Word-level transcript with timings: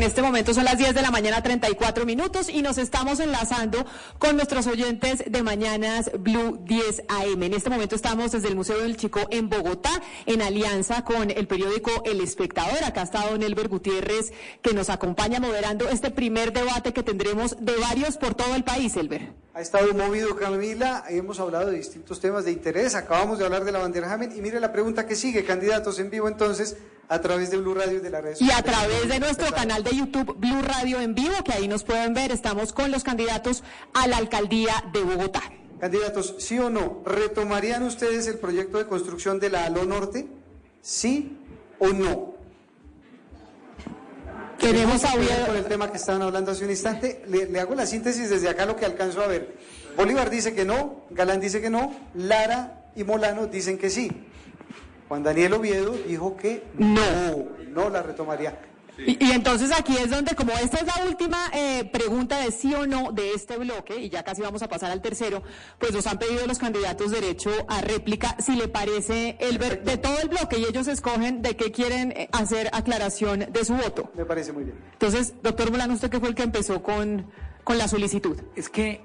En 0.00 0.06
este 0.06 0.22
momento 0.22 0.54
son 0.54 0.64
las 0.64 0.78
10 0.78 0.94
de 0.94 1.02
la 1.02 1.10
mañana 1.10 1.42
34 1.42 2.06
minutos 2.06 2.48
y 2.48 2.62
nos 2.62 2.78
estamos 2.78 3.20
enlazando 3.20 3.84
con 4.18 4.34
nuestros 4.34 4.66
oyentes 4.66 5.22
de 5.26 5.42
Mañanas 5.42 6.10
Blue 6.18 6.58
10 6.64 7.02
AM. 7.08 7.42
En 7.42 7.52
este 7.52 7.68
momento 7.68 7.96
estamos 7.96 8.32
desde 8.32 8.48
el 8.48 8.56
Museo 8.56 8.78
del 8.78 8.96
Chico 8.96 9.20
en 9.28 9.50
Bogotá 9.50 9.90
en 10.24 10.40
alianza 10.40 11.04
con 11.04 11.30
el 11.30 11.46
periódico 11.46 11.90
El 12.06 12.22
Espectador. 12.22 12.82
Acá 12.82 13.02
está 13.02 13.28
don 13.28 13.42
Elber 13.42 13.68
Gutiérrez 13.68 14.32
que 14.62 14.72
nos 14.72 14.88
acompaña 14.88 15.38
moderando 15.38 15.86
este 15.90 16.10
primer 16.10 16.54
debate 16.54 16.94
que 16.94 17.02
tendremos 17.02 17.56
de 17.60 17.76
varios 17.76 18.16
por 18.16 18.34
todo 18.34 18.54
el 18.54 18.64
país, 18.64 18.96
Elber. 18.96 19.34
Ha 19.52 19.60
estado 19.60 19.92
movido 19.92 20.34
Camila, 20.34 21.04
hemos 21.10 21.40
hablado 21.40 21.70
de 21.70 21.76
distintos 21.76 22.20
temas 22.20 22.46
de 22.46 22.52
interés, 22.52 22.94
acabamos 22.94 23.38
de 23.38 23.44
hablar 23.44 23.64
de 23.64 23.72
la 23.72 23.80
bandera 23.80 24.08
Jamen 24.08 24.34
y 24.34 24.40
mire 24.40 24.60
la 24.60 24.72
pregunta 24.72 25.06
que 25.06 25.14
sigue, 25.14 25.44
candidatos 25.44 25.98
en 25.98 26.08
vivo 26.08 26.26
entonces 26.26 26.78
a 27.10 27.20
través 27.20 27.50
de 27.50 27.56
Blue 27.56 27.74
Radio 27.74 27.98
y 27.98 28.00
de 28.00 28.08
la 28.08 28.20
red 28.20 28.36
Y 28.38 28.52
a 28.52 28.62
través 28.62 29.08
de 29.08 29.18
nuestro 29.18 29.50
canal 29.52 29.82
de 29.82 29.89
YouTube 29.96 30.36
Blue 30.36 30.62
Radio 30.62 31.00
en 31.00 31.14
vivo, 31.14 31.34
que 31.44 31.52
ahí 31.52 31.68
nos 31.68 31.84
pueden 31.84 32.14
ver, 32.14 32.32
estamos 32.32 32.72
con 32.72 32.90
los 32.90 33.04
candidatos 33.04 33.62
a 33.94 34.06
la 34.06 34.16
alcaldía 34.16 34.84
de 34.92 35.02
Bogotá. 35.02 35.42
Candidatos, 35.80 36.34
¿sí 36.38 36.58
o 36.58 36.68
no? 36.68 37.02
¿Retomarían 37.06 37.82
ustedes 37.82 38.26
el 38.26 38.38
proyecto 38.38 38.78
de 38.78 38.86
construcción 38.86 39.40
de 39.40 39.50
la 39.50 39.64
ALO 39.64 39.84
Norte? 39.84 40.28
¿Sí 40.82 41.38
o 41.78 41.88
no? 41.88 42.34
Queremos 44.58 45.00
saber 45.00 45.46
con 45.46 45.56
el 45.56 45.64
tema 45.64 45.90
que 45.90 45.96
estaban 45.96 46.20
hablando 46.20 46.50
hace 46.50 46.64
un 46.64 46.70
instante. 46.70 47.22
Le, 47.28 47.46
le, 47.46 47.60
hago 47.60 47.74
la 47.74 47.86
síntesis 47.86 48.28
desde 48.28 48.50
acá 48.50 48.66
lo 48.66 48.76
que 48.76 48.84
alcanzo 48.84 49.22
a 49.22 49.26
ver. 49.26 49.56
Bolívar 49.96 50.28
dice 50.28 50.54
que 50.54 50.66
no, 50.66 51.06
Galán 51.10 51.40
dice 51.40 51.62
que 51.62 51.70
no, 51.70 51.94
Lara 52.14 52.90
y 52.94 53.04
Molano 53.04 53.46
dicen 53.46 53.78
que 53.78 53.88
sí. 53.88 54.10
Juan 55.08 55.22
Daniel 55.22 55.54
Oviedo 55.54 55.92
dijo 56.06 56.36
que 56.36 56.62
no, 56.78 57.48
no 57.70 57.88
la 57.88 58.02
retomaría. 58.02 58.60
Y, 59.06 59.30
entonces 59.32 59.70
aquí 59.76 59.96
es 59.96 60.10
donde, 60.10 60.34
como 60.34 60.52
esta 60.52 60.78
es 60.78 60.86
la 60.86 61.04
última 61.06 61.38
eh, 61.52 61.88
pregunta 61.92 62.38
de 62.38 62.50
sí 62.50 62.74
o 62.74 62.86
no 62.86 63.12
de 63.12 63.32
este 63.32 63.56
bloque, 63.56 63.96
y 63.96 64.08
ya 64.08 64.22
casi 64.22 64.42
vamos 64.42 64.62
a 64.62 64.68
pasar 64.68 64.90
al 64.90 65.00
tercero, 65.00 65.42
pues 65.78 65.92
nos 65.92 66.06
han 66.06 66.18
pedido 66.18 66.46
los 66.46 66.58
candidatos 66.58 67.10
derecho 67.10 67.50
a 67.68 67.80
réplica, 67.80 68.36
si 68.40 68.56
le 68.56 68.68
parece 68.68 69.36
el 69.40 69.58
ver, 69.58 69.82
de 69.84 69.96
todo 69.96 70.18
el 70.18 70.28
bloque, 70.28 70.58
y 70.58 70.64
ellos 70.64 70.86
escogen 70.88 71.42
de 71.42 71.56
qué 71.56 71.72
quieren 71.72 72.12
eh, 72.12 72.28
hacer 72.32 72.68
aclaración 72.72 73.46
de 73.50 73.64
su 73.64 73.74
voto. 73.74 74.10
Me 74.16 74.24
parece 74.24 74.52
muy 74.52 74.64
bien. 74.64 74.76
Entonces, 74.92 75.34
doctor 75.42 75.70
Molano, 75.70 75.94
usted 75.94 76.10
que 76.10 76.20
fue 76.20 76.28
el 76.28 76.34
que 76.34 76.42
empezó 76.42 76.82
con, 76.82 77.30
con 77.64 77.78
la 77.78 77.88
solicitud. 77.88 78.38
Es 78.56 78.68
que 78.68 79.02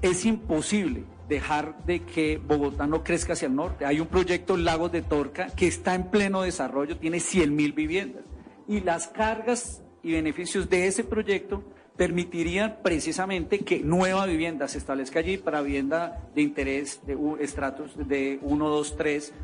es 0.00 0.24
imposible 0.24 1.04
dejar 1.28 1.84
de 1.84 2.04
que 2.04 2.38
Bogotá 2.38 2.86
no 2.86 3.04
crezca 3.04 3.34
hacia 3.34 3.46
el 3.46 3.54
norte. 3.54 3.84
Hay 3.84 4.00
un 4.00 4.06
proyecto 4.06 4.56
Lagos 4.56 4.92
de 4.92 5.02
Torca 5.02 5.48
que 5.48 5.66
está 5.66 5.94
en 5.94 6.10
pleno 6.10 6.42
desarrollo, 6.42 6.96
tiene 6.96 7.20
100 7.20 7.54
mil 7.54 7.72
viviendas 7.72 8.27
y 8.68 8.80
las 8.80 9.08
cargas 9.08 9.82
y 10.02 10.12
beneficios 10.12 10.68
de 10.68 10.86
ese 10.86 11.02
proyecto 11.02 11.64
permitirían 11.96 12.78
precisamente 12.82 13.58
que 13.60 13.80
nueva 13.80 14.24
vivienda 14.26 14.68
se 14.68 14.78
establezca 14.78 15.18
allí 15.18 15.36
para 15.36 15.62
vivienda 15.62 16.30
de 16.34 16.42
interés 16.42 17.00
de 17.04 17.18
estratos 17.40 17.96
de 17.96 18.38
1, 18.42 18.68
2, 18.68 18.96
3, 18.96 19.34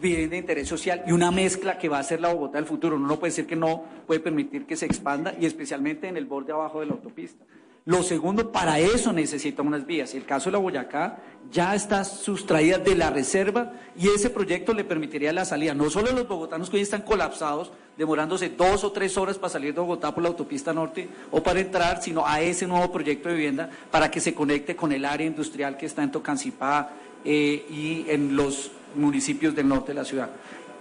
vivienda 0.00 0.30
de 0.30 0.38
interés 0.38 0.66
social 0.66 1.04
y 1.06 1.12
una 1.12 1.30
mezcla 1.30 1.76
que 1.76 1.90
va 1.90 1.98
a 1.98 2.02
ser 2.02 2.20
la 2.20 2.32
Bogotá 2.32 2.56
del 2.56 2.66
futuro. 2.66 2.96
Uno 2.96 3.06
no 3.06 3.18
puede 3.18 3.32
decir 3.32 3.46
que 3.46 3.56
no 3.56 3.84
puede 4.06 4.20
permitir 4.20 4.64
que 4.64 4.76
se 4.76 4.86
expanda 4.86 5.34
y 5.38 5.44
especialmente 5.44 6.08
en 6.08 6.16
el 6.16 6.24
borde 6.24 6.52
abajo 6.52 6.80
de 6.80 6.86
la 6.86 6.92
autopista. 6.92 7.44
Lo 7.86 8.02
segundo, 8.02 8.50
para 8.50 8.78
eso 8.78 9.12
necesita 9.12 9.60
unas 9.60 9.84
vías. 9.84 10.14
El 10.14 10.24
caso 10.24 10.46
de 10.46 10.52
la 10.52 10.58
Boyacá 10.58 11.18
ya 11.52 11.74
está 11.74 12.02
sustraída 12.04 12.78
de 12.78 12.94
la 12.94 13.10
reserva 13.10 13.72
y 13.94 14.08
ese 14.08 14.30
proyecto 14.30 14.72
le 14.72 14.84
permitiría 14.84 15.34
la 15.34 15.44
salida, 15.44 15.74
no 15.74 15.90
solo 15.90 16.08
a 16.08 16.14
los 16.14 16.26
bogotanos 16.26 16.70
que 16.70 16.76
hoy 16.76 16.82
están 16.82 17.02
colapsados, 17.02 17.72
demorándose 17.98 18.48
dos 18.48 18.84
o 18.84 18.92
tres 18.92 19.18
horas 19.18 19.36
para 19.36 19.50
salir 19.52 19.74
de 19.74 19.80
Bogotá 19.80 20.14
por 20.14 20.22
la 20.22 20.30
autopista 20.30 20.72
norte 20.72 21.10
o 21.30 21.42
para 21.42 21.60
entrar, 21.60 22.02
sino 22.02 22.26
a 22.26 22.40
ese 22.40 22.66
nuevo 22.66 22.90
proyecto 22.90 23.28
de 23.28 23.34
vivienda 23.34 23.68
para 23.90 24.10
que 24.10 24.20
se 24.20 24.32
conecte 24.32 24.74
con 24.74 24.90
el 24.90 25.04
área 25.04 25.26
industrial 25.26 25.76
que 25.76 25.84
está 25.84 26.02
en 26.02 26.10
Tocancipá 26.10 26.88
eh, 27.22 27.66
y 27.68 28.06
en 28.08 28.34
los 28.34 28.70
municipios 28.94 29.54
del 29.54 29.68
norte 29.68 29.88
de 29.88 29.94
la 29.94 30.06
ciudad. 30.06 30.30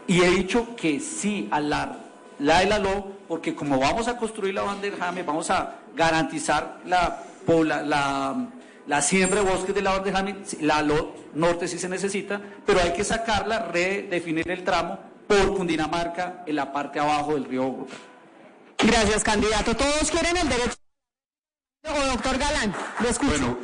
Y 0.07 0.21
he 0.21 0.29
dicho 0.29 0.73
que 0.77 1.01
sí 1.01 1.49
a 1.51 1.59
la, 1.59 1.97
la 2.39 2.59
de 2.59 2.65
la 2.65 2.79
LO, 2.79 3.11
porque 3.27 3.53
como 3.53 3.77
vamos 3.77 4.07
a 4.07 4.15
construir 4.15 4.53
la 4.53 4.61
banda 4.61 4.83
del 4.83 4.95
Jame, 4.95 5.23
vamos 5.23 5.49
a 5.49 5.82
garantizar 5.95 6.81
la, 6.85 7.23
la, 7.47 8.49
la, 8.87 9.01
siembra 9.01 9.43
de 9.43 9.49
bosques 9.49 9.75
de 9.75 9.81
la 9.81 10.03
Jame, 10.03 10.37
la 10.61 10.85
norte 11.33 11.67
sí 11.67 11.77
se 11.77 11.89
necesita, 11.89 12.41
pero 12.65 12.79
hay 12.81 12.93
que 12.93 13.03
sacarla, 13.03 13.67
redefinir 13.67 14.49
el 14.49 14.63
tramo 14.63 14.99
por 15.27 15.55
Cundinamarca 15.55 16.43
en 16.45 16.55
la 16.55 16.71
parte 16.71 16.99
abajo 16.99 17.33
del 17.33 17.45
río 17.45 17.63
Bogotá. 17.63 17.95
Gracias, 18.77 19.23
candidato. 19.23 19.75
Todos 19.75 20.11
quieren 20.11 20.37
el 20.37 20.49
derecho. 20.49 20.75
O 21.85 22.11
doctor 22.11 22.37
Galán, 22.37 22.73
lo 22.99 23.09
escucho. 23.09 23.31
Bueno, 23.31 23.57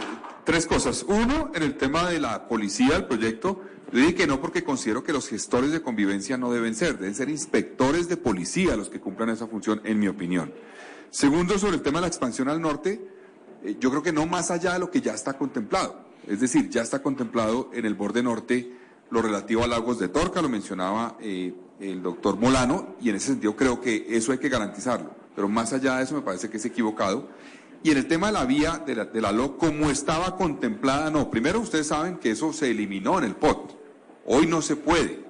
tres 0.46 0.66
cosas. 0.66 1.04
Uno, 1.04 1.52
en 1.54 1.64
el 1.64 1.78
tema 1.78 2.10
de 2.10 2.20
la 2.20 2.48
policía, 2.48 2.98
el 2.98 3.06
proyecto, 3.06 3.62
yo 3.92 4.00
dije 4.00 4.16
que 4.16 4.28
no 4.28 4.40
porque 4.40 4.64
considero 4.64 5.04
que 5.04 5.14
los 5.14 5.28
gestores 5.28 5.72
de 5.72 5.82
convivencia 5.82 6.38
no 6.38 6.52
deben 6.52 6.76
ser, 6.76 6.98
deben 6.98 7.16
ser 7.16 7.30
inspectores 7.30 8.08
de 8.08 8.18
policía 8.18 8.76
los 8.76 8.90
que 8.90 9.00
cumplan 9.00 9.30
esa 9.30 9.48
función, 9.48 9.82
en 9.84 10.00
mi 10.00 10.08
opinión. 10.08 10.54
Segundo, 11.12 11.58
sobre 11.58 11.78
el 11.78 11.82
tema 11.82 12.00
de 12.00 12.02
la 12.02 12.08
expansión 12.08 12.50
al 12.50 12.62
norte, 12.62 13.02
eh, 13.64 13.78
yo 13.80 13.90
creo 13.90 14.04
que 14.04 14.14
no 14.14 14.26
más 14.26 14.52
allá 14.52 14.74
de 14.74 14.80
lo 14.80 14.92
que 14.92 15.02
ya 15.02 15.14
está 15.14 15.34
contemplado. 15.34 16.08
Es 16.28 16.40
decir, 16.40 16.70
ya 16.70 16.82
está 16.82 17.02
contemplado 17.02 17.70
en 17.74 17.86
el 17.86 17.96
borde 17.96 18.22
norte 18.22 18.78
lo 19.10 19.22
relativo 19.22 19.64
a 19.64 19.68
lagos 19.68 19.98
de 19.98 20.08
Torca, 20.08 20.42
lo 20.42 20.50
mencionaba 20.50 21.18
eh, 21.20 21.54
el 21.80 22.04
doctor 22.04 22.38
Molano, 22.38 22.96
y 23.02 23.10
en 23.10 23.16
ese 23.16 23.28
sentido 23.28 23.56
creo 23.56 23.82
que 23.82 24.06
eso 24.10 24.32
hay 24.32 24.38
que 24.38 24.50
garantizarlo. 24.50 25.12
Pero 25.36 25.48
más 25.50 25.74
allá 25.74 25.98
de 25.98 26.04
eso 26.04 26.16
me 26.16 26.22
parece 26.22 26.50
que 26.50 26.58
es 26.58 26.66
equivocado. 26.66 27.28
Y 27.82 27.92
en 27.92 27.98
el 27.98 28.08
tema 28.08 28.28
de 28.28 28.34
la 28.34 28.46
vía 28.46 28.84
de 28.86 28.94
la, 28.94 29.06
de 29.06 29.22
la 29.22 29.32
como 29.58 29.90
estaba 29.90 30.36
contemplada, 30.36 31.10
no. 31.10 31.32
Primero, 31.32 31.60
ustedes 31.62 31.88
saben 31.88 32.18
que 32.18 32.32
eso 32.32 32.52
se 32.52 32.70
eliminó 32.70 33.18
en 33.18 33.24
el 33.24 33.36
POT. 33.36 33.78
Hoy 34.26 34.48
no 34.48 34.62
se 34.62 34.76
puede. 34.76 35.24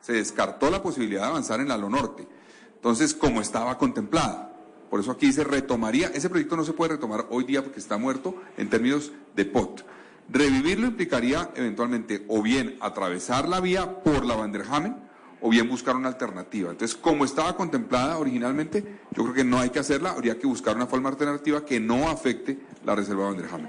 Se 0.00 0.14
descartó 0.14 0.68
la 0.68 0.82
posibilidad 0.82 1.22
de 1.22 1.28
avanzar 1.28 1.60
en 1.60 1.68
la 1.68 1.76
LO 1.78 1.88
Norte. 1.88 2.26
Entonces, 2.74 3.14
como 3.14 3.40
estaba 3.40 3.78
contemplada. 3.78 4.55
Por 4.96 5.02
eso 5.02 5.12
aquí 5.12 5.30
se 5.30 5.44
retomaría. 5.44 6.08
Ese 6.08 6.30
proyecto 6.30 6.56
no 6.56 6.64
se 6.64 6.72
puede 6.72 6.92
retomar 6.92 7.26
hoy 7.28 7.44
día 7.44 7.62
porque 7.62 7.80
está 7.80 7.98
muerto 7.98 8.34
en 8.56 8.70
términos 8.70 9.12
de 9.34 9.44
POT. 9.44 9.82
Revivirlo 10.30 10.86
implicaría 10.86 11.50
eventualmente 11.54 12.24
o 12.28 12.40
bien 12.40 12.78
atravesar 12.80 13.46
la 13.46 13.60
vía 13.60 14.02
por 14.02 14.24
la 14.24 14.36
Vanderhamen 14.36 14.96
o 15.42 15.50
bien 15.50 15.68
buscar 15.68 15.96
una 15.96 16.08
alternativa. 16.08 16.70
Entonces, 16.70 16.96
como 16.96 17.26
estaba 17.26 17.54
contemplada 17.56 18.16
originalmente, 18.16 19.00
yo 19.12 19.24
creo 19.24 19.34
que 19.34 19.44
no 19.44 19.58
hay 19.58 19.68
que 19.68 19.80
hacerla, 19.80 20.12
habría 20.12 20.38
que 20.38 20.46
buscar 20.46 20.74
una 20.76 20.86
forma 20.86 21.10
alternativa 21.10 21.62
que 21.62 21.78
no 21.78 22.08
afecte 22.08 22.58
la 22.82 22.94
reserva 22.94 23.26
Vanderhamen. 23.26 23.68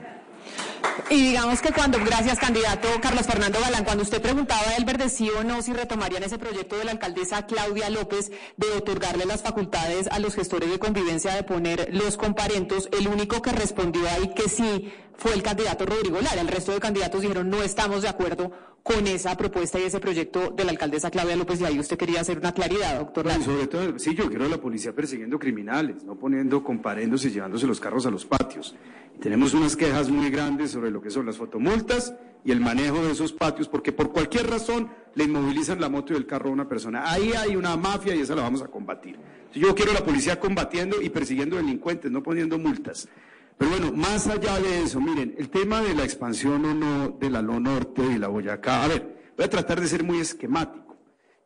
Y 1.09 1.21
digamos 1.29 1.61
que 1.61 1.71
cuando, 1.71 1.99
gracias 1.99 2.37
candidato 2.37 2.89
Carlos 3.01 3.25
Fernando 3.25 3.59
Galán, 3.61 3.85
cuando 3.85 4.03
usted 4.03 4.21
preguntaba 4.21 4.61
a 4.61 4.75
Elber 4.75 4.97
de 4.97 5.09
sí 5.09 5.29
o 5.29 5.43
no 5.43 5.61
si 5.61 5.71
retomarían 5.71 6.23
ese 6.23 6.37
proyecto 6.37 6.77
de 6.77 6.83
la 6.83 6.91
alcaldesa 6.91 7.45
Claudia 7.45 7.89
López 7.89 8.31
de 8.57 8.67
otorgarle 8.71 9.25
las 9.25 9.41
facultades 9.41 10.07
a 10.11 10.19
los 10.19 10.35
gestores 10.35 10.69
de 10.69 10.79
convivencia 10.79 11.33
de 11.33 11.43
poner 11.43 11.89
los 11.93 12.17
comparentos, 12.17 12.89
el 12.97 13.07
único 13.07 13.41
que 13.41 13.51
respondió 13.51 14.07
ahí 14.09 14.33
que 14.33 14.49
sí 14.49 14.91
fue 15.15 15.33
el 15.33 15.43
candidato 15.43 15.85
Rodrigo 15.85 16.19
Lara. 16.21 16.41
El 16.41 16.47
resto 16.47 16.73
de 16.73 16.79
candidatos 16.79 17.21
dijeron 17.21 17.49
no 17.49 17.63
estamos 17.63 18.01
de 18.01 18.09
acuerdo 18.09 18.51
con 18.83 19.05
esa 19.07 19.35
propuesta 19.35 19.79
y 19.79 19.83
ese 19.83 19.99
proyecto 19.99 20.51
de 20.51 20.63
la 20.63 20.71
alcaldesa 20.71 21.11
Claudia 21.11 21.35
López. 21.35 21.59
Y 21.59 21.65
ahí 21.65 21.79
usted 21.79 21.97
quería 21.97 22.21
hacer 22.21 22.37
una 22.37 22.53
claridad, 22.53 22.99
doctor 22.99 23.25
Lara. 23.25 23.43
sobre 23.43 23.67
todo, 23.67 23.99
sí, 23.99 24.15
yo 24.15 24.29
quiero 24.29 24.45
a 24.45 24.49
la 24.49 24.61
policía 24.61 24.93
persiguiendo 24.93 25.37
criminales, 25.37 26.03
no 26.03 26.15
poniendo 26.15 26.63
comparendos 26.63 27.25
y 27.25 27.31
llevándose 27.31 27.67
los 27.67 27.79
carros 27.79 28.05
a 28.05 28.11
los 28.11 28.25
patios. 28.25 28.75
Tenemos 29.19 29.53
unas 29.53 29.75
quejas 29.75 30.09
muy 30.09 30.29
grandes 30.29 30.71
sobre 30.71 30.91
lo 30.91 31.01
que 31.01 31.09
son 31.09 31.25
las 31.25 31.37
fotomultas 31.37 32.13
y 32.45 32.51
el 32.51 32.61
manejo 32.61 33.03
de 33.03 33.11
esos 33.11 33.33
patios, 33.33 33.67
porque 33.67 33.91
por 33.91 34.13
cualquier 34.13 34.47
razón 34.47 34.89
le 35.15 35.23
inmovilizan 35.23 35.81
la 35.81 35.89
moto 35.89 36.13
y 36.13 36.15
el 36.15 36.27
carro 36.27 36.49
a 36.49 36.53
una 36.53 36.69
persona. 36.69 37.11
Ahí 37.11 37.33
hay 37.33 37.55
una 37.55 37.75
mafia 37.75 38.15
y 38.15 38.21
esa 38.21 38.35
la 38.35 38.43
vamos 38.43 38.61
a 38.61 38.67
combatir. 38.67 39.17
Yo 39.53 39.73
quiero 39.73 39.91
a 39.91 39.95
la 39.95 40.05
policía 40.05 40.39
combatiendo 40.39 41.01
y 41.01 41.09
persiguiendo 41.09 41.57
delincuentes, 41.57 42.11
no 42.11 42.21
poniendo 42.21 42.57
multas. 42.57 43.09
Pero 43.57 43.71
bueno, 43.71 43.91
más 43.91 44.27
allá 44.27 44.59
de 44.59 44.83
eso, 44.83 45.01
miren, 45.01 45.35
el 45.37 45.49
tema 45.49 45.81
de 45.81 45.95
la 45.95 46.03
expansión 46.03 46.63
o 46.65 46.73
no 46.73 47.09
de 47.09 47.29
la 47.29 47.41
Lo 47.41 47.59
Norte 47.59 48.03
y 48.03 48.19
la 48.19 48.27
Boyacá, 48.27 48.83
a 48.83 48.87
ver, 48.87 49.31
voy 49.35 49.45
a 49.45 49.49
tratar 49.49 49.81
de 49.81 49.87
ser 49.87 50.03
muy 50.03 50.19
esquemático. 50.19 50.95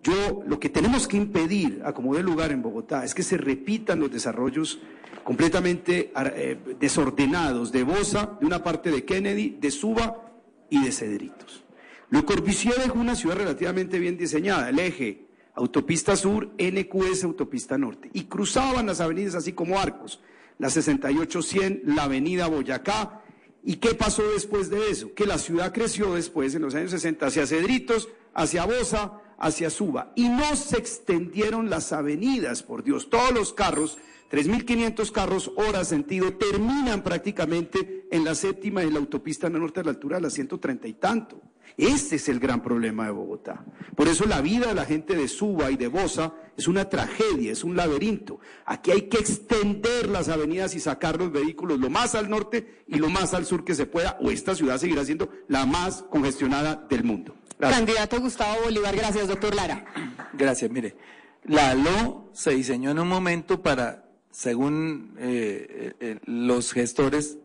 Yo, 0.04 0.44
lo 0.46 0.60
que 0.60 0.70
tenemos 0.70 1.08
que 1.08 1.16
impedir, 1.16 1.82
a 1.86 1.94
como 1.94 2.16
de 2.16 2.24
lugar 2.24 2.52
en 2.52 2.62
Bogotá, 2.62 3.06
es 3.06 3.14
que 3.14 3.24
se 3.24 3.38
repitan 3.38 4.00
los 4.00 4.12
desarrollos 4.12 4.80
completamente 5.24 6.12
eh, 6.16 6.58
desordenados 6.80 7.72
de 7.72 7.84
Bosa, 7.84 8.38
de 8.40 8.46
una 8.46 8.64
parte 8.64 8.90
de 8.90 9.06
Kennedy, 9.06 9.58
de 9.62 9.72
Suba 9.72 10.32
y 10.70 10.84
de 10.84 10.92
Cedritos. 10.92 11.64
Le 12.10 12.26
Corbusier 12.26 12.76
dejó 12.76 13.00
una 13.00 13.16
ciudad 13.16 13.38
relativamente 13.38 14.00
bien 14.00 14.18
diseñada, 14.18 14.70
el 14.70 14.80
eje 14.80 15.28
Autopista 15.54 16.16
Sur, 16.16 16.52
NQS 16.58 17.24
Autopista 17.24 17.78
Norte, 17.78 18.10
y 18.14 18.24
cruzaban 18.24 18.88
las 18.88 19.00
avenidas 19.00 19.36
así 19.36 19.54
como 19.54 19.80
arcos, 19.80 20.22
la 20.62 20.68
68-100, 20.68 21.82
la 21.86 22.04
avenida 22.04 22.46
Boyacá. 22.46 23.24
¿Y 23.64 23.78
qué 23.78 23.96
pasó 23.96 24.22
después 24.32 24.70
de 24.70 24.92
eso? 24.92 25.12
Que 25.16 25.26
la 25.26 25.40
ciudad 25.40 25.74
creció 25.74 26.14
después, 26.14 26.54
en 26.54 26.62
los 26.62 26.76
años 26.76 26.92
60, 26.92 27.26
hacia 27.26 27.48
Cedritos, 27.48 28.10
hacia 28.36 28.66
Bosa, 28.66 29.14
hacia 29.40 29.72
Suba, 29.72 30.14
y 30.16 30.30
no 30.30 30.56
se 30.56 30.78
extendieron 30.78 31.72
las 31.72 31.92
avenidas, 31.92 32.62
por 32.62 32.84
Dios, 32.84 33.10
todos 33.10 33.34
los 33.34 33.54
carros 33.54 33.98
3.500 34.32 35.12
carros 35.12 35.52
hora 35.58 35.84
sentido 35.84 36.34
terminan 36.34 37.04
prácticamente 37.04 38.08
en 38.12 38.24
la 38.24 38.34
séptima 38.34 38.84
y 38.84 38.88
en 38.88 38.94
la 38.94 39.00
autopista 39.00 39.50
norte 39.50 39.82
a 39.82 39.84
la 39.84 39.90
altura 39.90 40.18
de 40.18 40.24
las 40.24 40.34
130 40.34 40.88
y 40.88 40.94
tanto. 40.94 41.42
Este 41.78 42.18
es 42.18 42.30
el 42.30 42.40
gran 42.40 42.62
problema 42.62 43.06
de 43.06 43.12
Bogotá. 43.12 43.66
Por 43.96 44.08
eso 44.08 44.26
la 44.26 44.42
vida 44.42 44.68
de 44.68 44.76
la 44.76 44.86
gente 44.86 45.16
de 45.16 45.28
Suba 45.28 45.72
y 45.72 45.78
de 45.78 45.88
Bosa 45.88 46.34
es 46.58 46.68
una 46.68 46.90
tragedia, 46.90 47.52
es 47.52 47.64
un 47.64 47.76
laberinto. 47.76 48.40
Aquí 48.66 48.92
hay 48.92 49.04
que 49.04 49.18
extender 49.18 50.10
las 50.10 50.30
avenidas 50.30 50.76
y 50.76 50.80
sacar 50.80 51.18
los 51.18 51.32
vehículos 51.32 51.80
lo 51.80 51.90
más 51.90 52.16
al 52.16 52.30
norte 52.30 52.84
y 52.88 52.96
lo 52.96 53.10
más 53.10 53.34
al 53.34 53.46
sur 53.46 53.64
que 53.64 53.76
se 53.76 53.86
pueda, 53.86 54.18
o 54.22 54.32
esta 54.32 54.56
ciudad 54.56 54.78
seguirá 54.78 55.06
siendo 55.06 55.30
la 55.48 55.66
más 55.66 56.04
congestionada 56.04 56.76
del 56.90 57.04
mundo. 57.04 57.36
Candidato 57.58 58.20
Gustavo 58.20 58.64
Bolívar, 58.64 58.96
gracias, 58.96 59.28
doctor 59.28 59.54
Lara. 59.54 59.86
Gracias, 60.34 60.72
mire. 60.72 60.96
La 61.44 61.72
ALO 61.72 62.30
se 62.34 62.52
diseñó 62.52 62.92
en 62.92 63.00
un 63.00 63.08
momento 63.08 63.62
para 63.62 64.01
según 64.32 65.16
eh, 65.20 65.94
eh, 66.00 66.20
los 66.26 66.72
gestores, 66.72 67.38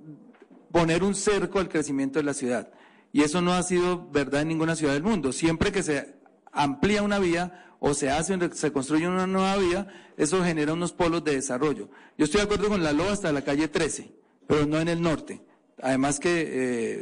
poner 0.73 1.03
un 1.03 1.15
cerco 1.15 1.59
al 1.59 1.69
crecimiento 1.69 2.19
de 2.19 2.25
la 2.25 2.35
ciudad. 2.35 2.71
Y 3.13 3.23
eso 3.23 3.41
no 3.41 3.55
ha 3.55 3.63
sido 3.63 4.09
verdad 4.11 4.43
en 4.43 4.49
ninguna 4.49 4.77
ciudad 4.77 4.95
del 4.95 5.03
mundo. 5.03 5.33
Siempre 5.33 5.73
que 5.73 5.83
se 5.83 6.15
amplía 6.53 7.03
una 7.03 7.19
vía 7.19 7.75
o 7.81 7.95
se 7.95 8.11
hace, 8.11 8.39
se 8.55 8.73
construye 8.73 9.09
una 9.09 9.27
nueva 9.27 9.57
vía, 9.57 10.13
eso 10.17 10.43
genera 10.45 10.73
unos 10.73 10.93
polos 10.93 11.25
de 11.25 11.35
desarrollo. 11.35 11.89
Yo 12.17 12.25
estoy 12.25 12.41
de 12.41 12.45
acuerdo 12.45 12.69
con 12.69 12.83
la 12.83 12.93
LOA 12.93 13.13
hasta 13.13 13.33
la 13.33 13.43
calle 13.43 13.69
13, 13.69 14.13
pero 14.47 14.67
no 14.67 14.81
en 14.81 14.89
el 14.89 15.03
norte. 15.03 15.43
Además 15.83 16.21
que 16.21 16.45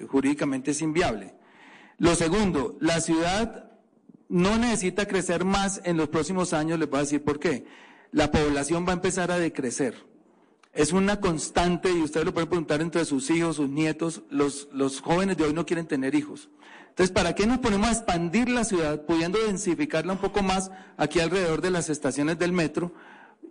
eh, 0.01 0.07
jurídicamente 0.09 0.73
es 0.73 0.83
inviable. 0.83 1.35
Lo 1.99 2.15
segundo, 2.17 2.77
la 2.81 3.01
ciudad 3.01 3.71
no 4.29 4.59
necesita 4.59 5.07
crecer 5.07 5.45
más 5.45 5.81
en 5.85 5.97
los 5.97 6.09
próximos 6.09 6.53
años, 6.53 6.79
les 6.79 6.91
voy 6.91 6.99
a 6.99 7.03
decir 7.03 7.23
por 7.23 7.39
qué 7.39 7.65
la 8.15 8.31
población 8.31 8.87
va 8.87 8.91
a 8.91 8.95
empezar 8.95 9.33
a 9.33 9.39
decrecer. 9.39 10.07
Es 10.73 10.93
una 10.93 11.19
constante, 11.19 11.91
y 11.91 12.01
ustedes 12.01 12.25
lo 12.25 12.33
pueden 12.33 12.49
preguntar 12.49 12.81
entre 12.81 13.05
sus 13.05 13.29
hijos, 13.29 13.57
sus 13.57 13.69
nietos, 13.69 14.23
los, 14.31 14.69
los 14.73 15.01
jóvenes 15.01 15.37
de 15.37 15.45
hoy 15.45 15.53
no 15.53 15.67
quieren 15.67 15.89
tener 15.89 16.15
hijos. 16.15 16.49
Entonces, 16.91 17.13
¿para 17.13 17.35
qué 17.35 17.45
nos 17.45 17.59
ponemos 17.59 17.89
a 17.89 17.93
expandir 17.93 18.49
la 18.49 18.63
ciudad, 18.63 19.05
pudiendo 19.05 19.41
densificarla 19.45 20.13
un 20.13 20.21
poco 20.21 20.45
más 20.45 20.71
aquí 20.97 21.19
alrededor 21.19 21.61
de 21.61 21.73
las 21.73 21.91
estaciones 21.91 22.39
del 22.39 22.53
metro? 22.53 22.93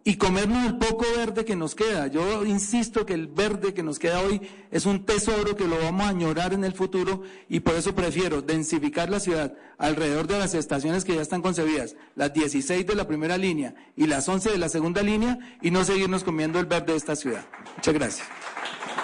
Y 0.06 0.18
comernos 0.18 0.66
el 0.66 0.78
poco 0.78 1.06
verde 1.16 1.46
que 1.46 1.56
nos 1.56 1.76
queda. 1.76 2.08
Yo 2.08 2.44
insisto 2.46 3.06
que 3.06 3.14
el 3.14 3.28
verde 3.28 3.74
que 3.74 3.84
nos 3.84 4.00
queda 4.00 4.22
hoy 4.22 4.42
es 4.70 4.86
un 4.86 5.06
tesoro 5.06 5.56
que 5.56 5.68
lo 5.68 5.80
vamos 5.80 6.06
a 6.06 6.10
añorar 6.10 6.54
en 6.54 6.64
el 6.66 6.74
futuro 6.74 7.24
y 7.48 7.62
por 7.62 7.76
eso 7.76 7.96
prefiero 7.96 8.42
densificar 8.42 9.10
la 9.10 9.20
ciudad 9.20 9.54
alrededor 9.78 10.28
de 10.28 10.40
las 10.40 10.54
estaciones 10.56 11.06
que 11.06 11.16
ya 11.16 11.22
están 11.22 11.42
concebidas, 11.42 11.96
las 12.16 12.34
16 12.34 12.86
de 12.86 12.96
la 12.96 13.08
primera 13.08 13.38
línea 13.38 13.76
y 13.96 14.08
las 14.08 14.28
11 14.28 14.52
de 14.52 14.58
la 14.58 14.70
segunda 14.70 15.02
línea 15.02 15.40
y 15.62 15.72
no 15.72 15.86
seguirnos 15.86 16.24
comiendo 16.24 16.60
el 16.60 16.66
verde 16.66 16.94
de 16.94 16.98
esta 16.98 17.16
ciudad. 17.16 17.46
Muchas 17.78 17.94
gracias. 17.94 18.28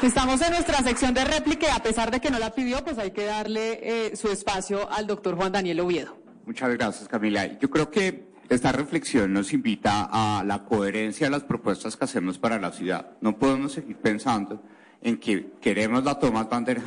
Estamos 0.01 0.41
en 0.41 0.51
nuestra 0.51 0.81
sección 0.81 1.13
de 1.13 1.25
réplica 1.25 1.75
a 1.75 1.83
pesar 1.83 2.11
de 2.11 2.19
que 2.19 2.29
no 2.29 2.39
la 2.39 2.53
pidió, 2.53 2.83
pues 2.83 2.97
hay 2.97 3.11
que 3.11 3.25
darle 3.25 3.79
eh, 3.83 4.15
su 4.15 4.29
espacio 4.29 4.89
al 4.91 5.07
doctor 5.07 5.35
Juan 5.35 5.51
Daniel 5.51 5.81
Oviedo. 5.81 6.17
Muchas 6.45 6.69
gracias, 6.73 7.07
Camila. 7.07 7.59
Yo 7.59 7.69
creo 7.69 7.91
que 7.91 8.28
esta 8.49 8.71
reflexión 8.71 9.31
nos 9.31 9.53
invita 9.53 10.09
a 10.11 10.43
la 10.43 10.65
coherencia 10.65 11.27
de 11.27 11.31
las 11.31 11.43
propuestas 11.43 11.95
que 11.95 12.05
hacemos 12.05 12.39
para 12.39 12.59
la 12.59 12.71
ciudad. 12.71 13.11
No 13.21 13.37
podemos 13.37 13.73
seguir 13.73 13.97
pensando 13.97 14.63
en 15.01 15.17
que 15.17 15.51
queremos 15.61 16.03
la 16.03 16.19
Thomas 16.19 16.49
van 16.49 16.65
der 16.65 16.81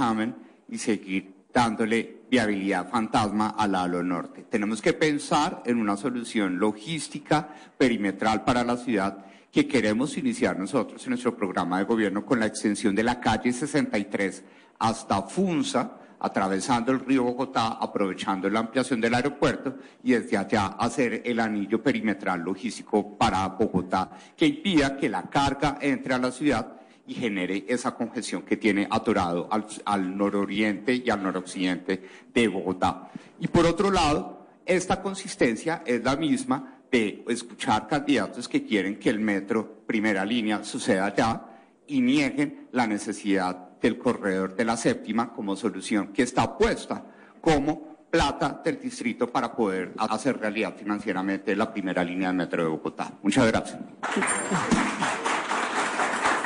y 0.69 0.79
seguir 0.79 1.33
dándole 1.53 2.23
viabilidad 2.31 2.89
fantasma 2.89 3.51
a 3.51 3.69
la 3.69 3.83
Alo 3.83 4.03
Norte. 4.03 4.47
Tenemos 4.51 4.83
que 4.83 4.93
pensar 4.93 5.63
en 5.65 5.79
una 5.79 5.97
solución 5.97 6.59
logística 6.59 7.55
perimetral 7.79 8.43
para 8.43 8.65
la 8.65 8.77
ciudad 8.77 9.25
que 9.53 9.69
queremos 9.69 10.17
iniciar 10.17 10.59
nosotros 10.59 11.05
en 11.05 11.11
nuestro 11.11 11.37
programa 11.37 11.79
de 11.79 11.85
gobierno 11.85 12.25
con 12.25 12.41
la 12.41 12.47
extensión 12.47 12.95
de 12.95 13.03
la 13.03 13.21
calle 13.21 13.53
63 13.53 14.43
hasta 14.79 15.23
Funza, 15.23 15.99
atravesando 16.23 16.93
el 16.93 17.01
río 17.01 17.25
Bogotá, 17.25 17.79
aprovechando 17.81 18.49
la 18.49 18.61
ampliación 18.61 19.01
del 19.01 19.15
aeropuerto 19.15 19.77
y 20.05 20.13
desde 20.13 20.37
allá 20.37 20.67
hacer 20.79 21.23
el 21.25 21.41
anillo 21.41 21.83
perimetral 21.83 22.43
logístico 22.43 23.19
para 23.19 23.49
Bogotá, 23.49 24.11
que 24.37 24.47
impida 24.47 24.97
que 24.97 25.09
la 25.09 25.25
carga 25.25 25.79
entre 25.81 26.15
a 26.15 26.19
la 26.19 26.31
ciudad 26.31 26.81
y 27.09 27.15
genere 27.15 27.65
esa 27.67 27.97
congestión 27.97 28.43
que 28.43 28.57
tiene 28.57 28.87
atorado 28.89 29.49
al, 29.85 30.17
nororiente 30.17 30.95
y 30.95 31.11
al 31.11 31.25
noroccidente 31.25 32.09
de 32.33 32.49
Bogotá. 32.49 33.11
Y 33.41 33.49
por 33.49 33.67
otro 33.67 33.91
lado, 33.91 34.47
esta 34.65 35.03
consistencia 35.03 35.83
es 35.85 36.05
la 36.05 36.15
misma 36.15 36.79
de 36.93 37.25
escuchar 37.29 37.89
candidatos 37.89 38.47
que 38.47 38.65
quieren 38.65 39.01
que 39.01 39.11
el 39.11 39.19
metro 39.19 39.83
primera 39.85 40.25
línea 40.25 40.63
suceda 40.63 41.07
allá 41.07 41.43
y 41.89 42.01
nieguen 42.01 42.69
la 42.71 42.87
necesidad 42.87 43.72
del 43.83 43.99
corredor 43.99 44.55
de 44.55 44.65
la 44.65 44.77
séptima 44.77 45.33
como 45.33 45.57
solución 45.57 46.13
que 46.13 46.23
está 46.23 46.57
puesta 46.57 47.05
como 47.41 47.93
plata 48.11 48.61
del 48.65 48.81
distrito 48.81 49.27
para 49.27 49.55
poder 49.55 49.93
hacer 49.97 50.39
realidad 50.39 50.75
financieramente 50.77 51.57
la 51.57 51.73
primera 51.73 52.05
línea 52.05 52.29
del 52.29 52.37
metro 52.37 52.63
de 52.63 52.69
Bogotá. 52.69 53.13
Muchas 53.23 53.47
gracias. 53.49 53.79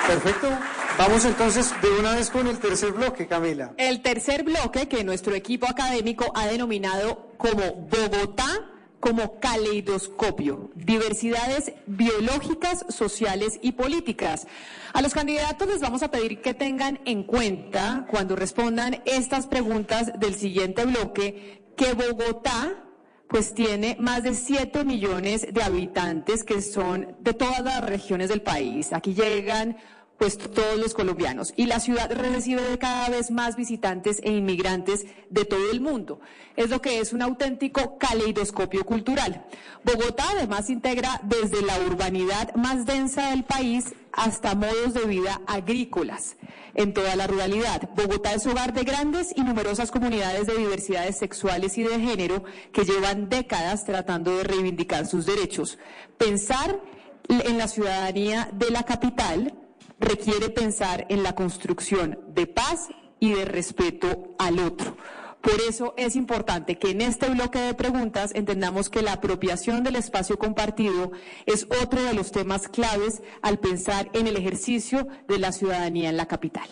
Perfecto. 0.06 0.48
Vamos 0.96 1.24
entonces 1.24 1.74
de 1.82 1.90
una 2.00 2.14
vez 2.14 2.30
con 2.30 2.46
el 2.46 2.58
tercer 2.58 2.92
bloque, 2.92 3.26
Camila. 3.26 3.72
El 3.76 4.00
tercer 4.00 4.44
bloque 4.44 4.88
que 4.88 5.04
nuestro 5.04 5.34
equipo 5.34 5.66
académico 5.68 6.32
ha 6.34 6.46
denominado 6.46 7.32
como 7.36 7.72
Bogotá 7.72 8.70
como 9.00 9.38
caleidoscopio, 9.38 10.70
diversidades 10.74 11.72
biológicas, 11.86 12.84
sociales 12.88 13.58
y 13.62 13.72
políticas. 13.72 14.46
A 14.92 15.02
los 15.02 15.12
candidatos 15.12 15.68
les 15.68 15.80
vamos 15.80 16.02
a 16.02 16.10
pedir 16.10 16.40
que 16.40 16.54
tengan 16.54 17.00
en 17.04 17.22
cuenta, 17.24 18.06
cuando 18.10 18.36
respondan 18.36 19.02
estas 19.04 19.46
preguntas 19.46 20.18
del 20.18 20.34
siguiente 20.34 20.84
bloque, 20.84 21.72
que 21.76 21.92
Bogotá 21.92 22.82
pues 23.28 23.54
tiene 23.54 23.96
más 23.98 24.22
de 24.22 24.34
7 24.34 24.84
millones 24.84 25.52
de 25.52 25.62
habitantes 25.62 26.44
que 26.44 26.62
son 26.62 27.16
de 27.20 27.34
todas 27.34 27.62
las 27.62 27.84
regiones 27.84 28.28
del 28.28 28.42
país. 28.42 28.92
Aquí 28.92 29.14
llegan 29.14 29.76
pues 30.18 30.38
todos 30.38 30.78
los 30.78 30.94
colombianos. 30.94 31.52
Y 31.56 31.66
la 31.66 31.80
ciudad 31.80 32.10
recibe 32.10 32.78
cada 32.78 33.08
vez 33.08 33.30
más 33.30 33.56
visitantes 33.56 34.20
e 34.22 34.32
inmigrantes 34.32 35.06
de 35.30 35.44
todo 35.44 35.70
el 35.70 35.80
mundo. 35.80 36.20
Es 36.56 36.70
lo 36.70 36.80
que 36.80 37.00
es 37.00 37.12
un 37.12 37.22
auténtico 37.22 37.98
caleidoscopio 37.98 38.84
cultural. 38.84 39.44
Bogotá 39.84 40.24
además 40.30 40.70
integra 40.70 41.20
desde 41.22 41.62
la 41.62 41.78
urbanidad 41.80 42.54
más 42.54 42.86
densa 42.86 43.30
del 43.30 43.44
país 43.44 43.94
hasta 44.12 44.54
modos 44.54 44.94
de 44.94 45.04
vida 45.04 45.42
agrícolas 45.46 46.36
en 46.74 46.94
toda 46.94 47.16
la 47.16 47.26
ruralidad. 47.26 47.90
Bogotá 47.94 48.32
es 48.34 48.46
hogar 48.46 48.72
de 48.72 48.84
grandes 48.84 49.32
y 49.36 49.42
numerosas 49.42 49.90
comunidades 49.90 50.46
de 50.46 50.56
diversidades 50.56 51.18
sexuales 51.18 51.76
y 51.76 51.82
de 51.82 52.00
género 52.00 52.44
que 52.72 52.84
llevan 52.84 53.28
décadas 53.28 53.84
tratando 53.84 54.36
de 54.36 54.44
reivindicar 54.44 55.06
sus 55.06 55.26
derechos. 55.26 55.78
Pensar 56.16 56.80
en 57.28 57.58
la 57.58 57.68
ciudadanía 57.68 58.48
de 58.52 58.70
la 58.70 58.84
capital 58.84 59.54
requiere 59.98 60.50
pensar 60.50 61.06
en 61.08 61.22
la 61.22 61.34
construcción 61.34 62.18
de 62.28 62.46
paz 62.46 62.88
y 63.20 63.34
de 63.34 63.44
respeto 63.44 64.34
al 64.38 64.58
otro. 64.58 64.96
Por 65.40 65.60
eso 65.68 65.94
es 65.96 66.16
importante 66.16 66.76
que 66.76 66.90
en 66.90 67.00
este 67.00 67.28
bloque 67.30 67.60
de 67.60 67.74
preguntas 67.74 68.32
entendamos 68.34 68.90
que 68.90 69.02
la 69.02 69.12
apropiación 69.12 69.84
del 69.84 69.94
espacio 69.94 70.38
compartido 70.38 71.12
es 71.46 71.68
otro 71.82 72.02
de 72.02 72.14
los 72.14 72.32
temas 72.32 72.66
claves 72.66 73.22
al 73.42 73.60
pensar 73.60 74.10
en 74.12 74.26
el 74.26 74.36
ejercicio 74.36 75.06
de 75.28 75.38
la 75.38 75.52
ciudadanía 75.52 76.10
en 76.10 76.16
la 76.16 76.26
capital. 76.26 76.68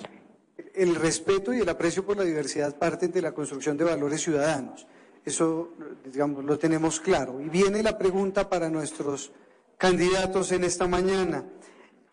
El 0.74 0.96
respeto 0.96 1.54
y 1.54 1.60
el 1.60 1.68
aprecio 1.68 2.04
por 2.04 2.16
la 2.16 2.24
diversidad 2.24 2.76
parten 2.76 3.12
de 3.12 3.22
la 3.22 3.32
construcción 3.32 3.76
de 3.76 3.84
valores 3.84 4.22
ciudadanos. 4.22 4.88
Eso, 5.24 5.70
digamos, 6.04 6.44
lo 6.44 6.58
tenemos 6.58 6.98
claro. 6.98 7.40
Y 7.40 7.48
viene 7.48 7.80
la 7.80 7.96
pregunta 7.96 8.48
para 8.50 8.68
nuestros 8.70 9.30
candidatos 9.78 10.50
en 10.50 10.64
esta 10.64 10.88
mañana. 10.88 11.44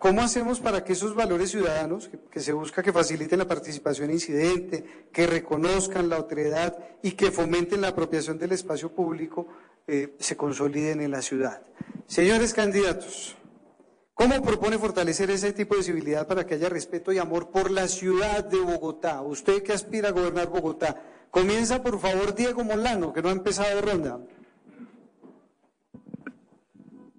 ¿Cómo 0.01 0.24
hacemos 0.24 0.60
para 0.60 0.84
que 0.84 0.93
esos 0.93 1.13
valores 1.13 1.51
ciudadanos, 1.51 2.10
que, 2.31 2.39
se 2.39 2.53
busca 2.53 2.81
que 2.81 2.91
faciliten 2.91 3.38
la 3.38 3.48
participación 3.48 4.10
incidente, 4.10 5.05
que 5.13 5.27
reconozcan 5.27 6.10
la 6.10 6.17
otredad 6.17 6.75
y 7.03 7.12
que 7.12 7.29
fomenten 7.29 7.81
la 7.81 7.89
apropiación 7.89 8.39
del 8.39 8.53
espacio 8.53 8.96
público, 8.96 9.46
eh, 9.86 10.15
se 10.17 10.36
consoliden 10.36 11.01
en 11.01 11.12
la 11.12 11.22
ciudad? 11.22 11.62
Señores 12.08 12.51
candidatos, 12.51 13.38
¿cómo 14.15 14.41
propone 14.41 14.79
fortalecer 14.79 15.29
ese 15.29 15.53
tipo 15.53 15.75
de 15.75 15.84
civilidad 15.84 16.25
para 16.25 16.48
que 16.48 16.55
haya 16.55 16.67
respeto 16.67 17.12
y 17.12 17.20
amor 17.20 17.51
por 17.51 17.70
la 17.70 17.88
ciudad 17.88 18.43
de 18.43 18.58
Bogotá? 18.58 19.22
Usted 19.22 19.62
que 19.62 19.74
aspira 19.74 20.10
a 20.10 20.13
gobernar 20.13 20.48
Bogotá, 20.48 21.00
Comienza, 21.29 21.81
por 21.81 22.00
favor, 22.00 22.34
Diego 22.34 22.63
Molano, 22.63 23.13
que 23.13 23.22
no 23.22 23.29
ha 23.29 23.31
empezado 23.31 23.81
ronda. 23.81 24.20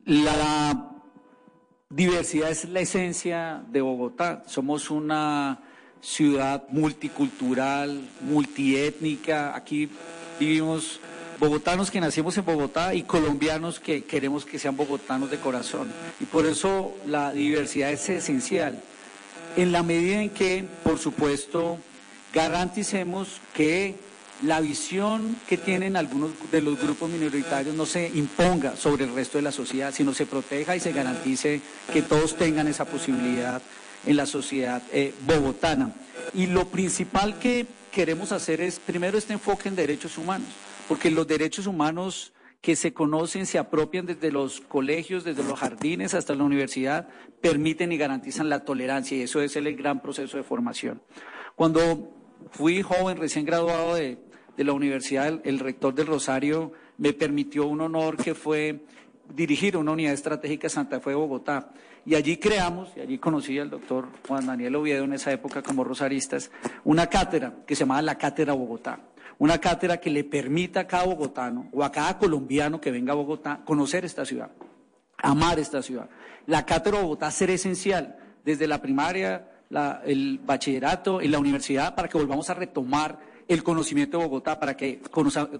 La 0.05 0.92
diversidad 1.95 2.51
es 2.51 2.69
la 2.69 2.81
esencia 2.81 3.63
de 3.71 3.81
Bogotá. 3.81 4.43
Somos 4.47 4.91
una 4.91 5.61
ciudad 6.01 6.65
multicultural, 6.71 8.09
multiétnica. 8.23 9.55
Aquí 9.55 9.91
vivimos 10.41 11.01
bogotanos 11.39 11.91
que 11.91 12.01
nacimos 12.01 12.37
en 12.39 12.45
Bogotá 12.45 12.95
y 12.95 13.03
colombianos 13.03 13.79
que 13.79 14.05
queremos 14.05 14.45
que 14.45 14.59
sean 14.59 14.77
bogotanos 14.77 15.31
de 15.31 15.39
corazón. 15.39 15.93
Y 16.21 16.25
por 16.25 16.47
eso 16.47 16.95
la 17.07 17.33
diversidad 17.33 17.91
es 17.91 18.09
esencial. 18.09 18.83
En 19.57 19.71
la 19.71 19.83
medida 19.83 20.23
en 20.23 20.31
que, 20.31 20.65
por 20.83 20.99
supuesto, 20.99 21.79
garanticemos 22.33 23.41
que 23.53 23.97
la 24.43 24.61
visión 24.61 25.37
que 25.49 25.57
tienen 25.57 25.97
algunos 25.97 26.33
de 26.51 26.63
los 26.63 26.81
grupos 26.81 27.11
minoritarios 27.11 27.75
no 27.75 27.87
se 27.87 28.11
imponga 28.15 28.77
sobre 28.77 29.05
el 29.05 29.15
resto 29.15 29.39
de 29.39 29.43
la 29.43 29.53
sociedad, 29.53 29.93
sino 29.95 30.15
se 30.15 30.27
proteja 30.27 30.77
y 30.77 30.81
se 30.81 30.93
garantice 30.93 31.61
que 31.93 32.03
todos 32.03 32.37
tengan 32.37 32.69
esa 32.69 32.85
posibilidad 32.85 33.63
en 34.07 34.17
la 34.17 34.27
sociedad 34.27 34.83
eh, 34.93 35.15
bogotana. 35.27 35.95
Y 36.35 36.47
lo 36.47 36.69
principal 36.69 37.39
que 37.39 37.67
queremos 37.93 38.33
hacer 38.33 38.61
es, 38.61 38.81
primero, 38.81 39.17
este 39.17 39.33
enfoque 39.33 39.69
en 39.69 39.77
derechos 39.77 40.19
humanos 40.19 40.49
porque 40.89 41.11
los 41.11 41.27
derechos 41.27 41.67
humanos 41.67 42.33
que 42.61 42.77
se 42.77 42.93
conocen, 42.93 43.47
se 43.47 43.59
apropian 43.59 44.07
desde 44.07 44.31
los 44.31 44.61
colegios, 44.61 45.25
desde 45.25 45.43
los 45.43 45.59
jardines 45.59 46.15
hasta 46.15 46.35
la 46.35 46.45
universidad, 46.45 47.09
permiten 47.41 47.93
y 47.93 47.97
garantizan 47.97 48.49
la 48.49 48.65
tolerancia 48.65 49.17
y 49.17 49.23
eso 49.23 49.41
es 49.41 49.57
el 49.57 49.75
gran 49.75 50.01
proceso 50.01 50.37
de 50.37 50.43
formación. 50.43 51.03
Cuando 51.57 52.15
fui 52.51 52.83
joven, 52.83 53.17
recién 53.17 53.45
graduado 53.47 53.95
de, 53.95 54.19
la 54.57 54.73
universidad, 54.73 55.41
el, 55.45 55.59
rector 55.59 55.95
del 55.95 56.07
Rosario 56.07 56.73
me 56.99 57.13
permitió 57.13 57.67
un 57.67 57.81
honor 57.81 58.17
que 58.17 58.35
fue 58.35 58.85
dirigir 59.35 59.77
una 59.77 59.93
unidad 59.93 60.13
estratégica 60.13 60.69
Santa 60.69 61.01
Fe 61.01 61.11
de 61.11 61.17
Bogotá. 61.17 61.71
Y 62.05 62.15
allí 62.15 62.37
creamos, 62.37 62.91
y 62.97 63.01
allí 63.01 63.19
conocí 63.19 63.59
al 63.59 63.71
doctor 63.71 64.09
Juan 64.27 64.47
Daniel 64.47 64.77
Oviedo 64.77 65.05
en 65.05 65.13
esa 65.13 65.33
época 65.33 65.63
como 65.63 65.85
rosaristas, 65.85 66.51
una 66.85 67.07
cátedra 67.07 67.55
que 67.67 67.77
se 67.77 67.81
llamaba 67.81 68.03
la 68.03 68.19
Cátedra 68.19 68.53
Bogotá 68.53 69.01
una 69.43 69.59
cátedra 69.59 69.97
que 69.97 70.09
le 70.09 70.23
permita 70.23 70.81
a 70.81 70.87
cada 70.87 71.05
bogotano 71.05 71.69
o 71.73 71.83
a 71.83 71.91
cada 71.91 72.17
colombiano 72.17 72.81
que 72.81 72.93
venga 72.93 73.13
a 73.13 73.17
Bogotá 73.17 73.63
conocer 73.65 74.05
esta 74.05 74.25
ciudad, 74.25 74.53
amar 75.19 75.59
esta 75.59 75.83
ciudad. 75.83 76.09
La 76.47 76.65
cátedra 76.65 76.99
de 76.99 77.05
Bogotá 77.05 77.29
será 77.33 77.53
esencial 77.53 78.17
desde 78.45 78.69
la 78.69 78.81
primaria, 78.81 79.49
el 80.05 80.39
bachillerato, 80.39 81.21
en 81.21 81.33
la 81.33 81.41
universidad, 81.41 81.97
para 81.97 82.09
que 82.09 82.19
volvamos 82.19 82.51
a 82.51 82.55
retomar 82.55 83.19
el 83.53 83.63
conocimiento 83.63 84.19
de 84.19 84.25
Bogotá, 84.25 84.59
para 84.59 84.77
que 84.77 85.01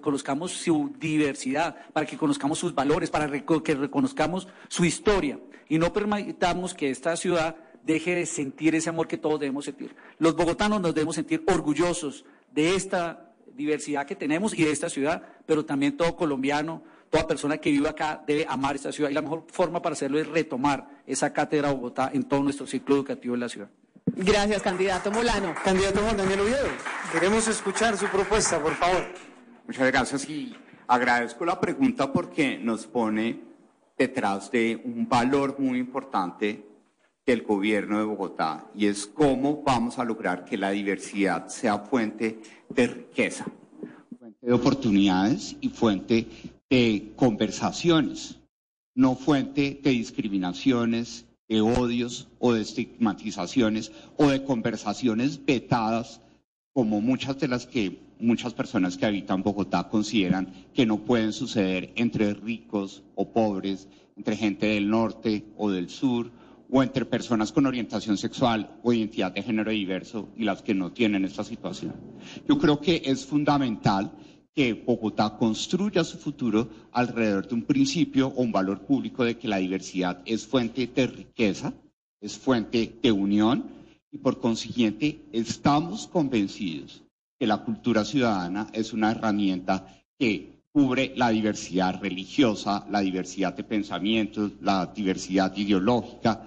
conozcamos 0.01 0.53
su 0.53 0.93
diversidad, 0.99 1.77
para 1.93 2.07
que 2.07 2.17
conozcamos 2.17 2.59
sus 2.59 2.75
valores, 2.75 3.11
para 3.11 3.31
que 3.31 3.75
reconozcamos 3.75 4.49
su 4.69 4.85
historia 4.85 5.39
y 5.69 5.79
no 5.79 5.93
permitamos 5.93 6.75
que 6.75 6.91
esta 6.91 7.17
ciudad 7.17 7.57
deje 7.85 8.15
de 8.15 8.27
sentir 8.27 8.75
ese 8.75 8.91
amor 8.91 9.09
que 9.09 9.19
todos 9.19 9.41
debemos 9.41 9.65
sentir. 9.65 9.95
Los 10.19 10.37
bogotanos 10.37 10.81
nos 10.81 10.95
debemos 10.95 11.17
sentir 11.17 11.43
orgullosos 11.47 12.25
de 12.53 12.75
esta 12.75 13.33
diversidad 13.55 14.07
que 14.07 14.17
tenemos 14.17 14.55
y 14.59 14.65
de 14.65 14.71
esta 14.71 14.89
ciudad, 14.89 15.23
pero 15.47 15.65
también 15.65 15.97
todo 15.97 16.17
colombiano, 16.17 16.83
toda 17.11 17.27
persona 17.27 17.59
que 17.59 17.71
vive 17.71 17.89
acá 17.89 18.23
debe 18.27 18.47
amar 18.49 18.77
esta 18.77 18.93
ciudad 18.93 19.11
y 19.11 19.15
la 19.15 19.23
mejor 19.23 19.45
forma 19.49 19.83
para 19.83 19.95
hacerlo 19.95 20.19
es 20.19 20.27
retomar 20.27 21.03
esa 21.07 21.33
cátedra 21.33 21.73
Bogotá 21.73 22.11
en 22.13 22.25
todo 22.25 22.43
nuestro 22.43 22.67
ciclo 22.67 22.97
educativo 22.97 23.35
en 23.35 23.41
la 23.41 23.49
ciudad. 23.49 23.69
Gracias, 24.15 24.61
candidato 24.61 25.11
Molano. 25.11 25.55
Candidato 25.65 26.01
Juan 26.01 26.19
Daniel 26.19 26.41
Oviedo, 26.41 26.69
queremos 27.11 27.49
escuchar 27.49 27.97
su 27.97 28.07
propuesta, 28.09 28.63
por 28.63 28.75
favor. 28.75 29.07
Muchas 29.67 29.91
gracias 29.91 30.29
y 30.29 30.55
agradezco 30.87 31.47
la 31.47 31.59
pregunta 31.59 32.13
porque 32.13 32.59
nos 32.59 32.87
pone 32.87 33.41
detrás 33.97 34.51
de 34.51 34.81
un 34.85 35.09
valor 35.09 35.59
muy 35.59 35.79
importante 35.79 36.63
del 37.25 37.43
gobierno 37.43 37.99
de 37.99 38.05
Bogotá 38.05 38.71
y 38.75 38.87
es 38.87 39.07
cómo 39.07 39.63
vamos 39.63 39.99
a 39.99 40.05
lograr 40.05 40.45
que 40.45 40.59
la 40.59 40.73
diversidad 40.73 41.49
sea 41.49 41.79
fuente 41.79 42.41
de 42.69 42.87
riqueza, 42.89 43.47
fuente 44.19 44.47
de 44.47 44.53
oportunidades 44.53 45.57
y 45.63 45.71
fuente 45.71 46.27
de 46.69 47.13
conversaciones, 47.17 48.39
no 48.95 49.15
fuente 49.17 49.81
de 49.83 49.91
discriminaciones, 49.91 51.27
de 51.53 51.61
odios 51.61 52.29
o 52.39 52.55
de 52.55 52.63
estigmatizaciones 52.63 53.93
o 54.17 54.29
de 54.29 54.43
conversaciones 54.43 55.45
vetadas 55.45 56.23
como 56.73 57.03
muchas 57.03 57.39
de 57.39 57.49
las 57.49 57.67
que 57.67 58.01
muchas 58.19 58.55
personas 58.55 58.97
que 58.97 59.05
habitan 59.05 59.43
Bogotá 59.43 59.91
consideran 59.91 60.51
que 60.73 60.87
no 60.87 61.05
pueden 61.05 61.35
suceder 61.35 61.93
entre 61.97 62.33
ricos 62.33 63.03
o 63.17 63.33
pobres, 63.33 63.87
entre 64.17 64.37
gente 64.37 64.67
del 64.67 64.89
norte 64.89 65.45
o 65.59 65.71
del 65.71 65.91
sur 65.91 66.31
o 66.71 66.83
entre 66.83 67.05
personas 67.05 67.53
con 67.53 67.67
orientación 67.67 68.17
sexual 68.17 68.79
o 68.83 68.95
identidad 68.95 69.33
de 69.33 69.43
género 69.43 69.73
diverso 69.73 70.31
y 70.35 70.45
las 70.45 70.63
que 70.63 70.73
no 70.73 70.93
tienen 70.93 71.27
esta 71.27 71.45
situación. 71.45 71.93
Yo 72.49 72.57
creo 72.59 72.81
que 72.81 73.03
es 73.05 73.27
fundamental 73.27 74.11
que 74.55 74.75
Bogotá 74.75 75.37
construya 75.39 76.05
su 76.05 76.19
futuro 76.19 76.69
alrededor 76.93 77.49
de 77.49 77.55
un 77.55 77.63
principio 77.63 78.29
o 78.29 78.43
un 78.43 78.53
valor 78.53 78.81
público 78.81 79.25
de 79.25 79.39
que 79.39 79.49
la 79.49 79.57
diversidad 79.59 80.23
es 80.27 80.47
fuente 80.47 80.87
de 80.87 81.07
riqueza, 81.07 81.73
es 82.21 82.37
fuente 82.39 82.95
de 83.03 83.13
unión 83.13 83.65
y 84.11 84.19
por 84.19 84.41
consiguiente 84.41 85.21
estamos 85.33 86.07
convencidos 86.07 87.03
que 87.39 87.47
la 87.47 87.65
cultura 87.65 88.05
ciudadana 88.05 88.69
es 88.73 88.93
una 88.93 89.11
herramienta 89.11 89.87
que 90.19 90.63
cubre 90.71 91.13
la 91.17 91.31
diversidad 91.31 92.01
religiosa, 92.01 92.87
la 92.91 93.01
diversidad 93.01 93.55
de 93.55 93.65
pensamientos, 93.65 94.53
la 94.61 94.87
diversidad 94.87 95.55
ideológica, 95.57 96.47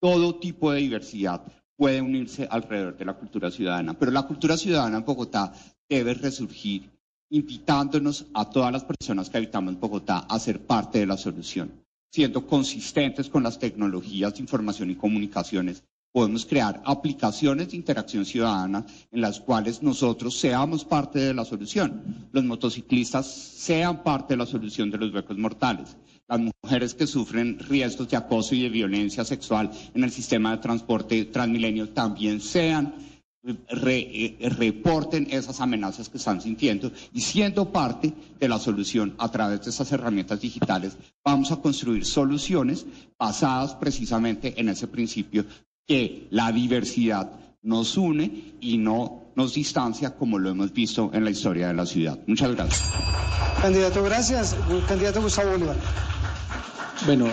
todo 0.00 0.36
tipo 0.36 0.72
de 0.72 0.80
diversidad 0.80 1.42
puede 1.76 2.00
unirse 2.00 2.46
alrededor 2.50 2.96
de 2.96 3.04
la 3.04 3.14
cultura 3.14 3.50
ciudadana. 3.50 3.94
Pero 3.94 4.10
la 4.12 4.22
cultura 4.26 4.56
ciudadana 4.56 4.98
en 4.98 5.04
Bogotá 5.04 5.52
debe 5.88 6.14
resurgir 6.14 6.90
invitándonos 7.30 8.26
a 8.34 8.48
todas 8.50 8.72
las 8.72 8.84
personas 8.84 9.30
que 9.30 9.38
habitamos 9.38 9.74
en 9.74 9.80
Bogotá 9.80 10.18
a 10.28 10.38
ser 10.38 10.60
parte 10.66 10.98
de 10.98 11.06
la 11.06 11.16
solución, 11.16 11.72
siendo 12.12 12.46
consistentes 12.46 13.28
con 13.28 13.42
las 13.42 13.58
tecnologías 13.58 14.34
de 14.34 14.40
información 14.40 14.90
y 14.90 14.96
comunicaciones 14.96 15.82
podemos 16.12 16.44
crear 16.44 16.82
aplicaciones 16.84 17.70
de 17.70 17.76
interacción 17.76 18.24
ciudadana 18.24 18.84
en 19.12 19.20
las 19.20 19.40
cuales 19.40 19.82
nosotros 19.82 20.36
seamos 20.36 20.84
parte 20.84 21.18
de 21.20 21.34
la 21.34 21.44
solución. 21.44 22.28
Los 22.32 22.44
motociclistas 22.44 23.26
sean 23.30 24.02
parte 24.02 24.34
de 24.34 24.38
la 24.38 24.46
solución 24.46 24.90
de 24.90 24.98
los 24.98 25.12
huecos 25.14 25.38
mortales. 25.38 25.96
Las 26.28 26.40
mujeres 26.62 26.94
que 26.94 27.06
sufren 27.06 27.58
riesgos 27.58 28.08
de 28.08 28.16
acoso 28.16 28.54
y 28.54 28.62
de 28.62 28.68
violencia 28.68 29.24
sexual 29.24 29.70
en 29.94 30.04
el 30.04 30.10
sistema 30.10 30.52
de 30.52 30.58
transporte 30.62 31.24
transmilenio 31.26 31.88
también 31.90 32.40
sean 32.40 32.94
eh, 33.42 34.36
reporten 34.58 35.26
esas 35.30 35.60
amenazas 35.60 36.10
que 36.10 36.18
están 36.18 36.42
sintiendo 36.42 36.92
y 37.12 37.22
siendo 37.22 37.72
parte 37.72 38.12
de 38.38 38.48
la 38.48 38.58
solución 38.58 39.14
a 39.18 39.30
través 39.30 39.64
de 39.64 39.70
esas 39.70 39.90
herramientas 39.92 40.40
digitales, 40.40 40.96
vamos 41.24 41.50
a 41.50 41.56
construir 41.56 42.04
soluciones 42.04 42.84
basadas 43.18 43.74
precisamente 43.76 44.60
en 44.60 44.68
ese 44.68 44.88
principio 44.88 45.46
que 45.86 46.28
la 46.30 46.52
diversidad 46.52 47.32
nos 47.62 47.96
une 47.96 48.54
y 48.60 48.76
no 48.78 49.32
nos 49.34 49.54
distancia 49.54 50.16
como 50.16 50.38
lo 50.38 50.50
hemos 50.50 50.72
visto 50.72 51.10
en 51.14 51.24
la 51.24 51.30
historia 51.30 51.68
de 51.68 51.74
la 51.74 51.86
ciudad. 51.86 52.18
Muchas 52.26 52.54
gracias. 52.54 52.90
Candidato, 53.62 54.02
gracias. 54.02 54.56
Candidato 54.86 55.22
Gustavo 55.22 55.52
Bolívar. 55.52 55.76
Bueno, 57.06 57.26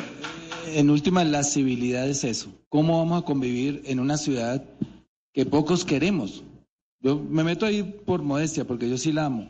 en 0.67 0.89
última, 0.89 1.23
la 1.23 1.43
civilidad 1.43 2.07
es 2.07 2.23
eso. 2.23 2.49
¿Cómo 2.69 2.99
vamos 2.99 3.21
a 3.21 3.25
convivir 3.25 3.81
en 3.85 3.99
una 3.99 4.17
ciudad 4.17 4.63
que 5.37 5.45
pocos 5.45 5.85
queremos? 5.85 6.43
Yo 6.99 7.19
me 7.19 7.43
meto 7.43 7.67
ahí 7.67 7.83
por 7.83 8.23
modestia, 8.23 8.65
porque 8.65 8.89
yo 8.89 8.97
sí 8.97 9.11
la 9.11 9.25
amo. 9.25 9.47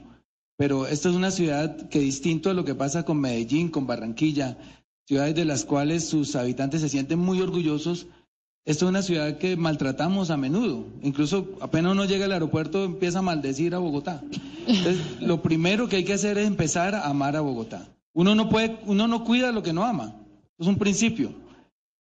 Pero 0.57 0.85
esta 0.85 1.07
es 1.07 1.15
una 1.15 1.31
ciudad 1.31 1.87
que 1.87 1.99
distinto 1.99 2.49
a 2.49 2.53
lo 2.53 2.65
que 2.65 2.75
pasa 2.75 3.05
con 3.05 3.21
Medellín, 3.21 3.69
con 3.69 3.87
Barranquilla, 3.87 4.57
ciudades 5.05 5.35
de 5.35 5.45
las 5.45 5.63
cuales 5.63 6.03
sus 6.03 6.35
habitantes 6.35 6.81
se 6.81 6.89
sienten 6.89 7.19
muy 7.19 7.39
orgullosos 7.39 8.07
esto 8.67 8.83
es 8.83 8.89
una 8.89 9.01
ciudad 9.01 9.37
que 9.37 9.55
maltratamos 9.55 10.29
a 10.29 10.35
menudo. 10.35 10.83
Incluso 11.01 11.47
apenas 11.61 11.93
uno 11.93 12.03
llega 12.03 12.25
al 12.25 12.33
aeropuerto 12.33 12.83
empieza 12.83 13.19
a 13.19 13.21
maldecir 13.21 13.73
a 13.73 13.77
Bogotá. 13.77 14.21
Entonces, 14.67 15.21
lo 15.21 15.41
primero 15.41 15.87
que 15.87 15.95
hay 15.95 16.03
que 16.03 16.11
hacer 16.11 16.37
es 16.37 16.45
empezar 16.45 16.93
a 16.93 17.07
amar 17.07 17.37
a 17.37 17.41
Bogotá. 17.41 17.87
Uno 18.11 18.35
no 18.35 18.49
puede, 18.49 18.77
uno 18.85 19.07
no 19.07 19.23
cuida 19.23 19.53
lo 19.53 19.63
que 19.63 19.71
no 19.71 19.85
ama. 19.85 20.15
Es 20.59 20.67
un 20.67 20.77
principio. 20.77 21.31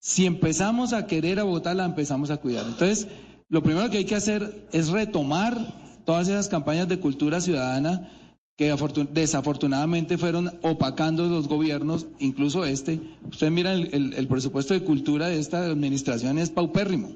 Si 0.01 0.27
empezamos 0.27 0.93
a 0.93 1.07
querer 1.07 1.39
a 1.39 1.45
Bogotá, 1.45 1.73
la 1.73 1.85
empezamos 1.85 2.33
a 2.33 2.39
cuidar. 2.39 2.67
Entonces, 2.67 3.07
lo 3.49 3.63
primero 3.63 3.91
que 3.91 3.99
hay 3.99 4.05
que 4.05 4.17
hacer 4.17 4.69
es 4.73 4.89
retomar 4.89 5.57
todas 6.05 6.29
esas 6.29 6.49
campañas 6.49 6.89
de 6.89 7.01
cultura 7.01 7.41
ciudadana 7.41 8.11
que 8.57 8.75
desafortunadamente 9.13 10.17
fueron 10.17 10.59
opacando 10.63 11.29
los 11.29 11.47
gobiernos, 11.47 12.07
incluso 12.19 12.65
este. 12.65 13.01
Ustedes 13.29 13.53
miran 13.53 13.89
el, 13.93 14.29
presupuesto 14.29 14.73
de 14.73 14.83
cultura 14.83 15.29
de 15.29 15.39
esta 15.39 15.67
administración 15.67 16.39
es 16.39 16.51
paupérrimo. 16.51 17.11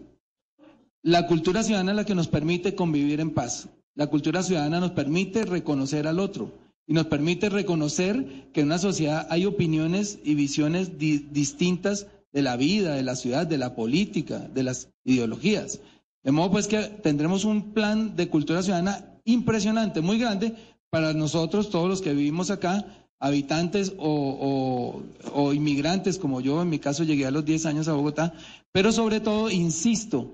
La 1.03 1.27
cultura 1.27 1.63
ciudadana 1.63 1.93
es 1.93 1.97
la 1.97 2.05
que 2.05 2.15
nos 2.15 2.29
permite 2.29 2.75
convivir 2.75 3.21
en 3.21 3.31
paz. 3.31 3.69
La 3.95 4.09
cultura 4.09 4.43
ciudadana 4.43 4.81
nos 4.81 4.91
permite 4.91 5.47
reconocer 5.47 6.07
al 6.07 6.21
otro 6.21 6.53
y 6.87 6.93
nos 6.93 7.07
permite 7.07 7.49
reconocer 7.49 8.51
que 8.53 8.61
en 8.61 8.67
una 8.67 8.79
sociedad 8.79 9.27
hay 9.31 9.47
opiniones 9.47 10.19
y 10.23 10.35
visiones 10.35 10.99
distintas 10.99 12.07
de 12.33 12.43
la 12.43 12.57
vida, 12.57 12.95
de 12.95 13.03
la 13.03 13.17
ciudad, 13.17 13.47
de 13.47 13.59
la 13.59 13.75
política, 13.75 14.41
de 14.41 14.63
las 14.63 14.91
ideologías. 15.05 15.81
De 16.23 16.33
modo 16.33 16.50
pues 16.50 16.67
que 16.69 16.79
tendremos 17.03 17.45
un 17.45 17.73
plan 17.73 18.17
de 18.17 18.29
cultura 18.29 18.62
ciudadana 18.62 19.21
impresionante, 19.25 20.00
muy 20.00 20.19
grande 20.19 20.55
para 20.91 21.12
nosotros, 21.15 21.71
todos 21.71 21.89
los 21.89 22.03
que 22.03 22.12
vivimos 22.12 22.50
acá, 22.50 22.85
habitantes 23.21 23.93
o, 23.99 25.03
o, 25.33 25.53
inmigrantes 25.53 26.19
como 26.19 26.41
yo, 26.41 26.62
en 26.62 26.71
mi 26.71 26.79
caso 26.79 27.05
llegué 27.05 27.27
a 27.27 27.31
los 27.31 27.45
10 27.45 27.67
años 27.67 27.89
a 27.89 27.93
Bogotá, 27.93 28.33
pero 28.73 28.93
sobre 28.93 29.21
todo, 29.21 29.50
insisto, 29.50 30.33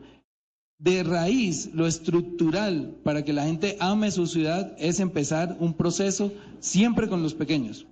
de 0.78 1.02
raíz, 1.02 1.70
lo 1.74 1.86
estructural 1.86 2.94
para 3.02 3.24
que 3.24 3.32
la 3.32 3.44
gente 3.44 3.76
ame 3.80 4.10
su 4.10 4.26
ciudad 4.26 4.74
es 4.78 5.00
empezar 5.00 5.56
un 5.58 5.74
proceso 5.74 6.32
siempre 6.60 7.08
con 7.08 7.22
los 7.22 7.34
pequeños, 7.34 7.86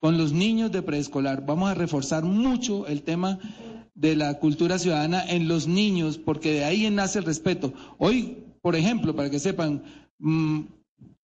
con 0.00 0.16
los 0.18 0.32
niños 0.32 0.72
de 0.72 0.82
preescolar. 0.82 1.44
Vamos 1.46 1.70
a 1.70 1.74
reforzar 1.74 2.24
mucho 2.24 2.86
el 2.86 3.02
tema 3.02 3.38
de 3.94 4.16
la 4.16 4.38
cultura 4.38 4.78
ciudadana 4.78 5.22
en 5.28 5.46
los 5.46 5.68
niños, 5.68 6.18
porque 6.18 6.52
de 6.52 6.64
ahí 6.64 6.88
nace 6.90 7.18
el 7.18 7.26
respeto. 7.26 7.72
Hoy, 7.98 8.38
por 8.62 8.74
ejemplo, 8.74 9.14
para 9.14 9.30
que 9.30 9.38
sepan, 9.38 9.82
mm, 10.18 10.60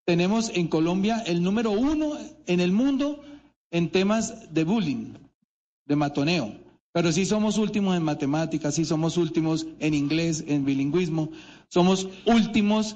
tenemos 0.06 0.52
en 0.54 0.68
Colombia 0.68 1.24
el 1.26 1.42
número 1.42 1.72
uno 1.72 2.18
en 2.46 2.60
el 2.60 2.72
mundo 2.72 3.22
en 3.72 3.90
temas 3.90 4.54
de 4.54 4.64
bullying, 4.66 5.14
de 5.86 5.96
matoneo. 5.96 6.54
Pero 6.92 7.12
sí 7.12 7.26
somos 7.26 7.58
últimos 7.58 7.96
en 7.96 8.04
matemáticas, 8.04 8.76
sí 8.76 8.86
somos 8.86 9.18
últimos 9.18 9.68
en 9.80 9.94
inglés, 9.94 10.44
en 10.48 10.64
bilingüismo, 10.64 11.30
somos 11.68 12.08
últimos 12.26 12.96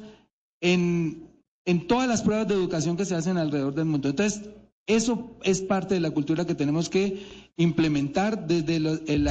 en, 0.61 1.27
en 1.65 1.87
todas 1.87 2.07
las 2.07 2.21
pruebas 2.21 2.47
de 2.47 2.53
educación 2.53 2.95
que 2.95 3.05
se 3.05 3.15
hacen 3.15 3.37
alrededor 3.37 3.73
del 3.73 3.85
mundo. 3.85 4.09
Entonces, 4.09 4.49
eso 4.89 5.37
es 5.43 5.61
parte 5.61 5.93
de 5.93 5.99
la 5.99 6.11
cultura 6.11 6.45
que 6.45 6.55
tenemos 6.55 6.89
que 6.89 7.51
implementar 7.57 8.47
desde 8.47 8.77
el... 8.77 9.29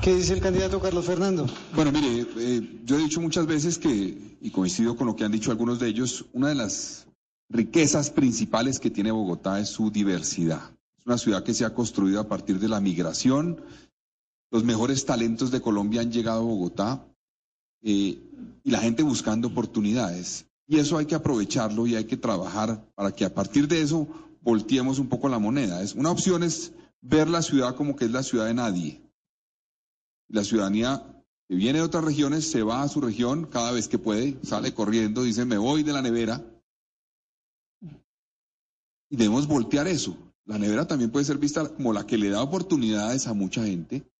¿Qué 0.00 0.14
dice 0.14 0.34
el 0.34 0.40
candidato 0.40 0.80
Carlos 0.80 1.04
Fernando? 1.04 1.46
Bueno, 1.74 1.90
mire, 1.92 2.26
eh, 2.38 2.80
yo 2.84 2.96
he 2.96 3.02
dicho 3.02 3.20
muchas 3.20 3.46
veces 3.46 3.78
que, 3.78 4.38
y 4.40 4.50
coincido 4.50 4.96
con 4.96 5.08
lo 5.08 5.16
que 5.16 5.24
han 5.24 5.32
dicho 5.32 5.50
algunos 5.50 5.80
de 5.80 5.88
ellos, 5.88 6.24
una 6.32 6.48
de 6.48 6.54
las 6.54 7.08
riquezas 7.48 8.10
principales 8.10 8.78
que 8.78 8.90
tiene 8.90 9.10
Bogotá 9.10 9.58
es 9.58 9.68
su 9.68 9.90
diversidad. 9.90 10.62
Es 10.98 11.06
una 11.06 11.18
ciudad 11.18 11.42
que 11.42 11.54
se 11.54 11.64
ha 11.64 11.74
construido 11.74 12.20
a 12.20 12.28
partir 12.28 12.60
de 12.60 12.68
la 12.68 12.80
migración. 12.80 13.60
Los 14.52 14.62
mejores 14.62 15.04
talentos 15.04 15.50
de 15.50 15.60
Colombia 15.60 16.00
han 16.00 16.12
llegado 16.12 16.40
a 16.40 16.44
Bogotá 16.44 17.04
eh, 17.82 18.18
y 18.62 18.70
la 18.70 18.78
gente 18.78 19.02
buscando 19.02 19.48
oportunidades. 19.48 20.46
Y 20.72 20.78
eso 20.78 20.96
hay 20.96 21.04
que 21.04 21.14
aprovecharlo 21.14 21.86
y 21.86 21.96
hay 21.96 22.06
que 22.06 22.16
trabajar 22.16 22.82
para 22.94 23.12
que 23.12 23.26
a 23.26 23.34
partir 23.34 23.68
de 23.68 23.82
eso 23.82 24.08
volteemos 24.40 24.98
un 24.98 25.06
poco 25.06 25.28
la 25.28 25.38
moneda. 25.38 25.82
Es, 25.82 25.94
una 25.94 26.10
opción 26.10 26.42
es 26.42 26.72
ver 27.02 27.28
la 27.28 27.42
ciudad 27.42 27.76
como 27.76 27.94
que 27.94 28.06
es 28.06 28.10
la 28.10 28.22
ciudad 28.22 28.46
de 28.46 28.54
nadie. 28.54 29.02
La 30.28 30.42
ciudadanía 30.44 31.22
que 31.46 31.56
viene 31.56 31.80
de 31.80 31.84
otras 31.84 32.04
regiones 32.04 32.50
se 32.50 32.62
va 32.62 32.80
a 32.80 32.88
su 32.88 33.02
región 33.02 33.44
cada 33.44 33.70
vez 33.70 33.86
que 33.86 33.98
puede, 33.98 34.38
sale 34.44 34.72
corriendo, 34.72 35.24
dice 35.24 35.44
me 35.44 35.58
voy 35.58 35.82
de 35.82 35.92
la 35.92 36.00
nevera. 36.00 36.42
Y 39.10 39.16
debemos 39.16 39.46
voltear 39.46 39.86
eso. 39.86 40.16
La 40.46 40.56
nevera 40.56 40.86
también 40.86 41.10
puede 41.10 41.26
ser 41.26 41.36
vista 41.36 41.68
como 41.68 41.92
la 41.92 42.06
que 42.06 42.16
le 42.16 42.30
da 42.30 42.42
oportunidades 42.42 43.26
a 43.26 43.34
mucha 43.34 43.62
gente 43.62 44.10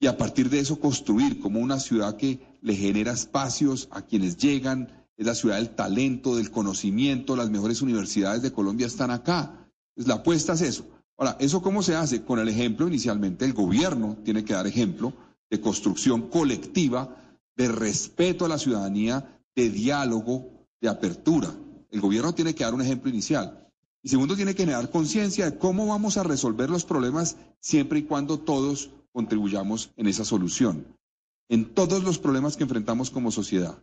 y 0.00 0.08
a 0.08 0.16
partir 0.16 0.50
de 0.50 0.58
eso 0.58 0.80
construir 0.80 1.38
como 1.38 1.60
una 1.60 1.78
ciudad 1.78 2.16
que 2.16 2.40
le 2.62 2.74
genera 2.74 3.12
espacios 3.12 3.86
a 3.92 4.02
quienes 4.02 4.38
llegan, 4.38 4.99
es 5.20 5.26
la 5.26 5.34
ciudad 5.34 5.56
del 5.56 5.68
talento, 5.68 6.34
del 6.34 6.50
conocimiento, 6.50 7.36
las 7.36 7.50
mejores 7.50 7.82
universidades 7.82 8.40
de 8.40 8.52
Colombia 8.52 8.86
están 8.86 9.10
acá. 9.10 9.68
Pues 9.94 10.08
la 10.08 10.14
apuesta 10.14 10.54
es 10.54 10.62
eso. 10.62 10.86
Ahora, 11.18 11.36
¿eso 11.38 11.60
cómo 11.60 11.82
se 11.82 11.94
hace? 11.94 12.22
Con 12.24 12.38
el 12.38 12.48
ejemplo 12.48 12.88
inicialmente, 12.88 13.44
el 13.44 13.52
gobierno 13.52 14.16
tiene 14.24 14.46
que 14.46 14.54
dar 14.54 14.66
ejemplo 14.66 15.12
de 15.50 15.60
construcción 15.60 16.30
colectiva, 16.30 17.36
de 17.54 17.68
respeto 17.68 18.46
a 18.46 18.48
la 18.48 18.56
ciudadanía, 18.56 19.42
de 19.54 19.68
diálogo, 19.68 20.66
de 20.80 20.88
apertura. 20.88 21.54
El 21.90 22.00
gobierno 22.00 22.32
tiene 22.32 22.54
que 22.54 22.64
dar 22.64 22.72
un 22.72 22.80
ejemplo 22.80 23.10
inicial. 23.10 23.68
Y 24.02 24.08
segundo, 24.08 24.36
tiene 24.36 24.54
que 24.54 24.62
generar 24.62 24.90
conciencia 24.90 25.50
de 25.50 25.58
cómo 25.58 25.86
vamos 25.86 26.16
a 26.16 26.22
resolver 26.22 26.70
los 26.70 26.86
problemas 26.86 27.36
siempre 27.58 27.98
y 27.98 28.04
cuando 28.04 28.38
todos 28.38 28.88
contribuyamos 29.12 29.90
en 29.98 30.06
esa 30.06 30.24
solución. 30.24 30.86
En 31.50 31.74
todos 31.74 32.04
los 32.04 32.18
problemas 32.18 32.56
que 32.56 32.62
enfrentamos 32.62 33.10
como 33.10 33.30
sociedad, 33.30 33.76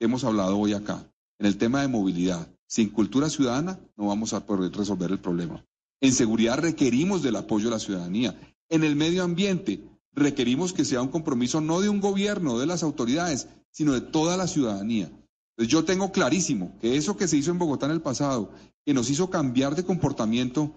hemos 0.00 0.24
hablado 0.24 0.58
hoy 0.58 0.72
acá, 0.72 1.10
en 1.38 1.46
el 1.46 1.56
tema 1.56 1.82
de 1.82 1.88
movilidad, 1.88 2.48
sin 2.66 2.90
cultura 2.90 3.30
ciudadana 3.30 3.80
no 3.96 4.06
vamos 4.06 4.32
a 4.32 4.44
poder 4.44 4.72
resolver 4.72 5.10
el 5.10 5.20
problema. 5.20 5.64
En 6.00 6.12
seguridad 6.12 6.58
requerimos 6.58 7.22
del 7.22 7.36
apoyo 7.36 7.66
de 7.66 7.70
la 7.72 7.78
ciudadanía. 7.80 8.38
En 8.68 8.84
el 8.84 8.94
medio 8.94 9.24
ambiente 9.24 9.82
requerimos 10.12 10.72
que 10.72 10.84
sea 10.84 11.02
un 11.02 11.08
compromiso 11.08 11.60
no 11.60 11.80
de 11.80 11.88
un 11.88 12.00
gobierno, 12.00 12.58
de 12.58 12.66
las 12.66 12.82
autoridades, 12.82 13.48
sino 13.70 13.92
de 13.92 14.00
toda 14.00 14.36
la 14.36 14.46
ciudadanía. 14.46 15.10
Yo 15.56 15.84
tengo 15.84 16.12
clarísimo 16.12 16.76
que 16.80 16.96
eso 16.96 17.16
que 17.16 17.26
se 17.26 17.36
hizo 17.36 17.50
en 17.50 17.58
Bogotá 17.58 17.86
en 17.86 17.92
el 17.92 18.00
pasado 18.00 18.50
que 18.84 18.94
nos 18.94 19.10
hizo 19.10 19.28
cambiar 19.28 19.74
de 19.74 19.84
comportamiento 19.84 20.72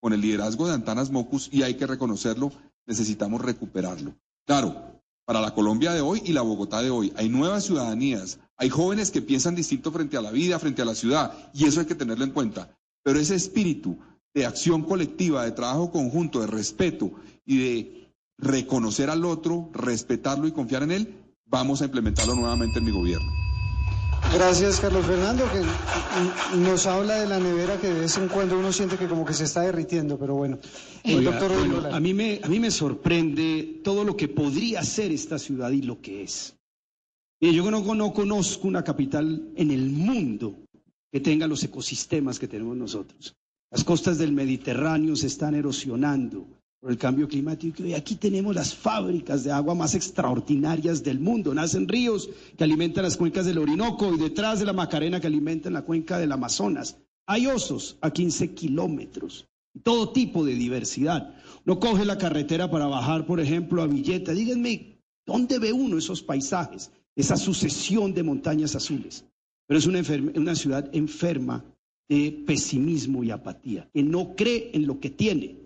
con 0.00 0.12
el 0.12 0.20
liderazgo 0.20 0.66
de 0.66 0.74
Antanas 0.74 1.10
Mocus, 1.10 1.48
y 1.50 1.62
hay 1.62 1.74
que 1.74 1.86
reconocerlo, 1.86 2.52
necesitamos 2.86 3.40
recuperarlo. 3.40 4.14
Claro, 4.46 5.00
para 5.24 5.40
la 5.40 5.54
Colombia 5.54 5.92
de 5.92 6.02
hoy 6.02 6.22
y 6.24 6.32
la 6.32 6.42
Bogotá 6.42 6.82
de 6.82 6.90
hoy 6.90 7.12
hay 7.16 7.28
nuevas 7.28 7.64
ciudadanías, 7.64 8.38
hay 8.56 8.68
jóvenes 8.68 9.10
que 9.10 9.22
piensan 9.22 9.54
distinto 9.54 9.90
frente 9.90 10.16
a 10.16 10.22
la 10.22 10.30
vida, 10.30 10.58
frente 10.58 10.82
a 10.82 10.84
la 10.84 10.94
ciudad, 10.94 11.50
y 11.52 11.64
eso 11.64 11.80
hay 11.80 11.86
que 11.86 11.94
tenerlo 11.94 12.24
en 12.24 12.30
cuenta. 12.30 12.76
Pero 13.02 13.18
ese 13.18 13.34
espíritu 13.34 13.98
de 14.32 14.46
acción 14.46 14.82
colectiva, 14.82 15.44
de 15.44 15.52
trabajo 15.52 15.90
conjunto, 15.90 16.40
de 16.40 16.46
respeto 16.46 17.12
y 17.44 17.58
de 17.58 18.10
reconocer 18.38 19.10
al 19.10 19.24
otro, 19.24 19.70
respetarlo 19.72 20.46
y 20.46 20.52
confiar 20.52 20.82
en 20.82 20.90
él, 20.90 21.14
vamos 21.46 21.82
a 21.82 21.84
implementarlo 21.84 22.34
nuevamente 22.34 22.78
en 22.78 22.84
mi 22.84 22.90
gobierno. 22.90 23.30
Gracias, 24.32 24.80
Carlos 24.80 25.06
Fernando, 25.06 25.44
que 25.52 26.56
nos 26.56 26.86
habla 26.86 27.16
de 27.16 27.26
la 27.26 27.38
nevera 27.38 27.78
que 27.80 27.88
de 27.88 28.00
vez 28.00 28.16
en 28.16 28.28
cuando 28.28 28.58
uno 28.58 28.72
siente 28.72 28.96
que 28.96 29.06
como 29.06 29.24
que 29.24 29.34
se 29.34 29.44
está 29.44 29.60
derritiendo, 29.60 30.18
pero 30.18 30.34
bueno. 30.34 30.58
doctor 31.04 31.52
a, 31.92 32.00
mí 32.00 32.14
me, 32.14 32.40
a 32.42 32.48
mí 32.48 32.58
me 32.58 32.70
sorprende 32.70 33.80
todo 33.84 34.02
lo 34.02 34.16
que 34.16 34.26
podría 34.26 34.82
ser 34.82 35.12
esta 35.12 35.38
ciudad 35.38 35.70
y 35.70 35.82
lo 35.82 36.00
que 36.00 36.24
es. 36.24 36.56
Yo 37.40 37.70
no, 37.70 37.94
no 37.94 38.12
conozco 38.12 38.68
una 38.68 38.84
capital 38.84 39.50
en 39.56 39.70
el 39.70 39.90
mundo 39.90 40.56
que 41.12 41.20
tenga 41.20 41.46
los 41.46 41.62
ecosistemas 41.62 42.38
que 42.38 42.48
tenemos 42.48 42.76
nosotros. 42.76 43.36
Las 43.70 43.84
costas 43.84 44.18
del 44.18 44.32
Mediterráneo 44.32 45.16
se 45.16 45.26
están 45.26 45.54
erosionando 45.54 46.46
por 46.80 46.90
el 46.90 46.98
cambio 46.98 47.26
climático. 47.26 47.82
Y 47.82 47.94
aquí 47.94 48.16
tenemos 48.16 48.54
las 48.54 48.74
fábricas 48.74 49.42
de 49.42 49.50
agua 49.50 49.74
más 49.74 49.94
extraordinarias 49.94 51.02
del 51.02 51.18
mundo. 51.18 51.54
Nacen 51.54 51.88
ríos 51.88 52.28
que 52.56 52.64
alimentan 52.64 53.04
las 53.04 53.16
cuencas 53.16 53.46
del 53.46 53.58
Orinoco 53.58 54.14
y 54.14 54.18
detrás 54.18 54.60
de 54.60 54.66
la 54.66 54.72
Macarena 54.72 55.18
que 55.18 55.26
alimentan 55.26 55.72
la 55.72 55.82
cuenca 55.82 56.18
del 56.18 56.32
Amazonas. 56.32 56.98
Hay 57.26 57.46
osos 57.46 57.96
a 58.00 58.10
15 58.10 58.54
kilómetros. 58.54 59.46
Todo 59.82 60.12
tipo 60.12 60.44
de 60.44 60.54
diversidad. 60.54 61.34
No 61.64 61.80
coge 61.80 62.04
la 62.04 62.18
carretera 62.18 62.70
para 62.70 62.86
bajar, 62.86 63.24
por 63.24 63.40
ejemplo, 63.40 63.80
a 63.80 63.86
Villeta. 63.86 64.32
Díganme, 64.32 65.00
¿dónde 65.26 65.58
ve 65.58 65.72
uno 65.72 65.96
esos 65.96 66.22
paisajes? 66.22 66.92
Esa 67.16 67.36
sucesión 67.36 68.12
de 68.12 68.22
montañas 68.22 68.74
azules. 68.74 69.24
Pero 69.66 69.78
es 69.78 69.86
una, 69.86 70.02
una 70.34 70.54
ciudad 70.54 70.88
enferma 70.92 71.64
de 72.08 72.44
pesimismo 72.46 73.24
y 73.24 73.30
apatía, 73.30 73.88
que 73.92 74.02
no 74.02 74.34
cree 74.36 74.70
en 74.74 74.86
lo 74.86 75.00
que 75.00 75.10
tiene, 75.10 75.64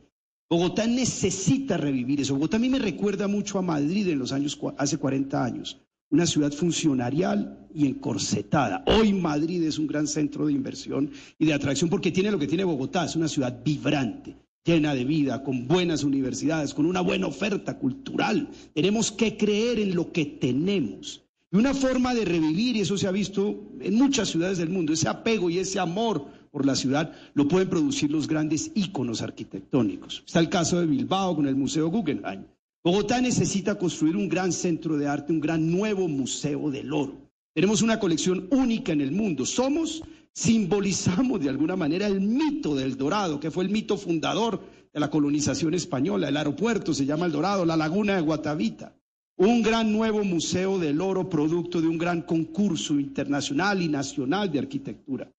Bogotá 0.51 0.87
necesita 0.87 1.77
revivir 1.77 2.23
eso. 2.23 2.35
Bogotá 2.35 2.57
a 2.57 2.61
mí 2.61 2.71
me 2.71 2.79
recuerda 2.79 3.29
mucho 3.29 3.59
a 3.59 3.63
Madrid 3.63 4.09
en 4.09 4.19
los 4.19 4.33
años, 4.33 4.59
hace 4.79 4.97
40 4.97 5.45
años. 5.45 5.79
Una 6.11 6.25
ciudad 6.25 6.53
funcionarial 6.53 7.69
y 7.75 7.87
encorsetada. 7.87 8.83
Hoy 8.87 9.13
Madrid 9.13 9.63
es 9.65 9.79
un 9.79 9.87
gran 9.87 10.07
centro 10.07 10.47
de 10.47 10.55
inversión 10.55 11.11
y 11.39 11.45
de 11.45 11.53
atracción 11.53 11.91
porque 11.91 12.11
tiene 12.11 12.31
lo 12.31 12.39
que 12.39 12.47
tiene 12.47 12.65
Bogotá. 12.65 13.05
Es 13.05 13.15
una 13.15 13.29
ciudad 13.29 13.63
vibrante, 13.63 14.37
llena 14.65 14.95
de 14.95 15.05
vida, 15.05 15.45
con 15.45 15.69
buenas 15.69 16.03
universidades, 16.03 16.73
con 16.73 16.87
una 16.87 17.03
buena 17.03 17.27
oferta 17.27 17.79
cultural. 17.79 18.49
Tenemos 18.73 19.13
que 19.13 19.37
creer 19.37 19.79
en 19.79 19.95
lo 19.95 20.13
que 20.13 20.25
tenemos. 20.25 21.28
Y 21.51 21.57
una 21.57 21.73
forma 21.73 22.15
de 22.15 22.27
revivir, 22.27 22.77
y 22.77 22.81
eso 22.81 22.99
se 22.99 23.07
ha 23.07 23.11
visto 23.11 23.71
en 23.81 23.95
muchas 23.95 24.29
ciudades 24.29 24.59
del 24.59 24.69
mundo, 24.69 24.93
ese 24.93 25.09
apego 25.09 25.49
y 25.49 25.59
ese 25.59 25.79
amor 25.79 26.27
por 26.51 26.67
la 26.67 26.77
ciudad, 26.77 27.13
lo 27.35 27.49
pueden 27.49 27.71
producir 27.71 28.11
los 28.11 28.29
grandes 28.29 28.71
íconos 28.75 29.23
arquitectónicos. 29.23 30.25
Está 30.27 30.41
el 30.41 30.51
caso 30.51 30.79
de 30.79 30.87
Bilbao 30.87 31.37
con 31.37 31.47
el 31.47 31.57
Museo 31.57 31.89
Guggenheim. 31.89 32.45
Bogotá 32.85 33.21
necesita 33.21 33.77
construir 33.77 34.17
un 34.17 34.29
gran 34.29 34.53
centro 34.53 34.97
de 34.99 35.07
arte, 35.07 35.33
un 35.33 35.41
gran 35.41 35.71
nuevo 35.71 36.07
museo 36.07 36.71
del 36.71 36.93
oro. 36.93 37.17
Tenemos 37.55 37.83
una 37.83 37.99
colección 37.99 38.47
única 38.51 38.93
en 38.93 39.01
el 39.01 39.13
mundo. 39.13 39.45
Somos, 39.47 40.03
simbolizamos 40.33 41.41
de 41.41 41.49
alguna 41.49 41.77
manera 41.77 42.07
el 42.07 42.21
mito 42.21 42.75
del 42.77 42.97
Dorado, 42.97 43.41
que 43.41 43.51
fue 43.51 43.65
el 43.65 43.71
mito 43.71 43.97
fundador 43.97 44.63
de 44.93 45.01
la 45.01 45.11
colonización 45.11 45.75
española. 45.75 46.29
El 46.29 46.37
aeropuerto 46.37 46.93
se 46.93 47.07
llama 47.07 47.27
El 47.27 47.33
Dorado, 47.33 47.65
la 47.65 47.77
laguna 47.77 48.17
de 48.17 48.21
Guatavita. 48.21 48.98
Un 49.39 49.63
gran 49.63 49.93
nuevo 49.93 50.25
museo 50.25 50.79
del 50.79 51.01
oro 51.01 51.29
producto 51.29 51.81
de 51.81 51.89
un 51.89 51.97
gran 51.97 52.23
concurso 52.23 52.99
internacional 52.99 53.81
y 53.81 53.89
nacional 53.89 54.51
de 54.51 54.59
arquitectura 54.59 55.31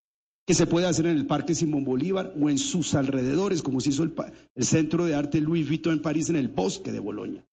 que 0.48 0.56
se 0.56 0.66
puede 0.66 0.88
hacer 0.88 1.06
en 1.06 1.18
el 1.18 1.28
Parque 1.28 1.54
Simón 1.54 1.84
Bolívar 1.84 2.34
o 2.42 2.50
en 2.50 2.58
sus 2.58 2.96
alrededores, 2.96 3.62
como 3.62 3.82
se 3.82 3.90
hizo 3.90 4.02
el, 4.02 4.14
el 4.56 4.64
Centro 4.64 5.06
de 5.06 5.14
Arte 5.14 5.42
Louis 5.42 5.68
Vuitton 5.68 5.94
en 5.94 6.02
París, 6.02 6.30
en 6.30 6.38
el 6.38 6.48
bosque 6.48 6.92
de 6.92 7.00
Bolonia. 7.00 7.46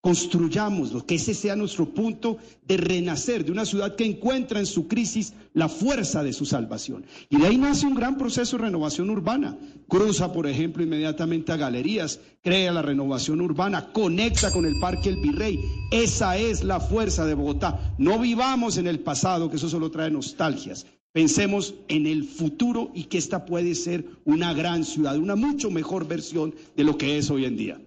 Construyámoslo, 0.00 1.04
que 1.04 1.16
ese 1.16 1.34
sea 1.34 1.56
nuestro 1.56 1.84
punto 1.90 2.38
de 2.66 2.78
renacer 2.78 3.44
de 3.44 3.52
una 3.52 3.66
ciudad 3.66 3.96
que 3.96 4.06
encuentra 4.06 4.58
en 4.58 4.64
su 4.64 4.88
crisis 4.88 5.34
la 5.52 5.68
fuerza 5.68 6.22
de 6.22 6.32
su 6.32 6.46
salvación. 6.46 7.04
Y 7.28 7.36
de 7.36 7.46
ahí 7.46 7.58
nace 7.58 7.86
un 7.86 7.94
gran 7.94 8.16
proceso 8.16 8.56
de 8.56 8.64
renovación 8.64 9.10
urbana. 9.10 9.58
Cruza, 9.88 10.32
por 10.32 10.46
ejemplo, 10.46 10.82
inmediatamente 10.82 11.52
a 11.52 11.58
galerías, 11.58 12.18
crea 12.42 12.72
la 12.72 12.80
renovación 12.80 13.42
urbana, 13.42 13.92
conecta 13.92 14.50
con 14.50 14.64
el 14.64 14.74
Parque 14.80 15.10
El 15.10 15.20
Virrey. 15.20 15.60
Esa 15.90 16.38
es 16.38 16.64
la 16.64 16.80
fuerza 16.80 17.26
de 17.26 17.34
Bogotá. 17.34 17.94
No 17.98 18.18
vivamos 18.18 18.78
en 18.78 18.86
el 18.86 19.00
pasado, 19.00 19.50
que 19.50 19.56
eso 19.56 19.68
solo 19.68 19.90
trae 19.90 20.10
nostalgias. 20.10 20.86
Pensemos 21.12 21.74
en 21.88 22.06
el 22.06 22.24
futuro 22.24 22.90
y 22.94 23.04
que 23.04 23.18
esta 23.18 23.44
puede 23.44 23.74
ser 23.74 24.06
una 24.24 24.54
gran 24.54 24.84
ciudad, 24.84 25.18
una 25.18 25.36
mucho 25.36 25.70
mejor 25.70 26.06
versión 26.06 26.54
de 26.76 26.84
lo 26.84 26.96
que 26.96 27.18
es 27.18 27.30
hoy 27.30 27.44
en 27.44 27.56
día. 27.56 27.80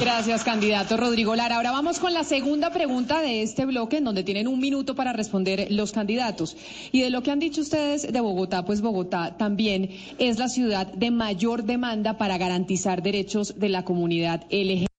Gracias, 0.00 0.44
candidato 0.44 0.96
Rodrigo 0.96 1.36
Lara. 1.36 1.56
Ahora 1.56 1.72
vamos 1.72 1.98
con 1.98 2.14
la 2.14 2.24
segunda 2.24 2.70
pregunta 2.70 3.20
de 3.20 3.42
este 3.42 3.66
bloque, 3.66 3.98
en 3.98 4.04
donde 4.04 4.24
tienen 4.24 4.48
un 4.48 4.58
minuto 4.58 4.94
para 4.94 5.12
responder 5.12 5.66
los 5.70 5.92
candidatos. 5.92 6.56
Y 6.90 7.02
de 7.02 7.10
lo 7.10 7.22
que 7.22 7.30
han 7.30 7.38
dicho 7.38 7.60
ustedes 7.60 8.10
de 8.10 8.20
Bogotá, 8.20 8.64
pues 8.64 8.80
Bogotá 8.80 9.36
también 9.36 9.90
es 10.18 10.38
la 10.38 10.48
ciudad 10.48 10.86
de 10.86 11.10
mayor 11.10 11.64
demanda 11.64 12.16
para 12.16 12.38
garantizar 12.38 13.02
derechos 13.02 13.60
de 13.60 13.68
la 13.68 13.84
comunidad 13.84 14.44
LGBT. 14.50 14.89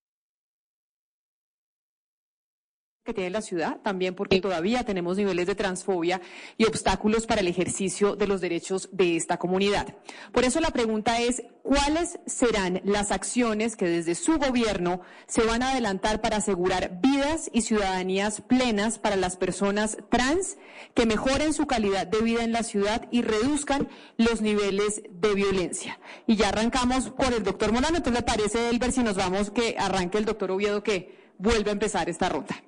Que 3.11 3.15
tiene 3.15 3.29
la 3.29 3.41
ciudad, 3.41 3.81
también 3.81 4.15
porque 4.15 4.39
todavía 4.39 4.83
tenemos 4.83 5.17
niveles 5.17 5.47
de 5.47 5.55
transfobia 5.55 6.21
y 6.57 6.65
obstáculos 6.65 7.27
para 7.27 7.41
el 7.41 7.47
ejercicio 7.47 8.15
de 8.15 8.27
los 8.27 8.39
derechos 8.39 8.89
de 8.93 9.17
esta 9.17 9.37
comunidad. 9.37 9.95
Por 10.31 10.45
eso 10.45 10.61
la 10.61 10.69
pregunta 10.69 11.19
es, 11.19 11.43
¿cuáles 11.61 12.19
serán 12.25 12.81
las 12.85 13.11
acciones 13.11 13.75
que 13.75 13.87
desde 13.87 14.15
su 14.15 14.37
gobierno 14.37 15.01
se 15.27 15.43
van 15.43 15.61
a 15.61 15.71
adelantar 15.71 16.21
para 16.21 16.37
asegurar 16.37 17.01
vidas 17.01 17.49
y 17.51 17.61
ciudadanías 17.61 18.41
plenas 18.41 18.97
para 18.97 19.17
las 19.17 19.35
personas 19.35 19.97
trans 20.09 20.57
que 20.93 21.05
mejoren 21.05 21.53
su 21.53 21.67
calidad 21.67 22.07
de 22.07 22.21
vida 22.21 22.43
en 22.43 22.53
la 22.53 22.63
ciudad 22.63 23.07
y 23.11 23.21
reduzcan 23.21 23.89
los 24.17 24.41
niveles 24.41 25.01
de 25.09 25.35
violencia? 25.35 25.99
Y 26.27 26.37
ya 26.37 26.49
arrancamos 26.49 27.11
con 27.11 27.33
el 27.33 27.43
doctor 27.43 27.71
Molano, 27.73 27.97
entonces 27.97 28.21
le 28.21 28.25
parece, 28.25 28.69
Elber, 28.69 28.91
si 28.91 29.03
nos 29.03 29.17
vamos, 29.17 29.51
que 29.51 29.75
arranque 29.77 30.17
el 30.17 30.25
doctor 30.25 30.51
Oviedo 30.51 30.83
que 30.83 31.31
vuelve 31.37 31.71
a 31.71 31.73
empezar 31.73 32.09
esta 32.09 32.29
ruta. 32.29 32.63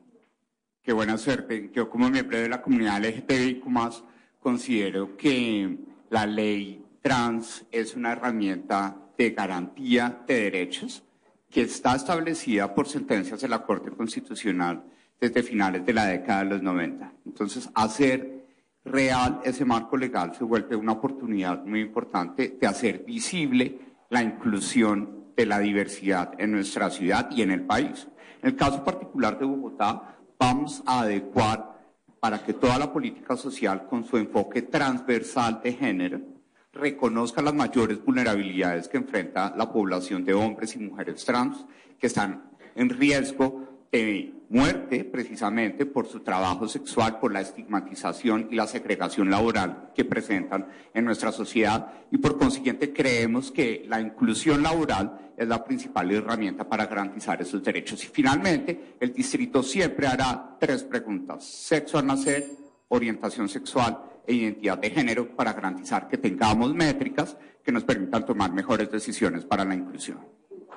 Qué 0.84 0.92
buena 0.92 1.18
suerte. 1.18 1.72
Yo 1.74 1.90
como 1.90 2.10
miembro 2.10 2.38
de 2.38 2.50
la 2.50 2.62
comunidad 2.62 3.02
LGTBIQ+, 3.02 3.64
considero 4.38 5.16
que 5.16 5.78
la 6.10 6.26
ley 6.26 6.84
trans 7.02 7.66
es 7.72 7.96
una 7.96 8.12
herramienta 8.12 8.98
de 9.18 9.30
garantía 9.30 10.24
de 10.28 10.42
derechos 10.42 11.02
que 11.50 11.62
está 11.62 11.96
establecida 11.96 12.76
por 12.76 12.90
sentencias 12.90 13.40
de 13.40 13.48
la 13.48 13.64
Corte 13.64 13.92
Constitucional 13.92 14.84
desde 15.22 15.42
finales 15.42 15.86
de 15.86 15.94
la 15.94 16.06
década 16.06 16.44
de 16.44 16.50
los 16.50 16.62
90. 16.62 17.14
Entonces, 17.28 17.70
hacer 17.76 18.44
real 18.84 19.40
ese 19.46 19.64
marco 19.64 19.96
legal 19.96 20.36
se 20.36 20.44
vuelve 20.44 20.76
una 20.76 20.92
oportunidad 20.92 21.64
muy 21.64 21.80
importante 21.80 22.58
de 22.60 22.68
hacer 22.68 23.06
visible 23.06 23.80
la 24.10 24.22
inclusión 24.22 25.32
de 25.38 25.46
la 25.46 25.60
diversidad 25.60 26.34
en 26.38 26.52
nuestra 26.52 26.90
ciudad 26.90 27.30
y 27.32 27.42
en 27.42 27.52
el 27.52 27.62
país. 27.62 28.10
En 28.42 28.50
el 28.50 28.58
caso 28.58 28.84
particular 28.84 29.40
de 29.40 29.46
Bogotá, 29.46 30.10
vamos 30.44 30.84
a 30.86 31.00
adecuar 31.00 31.80
para 32.20 32.44
que 32.44 32.52
toda 32.52 32.78
la 32.78 32.92
política 32.92 33.38
social 33.38 33.88
con 33.88 34.04
su 34.04 34.18
enfoque 34.18 34.64
transversal 34.64 35.62
de 35.64 35.72
género 35.72 36.20
reconozca 36.74 37.42
las 37.42 37.54
mayores 37.54 38.04
vulnerabilidades 38.04 38.90
que 38.90 38.98
enfrenta 38.98 39.54
la 39.56 39.72
población 39.72 40.26
de 40.26 40.34
hombres 40.34 40.76
y 40.76 40.80
mujeres 40.80 41.24
trans 41.24 41.66
que 41.98 42.08
están 42.08 42.52
en 42.76 42.90
riesgo 42.90 43.73
de 43.94 44.34
muerte 44.50 45.04
precisamente 45.04 45.86
por 45.86 46.08
su 46.08 46.22
trabajo 46.22 46.68
sexual, 46.68 47.20
por 47.20 47.32
la 47.32 47.42
estigmatización 47.42 48.48
y 48.50 48.56
la 48.56 48.66
segregación 48.66 49.30
laboral 49.30 49.92
que 49.94 50.04
presentan 50.04 50.68
en 50.94 51.06
nuestra 51.06 51.32
sociedad 51.32 51.94
y 52.12 52.18
por 52.18 52.38
consiguiente 52.40 52.92
creemos 52.92 53.52
que 53.52 53.86
la 53.88 54.02
inclusión 54.02 54.64
laboral 54.64 55.34
es 55.38 55.48
la 55.48 55.64
principal 55.64 56.12
herramienta 56.12 56.68
para 56.68 56.88
garantizar 56.88 57.42
esos 57.42 57.64
derechos. 57.64 58.04
Y 58.04 58.08
finalmente, 58.08 58.96
el 59.00 59.14
distrito 59.14 59.62
siempre 59.62 60.08
hará 60.08 60.58
tres 60.60 60.84
preguntas, 60.84 61.44
sexo 61.46 62.00
al 62.00 62.08
nacer, 62.08 62.48
orientación 62.88 63.48
sexual 63.48 64.00
e 64.26 64.34
identidad 64.34 64.78
de 64.80 64.90
género 64.90 65.36
para 65.36 65.54
garantizar 65.54 66.08
que 66.08 66.18
tengamos 66.18 66.74
métricas 66.74 67.38
que 67.64 67.72
nos 67.72 67.84
permitan 67.84 68.26
tomar 68.26 68.52
mejores 68.54 68.90
decisiones 68.92 69.46
para 69.46 69.66
la 69.66 69.76
inclusión. 69.76 70.20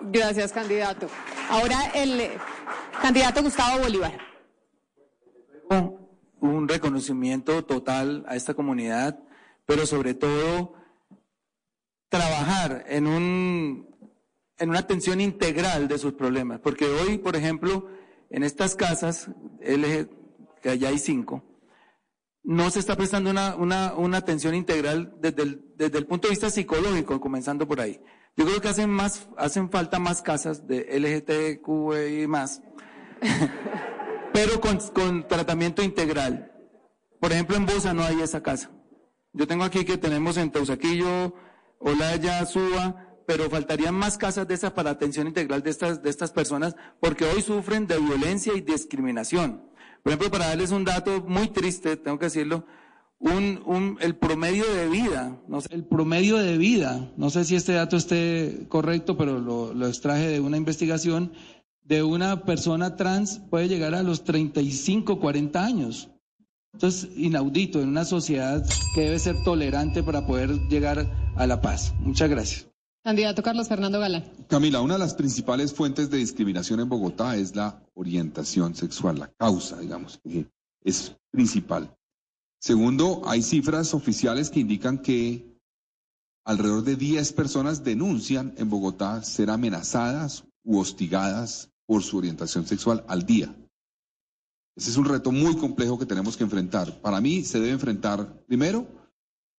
Gracias, 0.01 0.53
candidato. 0.53 1.09
Ahora 1.51 1.91
el 1.95 2.21
eh, 2.21 2.31
candidato 3.07 3.41
Gustavo 3.41 3.83
Bolívar. 3.83 4.19
Un 6.41 6.67
reconocimiento 6.67 7.65
total 7.65 8.25
a 8.27 8.35
esta 8.35 8.55
comunidad, 8.55 9.21
pero 9.65 9.87
sobre 9.87 10.15
todo 10.15 10.75
trabajar 12.09 12.85
en, 12.89 13.07
un, 13.07 14.11
en 14.59 14.71
una 14.71 14.81
atención 14.81 15.21
integral 15.21 15.87
de 15.87 15.99
sus 15.99 16.15
problemas. 16.15 16.59
Porque 16.59 16.87
hoy, 16.87 17.19
por 17.19 17.37
ejemplo, 17.37 17.89
en 18.29 18.43
estas 18.43 18.75
casas, 18.75 19.31
que 19.61 20.69
allá 20.69 20.89
hay 20.89 20.99
cinco, 20.99 21.45
no 22.43 22.71
se 22.71 22.81
está 22.81 22.97
prestando 22.97 23.31
una, 23.31 23.55
una, 23.55 23.95
una 23.95 24.17
atención 24.17 24.57
integral 24.57 25.15
desde 25.21 25.43
el, 25.43 25.65
desde 25.77 25.99
el 25.99 26.07
punto 26.07 26.27
de 26.27 26.33
vista 26.33 26.51
psicológico, 26.51 27.21
comenzando 27.21 27.69
por 27.69 27.81
ahí. 27.81 28.01
Yo 28.37 28.45
creo 28.45 28.61
que 28.61 28.69
hacen 28.69 28.91
más, 28.91 29.29
hacen 29.37 29.71
falta 29.71 30.01
más 30.01 30.23
casas 30.23 30.67
de 30.67 30.99
LGTQ 30.99 32.23
y 32.23 32.27
más, 32.27 32.63
pero 34.33 34.61
con, 34.61 34.79
con, 34.93 35.27
tratamiento 35.29 35.83
integral. 35.83 36.53
Por 37.21 37.33
ejemplo, 37.33 37.57
en 37.57 37.67
Bosa 37.67 37.95
no 37.95 38.03
hay 38.03 38.21
esa 38.21 38.43
casa. 38.43 38.71
Yo 39.33 39.47
tengo 39.47 39.65
aquí 39.65 39.85
que 39.85 39.99
tenemos 39.99 40.37
en 40.37 40.51
Tausaquillo, 40.51 41.35
Olaya, 41.79 42.45
Suba, 42.47 43.07
pero 43.27 43.51
faltarían 43.51 43.95
más 43.95 44.17
casas 44.17 44.47
de 44.47 44.55
esas 44.55 44.73
para 44.73 44.91
atención 44.91 45.27
integral 45.27 45.63
de 45.63 45.71
estas, 45.71 46.03
de 46.03 46.11
estas 46.11 46.33
personas, 46.33 46.77
porque 47.01 47.25
hoy 47.25 47.43
sufren 47.43 47.87
de 47.87 47.99
violencia 47.99 48.53
y 48.55 48.61
discriminación. 48.61 49.63
Por 50.03 50.13
ejemplo, 50.13 50.31
para 50.31 50.49
darles 50.49 50.71
un 50.71 50.85
dato 50.85 51.23
muy 51.27 51.49
triste, 51.49 51.97
tengo 51.97 52.19
que 52.19 52.27
decirlo, 52.27 52.65
un, 53.19 53.63
un, 53.65 53.99
el 54.01 54.15
promedio 54.17 54.65
de 54.73 54.89
vida, 54.89 55.41
no 55.49 55.61
sé, 55.61 55.75
el 55.75 55.85
promedio 55.85 56.37
de 56.37 56.59
vida, 56.59 57.13
no 57.17 57.31
sé 57.31 57.45
si 57.45 57.57
este 57.57 57.73
dato 57.73 57.97
esté 57.97 58.67
correcto, 58.69 59.17
pero 59.17 59.41
lo, 59.41 59.75
lo 59.75 59.87
extraje 59.89 60.29
de 60.29 60.41
una 60.41 60.59
investigación, 60.59 61.33
de 61.89 62.03
una 62.03 62.45
persona 62.45 62.97
trans 62.97 63.39
puede 63.51 63.69
llegar 63.69 63.95
a 63.95 64.03
los 64.03 64.25
35, 64.25 65.21
40 65.21 65.65
años. 65.65 66.09
Entonces, 66.73 67.11
inaudito 67.17 67.81
en 67.81 67.89
una 67.89 68.05
sociedad 68.05 68.67
que 68.95 69.03
debe 69.03 69.19
ser 69.19 69.37
tolerante 69.45 70.03
para 70.03 70.27
poder 70.27 70.51
llegar 70.69 71.11
a 71.37 71.47
la 71.47 71.61
paz. 71.63 71.95
Muchas 72.01 72.29
gracias. 72.29 72.67
Candidato 73.03 73.43
Carlos 73.43 73.69
Fernando 73.69 74.01
Galán. 74.01 74.25
Camila, 74.49 74.81
una 74.81 74.95
de 74.95 75.01
las 75.01 75.15
principales 75.15 75.73
fuentes 75.73 76.11
de 76.11 76.19
discriminación 76.19 76.81
en 76.81 76.89
Bogotá 76.89 77.37
es 77.37 77.55
la 77.55 77.81
orientación 77.95 78.75
sexual, 78.75 79.21
la 79.21 79.29
causa, 79.29 79.79
digamos, 79.79 80.19
que 80.25 80.47
es 80.83 81.15
principal. 81.31 81.97
Segundo, 82.59 83.23
hay 83.27 83.43
cifras 83.43 83.95
oficiales 83.95 84.51
que 84.51 84.59
indican 84.59 84.99
que 84.99 85.57
alrededor 86.45 86.83
de 86.83 86.97
10 86.97 87.33
personas 87.33 87.85
denuncian 87.85 88.55
en 88.57 88.69
Bogotá 88.71 89.23
ser 89.23 89.51
amenazadas 89.51 90.45
u 90.65 90.81
hostigadas 90.81 91.71
por 91.87 92.03
su 92.03 92.19
orientación 92.19 92.67
sexual 92.67 93.05
al 93.09 93.25
día. 93.25 93.55
Ese 94.77 94.91
es 94.91 94.97
un 94.97 95.07
reto 95.07 95.33
muy 95.33 95.57
complejo 95.57 95.99
que 95.99 96.05
tenemos 96.05 96.37
que 96.37 96.45
enfrentar. 96.45 97.01
Para 97.01 97.21
mí 97.21 97.43
se 97.45 97.59
debe 97.59 97.73
enfrentar 97.73 98.45
primero 98.47 98.87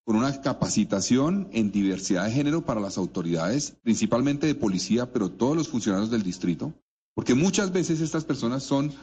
con 0.06 0.16
una 0.16 0.42
capacitación 0.42 1.50
en 1.52 1.72
diversidad 1.72 2.26
de 2.26 2.32
género 2.32 2.64
para 2.64 2.80
las 2.80 2.98
autoridades, 2.98 3.76
principalmente 3.82 4.48
de 4.48 4.56
policía, 4.56 5.12
pero 5.12 5.32
todos 5.32 5.58
los 5.58 5.68
funcionarios 5.68 6.12
del 6.12 6.24
distrito, 6.24 6.74
porque 7.16 7.34
muchas 7.34 7.72
veces 7.72 8.00
estas 8.00 8.24
personas 8.24 8.64
son 8.64 8.94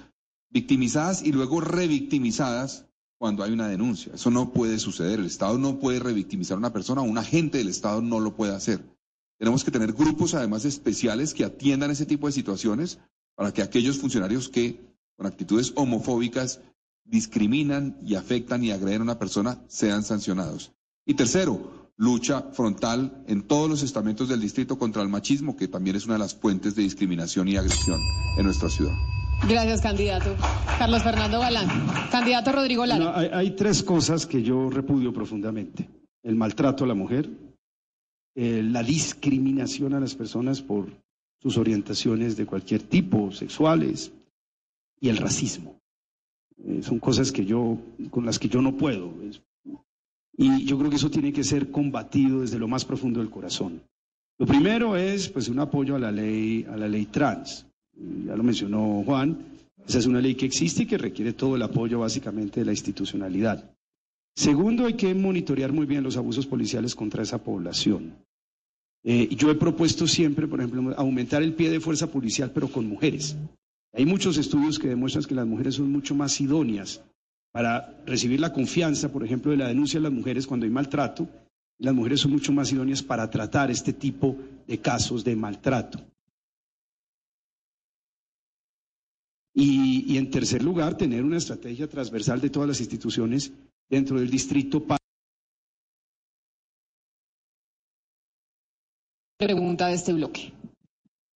victimizadas 0.51 1.23
y 1.23 1.33
luego 1.33 1.61
revictimizadas 1.61 2.87
cuando 3.19 3.43
hay 3.43 3.53
una 3.53 3.69
denuncia. 3.69 4.15
Eso 4.15 4.31
no 4.31 4.53
puede 4.53 4.79
suceder. 4.79 5.19
El 5.19 5.27
Estado 5.27 5.59
no 5.59 5.79
puede 5.79 5.99
revictimizar 5.99 6.55
a 6.55 6.59
una 6.59 6.73
persona, 6.73 7.03
un 7.03 7.19
agente 7.19 7.59
del 7.59 7.69
Estado 7.69 8.01
no 8.01 8.21
lo 8.21 8.37
puede 8.37 8.55
hacer. 8.55 8.85
Tenemos 9.39 9.65
que 9.65 9.73
tener 9.73 9.93
grupos 9.93 10.35
además 10.35 10.65
especiales 10.65 11.35
que 11.35 11.45
atiendan 11.45 11.91
ese 11.91 12.07
tipo 12.07 12.29
de 12.29 12.33
situaciones 12.33 12.99
para 13.35 13.53
que 13.53 13.63
aquellos 13.63 13.99
funcionarios 13.99 14.49
que 14.49 14.81
con 15.17 15.27
actitudes 15.27 15.73
homofóbicas 15.77 16.61
discriminan 17.05 17.99
y 18.05 18.15
afectan 18.15 18.65
y 18.65 18.71
agreden 18.71 19.03
a 19.03 19.05
una 19.05 19.19
persona 19.19 19.61
sean 19.69 20.03
sancionados. 20.03 20.73
Y 21.07 21.15
tercero, 21.15 21.93
lucha 21.97 22.43
frontal 22.53 23.25
en 23.27 23.43
todos 23.43 23.69
los 23.69 23.83
estamentos 23.83 24.29
del 24.29 24.41
distrito 24.41 24.79
contra 24.79 25.03
el 25.03 25.09
machismo, 25.09 25.57
que 25.57 25.69
también 25.69 25.97
es 25.97 26.07
una 26.07 26.15
de 26.15 26.21
las 26.21 26.35
fuentes 26.35 26.75
de 26.75 26.83
discriminación 26.83 27.49
y 27.49 27.57
agresión 27.57 28.01
en 28.39 28.45
nuestra 28.45 28.69
ciudad. 28.69 28.95
Gracias, 29.49 29.83
candidato. 29.83 30.35
Carlos 30.79 31.03
Fernando 31.03 31.41
Galán. 31.41 31.69
Candidato 32.11 32.53
Rodrigo 32.53 32.87
Lara. 32.87 33.05
No, 33.05 33.15
hay, 33.15 33.29
hay 33.33 33.51
tres 33.51 33.83
cosas 33.83 34.27
que 34.27 34.43
yo 34.43 34.71
repudio 34.71 35.13
profundamente. 35.13 35.89
El 36.23 36.37
maltrato 36.37 36.85
a 36.85 36.87
la 36.87 36.95
mujer, 36.95 37.29
eh, 38.35 38.63
la 38.65 38.83
discriminación 38.83 39.93
a 39.95 40.01
las 40.01 40.15
personas 40.15 40.63
por 40.63 40.89
sus 41.45 41.59
orientaciones 41.59 42.37
de 42.37 42.47
cualquier 42.47 42.83
tipo, 42.83 43.31
sexuales, 43.31 44.11
y 44.99 45.11
el 45.11 45.19
racismo. 45.19 45.79
Eh, 46.67 46.81
son 46.83 46.99
cosas 46.99 47.31
que 47.31 47.45
yo, 47.45 47.77
con 48.11 48.25
las 48.25 48.39
que 48.39 48.49
yo 48.49 48.61
no 48.63 48.77
puedo. 48.77 49.13
Es- 49.23 49.41
Y 50.37 50.65
yo 50.65 50.77
creo 50.79 50.91
que 50.91 50.97
eso 50.97 51.11
tiene 51.11 51.33
que 51.33 51.45
ser 51.45 51.71
combatido 51.71 52.41
desde 52.41 52.59
lo 52.59 52.67
más 52.67 52.85
profundo 52.85 53.21
del 53.21 53.31
corazón. 53.31 53.83
Lo 54.39 54.47
primero 54.47 54.97
es 54.97 55.29
pues 55.29 55.49
un 55.49 55.61
apoyo 55.61 55.95
a 55.95 55.99
la 56.01 56.11
ley, 56.11 56.67
a 56.69 56.77
la 56.77 56.89
ley 56.89 57.07
trans. 57.07 57.67
Eh, 57.97 58.25
Ya 58.27 58.35
lo 58.35 58.43
mencionó 58.43 59.03
Juan. 59.05 59.39
Esa 59.87 59.99
es 59.99 60.07
una 60.07 60.21
ley 60.21 60.35
que 60.35 60.47
existe 60.47 60.83
y 60.83 60.87
que 60.87 60.99
requiere 60.99 61.35
todo 61.35 61.55
el 61.57 61.63
apoyo 61.63 62.01
básicamente 62.01 62.61
de 62.61 62.67
la 62.67 62.73
institucionalidad. 62.73 63.71
Segundo, 64.35 64.87
hay 64.87 64.95
que 64.95 65.15
monitorear 65.15 65.73
muy 65.73 65.87
bien 65.87 66.03
los 66.03 66.17
abusos 66.17 66.47
policiales 66.47 66.95
contra 66.97 67.23
esa 67.23 67.39
población. 67.45 68.15
Eh, 69.07 69.29
yo 69.37 69.51
he 69.51 69.55
propuesto 69.55 70.07
siempre, 70.07 70.49
por 70.49 70.61
ejemplo, 70.61 70.95
aumentar 70.97 71.43
el 71.43 71.53
pie 71.53 71.71
de 71.71 71.79
fuerza 71.79 72.07
policial, 72.11 72.51
pero 72.53 72.69
con 72.69 72.87
mujeres. 72.89 73.37
Hay 73.93 74.07
muchos 74.07 74.39
estudios 74.39 74.79
que 74.79 74.89
demuestran 74.89 75.25
que 75.25 75.35
las 75.35 75.47
mujeres 75.47 75.75
son 75.75 75.93
mucho 75.93 76.15
más 76.15 76.41
idóneas 76.41 77.03
para 77.53 78.03
recibir 78.07 78.41
la 78.41 78.53
confianza, 78.53 79.13
por 79.13 79.23
ejemplo, 79.23 79.51
de 79.51 79.59
la 79.59 79.69
denuncia 79.69 80.01
de 80.01 80.05
las 80.05 80.13
mujeres 80.13 80.47
cuando 80.47 80.65
hay 80.65 80.73
maltrato. 80.73 81.29
Las 81.79 81.95
mujeres 81.95 82.21
son 82.21 82.33
mucho 82.33 82.53
más 82.53 82.73
idóneas 82.73 83.03
para 83.03 83.29
tratar 83.29 83.71
este 83.71 83.93
tipo 83.93 84.37
de 84.67 84.79
casos 84.79 85.23
de 85.23 85.37
maltrato. 85.37 86.01
Y, 89.53 90.13
y 90.13 90.17
en 90.17 90.31
tercer 90.31 90.65
lugar, 90.65 90.97
tener 90.97 91.23
una 91.23 91.37
estrategia 91.37 91.89
transversal 91.89 92.41
de 92.41 92.51
todas 92.51 92.69
las 92.69 92.81
instituciones 92.81 93.53
dentro 93.89 94.19
del 94.19 94.31
distrito 94.31 94.83
para 94.83 95.04
Pregunta 99.37 99.89
de 99.89 99.95
este 99.95 100.13
bloque. 100.13 100.53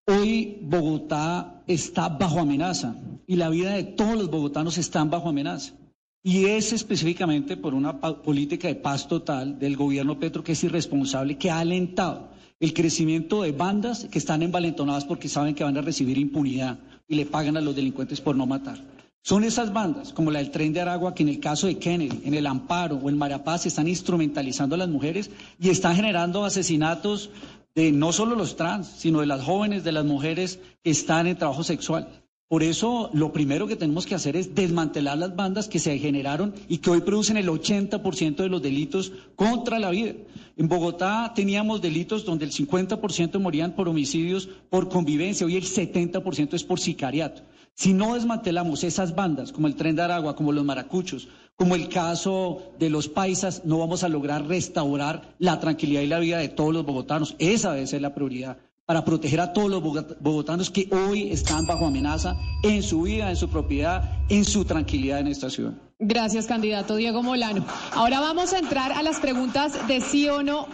Hoy 0.07 0.59
Bogotá 0.63 1.63
está 1.67 2.09
bajo 2.09 2.39
amenaza 2.39 2.95
y 3.27 3.35
la 3.37 3.51
vida 3.51 3.73
de 3.75 3.83
todos 3.83 4.17
los 4.17 4.31
bogotanos 4.31 4.79
están 4.79 5.11
bajo 5.11 5.29
amenaza. 5.29 5.75
Y 6.23 6.45
es 6.47 6.73
específicamente 6.73 7.57
por 7.57 7.75
una 7.75 8.01
política 8.01 8.69
de 8.69 8.77
paz 8.77 9.09
total 9.09 9.59
del 9.59 9.77
gobierno 9.77 10.19
Petro 10.19 10.45
que 10.45 10.53
es 10.53 10.63
irresponsable, 10.63 11.39
que 11.39 11.51
ha 11.51 11.59
alentado 11.59 12.29
el 12.61 12.73
crecimiento 12.73 13.43
de 13.43 13.53
bandas 13.53 14.07
que 14.11 14.19
están 14.19 14.43
envalentonadas 14.43 15.05
porque 15.05 15.29
saben 15.29 15.55
que 15.55 15.65
van 15.65 15.77
a 15.77 15.83
recibir 15.83 16.19
impunidad 16.19 16.79
y 17.09 17.17
le 17.17 17.27
pagan 17.27 17.57
a 17.57 17.61
los 17.61 17.75
delincuentes 17.75 18.21
por 18.21 18.37
no 18.37 18.47
matar. 18.47 18.79
Son 19.23 19.45
esas 19.45 19.73
bandas, 19.73 20.13
como 20.13 20.31
la 20.31 20.39
del 20.39 20.51
tren 20.51 20.73
de 20.73 20.81
Aragua, 20.81 21.15
que 21.15 21.23
en 21.23 21.29
el 21.29 21.41
caso 21.41 21.67
de 21.67 21.79
Kennedy, 21.79 22.23
en 22.25 22.35
el 22.35 22.47
Amparo 22.47 22.97
o 22.97 23.11
en 23.11 23.19
Marapaz 23.19 23.67
están 23.67 23.89
instrumentalizando 23.89 24.75
a 24.75 24.79
las 24.79 24.89
mujeres 24.89 25.31
y 25.61 25.69
están 25.69 25.97
generando 25.97 26.45
asesinatos 26.45 27.31
de 27.79 27.93
no 27.93 28.13
solo 28.13 28.35
los 28.35 28.57
trans, 28.57 28.89
sino 28.89 29.21
de 29.21 29.27
las 29.27 29.45
jóvenes, 29.45 29.85
de 29.85 29.93
las 29.93 30.05
mujeres 30.05 30.59
que 30.83 30.91
están 30.91 31.29
en 31.29 31.39
trabajo 31.39 31.63
sexual. 31.63 32.09
Por 32.49 32.65
eso 32.65 33.09
lo 33.13 33.33
primero 33.33 33.69
que 33.69 33.77
tenemos 33.77 34.05
que 34.05 34.17
hacer 34.17 34.35
es 34.35 34.53
desmantelar 34.53 35.17
las 35.17 35.37
bandas 35.37 35.69
que 35.69 35.79
se 35.79 35.97
generaron 35.99 36.55
y 36.69 36.79
que 36.79 36.91
hoy 36.91 37.03
producen 37.03 37.37
el 37.37 37.47
80% 37.47 38.35
de 38.35 38.49
los 38.49 38.63
delitos 38.63 39.13
contra 39.37 39.79
la 39.79 39.91
vida. 39.91 40.15
En 40.57 40.67
Bogotá 40.67 41.33
teníamos 41.37 41.81
delitos 41.81 42.25
donde 42.25 42.47
el 42.47 42.51
50% 42.51 43.39
morían 43.39 43.77
por 43.77 43.89
homicidios 43.89 44.49
por 44.71 44.89
convivencia, 44.89 45.47
hoy 45.47 45.55
el 45.55 45.65
70% 45.65 46.55
es 46.55 46.65
por 46.65 46.81
sicariato. 46.81 47.43
Si 47.75 47.93
no 47.93 48.15
desmantelamos 48.15 48.83
esas 48.83 49.15
bandas, 49.15 49.53
como 49.53 49.69
el 49.69 49.77
Tren 49.77 49.95
de 49.95 50.03
Aragua, 50.03 50.35
como 50.35 50.51
los 50.51 50.65
maracuchos, 50.65 51.29
como 51.59 51.75
el 51.75 51.89
caso 51.89 52.63
de 52.79 52.89
los 52.89 53.09
paisas, 53.09 53.63
no 53.65 53.79
vamos 53.79 54.05
a 54.05 54.09
lograr 54.09 54.47
restaurar 54.47 55.35
la 55.41 55.59
tranquilidad 55.59 56.03
y 56.03 56.07
la 56.07 56.21
vida 56.21 56.39
de 56.39 56.49
todos 56.49 56.73
los 56.73 56.87
bogotanos. 56.87 57.35
Esa 57.41 57.73
debe 57.73 57.89
ser 57.89 58.01
la 58.01 58.15
prioridad 58.15 58.59
para 58.87 59.05
proteger 59.05 59.41
a 59.41 59.53
todos 59.53 59.69
los 59.69 59.83
bogot- 59.83 60.17
bogotanos 60.21 60.71
que 60.71 60.89
hoy 60.95 61.33
están 61.33 61.67
bajo 61.67 61.87
amenaza 61.87 62.37
en 62.63 62.81
su 62.85 63.03
vida, 63.03 63.29
en 63.29 63.35
su 63.37 63.49
propiedad, 63.49 64.09
en 64.29 64.45
su 64.45 64.65
tranquilidad 64.65 65.19
en 65.19 65.27
esta 65.27 65.51
ciudad. 65.51 65.73
Gracias, 65.99 66.47
candidato 66.47 66.95
Diego 66.95 67.25
Molano. 67.25 67.65
Ahora 67.93 68.21
vamos 68.21 68.53
a 68.53 68.59
entrar 68.61 68.93
a 68.93 69.03
las 69.03 69.19
preguntas 69.19 69.73
de 69.89 70.01
sí 70.01 70.29
o 70.29 70.45
no. 70.45 70.69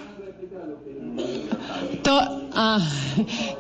To- 2.03 2.43
ah, 2.55 2.87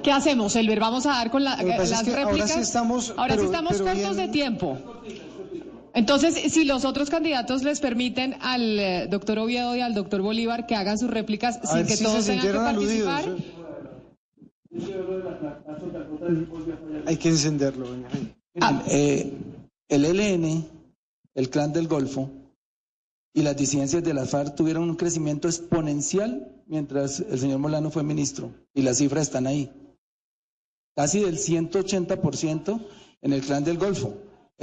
¿Qué 0.02 0.12
hacemos, 0.12 0.54
Elber? 0.56 0.78
Vamos 0.78 1.06
a 1.06 1.10
dar 1.12 1.30
con 1.30 1.42
la- 1.42 1.54
es 1.54 1.90
las 1.90 2.06
ahora 2.06 2.24
réplicas. 2.26 2.52
sí 2.52 2.60
estamos- 2.60 3.14
Ahora 3.16 3.38
sí 3.38 3.46
estamos 3.46 3.78
cortos 3.80 3.94
bien- 3.96 4.16
de 4.16 4.28
tiempo. 4.28 4.78
Entonces, 5.94 6.34
si 6.52 6.64
los 6.64 6.84
otros 6.84 7.08
candidatos 7.08 7.62
les 7.62 7.78
permiten 7.80 8.34
al 8.40 8.78
eh, 8.80 9.06
doctor 9.08 9.38
Oviedo 9.38 9.76
y 9.76 9.80
al 9.80 9.94
doctor 9.94 10.22
Bolívar 10.22 10.66
que 10.66 10.74
hagan 10.74 10.98
sus 10.98 11.08
réplicas 11.10 11.58
A 11.62 11.66
sin 11.68 11.76
ver 11.76 11.86
que 11.86 11.96
si 11.96 12.04
todos 12.04 12.24
se 12.24 12.32
tengan 12.32 12.52
que 12.52 12.58
aludidos. 12.58 13.08
participar. 13.12 13.64
Hay 17.06 17.16
que 17.16 17.28
encenderlo. 17.28 17.86
doña. 17.88 18.08
Ah, 18.60 18.82
Eh, 18.88 19.32
el 19.88 20.04
ELN, 20.04 20.66
el 21.34 21.50
Clan 21.50 21.72
del 21.72 21.86
Golfo 21.86 22.28
y 23.32 23.42
las 23.42 23.56
disidencias 23.56 24.02
de 24.02 24.14
la 24.14 24.26
FARC 24.26 24.56
tuvieron 24.56 24.88
un 24.90 24.96
crecimiento 24.96 25.46
exponencial 25.48 26.48
mientras 26.66 27.20
el 27.20 27.38
señor 27.38 27.58
Molano 27.60 27.90
fue 27.90 28.02
ministro 28.02 28.52
y 28.74 28.82
las 28.82 28.98
cifras 28.98 29.24
están 29.28 29.46
ahí. 29.46 29.70
Casi 30.96 31.20
del 31.20 31.38
180% 31.38 32.80
en 33.22 33.32
el 33.32 33.42
Clan 33.42 33.62
del 33.64 33.78
Golfo. 33.78 34.14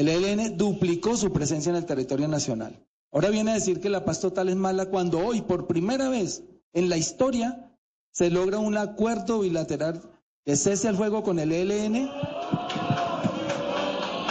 El 0.02 0.10
ELN 0.10 0.58
duplicó 0.58 1.16
su 1.16 1.32
presencia 1.32 1.70
en 1.70 1.76
el 1.76 1.86
territorio 1.86 2.28
nacional. 2.28 2.84
Ahora 3.12 3.30
viene 3.30 3.52
a 3.52 3.54
decir 3.54 3.80
que 3.80 3.90
la 3.90 4.04
paz 4.04 4.20
total 4.20 4.50
es 4.50 4.56
mala 4.56 4.88
cuando 4.88 5.20
hoy, 5.20 5.42
por 5.42 5.68
primera 5.68 6.10
vez 6.10 6.44
en 6.74 6.90
la 6.90 6.98
historia, 6.98 7.72
se 8.12 8.32
logra 8.32 8.58
un 8.58 8.78
acuerdo 8.78 9.42
bilateral 9.42 10.02
de 10.44 10.56
cese 10.56 10.88
al 10.88 10.96
fuego 10.96 11.22
con 11.22 11.38
el 11.38 11.52
ELN 11.52 12.10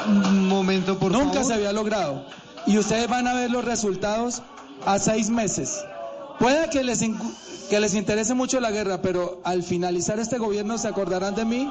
Un 0.09 0.49
momento, 0.49 0.99
por 0.99 1.13
Nunca 1.13 1.35
favor. 1.35 1.45
se 1.45 1.55
había 1.55 1.73
logrado. 1.73 2.27
Y 2.67 2.77
ustedes 2.77 3.09
van 3.09 3.29
a 3.29 3.35
ver 3.35 3.53
los 3.53 3.65
resultados 3.65 4.43
a 4.87 4.99
seis 4.99 5.31
meses. 5.31 5.81
Puede 6.41 6.69
que 6.71 6.83
les, 6.83 6.99
que 7.69 7.79
les 7.79 7.95
interese 7.95 8.35
mucho 8.35 8.59
la 8.59 8.73
guerra, 8.73 9.03
pero 9.03 9.41
al 9.45 9.63
finalizar 9.63 10.19
este 10.19 10.39
gobierno 10.39 10.79
se 10.79 10.89
acordarán 10.89 11.37
de 11.37 11.45
mí. 11.45 11.71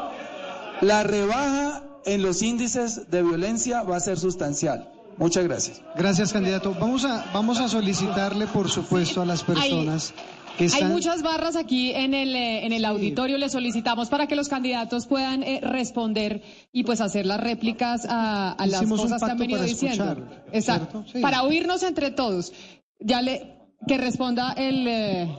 La 0.79 1.03
rebaja 1.03 1.83
en 2.13 2.21
los 2.21 2.41
índices 2.41 3.09
de 3.11 3.23
violencia 3.23 3.83
va 3.83 3.97
a 3.97 3.99
ser 3.99 4.17
sustancial. 4.17 4.89
Muchas 5.17 5.43
gracias. 5.43 5.81
Gracias, 5.95 6.31
candidato. 6.31 6.73
Vamos 6.79 7.03
a, 7.05 7.25
vamos 7.33 7.59
a 7.59 7.67
solicitarle, 7.67 8.47
por 8.47 8.69
supuesto, 8.69 9.21
a 9.21 9.25
las 9.25 9.43
personas 9.43 10.13
que 10.57 10.63
Hay 10.63 10.69
están... 10.69 10.91
muchas 10.91 11.21
barras 11.23 11.55
aquí 11.55 11.91
en 11.91 12.13
el, 12.13 12.35
eh, 12.35 12.65
en 12.65 12.71
el 12.73 12.85
auditorio. 12.85 13.37
Le 13.37 13.49
solicitamos 13.49 14.09
para 14.09 14.27
que 14.27 14.35
los 14.35 14.47
candidatos 14.47 15.07
puedan 15.07 15.43
eh, 15.43 15.59
responder 15.61 16.41
y 16.71 16.83
pues 16.83 17.01
hacer 17.01 17.25
las 17.25 17.39
réplicas 17.41 18.05
a, 18.09 18.53
a 18.53 18.65
las 18.65 18.81
Hicimos 18.81 19.01
cosas 19.01 19.21
que 19.21 19.31
han 19.31 19.37
venido 19.37 19.59
para 19.59 19.69
diciendo. 19.69 20.27
Exacto. 20.53 21.05
Para 21.21 21.43
oírnos 21.43 21.83
entre 21.83 22.11
todos. 22.11 22.53
Ya 22.99 23.21
le 23.21 23.57
que 23.87 23.97
responda 23.97 24.53
el. 24.53 24.87
eh, 24.87 25.37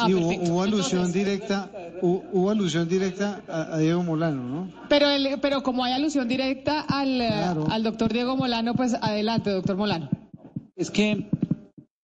ah, 0.00 0.06
Sí, 0.06 0.14
hubo, 0.14 0.28
perfecto. 0.28 0.52
hubo 0.52 0.62
alusión 0.62 1.00
Entonces, 1.06 1.14
directa, 1.24 1.70
hubo, 2.02 2.24
hubo 2.32 2.50
alusión 2.50 2.88
directa 2.88 3.42
a, 3.48 3.74
a 3.74 3.78
Diego 3.78 4.02
Molano, 4.02 4.42
¿no? 4.42 4.68
Pero, 4.88 5.08
el, 5.08 5.38
pero 5.40 5.62
como 5.62 5.84
hay 5.84 5.92
alusión 5.92 6.26
directa 6.28 6.80
al, 6.82 7.20
eh, 7.20 7.28
Claro. 7.28 7.66
al 7.70 7.82
doctor 7.82 8.12
Diego 8.12 8.36
Molano, 8.36 8.74
pues 8.74 8.94
adelante, 9.00 9.50
doctor 9.50 9.76
Molano. 9.76 10.08
Es 10.76 10.90
que 10.90 11.28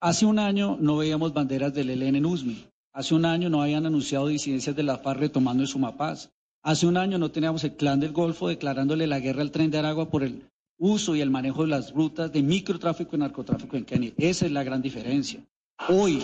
hace 0.00 0.26
un 0.26 0.38
año 0.38 0.76
no 0.80 0.96
veíamos 0.98 1.32
banderas 1.32 1.72
del 1.74 1.90
ELN 1.90 2.16
en 2.16 2.26
USME. 2.26 2.56
Hace 2.92 3.14
un 3.14 3.24
año 3.24 3.48
no 3.50 3.62
habían 3.62 3.86
anunciado 3.86 4.26
disidencias 4.28 4.74
de 4.76 4.82
la 4.82 4.98
FARC 4.98 5.20
retomando 5.20 5.62
en 5.62 5.66
Sumapaz. 5.66 6.30
Hace 6.62 6.86
un 6.86 6.96
año 6.96 7.18
no 7.18 7.30
teníamos 7.30 7.62
el 7.64 7.72
clan 7.76 8.00
del 8.00 8.12
Golfo 8.12 8.48
declarándole 8.48 9.06
la 9.06 9.20
guerra 9.20 9.42
al 9.42 9.50
tren 9.50 9.70
de 9.70 9.78
Aragua 9.78 10.10
por 10.10 10.24
el 10.24 10.42
uso 10.78 11.14
y 11.14 11.20
el 11.20 11.30
manejo 11.30 11.62
de 11.62 11.68
las 11.68 11.92
rutas 11.92 12.32
de 12.32 12.42
microtráfico 12.42 13.14
y 13.16 13.18
narcotráfico 13.20 13.76
en 13.76 13.84
Kenia. 13.84 14.12
Esa 14.18 14.46
es 14.46 14.52
la 14.52 14.62
gran 14.64 14.82
diferencia. 14.82 15.40
Hoy, 15.88 16.20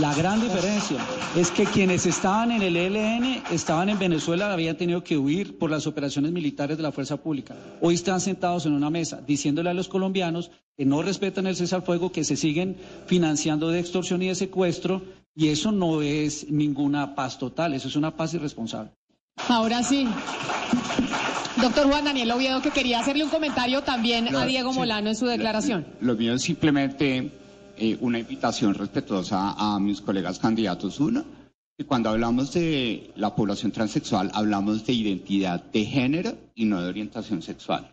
la 0.00 0.12
gran 0.14 0.40
diferencia 0.40 0.98
es 1.36 1.52
que 1.52 1.64
quienes 1.64 2.06
estaban 2.06 2.50
en 2.50 2.62
el 2.62 2.76
ELN 2.76 3.42
estaban 3.52 3.88
en 3.88 3.98
Venezuela, 4.00 4.52
habían 4.52 4.76
tenido 4.76 5.04
que 5.04 5.16
huir 5.16 5.58
por 5.58 5.70
las 5.70 5.86
operaciones 5.86 6.32
militares 6.32 6.76
de 6.76 6.82
la 6.82 6.90
fuerza 6.90 7.16
pública. 7.16 7.54
Hoy 7.80 7.94
están 7.94 8.20
sentados 8.20 8.66
en 8.66 8.72
una 8.72 8.90
mesa 8.90 9.20
diciéndole 9.24 9.70
a 9.70 9.74
los 9.74 9.86
colombianos 9.88 10.50
que 10.76 10.84
no 10.84 11.02
respetan 11.02 11.46
el 11.46 11.54
cese 11.54 11.76
al 11.76 11.82
fuego, 11.82 12.10
que 12.10 12.24
se 12.24 12.36
siguen 12.36 12.76
financiando 13.06 13.68
de 13.68 13.78
extorsión 13.78 14.22
y 14.22 14.28
de 14.28 14.34
secuestro, 14.34 15.02
y 15.36 15.48
eso 15.48 15.70
no 15.70 16.02
es 16.02 16.50
ninguna 16.50 17.14
paz 17.14 17.38
total, 17.38 17.74
eso 17.74 17.86
es 17.86 17.94
una 17.94 18.16
paz 18.16 18.34
irresponsable. 18.34 18.90
Ahora 19.48 19.84
sí. 19.84 20.08
Doctor 21.60 21.86
Juan 21.86 22.04
Daniel 22.04 22.32
Oviedo, 22.32 22.60
que 22.60 22.70
quería 22.70 23.00
hacerle 23.00 23.24
un 23.24 23.30
comentario 23.30 23.82
también 23.82 24.34
a 24.34 24.44
Diego 24.46 24.72
Molano 24.72 25.10
en 25.10 25.16
su 25.16 25.26
declaración. 25.26 25.86
Lo 26.00 26.14
mío 26.14 26.34
es 26.34 26.42
simplemente 26.42 27.30
eh, 27.78 27.96
una 28.00 28.18
invitación 28.18 28.74
respetuosa 28.74 29.52
a 29.56 29.78
mis 29.80 30.00
colegas 30.00 30.38
candidatos. 30.38 31.00
Uno, 31.00 31.24
que 31.76 31.84
cuando 31.84 32.08
hablamos 32.10 32.52
de 32.54 33.10
la 33.16 33.34
población 33.34 33.72
transexual, 33.72 34.30
hablamos 34.34 34.86
de 34.86 34.92
identidad 34.92 35.62
de 35.64 35.84
género 35.84 36.36
y 36.54 36.64
no 36.64 36.80
de 36.82 36.88
orientación 36.88 37.42
sexual. 37.42 37.92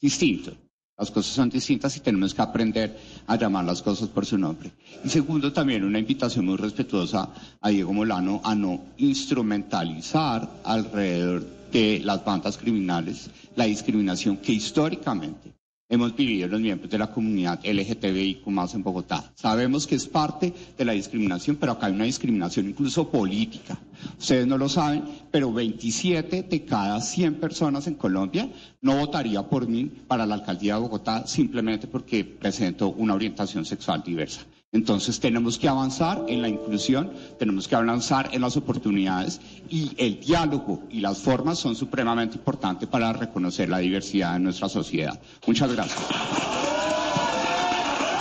distinto. 0.00 0.52
Las 0.96 1.10
cosas 1.10 1.32
son 1.34 1.48
distintas 1.48 1.96
y 1.96 2.00
tenemos 2.00 2.34
que 2.34 2.42
aprender 2.42 2.98
a 3.26 3.36
llamar 3.36 3.64
las 3.64 3.80
cosas 3.80 4.08
por 4.08 4.26
su 4.26 4.36
nombre. 4.36 4.70
Y 5.02 5.08
segundo, 5.08 5.50
también 5.52 5.82
una 5.84 5.98
invitación 5.98 6.44
muy 6.44 6.56
respetuosa 6.56 7.28
a 7.60 7.68
Diego 7.70 7.92
Molano 7.94 8.40
a 8.44 8.54
no 8.54 8.80
instrumentalizar 8.98 10.46
alrededor 10.64 11.46
de 11.72 12.00
las 12.04 12.22
bandas 12.24 12.58
criminales 12.58 13.30
la 13.56 13.64
discriminación 13.64 14.38
que 14.38 14.52
históricamente 14.52 15.54
hemos 15.90 16.14
vivido 16.16 16.46
los 16.48 16.60
miembros 16.60 16.88
de 16.88 16.96
la 16.98 17.10
comunidad 17.10 17.60
LGTBIQ 17.64 18.46
más 18.46 18.74
en 18.74 18.82
Bogotá. 18.84 19.32
Sabemos 19.34 19.86
que 19.86 19.96
es 19.96 20.06
parte 20.06 20.54
de 20.78 20.84
la 20.84 20.92
discriminación, 20.92 21.56
pero 21.56 21.72
acá 21.72 21.86
hay 21.86 21.92
una 21.92 22.04
discriminación 22.04 22.68
incluso 22.68 23.10
política. 23.10 23.76
Ustedes 24.18 24.46
no 24.46 24.56
lo 24.56 24.68
saben, 24.68 25.02
pero 25.30 25.52
27 25.52 26.44
de 26.44 26.64
cada 26.64 27.00
100 27.00 27.34
personas 27.34 27.86
en 27.88 27.94
Colombia 27.94 28.48
no 28.80 28.96
votaría 28.96 29.42
por 29.42 29.68
mí 29.68 29.90
para 30.06 30.24
la 30.24 30.36
alcaldía 30.36 30.74
de 30.76 30.80
Bogotá 30.80 31.26
simplemente 31.26 31.88
porque 31.88 32.24
presento 32.24 32.90
una 32.90 33.14
orientación 33.14 33.64
sexual 33.64 34.02
diversa. 34.04 34.42
Entonces 34.72 35.18
tenemos 35.18 35.58
que 35.58 35.68
avanzar 35.68 36.24
en 36.28 36.42
la 36.42 36.48
inclusión, 36.48 37.10
tenemos 37.40 37.66
que 37.66 37.74
avanzar 37.74 38.28
en 38.32 38.40
las 38.40 38.56
oportunidades 38.56 39.40
y 39.68 39.90
el 39.96 40.20
diálogo 40.20 40.84
y 40.88 41.00
las 41.00 41.18
formas 41.18 41.58
son 41.58 41.74
supremamente 41.74 42.36
importantes 42.36 42.88
para 42.88 43.12
reconocer 43.12 43.68
la 43.68 43.78
diversidad 43.78 44.34
de 44.34 44.38
nuestra 44.38 44.68
sociedad. 44.68 45.20
Muchas 45.44 45.72
gracias. 45.72 46.00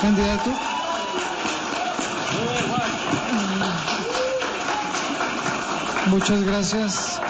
Candidato. 0.02 0.50
Muchas 6.08 6.44
gracias, 6.44 7.22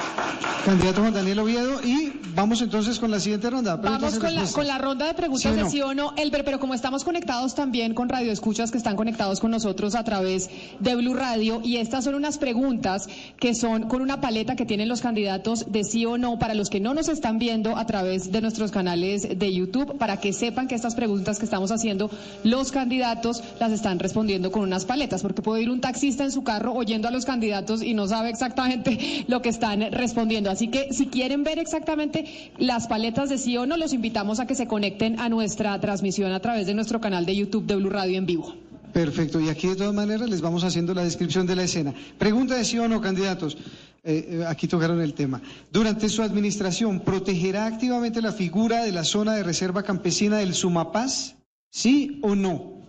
candidato 0.65 1.01
Juan 1.01 1.13
Daniel 1.13 1.39
Oviedo. 1.39 1.81
Y 1.83 2.13
vamos 2.35 2.61
entonces 2.61 2.99
con 2.99 3.11
la 3.11 3.19
siguiente 3.19 3.49
ronda. 3.49 3.75
Vamos 3.75 4.19
con 4.19 4.33
la, 4.33 4.45
con 4.45 4.67
la 4.67 4.77
ronda 4.77 5.07
de 5.07 5.13
preguntas 5.13 5.43
¿Sí 5.43 5.47
o 5.49 5.55
de 5.55 5.61
no? 5.63 5.69
sí 5.69 5.81
o 5.81 5.93
no, 5.93 6.13
Elber, 6.17 6.43
pero 6.43 6.59
como 6.59 6.73
estamos 6.73 7.03
conectados 7.03 7.55
también 7.55 7.93
con 7.93 8.09
Radio 8.09 8.31
Escuchas 8.31 8.71
que 8.71 8.77
están 8.77 8.95
conectados 8.95 9.39
con 9.39 9.51
nosotros 9.51 9.95
a 9.95 10.03
través 10.03 10.49
de 10.79 10.95
Blue 10.95 11.13
Radio 11.13 11.61
y 11.63 11.77
estas 11.77 12.03
son 12.03 12.15
unas 12.15 12.37
preguntas 12.37 13.07
que 13.39 13.55
son 13.55 13.83
con 13.87 14.01
una 14.01 14.21
paleta 14.21 14.55
que 14.55 14.65
tienen 14.65 14.89
los 14.89 15.01
candidatos 15.01 15.71
de 15.71 15.83
sí 15.83 16.05
o 16.05 16.17
no 16.17 16.39
para 16.39 16.53
los 16.53 16.69
que 16.69 16.79
no 16.79 16.93
nos 16.93 17.07
están 17.07 17.39
viendo 17.39 17.77
a 17.77 17.85
través 17.85 18.31
de 18.31 18.41
nuestros 18.41 18.71
canales 18.71 19.27
de 19.37 19.53
YouTube 19.53 19.97
para 19.97 20.17
que 20.17 20.33
sepan 20.33 20.67
que 20.67 20.75
estas 20.75 20.95
preguntas 20.95 21.39
que 21.39 21.45
estamos 21.45 21.71
haciendo 21.71 22.09
los 22.43 22.71
candidatos 22.71 23.43
las 23.59 23.71
están 23.71 23.99
respondiendo 23.99 24.51
con 24.51 24.63
unas 24.63 24.85
paletas 24.85 25.21
porque 25.21 25.41
puede 25.41 25.63
ir 25.63 25.69
un 25.69 25.81
taxista 25.81 26.23
en 26.23 26.31
su 26.31 26.43
carro 26.43 26.73
oyendo 26.73 27.07
a 27.07 27.11
los 27.11 27.25
candidatos 27.25 27.81
y 27.81 27.93
no 27.93 28.07
sabe 28.07 28.29
exactamente 28.29 29.25
lo 29.27 29.41
que 29.41 29.49
están 29.49 29.91
respondiendo. 29.91 30.48
Así 30.49 30.69
que 30.69 30.93
si 30.93 31.07
quieren 31.07 31.43
ver 31.43 31.59
exactamente 31.59 32.51
las 32.57 32.87
paletas 32.87 33.29
de 33.29 33.37
sí 33.37 33.57
o 33.57 33.65
no, 33.65 33.77
los 33.77 33.93
invitamos 33.93 34.39
a 34.39 34.47
que 34.47 34.55
se 34.55 34.67
conecten 34.67 35.19
a 35.19 35.29
nuestra 35.29 35.79
transmisión 35.79 36.31
a 36.31 36.39
través 36.39 36.67
de 36.67 36.73
nuestro 36.73 36.99
canal 36.99 37.25
de 37.25 37.35
YouTube 37.35 37.65
de 37.65 37.75
Blue 37.75 37.89
Radio 37.89 38.17
en 38.17 38.25
vivo. 38.25 38.55
Perfecto, 38.93 39.39
y 39.39 39.49
aquí 39.49 39.67
de 39.67 39.75
todas 39.75 39.93
maneras 39.93 40.29
les 40.29 40.41
vamos 40.41 40.63
haciendo 40.63 40.93
la 40.93 41.03
descripción 41.03 41.45
de 41.45 41.55
la 41.55 41.63
escena. 41.63 41.93
Pregunta 42.17 42.55
de 42.55 42.65
sí 42.65 42.79
o 42.79 42.87
no, 42.87 43.01
candidatos. 43.01 43.55
Eh, 44.03 44.27
eh, 44.29 44.45
aquí 44.47 44.67
tocaron 44.67 45.01
el 45.01 45.13
tema. 45.13 45.41
Durante 45.71 46.09
su 46.09 46.23
administración, 46.23 47.01
¿protegerá 47.01 47.65
activamente 47.65 48.21
la 48.21 48.31
figura 48.31 48.83
de 48.83 48.91
la 48.91 49.03
zona 49.03 49.35
de 49.35 49.43
reserva 49.43 49.83
campesina 49.83 50.37
del 50.37 50.53
Sumapaz? 50.53 51.35
¿Sí 51.69 52.19
o 52.23 52.33
no? 52.33 52.81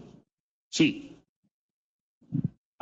Sí. 0.71 1.10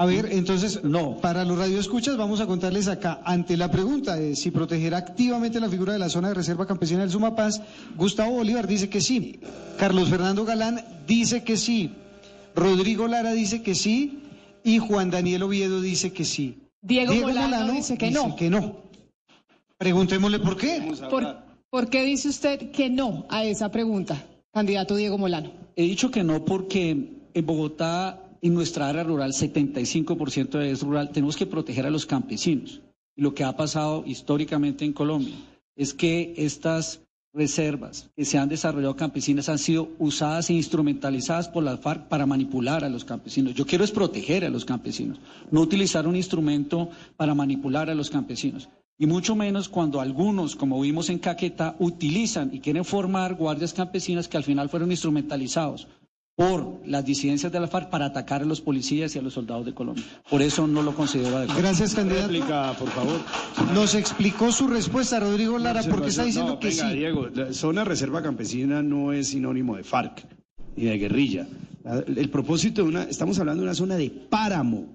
A 0.00 0.06
ver, 0.06 0.28
entonces, 0.30 0.84
no. 0.84 1.16
Para 1.16 1.44
los 1.44 1.58
radioescuchas 1.58 2.16
vamos 2.16 2.40
a 2.40 2.46
contarles 2.46 2.87
acá, 2.87 3.20
ante 3.24 3.56
la 3.56 3.68
pregunta 3.68 4.14
de 4.14 4.37
si 4.37 4.52
protegerá 4.52 4.96
activamente 4.96 5.58
la 5.58 5.68
figura 5.68 5.92
de 5.92 5.98
la 5.98 6.08
zona 6.08 6.28
de 6.28 6.34
reserva 6.34 6.68
campesina 6.68 7.00
del 7.00 7.11
Sumapaz, 7.11 7.61
Gustavo 7.96 8.37
Bolívar 8.37 8.68
dice 8.68 8.88
que 8.88 9.00
sí, 9.00 9.40
Carlos 9.76 10.08
Fernando 10.08 10.44
Galán 10.44 10.84
dice 11.08 11.42
que 11.42 11.56
sí, 11.56 11.96
Rodrigo 12.54 13.08
Lara 13.08 13.32
dice 13.32 13.61
que 13.61 13.74
sí 13.74 14.20
y 14.62 14.78
Juan 14.78 15.11
Daniel 15.11 15.42
Oviedo 15.42 15.80
dice 15.80 16.12
que 16.12 16.24
sí. 16.24 16.61
Diego 16.80 17.12
Molano 17.14 17.72
dice 17.72 17.98
que 17.98 18.12
no. 18.12 18.37
que 18.37 18.50
no. 18.50 18.76
Preguntémosle 19.78 20.38
por 20.38 20.56
qué. 20.56 20.92
¿Por, 21.11 21.38
por 21.70 21.90
qué 21.90 22.04
dice 22.04 22.28
usted 22.28 22.70
que 22.70 22.88
no 22.88 23.26
a 23.28 23.44
esa 23.44 23.72
pregunta, 23.72 24.24
candidato 24.52 24.94
Diego 24.94 25.18
Molano? 25.18 25.50
He 25.74 25.82
dicho 25.82 26.12
que 26.12 26.22
no 26.22 26.44
porque 26.44 27.14
en 27.34 27.46
Bogotá, 27.46 28.28
en 28.42 28.55
nuestra 28.55 28.88
área 28.88 29.03
rural, 29.05 29.33
75% 29.33 30.61
es 30.62 30.83
rural, 30.83 31.11
tenemos 31.11 31.37
que 31.37 31.46
proteger 31.46 31.87
a 31.87 31.90
los 31.90 32.07
campesinos. 32.07 32.81
Y 33.16 33.22
lo 33.22 33.35
que 33.35 33.44
ha 33.44 33.57
pasado 33.57 34.05
históricamente 34.07 34.85
en 34.85 34.92
Colombia 34.92 35.35
es 35.77 35.92
que 35.94 36.35
estas 36.37 37.01
reservas 37.35 38.11
que 38.16 38.24
se 38.24 38.38
han 38.38 38.48
desarrollado 38.48 38.96
campesinas 38.96 39.48
han 39.48 39.59
sido 39.59 39.90
usadas 39.98 40.51
e 40.51 40.55
instrumentalizadas 40.55 41.48
por 41.48 41.62
las 41.62 41.81
FARC 41.81 42.09
para 42.09 42.27
manipular 42.27 42.85
a 42.85 42.88
los 42.88 43.05
campesinos. 43.05 43.55
Yo 43.55 43.66
quiero 43.66 43.85
es 43.85 43.90
proteger 43.90 44.44
a 44.44 44.51
los 44.51 44.64
campesinos, 44.64 45.18
no 45.51 45.61
utilizar 45.61 46.07
un 46.07 46.16
instrumento 46.16 46.90
para 47.16 47.35
manipular 47.35 47.90
a 47.90 47.94
los 47.94 48.11
campesinos. 48.11 48.68
Y 49.01 49.07
mucho 49.07 49.37
menos 49.37 49.68
cuando 49.68 50.01
algunos, 50.01 50.57
como 50.57 50.81
vimos 50.81 51.09
en 51.09 51.20
Caquetá, 51.20 51.77
utilizan 51.79 52.51
y 52.53 52.59
quieren 52.59 52.85
formar 52.85 53.35
guardias 53.37 53.72
campesinas 53.72 54.27
que 54.27 54.37
al 54.37 54.42
final 54.42 54.68
fueron 54.68 54.90
instrumentalizados 54.90 55.87
por 56.38 56.81
las 56.87 57.05
disidencias 57.05 57.51
de 57.51 57.59
la 57.59 57.66
FARC 57.66 57.90
para 57.90 58.07
atacar 58.07 58.42
a 58.42 58.44
los 58.44 58.61
policías 58.61 59.12
y 59.16 59.18
a 59.18 59.22
los 59.22 59.35
soldados 59.35 59.66
de 59.66 59.74
Colombia. 59.74 60.05
Por 60.31 60.40
eso 60.40 60.68
no 60.68 60.83
lo 60.83 60.94
considero 60.94 61.37
adecuado. 61.37 61.61
Gracias, 61.61 61.96
candidato. 61.96 62.29
Réplica, 62.29 62.74
por 62.79 62.88
favor. 62.90 63.18
Nos 63.74 63.96
explicó 63.96 64.53
su 64.53 64.68
respuesta, 64.68 65.18
Rodrigo 65.18 65.59
Lara, 65.59 65.83
porque 65.90 66.11
está 66.11 66.22
diciendo 66.22 66.53
No, 66.53 66.61
que 66.61 66.68
venga, 66.68 66.90
sí. 66.90 66.96
Diego, 66.96 67.27
la 67.35 67.53
zona 67.53 67.83
reserva 67.83 68.22
campesina 68.22 68.85
no 68.85 69.12
es 69.12 69.27
sinónimo 69.31 69.77
de 69.77 69.83
FARC 69.83 70.24
ni 70.77 70.85
de 70.85 70.96
guerrilla. 70.96 71.48
La- 71.83 72.05
El 72.07 72.31
propósito 72.31 72.83
de 72.85 72.88
una, 72.88 73.03
estamos 73.03 73.37
hablando 73.40 73.62
de 73.62 73.66
una 73.70 73.74
zona 73.74 73.96
de 73.96 74.09
páramo, 74.09 74.87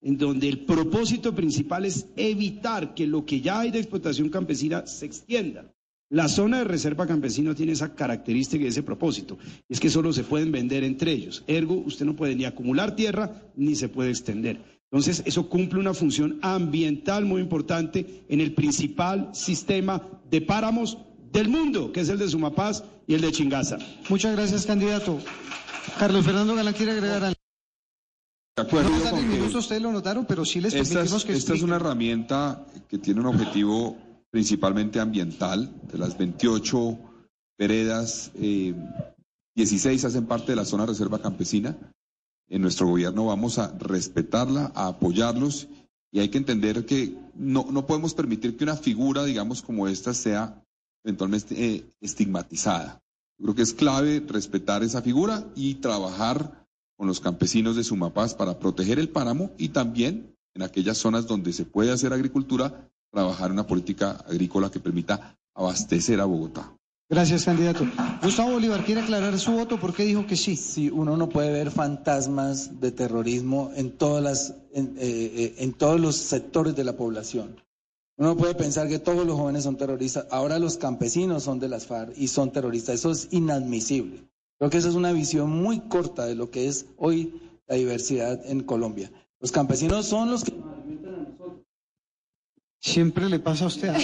en 0.00 0.16
donde 0.16 0.48
el 0.48 0.60
propósito 0.60 1.34
principal 1.34 1.86
es 1.86 2.06
evitar 2.14 2.94
que 2.94 3.08
lo 3.08 3.24
que 3.26 3.40
ya 3.40 3.58
hay 3.58 3.72
de 3.72 3.80
explotación 3.80 4.28
campesina 4.28 4.86
se 4.86 5.06
extienda. 5.06 5.73
La 6.10 6.28
zona 6.28 6.58
de 6.58 6.64
reserva 6.64 7.06
campesina 7.06 7.54
tiene 7.54 7.72
esa 7.72 7.94
característica 7.94 8.64
y 8.64 8.68
ese 8.68 8.82
propósito, 8.82 9.38
es 9.68 9.80
que 9.80 9.90
solo 9.90 10.12
se 10.12 10.22
pueden 10.22 10.52
vender 10.52 10.84
entre 10.84 11.12
ellos. 11.12 11.42
Ergo, 11.46 11.74
usted 11.86 12.04
no 12.04 12.14
puede 12.14 12.36
ni 12.36 12.44
acumular 12.44 12.94
tierra 12.94 13.42
ni 13.56 13.74
se 13.74 13.88
puede 13.88 14.10
extender. 14.10 14.62
Entonces, 14.92 15.22
eso 15.26 15.48
cumple 15.48 15.80
una 15.80 15.94
función 15.94 16.38
ambiental 16.42 17.24
muy 17.24 17.40
importante 17.40 18.24
en 18.28 18.40
el 18.40 18.54
principal 18.54 19.30
sistema 19.32 20.06
de 20.30 20.40
páramos 20.40 20.98
del 21.32 21.48
mundo, 21.48 21.90
que 21.90 22.00
es 22.00 22.08
el 22.10 22.18
de 22.18 22.28
Sumapaz 22.28 22.84
y 23.08 23.14
el 23.14 23.20
de 23.20 23.32
Chingaza. 23.32 23.78
Muchas 24.08 24.36
gracias, 24.36 24.66
candidato. 24.66 25.18
Carlos 25.98 26.24
Fernando 26.24 26.54
Galán 26.54 26.74
quiere 26.74 26.92
agregar 26.92 27.24
algo. 27.24 27.34
De 28.56 28.62
acuerdo 28.62 28.90
No 28.90 29.10
con 29.10 29.20
que- 29.20 29.26
minuto, 29.26 29.58
ustedes 29.58 29.82
lo 29.82 29.90
notaron, 29.90 30.26
pero 30.26 30.44
sí 30.44 30.60
les 30.60 30.74
Esta 30.74 31.02
es, 31.02 31.24
que 31.24 31.32
esta 31.32 31.54
es 31.54 31.62
una 31.62 31.74
herramienta 31.76 32.64
que 32.88 32.98
tiene 32.98 33.18
un 33.20 33.26
objetivo 33.26 33.96
principalmente 34.34 34.98
ambiental. 34.98 35.72
De 35.92 35.96
las 35.96 36.18
28 36.18 36.98
veredas, 37.56 38.32
eh, 38.34 38.74
16 39.54 40.04
hacen 40.04 40.26
parte 40.26 40.50
de 40.50 40.56
la 40.56 40.64
zona 40.64 40.86
reserva 40.86 41.22
campesina. 41.22 41.78
En 42.48 42.62
nuestro 42.62 42.88
gobierno 42.88 43.26
vamos 43.26 43.60
a 43.60 43.70
respetarla, 43.78 44.72
a 44.74 44.88
apoyarlos 44.88 45.68
y 46.10 46.18
hay 46.18 46.30
que 46.30 46.38
entender 46.38 46.84
que 46.84 47.16
no, 47.36 47.66
no 47.70 47.86
podemos 47.86 48.14
permitir 48.14 48.56
que 48.56 48.64
una 48.64 48.76
figura, 48.76 49.22
digamos, 49.22 49.62
como 49.62 49.86
esta 49.86 50.12
sea 50.12 50.60
eventualmente 51.04 51.54
eh, 51.54 51.84
estigmatizada. 52.00 53.00
Yo 53.38 53.44
creo 53.44 53.54
que 53.54 53.62
es 53.62 53.72
clave 53.72 54.20
respetar 54.26 54.82
esa 54.82 55.00
figura 55.00 55.46
y 55.54 55.76
trabajar 55.76 56.66
con 56.96 57.06
los 57.06 57.20
campesinos 57.20 57.76
de 57.76 57.84
Sumapaz 57.84 58.34
para 58.34 58.58
proteger 58.58 58.98
el 58.98 59.10
páramo 59.10 59.52
y 59.58 59.68
también 59.68 60.34
en 60.54 60.62
aquellas 60.62 60.98
zonas 60.98 61.28
donde 61.28 61.52
se 61.52 61.64
puede 61.64 61.92
hacer 61.92 62.12
agricultura, 62.12 62.90
trabajar 63.14 63.50
una 63.52 63.66
política 63.66 64.18
agrícola 64.28 64.70
que 64.70 64.80
permita 64.80 65.38
abastecer 65.54 66.20
a 66.20 66.24
Bogotá. 66.26 66.70
Gracias, 67.08 67.44
candidato. 67.44 67.86
Gustavo 68.22 68.52
Bolívar 68.52 68.84
quiere 68.84 69.02
aclarar 69.02 69.38
su 69.38 69.52
voto. 69.52 69.78
¿Por 69.78 69.94
qué 69.94 70.04
dijo 70.04 70.26
que 70.26 70.36
sí? 70.36 70.56
Sí, 70.56 70.90
uno 70.90 71.16
no 71.16 71.28
puede 71.28 71.52
ver 71.52 71.70
fantasmas 71.70 72.80
de 72.80 72.92
terrorismo 72.92 73.70
en 73.76 73.92
todas 73.92 74.22
las, 74.22 74.54
en, 74.72 74.96
eh, 74.98 75.32
eh, 75.36 75.54
en 75.58 75.74
todos 75.74 76.00
los 76.00 76.16
sectores 76.16 76.74
de 76.74 76.82
la 76.82 76.96
población. 76.96 77.60
Uno 78.16 78.30
no 78.30 78.36
puede 78.36 78.54
pensar 78.54 78.88
que 78.88 78.98
todos 78.98 79.26
los 79.26 79.36
jóvenes 79.36 79.64
son 79.64 79.76
terroristas. 79.76 80.26
Ahora 80.30 80.58
los 80.58 80.78
campesinos 80.78 81.42
son 81.42 81.60
de 81.60 81.68
las 81.68 81.86
FARC 81.86 82.14
y 82.16 82.28
son 82.28 82.52
terroristas. 82.52 82.96
Eso 82.96 83.10
es 83.10 83.28
inadmisible. 83.32 84.24
Creo 84.58 84.70
que 84.70 84.78
esa 84.78 84.88
es 84.88 84.94
una 84.94 85.12
visión 85.12 85.50
muy 85.50 85.80
corta 85.80 86.24
de 86.24 86.34
lo 86.34 86.50
que 86.50 86.68
es 86.68 86.86
hoy 86.96 87.40
la 87.66 87.76
diversidad 87.76 88.40
en 88.46 88.62
Colombia. 88.62 89.10
Los 89.40 89.52
campesinos 89.52 90.06
son 90.06 90.30
los 90.30 90.42
que 90.42 90.54
Siempre 92.84 93.30
le 93.30 93.38
pasa 93.38 93.64
a 93.64 93.68
usted. 93.68 93.94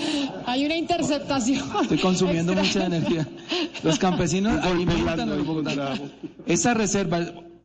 Hay 0.46 0.64
una 0.64 0.74
interceptación. 0.74 1.62
Estoy 1.82 1.98
consumiendo 1.98 2.54
mucha 2.54 2.86
energía. 2.86 3.28
Los 3.82 3.98
campesinos 3.98 4.64
alimentan. 4.64 5.30
Esa 6.46 6.72
reserva, 6.72 7.18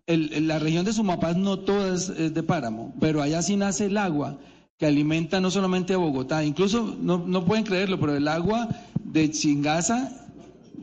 el- 0.05 0.34
el- 0.34 0.47
la 0.49 0.59
región 0.59 0.84
de 0.84 0.91
Sumapaz 0.91 1.38
no 1.38 1.59
toda 1.59 1.95
es, 1.95 2.09
es 2.09 2.34
de 2.34 2.43
páramo, 2.43 2.93
pero 2.99 3.21
allá 3.21 3.41
sí 3.41 3.55
nace 3.55 3.86
el 3.86 3.97
agua 3.97 4.38
que 4.78 4.86
alimenta 4.86 5.39
no 5.39 5.49
solamente 5.49 5.93
a 5.93 5.97
Bogotá, 5.97 6.43
incluso 6.43 6.97
no, 6.99 7.19
no 7.26 7.45
pueden 7.45 7.63
creerlo, 7.63 7.97
pero 7.97 8.13
el 8.13 8.28
agua 8.28 8.67
de 9.01 9.32
Chingaza 9.32 10.11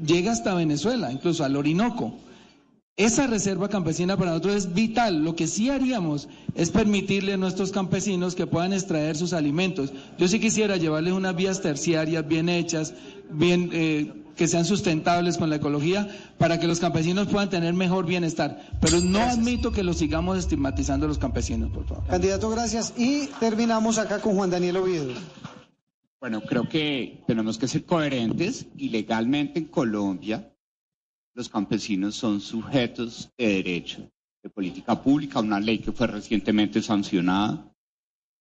llega 0.02 0.32
hasta 0.32 0.54
Venezuela, 0.54 1.12
incluso 1.12 1.44
al 1.44 1.54
Orinoco. 1.54 2.14
Esa 2.98 3.26
reserva 3.26 3.70
campesina 3.70 4.18
para 4.18 4.32
nosotros 4.32 4.54
es 4.54 4.74
vital. 4.74 5.24
Lo 5.24 5.34
que 5.34 5.46
sí 5.46 5.70
haríamos 5.70 6.28
es 6.54 6.70
permitirle 6.70 7.32
a 7.32 7.36
nuestros 7.38 7.72
campesinos 7.72 8.34
que 8.34 8.46
puedan 8.46 8.74
extraer 8.74 9.16
sus 9.16 9.32
alimentos. 9.32 9.94
Yo 10.18 10.28
sí 10.28 10.38
quisiera 10.38 10.76
llevarles 10.76 11.14
unas 11.14 11.34
vías 11.34 11.62
terciarias 11.62 12.28
bien 12.28 12.50
hechas, 12.50 12.92
bien 13.30 13.70
eh, 13.72 14.12
que 14.36 14.46
sean 14.46 14.66
sustentables 14.66 15.38
con 15.38 15.48
la 15.48 15.56
ecología, 15.56 16.06
para 16.36 16.60
que 16.60 16.66
los 16.66 16.80
campesinos 16.80 17.28
puedan 17.28 17.48
tener 17.48 17.72
mejor 17.72 18.04
bienestar. 18.04 18.62
Pero 18.82 19.00
no 19.00 19.20
admito 19.20 19.72
que 19.72 19.84
lo 19.84 19.94
sigamos 19.94 20.36
estigmatizando 20.36 21.06
a 21.06 21.08
los 21.08 21.18
campesinos, 21.18 21.70
por 21.70 21.86
favor. 21.86 22.06
Candidato, 22.08 22.50
gracias. 22.50 22.92
Y 22.98 23.28
terminamos 23.40 23.96
acá 23.96 24.18
con 24.18 24.36
Juan 24.36 24.50
Daniel 24.50 24.76
Oviedo. 24.76 25.14
Bueno, 26.20 26.42
creo 26.42 26.68
que 26.68 27.24
tenemos 27.26 27.56
que 27.56 27.68
ser 27.68 27.86
coherentes 27.86 28.66
y 28.76 28.90
legalmente 28.90 29.60
en 29.60 29.64
Colombia 29.64 30.51
los 31.34 31.48
campesinos 31.48 32.14
son 32.14 32.40
sujetos 32.40 33.30
de 33.38 33.46
derecho 33.48 34.10
de 34.42 34.50
política 34.50 35.00
pública, 35.00 35.40
una 35.40 35.60
ley 35.60 35.78
que 35.78 35.92
fue 35.92 36.06
recientemente 36.06 36.82
sancionada, 36.82 37.72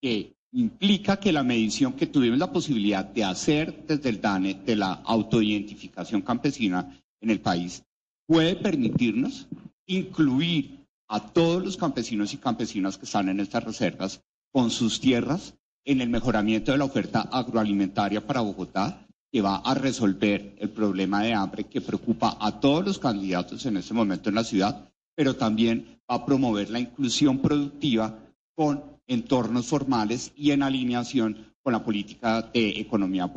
que 0.01 0.35
implica 0.53 1.17
que 1.19 1.31
la 1.31 1.43
medición 1.43 1.93
que 1.93 2.07
tuvimos 2.07 2.39
la 2.39 2.51
posibilidad 2.51 3.05
de 3.05 3.23
hacer 3.23 3.85
desde 3.87 4.09
el 4.09 4.19
DANE 4.19 4.55
de 4.65 4.75
la 4.75 4.93
autoidentificación 4.93 6.21
campesina 6.21 6.99
en 7.21 7.29
el 7.29 7.39
país 7.39 7.83
puede 8.27 8.55
permitirnos 8.55 9.47
incluir 9.85 10.79
a 11.07 11.19
todos 11.31 11.63
los 11.63 11.77
campesinos 11.77 12.33
y 12.33 12.37
campesinas 12.37 12.97
que 12.97 13.05
están 13.05 13.29
en 13.29 13.39
estas 13.39 13.63
reservas 13.63 14.21
con 14.51 14.71
sus 14.71 14.99
tierras 14.99 15.55
en 15.85 16.01
el 16.01 16.09
mejoramiento 16.09 16.71
de 16.71 16.77
la 16.77 16.85
oferta 16.85 17.21
agroalimentaria 17.21 18.25
para 18.25 18.41
Bogotá 18.41 19.07
que 19.31 19.41
va 19.41 19.57
a 19.57 19.73
resolver 19.73 20.55
el 20.59 20.69
problema 20.69 21.23
de 21.23 21.33
hambre 21.33 21.63
que 21.63 21.81
preocupa 21.81 22.37
a 22.39 22.59
todos 22.59 22.85
los 22.85 22.99
candidatos 22.99 23.65
en 23.65 23.77
este 23.77 23.93
momento 23.93 24.29
en 24.29 24.35
la 24.35 24.43
ciudad, 24.43 24.89
pero 25.15 25.35
también 25.35 25.99
va 26.09 26.15
a 26.15 26.25
promover 26.25 26.69
la 26.69 26.79
inclusión 26.79 27.39
productiva 27.39 28.19
con 28.55 28.83
entornos 29.07 29.67
formales 29.67 30.31
y 30.35 30.51
en 30.51 30.63
alineación 30.63 31.53
con 31.63 31.73
la 31.73 31.83
política 31.83 32.41
de 32.53 32.69
economía 32.79 33.31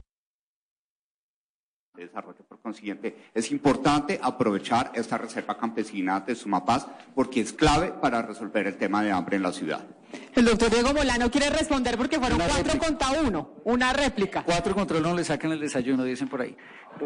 de 1.97 2.07
desarrollo. 2.07 2.39
Por 2.49 2.61
consiguiente, 2.61 3.17
es 3.33 3.51
importante 3.53 4.19
aprovechar 4.23 4.91
esta 4.95 5.17
reserva 5.19 5.57
campesina 5.57 6.21
de 6.21 6.35
Sumapaz 6.35 6.87
porque 7.15 7.41
es 7.41 7.53
clave 7.53 7.93
para 8.01 8.23
resolver 8.23 8.67
el 8.67 8.77
tema 8.77 9.03
de 9.03 9.13
hambre 9.13 9.37
en 9.37 9.43
la 9.43 9.53
ciudad. 9.53 9.85
El 10.35 10.45
doctor 10.45 10.71
Diego 10.71 10.93
Molano 10.93 11.31
quiere 11.31 11.51
responder 11.51 11.97
porque 11.97 12.19
fueron 12.19 12.37
Una 12.37 12.47
cuatro 12.47 12.65
réplica. 12.73 12.87
contra 12.87 13.11
uno. 13.23 13.51
Una 13.65 13.93
réplica. 13.93 14.43
Cuatro 14.45 14.75
contra 14.75 14.99
uno 14.99 15.15
le 15.15 15.25
sacan 15.25 15.53
el 15.53 15.61
desayuno, 15.61 16.05
dicen 16.05 16.29
por 16.29 16.41
ahí. 16.41 16.57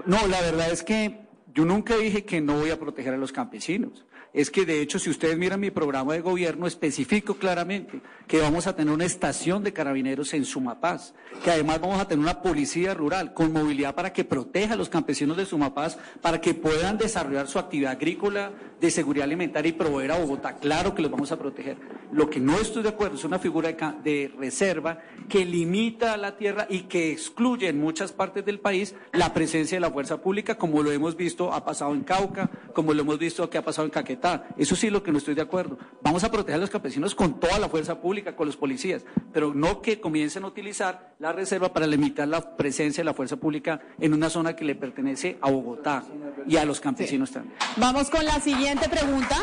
No, 0.07 0.27
la 0.27 0.41
verdad 0.41 0.71
es 0.71 0.83
que 0.83 1.21
yo 1.55 1.65
nunca 1.65 1.97
dije 1.97 2.25
que 2.25 2.41
no 2.41 2.59
voy 2.59 2.71
a 2.71 2.79
proteger 2.79 3.15
a 3.15 3.17
los 3.17 3.33
campesinos. 3.33 4.05
Es 4.33 4.51
que 4.51 4.67
de 4.67 4.83
hecho, 4.83 4.99
si 4.99 5.09
ustedes 5.09 5.39
miran 5.39 5.61
mi 5.61 5.71
programa 5.71 6.13
de 6.13 6.21
gobierno, 6.21 6.67
especifico 6.67 7.35
claramente 7.35 8.01
que 8.27 8.41
vamos 8.41 8.67
a 8.67 8.77
tener 8.77 8.93
una 8.93 9.07
estación 9.07 9.65
de 9.65 9.73
carabineros 9.73 10.35
en 10.35 10.45
Sumapaz, 10.45 11.15
que 11.43 11.51
además 11.51 11.81
vamos 11.81 11.99
a 11.99 12.07
tener 12.07 12.23
una 12.23 12.43
policía 12.43 12.93
rural 12.93 13.33
con 13.33 13.53
movilidad 13.53 13.95
para 13.95 14.13
que 14.13 14.25
proteja 14.25 14.75
a 14.75 14.77
los 14.77 14.91
campesinos 14.91 15.37
de 15.37 15.47
Sumapaz, 15.47 15.97
para 16.21 16.41
que 16.41 16.53
puedan 16.53 16.99
desarrollar 16.99 17.49
su 17.49 17.59
actividad 17.59 17.93
agrícola, 17.93 18.53
de 18.81 18.91
seguridad 18.91 19.25
alimentaria 19.25 19.71
y 19.71 19.73
proveer 19.73 20.13
a 20.13 20.19
Bogotá. 20.19 20.57
Claro 20.57 20.95
que 20.95 21.03
los 21.03 21.11
vamos 21.11 21.33
a 21.33 21.39
proteger. 21.39 21.77
Lo 22.13 22.31
que 22.31 22.39
no 22.39 22.59
estoy 22.59 22.83
de 22.83 22.91
acuerdo 22.91 23.17
es 23.17 23.25
una 23.25 23.39
figura 23.39 23.73
de, 23.73 24.33
reserva 24.39 25.01
que 25.29 25.45
limita 25.45 26.13
a 26.13 26.17
la 26.17 26.37
tierra 26.37 26.67
y 26.71 26.83
que 26.83 27.11
excluye 27.11 27.69
en 27.69 27.81
muchas 27.81 28.13
partes 28.13 28.45
del 28.45 28.61
país 28.61 28.95
la 29.13 29.35
presencia 29.35 29.77
de 29.77 29.81
la 29.81 29.91
fuerza 29.91 30.21
pública, 30.21 30.57
como 30.57 30.83
lo 30.83 30.93
hemos 30.93 31.17
visto 31.17 31.53
ha 31.53 31.65
pasado 31.65 31.93
en 31.95 32.03
Cauca, 32.03 32.51
como 32.73 32.95
lo 32.95 33.03
hemos 33.03 33.19
visto 33.19 33.49
que 33.51 33.59
ha 33.59 33.65
pasado 33.65 33.87
en 33.87 33.91
Caquetá. 33.91 34.18
Eso 34.57 34.77
sí 34.77 34.89
es 34.89 34.93
lo 34.93 35.03
que 35.03 35.13
no 35.13 35.19
estoy 35.19 35.35
de 35.35 35.43
acuerdo. 35.43 35.79
Vamos 36.03 36.25
a 36.25 36.31
proteger 36.31 36.57
a 36.57 36.59
los 36.59 36.71
campesinos 36.71 37.15
con 37.15 37.39
toda 37.39 37.59
la 37.59 37.69
fuerza 37.69 38.01
pública, 38.01 38.35
con 38.35 38.47
los 38.47 38.57
policías, 38.57 39.05
pero 39.33 39.55
no 39.55 39.81
que 39.81 40.01
comiencen 40.01 40.45
a 40.45 40.49
utilizar 40.49 41.15
la 41.19 41.33
reserva 41.33 41.73
para 41.73 41.87
limitar 41.87 42.29
la 42.29 42.57
presencia 42.57 43.03
de 43.03 43.07
la 43.07 43.15
fuerza 43.15 43.37
pública 43.37 43.81
en 43.99 44.15
una 44.15 44.31
zona 44.31 44.55
que 44.55 44.65
le 44.65 44.75
pertenece 44.75 45.39
a 45.41 45.51
Bogotá 45.51 46.05
y 46.47 46.57
a 46.57 46.65
los 46.65 46.81
campesinos 46.81 47.31
también. 47.31 47.55
Vamos 47.77 48.11
con 48.11 48.25
la 48.25 48.41
siguiente 48.41 48.89
pregunta 48.89 49.37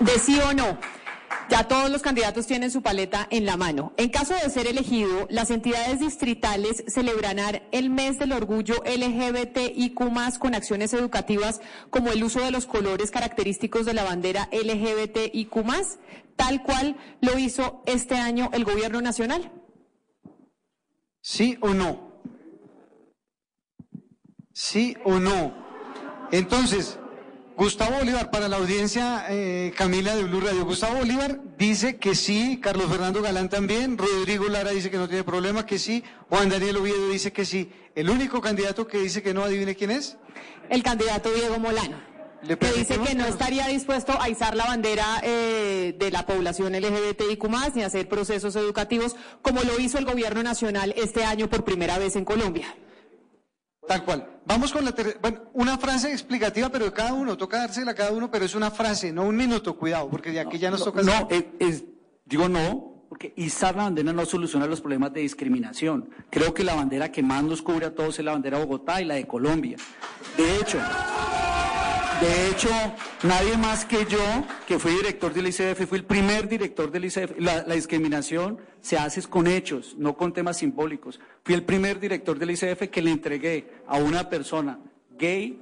de 0.00 0.18
sí 0.18 0.38
o 0.40 0.52
no. 0.52 0.78
Ya 1.48 1.68
todos 1.68 1.90
los 1.90 2.02
candidatos 2.02 2.46
tienen 2.46 2.72
su 2.72 2.82
paleta 2.82 3.28
en 3.30 3.46
la 3.46 3.56
mano. 3.56 3.92
En 3.96 4.08
caso 4.08 4.34
de 4.34 4.50
ser 4.50 4.66
elegido, 4.66 5.28
las 5.30 5.50
entidades 5.50 6.00
distritales 6.00 6.82
celebrarán 6.88 7.62
el 7.70 7.88
mes 7.88 8.18
del 8.18 8.32
orgullo 8.32 8.74
LGBTIQ 8.84 10.38
con 10.38 10.54
acciones 10.56 10.92
educativas 10.92 11.60
como 11.90 12.10
el 12.10 12.24
uso 12.24 12.40
de 12.40 12.50
los 12.50 12.66
colores 12.66 13.12
característicos 13.12 13.86
de 13.86 13.94
la 13.94 14.02
bandera 14.02 14.48
LGBTIQ 14.50 15.54
tal 16.34 16.62
cual 16.62 16.96
lo 17.20 17.38
hizo 17.38 17.82
este 17.86 18.16
año 18.16 18.50
el 18.52 18.64
gobierno 18.64 19.00
nacional. 19.00 19.52
¿Sí 21.20 21.58
o 21.60 21.74
no? 21.74 22.20
¿Sí 24.52 24.96
o 25.04 25.18
no? 25.18 25.54
Entonces, 26.32 26.98
Gustavo 27.56 27.96
Bolívar, 27.96 28.30
para 28.30 28.48
la 28.48 28.56
audiencia, 28.58 29.24
eh, 29.30 29.72
Camila 29.74 30.14
de 30.14 30.24
Blue 30.24 30.40
Radio, 30.40 30.66
Gustavo 30.66 30.98
Bolívar 30.98 31.40
dice 31.56 31.96
que 31.96 32.14
sí, 32.14 32.60
Carlos 32.62 32.90
Fernando 32.90 33.22
Galán 33.22 33.48
también, 33.48 33.96
Rodrigo 33.96 34.46
Lara 34.46 34.72
dice 34.72 34.90
que 34.90 34.98
no 34.98 35.08
tiene 35.08 35.24
problema, 35.24 35.64
que 35.64 35.78
sí, 35.78 36.04
Juan 36.28 36.50
Daniel 36.50 36.76
Oviedo 36.76 37.08
dice 37.08 37.32
que 37.32 37.46
sí. 37.46 37.72
El 37.94 38.10
único 38.10 38.42
candidato 38.42 38.86
que 38.86 38.98
dice 38.98 39.22
que 39.22 39.32
no, 39.32 39.42
adivine 39.42 39.74
quién 39.74 39.90
es. 39.90 40.18
El 40.68 40.82
candidato 40.82 41.30
Diego 41.32 41.58
Molano. 41.58 41.96
¿Le 42.42 42.58
que 42.58 42.70
dice 42.72 42.98
que 42.98 43.14
no 43.14 43.24
estaría 43.24 43.66
dispuesto 43.68 44.20
a 44.20 44.28
izar 44.28 44.54
la 44.54 44.66
bandera 44.66 45.20
eh, 45.22 45.96
de 45.98 46.10
la 46.10 46.26
población 46.26 46.74
LGBTIQ 46.74 47.42
ni 47.74 47.82
hacer 47.82 48.06
procesos 48.06 48.54
educativos 48.56 49.16
como 49.40 49.62
lo 49.62 49.80
hizo 49.80 49.96
el 49.96 50.04
gobierno 50.04 50.42
nacional 50.42 50.92
este 50.98 51.24
año 51.24 51.48
por 51.48 51.64
primera 51.64 51.98
vez 51.98 52.16
en 52.16 52.26
Colombia. 52.26 52.76
Tal 53.88 54.04
cual. 54.04 54.28
Vamos 54.44 54.72
con 54.72 54.84
la 54.84 54.92
ter- 54.92 55.18
bueno, 55.20 55.42
una 55.54 55.78
frase 55.78 56.10
explicativa, 56.12 56.68
pero 56.68 56.84
de 56.86 56.92
cada 56.92 57.12
uno, 57.12 57.36
toca 57.36 57.58
dársela 57.58 57.92
a 57.92 57.94
cada 57.94 58.12
uno, 58.12 58.30
pero 58.30 58.44
es 58.44 58.54
una 58.54 58.70
frase, 58.70 59.12
no 59.12 59.24
un 59.24 59.36
minuto, 59.36 59.76
cuidado, 59.76 60.08
porque 60.08 60.30
de 60.30 60.40
aquí 60.40 60.58
ya 60.58 60.70
nos 60.70 60.82
toca... 60.84 61.02
No, 61.02 61.28
es- 61.30 61.44
es- 61.58 61.84
digo 62.24 62.48
no, 62.48 63.04
porque 63.08 63.32
izar 63.36 63.76
la 63.76 63.84
bandera 63.84 64.12
no 64.12 64.24
soluciona 64.26 64.66
los 64.66 64.80
problemas 64.80 65.12
de 65.12 65.20
discriminación. 65.20 66.10
Creo 66.30 66.52
que 66.54 66.64
la 66.64 66.74
bandera 66.74 67.10
que 67.12 67.22
más 67.22 67.42
nos 67.44 67.62
cubre 67.62 67.86
a 67.86 67.94
todos 67.94 68.18
es 68.18 68.24
la 68.24 68.32
bandera 68.32 68.58
de 68.58 68.64
Bogotá 68.64 69.00
y 69.00 69.04
la 69.04 69.14
de 69.14 69.26
Colombia. 69.26 69.76
De 70.36 70.56
hecho, 70.56 70.78
de 72.20 72.48
hecho, 72.48 72.68
nadie 73.22 73.56
más 73.58 73.84
que 73.84 74.06
yo, 74.06 74.18
que 74.66 74.78
fui 74.78 74.92
director 74.92 75.32
del 75.34 75.48
ICF, 75.48 75.86
fui 75.86 75.98
el 75.98 76.04
primer 76.04 76.48
director 76.48 76.90
del 76.90 77.04
ICF. 77.04 77.38
La, 77.38 77.64
la 77.66 77.74
discriminación 77.74 78.58
se 78.80 78.96
hace 78.96 79.22
con 79.22 79.46
hechos, 79.46 79.94
no 79.98 80.16
con 80.16 80.32
temas 80.32 80.58
simbólicos. 80.58 81.20
Fui 81.44 81.54
el 81.54 81.64
primer 81.64 82.00
director 82.00 82.38
del 82.38 82.52
ICF 82.52 82.88
que 82.90 83.02
le 83.02 83.10
entregué 83.10 83.70
a 83.86 83.98
una 83.98 84.28
persona 84.28 84.78
gay 85.18 85.60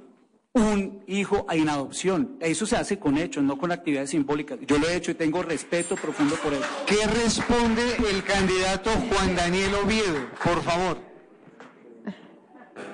un 0.53 1.03
hijo 1.07 1.45
en 1.51 1.67
adopción. 1.67 2.37
Eso 2.39 2.65
se 2.65 2.77
hace 2.77 2.97
con 2.97 3.17
hechos, 3.17 3.43
no 3.43 3.57
con 3.57 3.73
actividades 3.73 4.11
simbólicas. 4.11 4.57
Yo 4.65 4.77
lo 4.79 4.87
he 4.87 4.95
hecho 4.95 5.11
y 5.11 5.15
tengo 5.15 5.43
respeto 5.43 5.97
profundo 5.97 6.35
por 6.35 6.53
eso. 6.53 6.63
¿Qué 6.87 7.05
responde 7.07 7.83
el 8.09 8.23
candidato 8.23 8.89
Juan 8.91 9.35
Daniel 9.35 9.75
Oviedo? 9.83 10.29
Por 10.41 10.63
favor. 10.63 10.97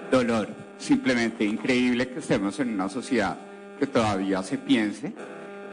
Dolor, 0.10 0.50
simplemente 0.80 1.46
increíble 1.46 2.10
que 2.10 2.20
estemos 2.20 2.60
en 2.60 2.74
una 2.74 2.90
sociedad 2.90 3.51
que 3.82 3.88
todavía 3.88 4.44
se 4.44 4.60
piense 4.60 5.12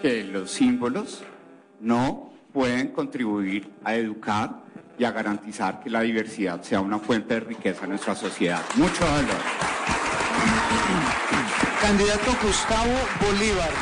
que 0.00 0.24
los 0.24 0.50
símbolos 0.50 1.22
no 1.78 2.32
pueden 2.54 2.88
contribuir 2.88 3.70
a 3.84 3.96
educar 3.96 4.62
y 4.98 5.04
a 5.04 5.10
garantizar 5.10 5.80
que 5.80 5.90
la 5.90 6.00
diversidad 6.00 6.62
sea 6.62 6.80
una 6.80 6.98
fuente 6.98 7.34
de 7.34 7.40
riqueza 7.40 7.84
en 7.84 7.90
nuestra 7.90 8.14
sociedad. 8.14 8.62
Mucho 8.76 9.04
dolor. 9.04 9.42
Candidato 11.82 12.30
Gustavo 12.42 12.94
Bolívar. 13.26 13.72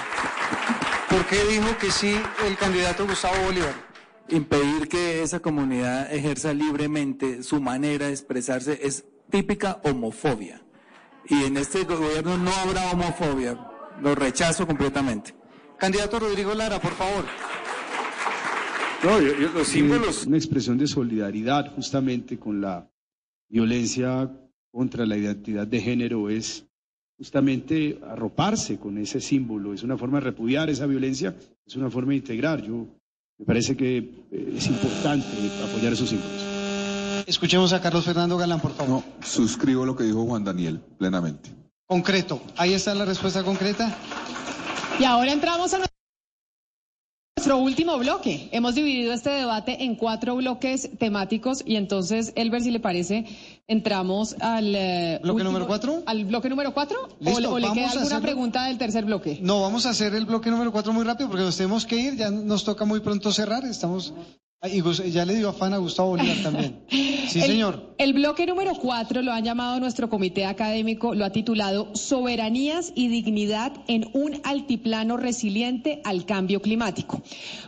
¿Por 1.08 1.24
qué 1.26 1.44
dijo 1.44 1.78
que 1.78 1.92
sí 1.92 2.20
el 2.48 2.56
candidato 2.56 3.06
Gustavo 3.06 3.36
Bolívar? 3.44 3.74
Impedir 4.28 4.88
que 4.88 5.22
esa 5.22 5.38
comunidad 5.38 6.12
ejerza 6.12 6.52
libremente 6.52 7.44
su 7.44 7.60
manera 7.60 8.06
de 8.06 8.12
expresarse 8.12 8.80
es 8.82 9.04
típica 9.30 9.80
homofobia. 9.84 10.62
Y 11.28 11.44
en 11.44 11.56
este 11.58 11.84
gobierno 11.84 12.36
no 12.36 12.50
habrá 12.52 12.90
homofobia. 12.90 13.56
Lo 14.02 14.14
rechazo 14.14 14.66
completamente. 14.66 15.34
Candidato 15.78 16.18
Rodrigo 16.18 16.54
Lara, 16.54 16.80
por 16.80 16.92
favor. 16.92 17.24
No, 19.02 19.20
yo- 19.20 19.34
yo- 19.38 19.50
los 19.52 19.68
símbolos. 19.68 20.26
Una 20.26 20.36
expresión 20.36 20.78
de 20.78 20.86
solidaridad 20.86 21.74
justamente 21.74 22.38
con 22.38 22.60
la 22.60 22.88
violencia 23.48 24.30
contra 24.72 25.06
la 25.06 25.16
identidad 25.16 25.66
de 25.66 25.80
género 25.80 26.28
es 26.30 26.66
justamente 27.18 27.98
arroparse 28.06 28.78
con 28.78 28.98
ese 28.98 29.20
símbolo, 29.20 29.72
es 29.72 29.82
una 29.82 29.96
forma 29.96 30.18
de 30.18 30.24
repudiar 30.26 30.68
esa 30.68 30.86
violencia, 30.86 31.34
es 31.66 31.76
una 31.76 31.90
forma 31.90 32.10
de 32.10 32.16
integrar. 32.16 32.62
Yo 32.62 32.86
me 33.38 33.44
parece 33.46 33.76
que 33.76 33.98
eh, 34.30 34.54
es 34.56 34.66
importante 34.66 35.26
apoyar 35.64 35.92
esos 35.92 36.08
símbolos. 36.10 36.42
Escuchemos 37.26 37.72
a 37.72 37.80
Carlos 37.80 38.04
Fernando 38.04 38.36
Galán, 38.36 38.60
por 38.60 38.72
favor. 38.72 39.02
Suscribo 39.22 39.84
lo 39.86 39.96
que 39.96 40.04
dijo 40.04 40.24
Juan 40.26 40.44
Daniel 40.44 40.80
plenamente. 40.98 41.50
Concreto. 41.88 42.40
Ahí 42.56 42.74
está 42.74 42.94
la 42.94 43.04
respuesta 43.04 43.44
concreta. 43.44 43.94
Y 44.98 45.04
ahora 45.04 45.30
entramos 45.32 45.72
a 45.74 45.78
nuestro 47.38 47.58
último 47.58 47.96
bloque. 47.98 48.48
Hemos 48.50 48.74
dividido 48.74 49.12
este 49.12 49.30
debate 49.30 49.84
en 49.84 49.94
cuatro 49.94 50.34
bloques 50.34 50.90
temáticos 50.98 51.62
y 51.64 51.76
entonces, 51.76 52.32
Elber, 52.34 52.62
si 52.62 52.72
le 52.72 52.80
parece, 52.80 53.24
entramos 53.68 54.34
al... 54.40 54.74
eh, 54.74 55.20
¿Bloque 55.22 55.34
último- 55.42 55.50
número 55.50 55.66
cuatro? 55.68 56.02
¿Al 56.06 56.24
bloque 56.24 56.48
número 56.48 56.74
cuatro? 56.74 56.98
¿O, 57.04 57.24
Listo, 57.24 57.40
le- 57.40 57.46
o 57.46 57.58
le 57.60 57.70
queda 57.72 57.86
alguna 57.90 58.06
hacerlo. 58.06 58.22
pregunta 58.22 58.64
del 58.66 58.78
tercer 58.78 59.04
bloque? 59.04 59.38
No, 59.40 59.60
vamos 59.60 59.86
a 59.86 59.90
hacer 59.90 60.12
el 60.16 60.24
bloque 60.26 60.50
número 60.50 60.72
cuatro 60.72 60.92
muy 60.92 61.04
rápido 61.04 61.28
porque 61.28 61.44
nos 61.44 61.56
tenemos 61.56 61.86
que 61.86 61.96
ir. 61.96 62.16
Ya 62.16 62.30
nos 62.30 62.64
toca 62.64 62.84
muy 62.84 62.98
pronto 62.98 63.30
cerrar. 63.30 63.64
Estamos. 63.64 64.12
Ah, 64.62 64.68
Y 64.70 64.82
ya 65.10 65.26
le 65.26 65.34
dio 65.34 65.50
afán 65.50 65.74
a 65.74 65.78
Gustavo 65.78 66.10
Bolívar 66.10 66.36
también. 66.42 66.80
Sí, 67.26 67.40
El- 67.40 67.46
señor. 67.46 67.94
El 67.98 68.12
bloque 68.12 68.46
número 68.46 68.72
cuatro 68.76 69.20
lo 69.20 69.32
han 69.32 69.42
llamado 69.42 69.80
nuestro 69.80 70.08
comité 70.08 70.44
académico, 70.46 71.12
lo 71.14 71.24
ha 71.24 71.30
titulado 71.30 71.90
Soberanías 71.96 72.92
y 72.94 73.08
Dignidad 73.08 73.72
en 73.88 74.08
un 74.12 74.40
altiplano 74.44 75.16
resiliente 75.16 76.00
al 76.04 76.24
cambio 76.24 76.62
climático. 76.62 77.20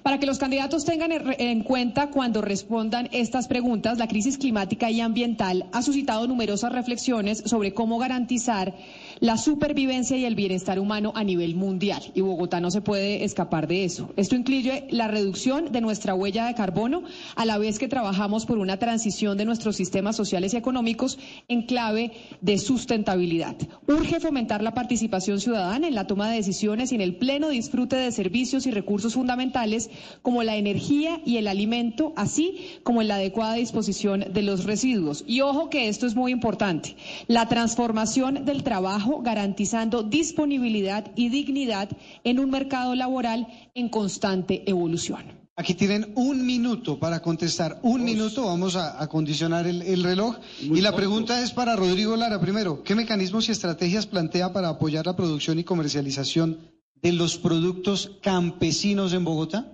Para 0.05 0.21
que 0.21 0.27
los 0.27 0.39
candidatos 0.39 0.85
tengan 0.85 1.11
en 1.11 1.35
en 1.41 1.63
cuenta 1.65 2.11
cuando 2.11 2.41
respondan 2.41 3.09
estas 3.11 3.49
preguntas, 3.49 3.99
la 3.99 4.07
crisis 4.07 4.39
climática 4.39 4.93
y 4.93 5.01
ambiental 5.01 5.67
ha 5.73 5.83
suscitado 5.83 6.29
numerosas 6.29 6.71
reflexiones 6.73 7.43
sobre 7.45 7.75
cómo 7.75 7.99
garantizar 7.99 8.77
la 9.21 9.37
supervivencia 9.37 10.17
y 10.17 10.25
el 10.25 10.35
bienestar 10.35 10.79
humano 10.79 11.13
a 11.15 11.25
nivel 11.25 11.55
mundial. 11.55 12.03
Y 12.15 12.21
Bogotá 12.21 12.61
no 12.61 12.71
se 12.71 12.81
puede 12.81 13.25
escapar 13.25 13.67
de 13.67 13.85
eso. 13.85 14.11
Esto 14.17 14.37
incluye 14.37 14.87
la 14.91 15.09
reducción 15.09 15.73
de 15.73 15.81
nuestra 15.81 16.15
huella 16.15 16.47
de 16.47 16.55
carbono, 16.55 17.03
a 17.37 17.45
la 17.45 17.59
vez 17.59 17.79
que 17.79 17.89
trabajamos 17.89 18.47
por 18.47 18.59
una 18.59 18.79
transición 18.79 19.37
de 19.39 19.45
nuestros 19.45 19.77
sistemas 19.77 20.17
sociales 20.17 20.55
y 20.55 20.57
económicos 20.57 21.19
en 21.49 21.63
clave 21.63 22.13
de 22.41 22.59
sustentabilidad. 22.59 23.57
Urge 23.87 24.21
fomentar 24.21 24.63
la 24.63 24.75
participación 24.75 25.41
ciudadana 25.41 25.89
en 25.89 25.95
la 25.95 26.07
toma 26.07 26.31
de 26.31 26.37
decisiones 26.37 26.93
y 26.93 26.95
en 26.95 27.01
el 27.01 27.17
pleno 27.17 27.49
disfrute 27.49 27.97
de 27.97 28.13
servicios 28.13 28.67
y 28.67 28.71
recursos 28.71 29.15
fundamentales 29.15 29.91
como 30.23 30.43
la 30.43 30.57
energía 30.57 31.21
y 31.25 31.37
el 31.37 31.49
alimento, 31.49 32.13
así 32.17 32.79
como 32.83 33.03
en 33.03 33.09
la 33.09 33.17
adecuada 33.17 33.55
disposición 33.55 34.27
de 34.33 34.43
los 34.43 34.65
residuos. 34.65 35.25
Y 35.27 35.41
ojo 35.41 35.71
que 35.71 35.89
esto 35.89 36.07
es 36.07 36.15
muy 36.15 36.33
importante. 36.33 36.97
La 37.27 37.49
transformación 37.49 38.45
del 38.45 38.63
trabajo 38.63 39.08
garantizando 39.23 40.03
disponibilidad 40.03 41.11
y 41.17 41.29
dignidad 41.31 41.89
en 42.25 42.39
un 42.39 42.51
mercado 42.51 42.95
laboral 42.95 43.47
en 43.75 43.89
constante 43.89 44.63
evolución. 44.71 45.39
Aquí 45.57 45.75
tienen 45.75 46.13
un 46.15 46.47
minuto 46.47 47.01
para 47.01 47.21
contestar. 47.21 47.81
Un 47.83 48.05
minuto. 48.05 48.45
Vamos 48.47 48.77
a 48.77 49.03
acondicionar 49.03 49.67
el, 49.67 49.83
el 49.83 50.05
reloj. 50.05 50.37
y 50.61 50.81
la 50.81 50.95
pregunta 50.95 51.43
es 51.43 51.51
para 51.51 51.75
Rodrigo 51.75 52.15
Lara. 52.15 52.41
Primero, 52.41 52.85
¿qué 52.85 52.95
mecanismos 52.95 53.49
y 53.49 53.53
estrategias 53.53 54.07
plantea 54.07 54.53
para 54.53 54.69
apoyar 54.69 55.05
la 55.07 55.17
producción 55.17 55.59
y 55.59 55.65
comercialización 55.65 56.59
de 57.03 57.13
los 57.13 57.39
productos 57.39 58.19
campesinos 58.23 59.13
en 59.13 59.25
Bogotá? 59.25 59.73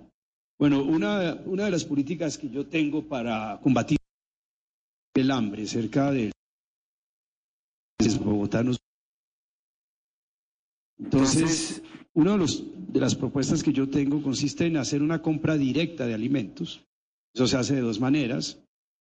Bueno, 0.57 0.81
una, 0.83 1.37
una 1.45 1.65
de 1.65 1.71
las 1.71 1.83
políticas 1.85 2.39
que 2.39 2.49
yo 2.49 2.65
tengo 2.65 3.03
para 3.07 3.59
combatir 3.61 3.97
el 5.13 5.29
hambre 5.29 5.67
cerca 5.67 6.11
de 6.11 6.31
los 7.99 8.17
bogotanos. 8.19 8.79
Entonces, 10.97 11.81
una 12.13 12.37
de, 12.37 12.99
las 12.99 13.15
propuestas 13.15 13.63
que 13.63 13.73
yo 13.73 13.89
tengo 13.89 14.21
consiste 14.21 14.65
en 14.65 14.77
hacer 14.77 15.01
una 15.01 15.21
compra 15.21 15.57
directa 15.57 16.07
de 16.07 16.13
alimentos. 16.13 16.85
Eso 17.33 17.47
se 17.47 17.57
hace 17.57 17.75
de 17.75 17.81
dos 17.81 17.99
maneras, 17.99 18.59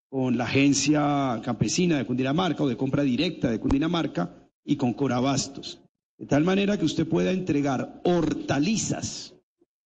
con 0.08 0.36
la 0.36 0.44
agencia 0.44 1.40
campesina 1.44 1.98
de 1.98 2.06
Cundinamarca 2.06 2.64
o 2.64 2.68
de 2.68 2.76
compra 2.76 3.04
directa 3.04 3.50
de 3.50 3.60
Cundinamarca 3.60 4.34
y 4.64 4.76
con 4.76 4.92
Corabastos. 4.94 5.80
De 6.18 6.26
tal 6.26 6.44
manera 6.44 6.78
que 6.78 6.84
usted 6.84 7.08
pueda 7.08 7.30
entregar 7.30 8.00
hortalizas, 8.04 9.34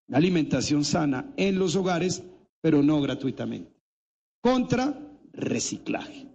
una 0.08 0.18
alimentación 0.18 0.84
sana 0.84 1.32
en 1.36 1.58
los 1.58 1.76
hogares, 1.76 2.22
pero 2.62 2.82
no 2.82 3.00
gratuitamente. 3.02 3.72
Contra 4.40 4.98
reciclaje. 5.32 6.26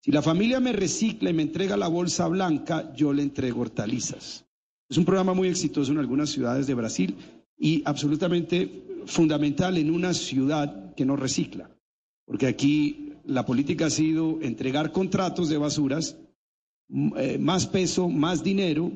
Si 0.00 0.12
la 0.12 0.22
familia 0.22 0.60
me 0.60 0.72
recicla 0.72 1.30
y 1.30 1.34
me 1.34 1.42
entrega 1.42 1.76
la 1.76 1.88
bolsa 1.88 2.28
blanca, 2.28 2.94
yo 2.94 3.12
le 3.12 3.22
entrego 3.22 3.62
hortalizas. 3.62 4.47
Es 4.90 4.96
un 4.96 5.04
programa 5.04 5.34
muy 5.34 5.48
exitoso 5.48 5.92
en 5.92 5.98
algunas 5.98 6.30
ciudades 6.30 6.66
de 6.66 6.74
Brasil 6.74 7.16
y 7.58 7.82
absolutamente 7.84 8.84
fundamental 9.06 9.76
en 9.78 9.90
una 9.90 10.14
ciudad 10.14 10.94
que 10.94 11.04
no 11.04 11.16
recicla. 11.16 11.70
Porque 12.26 12.46
aquí 12.46 13.12
la 13.24 13.44
política 13.44 13.86
ha 13.86 13.90
sido 13.90 14.38
entregar 14.42 14.92
contratos 14.92 15.48
de 15.48 15.58
basuras, 15.58 16.16
m- 16.88 17.12
eh, 17.16 17.38
más 17.38 17.66
peso, 17.66 18.08
más 18.08 18.42
dinero, 18.42 18.90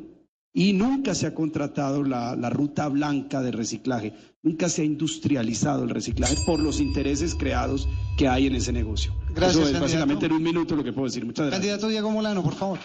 y 0.54 0.74
nunca 0.74 1.14
se 1.14 1.26
ha 1.26 1.34
contratado 1.34 2.02
la, 2.02 2.36
la 2.36 2.50
ruta 2.50 2.86
blanca 2.88 3.40
de 3.40 3.52
reciclaje, 3.52 4.12
nunca 4.42 4.68
se 4.68 4.82
ha 4.82 4.84
industrializado 4.84 5.84
el 5.84 5.88
reciclaje 5.90 6.36
por 6.44 6.60
los 6.60 6.78
intereses 6.80 7.34
creados 7.34 7.88
que 8.18 8.28
hay 8.28 8.46
en 8.48 8.54
ese 8.56 8.70
negocio. 8.70 9.14
Gracias, 9.34 9.50
Eso 9.50 9.60
es 9.60 9.64
candidato. 9.72 9.84
básicamente 9.84 10.26
en 10.26 10.32
un 10.32 10.42
minuto 10.42 10.76
lo 10.76 10.84
que 10.84 10.92
puedo 10.92 11.06
decir. 11.06 11.24
Muchas 11.24 11.46
gracias. 11.46 11.58
Candidato 11.60 11.88
Diego 11.88 12.10
Molano, 12.10 12.42
por 12.42 12.54
favor. 12.54 12.78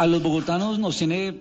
A 0.00 0.06
los 0.06 0.22
bogotanos 0.22 0.78
nos 0.78 0.96
tiene 0.96 1.34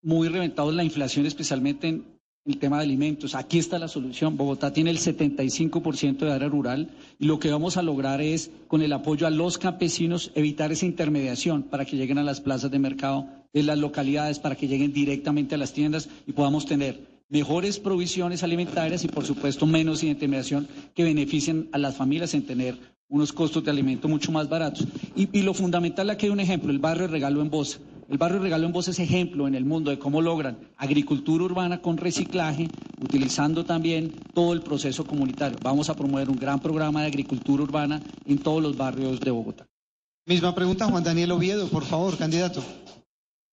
muy 0.00 0.28
reventados 0.28 0.74
la 0.74 0.82
inflación, 0.82 1.26
especialmente 1.26 1.88
en 1.88 2.06
el 2.46 2.56
tema 2.56 2.78
de 2.78 2.84
alimentos. 2.84 3.34
Aquí 3.34 3.58
está 3.58 3.78
la 3.78 3.88
solución. 3.88 4.38
Bogotá 4.38 4.72
tiene 4.72 4.88
el 4.88 4.96
75% 4.96 6.20
de 6.20 6.32
área 6.32 6.48
rural 6.48 6.88
y 7.18 7.26
lo 7.26 7.38
que 7.38 7.50
vamos 7.50 7.76
a 7.76 7.82
lograr 7.82 8.22
es, 8.22 8.50
con 8.68 8.80
el 8.80 8.94
apoyo 8.94 9.26
a 9.26 9.30
los 9.30 9.58
campesinos, 9.58 10.32
evitar 10.34 10.72
esa 10.72 10.86
intermediación 10.86 11.64
para 11.64 11.84
que 11.84 11.98
lleguen 11.98 12.16
a 12.16 12.22
las 12.22 12.40
plazas 12.40 12.70
de 12.70 12.78
mercado 12.78 13.26
de 13.52 13.62
las 13.64 13.76
localidades, 13.76 14.38
para 14.38 14.54
que 14.56 14.66
lleguen 14.66 14.94
directamente 14.94 15.54
a 15.54 15.58
las 15.58 15.74
tiendas 15.74 16.08
y 16.26 16.32
podamos 16.32 16.64
tener 16.64 16.98
mejores 17.28 17.78
provisiones 17.78 18.42
alimentarias 18.42 19.04
y, 19.04 19.08
por 19.08 19.26
supuesto, 19.26 19.66
menos 19.66 20.02
intermediación 20.02 20.66
que 20.94 21.04
beneficien 21.04 21.68
a 21.70 21.76
las 21.76 21.96
familias 21.96 22.32
en 22.32 22.46
tener 22.46 22.78
unos 23.10 23.34
costos 23.34 23.62
de 23.62 23.70
alimento 23.70 24.08
mucho 24.08 24.32
más 24.32 24.48
baratos. 24.48 24.88
Y, 25.14 25.42
lo 25.42 25.52
fundamental, 25.52 26.08
aquí 26.08 26.24
hay 26.24 26.32
un 26.32 26.40
ejemplo, 26.40 26.70
el 26.70 26.78
barrio 26.78 27.08
Regalo 27.08 27.42
en 27.42 27.50
Bosa. 27.50 27.78
El 28.08 28.18
barrio 28.18 28.38
Regalo 28.38 28.66
en 28.66 28.72
Bosa 28.72 28.92
es 28.92 29.00
ejemplo 29.00 29.48
en 29.48 29.56
el 29.56 29.64
mundo 29.64 29.90
de 29.90 29.98
cómo 29.98 30.22
logran 30.22 30.58
agricultura 30.76 31.44
urbana 31.44 31.82
con 31.82 31.96
reciclaje, 31.96 32.68
utilizando 33.00 33.64
también 33.64 34.12
todo 34.32 34.52
el 34.52 34.62
proceso 34.62 35.04
comunitario. 35.04 35.58
Vamos 35.60 35.90
a 35.90 35.96
promover 35.96 36.30
un 36.30 36.36
gran 36.36 36.60
programa 36.60 37.00
de 37.00 37.08
agricultura 37.08 37.64
urbana 37.64 38.00
en 38.24 38.38
todos 38.38 38.62
los 38.62 38.76
barrios 38.76 39.18
de 39.18 39.30
Bogotá. 39.32 39.66
Misma 40.24 40.54
pregunta, 40.54 40.86
Juan 40.86 41.02
Daniel 41.02 41.32
Oviedo, 41.32 41.68
por 41.68 41.84
favor, 41.84 42.16
candidato. 42.16 42.62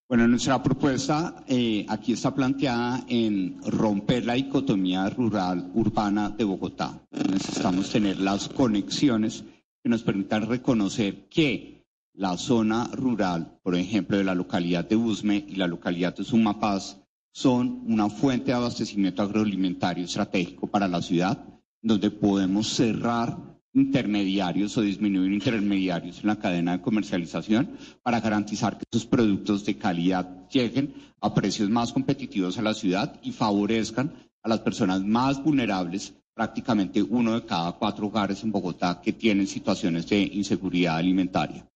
Bueno, 0.08 0.28
nuestra 0.28 0.62
propuesta 0.62 1.44
eh, 1.48 1.86
aquí 1.90 2.14
está 2.14 2.36
planteada 2.36 3.04
en 3.08 3.60
romper 3.64 4.26
la 4.26 4.34
dicotomía 4.34 5.10
rural-urbana 5.10 6.30
de 6.30 6.44
Bogotá. 6.44 7.02
Necesitamos 7.12 7.90
tener 7.90 8.20
las 8.20 8.50
conexiones 8.50 9.44
que 9.82 9.90
nos 9.90 10.04
permitan 10.04 10.48
reconocer 10.48 11.28
que 11.30 11.83
la 12.16 12.38
zona 12.38 12.90
rural, 12.94 13.58
por 13.64 13.76
ejemplo, 13.76 14.18
de 14.18 14.24
la 14.24 14.36
localidad 14.36 14.88
de 14.88 14.96
Usme 14.96 15.44
y 15.48 15.56
la 15.56 15.68
localidad 15.68 16.16
de 16.16 16.24
Sumapaz, 16.24 16.98
son 17.32 17.82
una 17.88 18.10
fuente 18.10 18.48
de 18.48 18.54
abastecimiento 18.54 19.24
agroalimentario 19.24 20.06
estratégico 20.06 20.68
para 20.68 20.88
la 20.88 21.02
ciudad, 21.02 21.44
donde 21.82 22.12
podemos 22.12 22.68
cerrar 22.68 23.36
intermediarios 23.74 24.78
o 24.78 24.82
disminuir 24.82 25.32
intermediarios 25.34 26.20
en 26.22 26.28
la 26.28 26.36
cadena 26.38 26.74
de 26.74 26.82
comercialización 26.84 27.72
para 28.04 28.20
garantizar 28.20 28.78
que 28.78 28.86
esos 28.92 29.08
productos 29.08 29.66
de 29.66 29.76
calidad 29.78 30.48
lleguen 30.50 30.94
a 31.20 31.34
precios 31.34 31.70
más 31.72 31.92
competitivos 31.92 32.60
a 32.60 32.62
la 32.62 32.76
ciudad 32.76 33.20
y 33.24 33.32
favorezcan 33.32 34.14
a 34.44 34.50
las 34.50 34.60
personas 34.60 35.04
más 35.04 35.42
vulnerables, 35.44 36.14
prácticamente 36.36 37.02
uno 37.02 37.34
de 37.34 37.46
cada 37.48 37.72
cuatro 37.72 38.08
hogares 38.08 38.44
en 38.44 38.52
Bogotá 38.52 39.02
que 39.02 39.14
tienen 39.14 39.48
situaciones 39.48 40.08
de 40.08 40.22
inseguridad 40.22 40.98
alimentaria. 40.98 41.68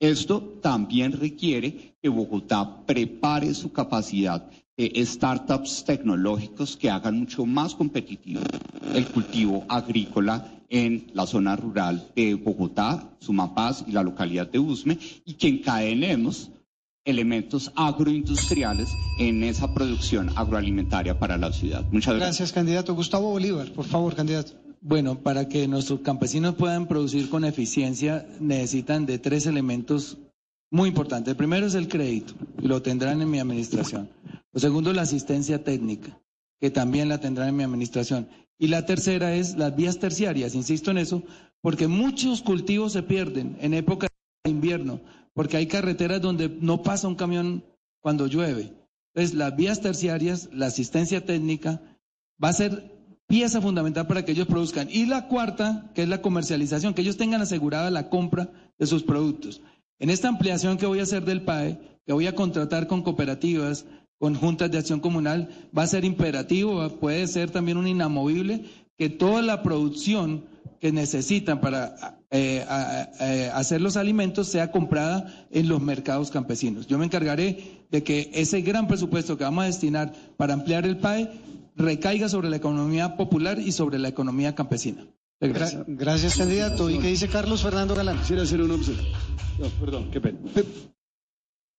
Esto 0.00 0.58
también 0.62 1.12
requiere 1.12 1.94
que 2.00 2.08
Bogotá 2.08 2.86
prepare 2.86 3.52
su 3.54 3.72
capacidad 3.72 4.48
de 4.76 5.04
startups 5.04 5.84
tecnológicos 5.84 6.76
que 6.76 6.88
hagan 6.88 7.18
mucho 7.18 7.44
más 7.44 7.74
competitivo 7.74 8.40
el 8.94 9.06
cultivo 9.06 9.64
agrícola 9.68 10.52
en 10.68 11.10
la 11.14 11.26
zona 11.26 11.56
rural 11.56 12.12
de 12.14 12.34
Bogotá, 12.34 13.10
Sumapaz 13.18 13.84
y 13.88 13.92
la 13.92 14.04
localidad 14.04 14.48
de 14.48 14.60
Usme 14.60 14.98
y 15.24 15.34
que 15.34 15.48
encadenemos 15.48 16.50
elementos 17.04 17.72
agroindustriales 17.74 18.88
en 19.18 19.42
esa 19.42 19.72
producción 19.72 20.30
agroalimentaria 20.36 21.18
para 21.18 21.38
la 21.38 21.52
ciudad. 21.52 21.84
Muchas 21.90 22.14
gracias. 22.14 22.38
Gracias, 22.38 22.52
candidato. 22.52 22.94
Gustavo 22.94 23.30
Bolívar, 23.30 23.72
por 23.72 23.86
favor, 23.86 24.14
candidato. 24.14 24.52
Bueno, 24.80 25.22
para 25.22 25.48
que 25.48 25.66
nuestros 25.66 26.00
campesinos 26.00 26.54
puedan 26.54 26.86
producir 26.86 27.28
con 27.28 27.44
eficiencia, 27.44 28.26
necesitan 28.40 29.06
de 29.06 29.18
tres 29.18 29.46
elementos 29.46 30.18
muy 30.70 30.88
importantes. 30.88 31.32
El 31.32 31.36
primero 31.36 31.66
es 31.66 31.74
el 31.74 31.88
crédito, 31.88 32.34
lo 32.62 32.82
tendrán 32.82 33.20
en 33.20 33.30
mi 33.30 33.38
administración. 33.38 34.10
Lo 34.52 34.60
segundo 34.60 34.92
la 34.92 35.02
asistencia 35.02 35.64
técnica, 35.64 36.20
que 36.60 36.70
también 36.70 37.08
la 37.08 37.18
tendrán 37.18 37.48
en 37.48 37.56
mi 37.56 37.64
administración. 37.64 38.28
Y 38.58 38.68
la 38.68 38.86
tercera 38.86 39.34
es 39.34 39.56
las 39.56 39.74
vías 39.74 39.98
terciarias, 39.98 40.54
insisto 40.54 40.90
en 40.90 40.98
eso, 40.98 41.22
porque 41.60 41.88
muchos 41.88 42.42
cultivos 42.42 42.92
se 42.92 43.02
pierden 43.02 43.56
en 43.60 43.74
época 43.74 44.08
de 44.44 44.50
invierno 44.50 45.00
porque 45.38 45.56
hay 45.56 45.68
carreteras 45.68 46.20
donde 46.20 46.48
no 46.48 46.82
pasa 46.82 47.06
un 47.06 47.14
camión 47.14 47.64
cuando 48.00 48.26
llueve. 48.26 48.72
Entonces, 49.14 49.36
las 49.36 49.54
vías 49.54 49.80
terciarias, 49.80 50.48
la 50.52 50.66
asistencia 50.66 51.24
técnica, 51.24 51.80
va 52.42 52.48
a 52.48 52.54
ser 52.54 52.97
pieza 53.28 53.60
fundamental 53.60 54.06
para 54.06 54.24
que 54.24 54.32
ellos 54.32 54.48
produzcan. 54.48 54.88
Y 54.90 55.06
la 55.06 55.28
cuarta, 55.28 55.90
que 55.94 56.02
es 56.02 56.08
la 56.08 56.22
comercialización, 56.22 56.94
que 56.94 57.02
ellos 57.02 57.18
tengan 57.18 57.42
asegurada 57.42 57.90
la 57.90 58.08
compra 58.08 58.50
de 58.78 58.86
sus 58.86 59.04
productos. 59.04 59.60
En 60.00 60.10
esta 60.10 60.28
ampliación 60.28 60.78
que 60.78 60.86
voy 60.86 61.00
a 61.00 61.04
hacer 61.04 61.24
del 61.24 61.42
PAE, 61.42 61.78
que 62.06 62.12
voy 62.12 62.26
a 62.26 62.34
contratar 62.34 62.86
con 62.86 63.02
cooperativas, 63.02 63.84
con 64.18 64.34
juntas 64.34 64.70
de 64.70 64.78
acción 64.78 65.00
comunal, 65.00 65.50
va 65.76 65.82
a 65.82 65.86
ser 65.86 66.04
imperativo, 66.04 66.88
puede 66.98 67.26
ser 67.26 67.50
también 67.50 67.76
un 67.76 67.86
inamovible, 67.86 68.64
que 68.96 69.10
toda 69.10 69.42
la 69.42 69.62
producción 69.62 70.44
que 70.80 70.90
necesitan 70.90 71.60
para 71.60 72.18
eh, 72.30 72.64
eh, 73.20 73.50
hacer 73.52 73.80
los 73.80 73.96
alimentos 73.96 74.48
sea 74.48 74.70
comprada 74.72 75.46
en 75.50 75.68
los 75.68 75.82
mercados 75.82 76.30
campesinos. 76.30 76.86
Yo 76.86 76.98
me 76.98 77.04
encargaré 77.04 77.84
de 77.90 78.02
que 78.02 78.30
ese 78.32 78.62
gran 78.62 78.88
presupuesto 78.88 79.36
que 79.36 79.44
vamos 79.44 79.64
a 79.64 79.66
destinar 79.66 80.12
para 80.36 80.54
ampliar 80.54 80.86
el 80.86 80.96
PAE 80.96 81.30
recaiga 81.78 82.28
sobre 82.28 82.50
la 82.50 82.56
economía 82.56 83.16
popular 83.16 83.58
y 83.58 83.72
sobre 83.72 83.98
la 83.98 84.08
economía 84.08 84.54
campesina. 84.54 85.06
Gracias. 85.40 85.84
Gracias, 85.86 86.36
candidato. 86.36 86.90
¿Y 86.90 86.98
qué 86.98 87.08
dice 87.08 87.28
Carlos 87.28 87.62
Fernando 87.62 87.94
Galán? 87.94 88.18
Quisiera 88.18 88.42
hacer 88.42 88.60
una 88.60 88.74
observación. 88.74 89.12
No, 89.58 89.68
perdón, 89.80 90.10
qué 90.10 90.20
pena. 90.20 90.38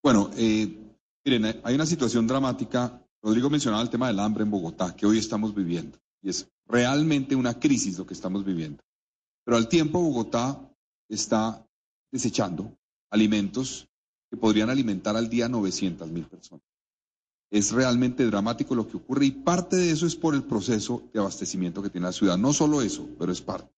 Bueno, 0.01 0.31
eh, 0.37 0.95
miren, 1.25 1.59
hay 1.63 1.75
una 1.75 1.85
situación 1.85 2.25
dramática. 2.25 3.05
Rodrigo 3.21 3.49
mencionaba 3.49 3.83
el 3.83 3.89
tema 3.89 4.07
del 4.07 4.19
hambre 4.19 4.43
en 4.43 4.51
Bogotá, 4.51 4.95
que 4.95 5.05
hoy 5.05 5.17
estamos 5.17 5.53
viviendo. 5.53 5.97
Y 6.21 6.29
es 6.29 6.49
realmente 6.65 7.35
una 7.35 7.59
crisis 7.59 7.97
lo 7.97 8.05
que 8.05 8.13
estamos 8.13 8.45
viviendo. 8.45 8.81
Pero 9.43 9.57
al 9.57 9.67
tiempo 9.67 9.99
Bogotá 9.99 10.57
está 11.09 11.65
desechando 12.11 12.77
alimentos 13.09 13.89
que 14.29 14.37
podrían 14.37 14.69
alimentar 14.69 15.17
al 15.17 15.29
día 15.29 15.49
900 15.49 16.09
mil 16.09 16.25
personas. 16.25 16.68
Es 17.51 17.71
realmente 17.71 18.25
dramático 18.25 18.75
lo 18.75 18.87
que 18.87 18.97
ocurre 18.97 19.25
y 19.25 19.31
parte 19.31 19.75
de 19.75 19.91
eso 19.91 20.05
es 20.05 20.15
por 20.15 20.35
el 20.35 20.43
proceso 20.43 21.03
de 21.13 21.19
abastecimiento 21.19 21.81
que 21.81 21.89
tiene 21.89 22.07
la 22.07 22.13
ciudad. 22.13 22.37
No 22.37 22.53
solo 22.53 22.81
eso, 22.81 23.07
pero 23.17 23.31
es 23.31 23.41
parte. 23.41 23.71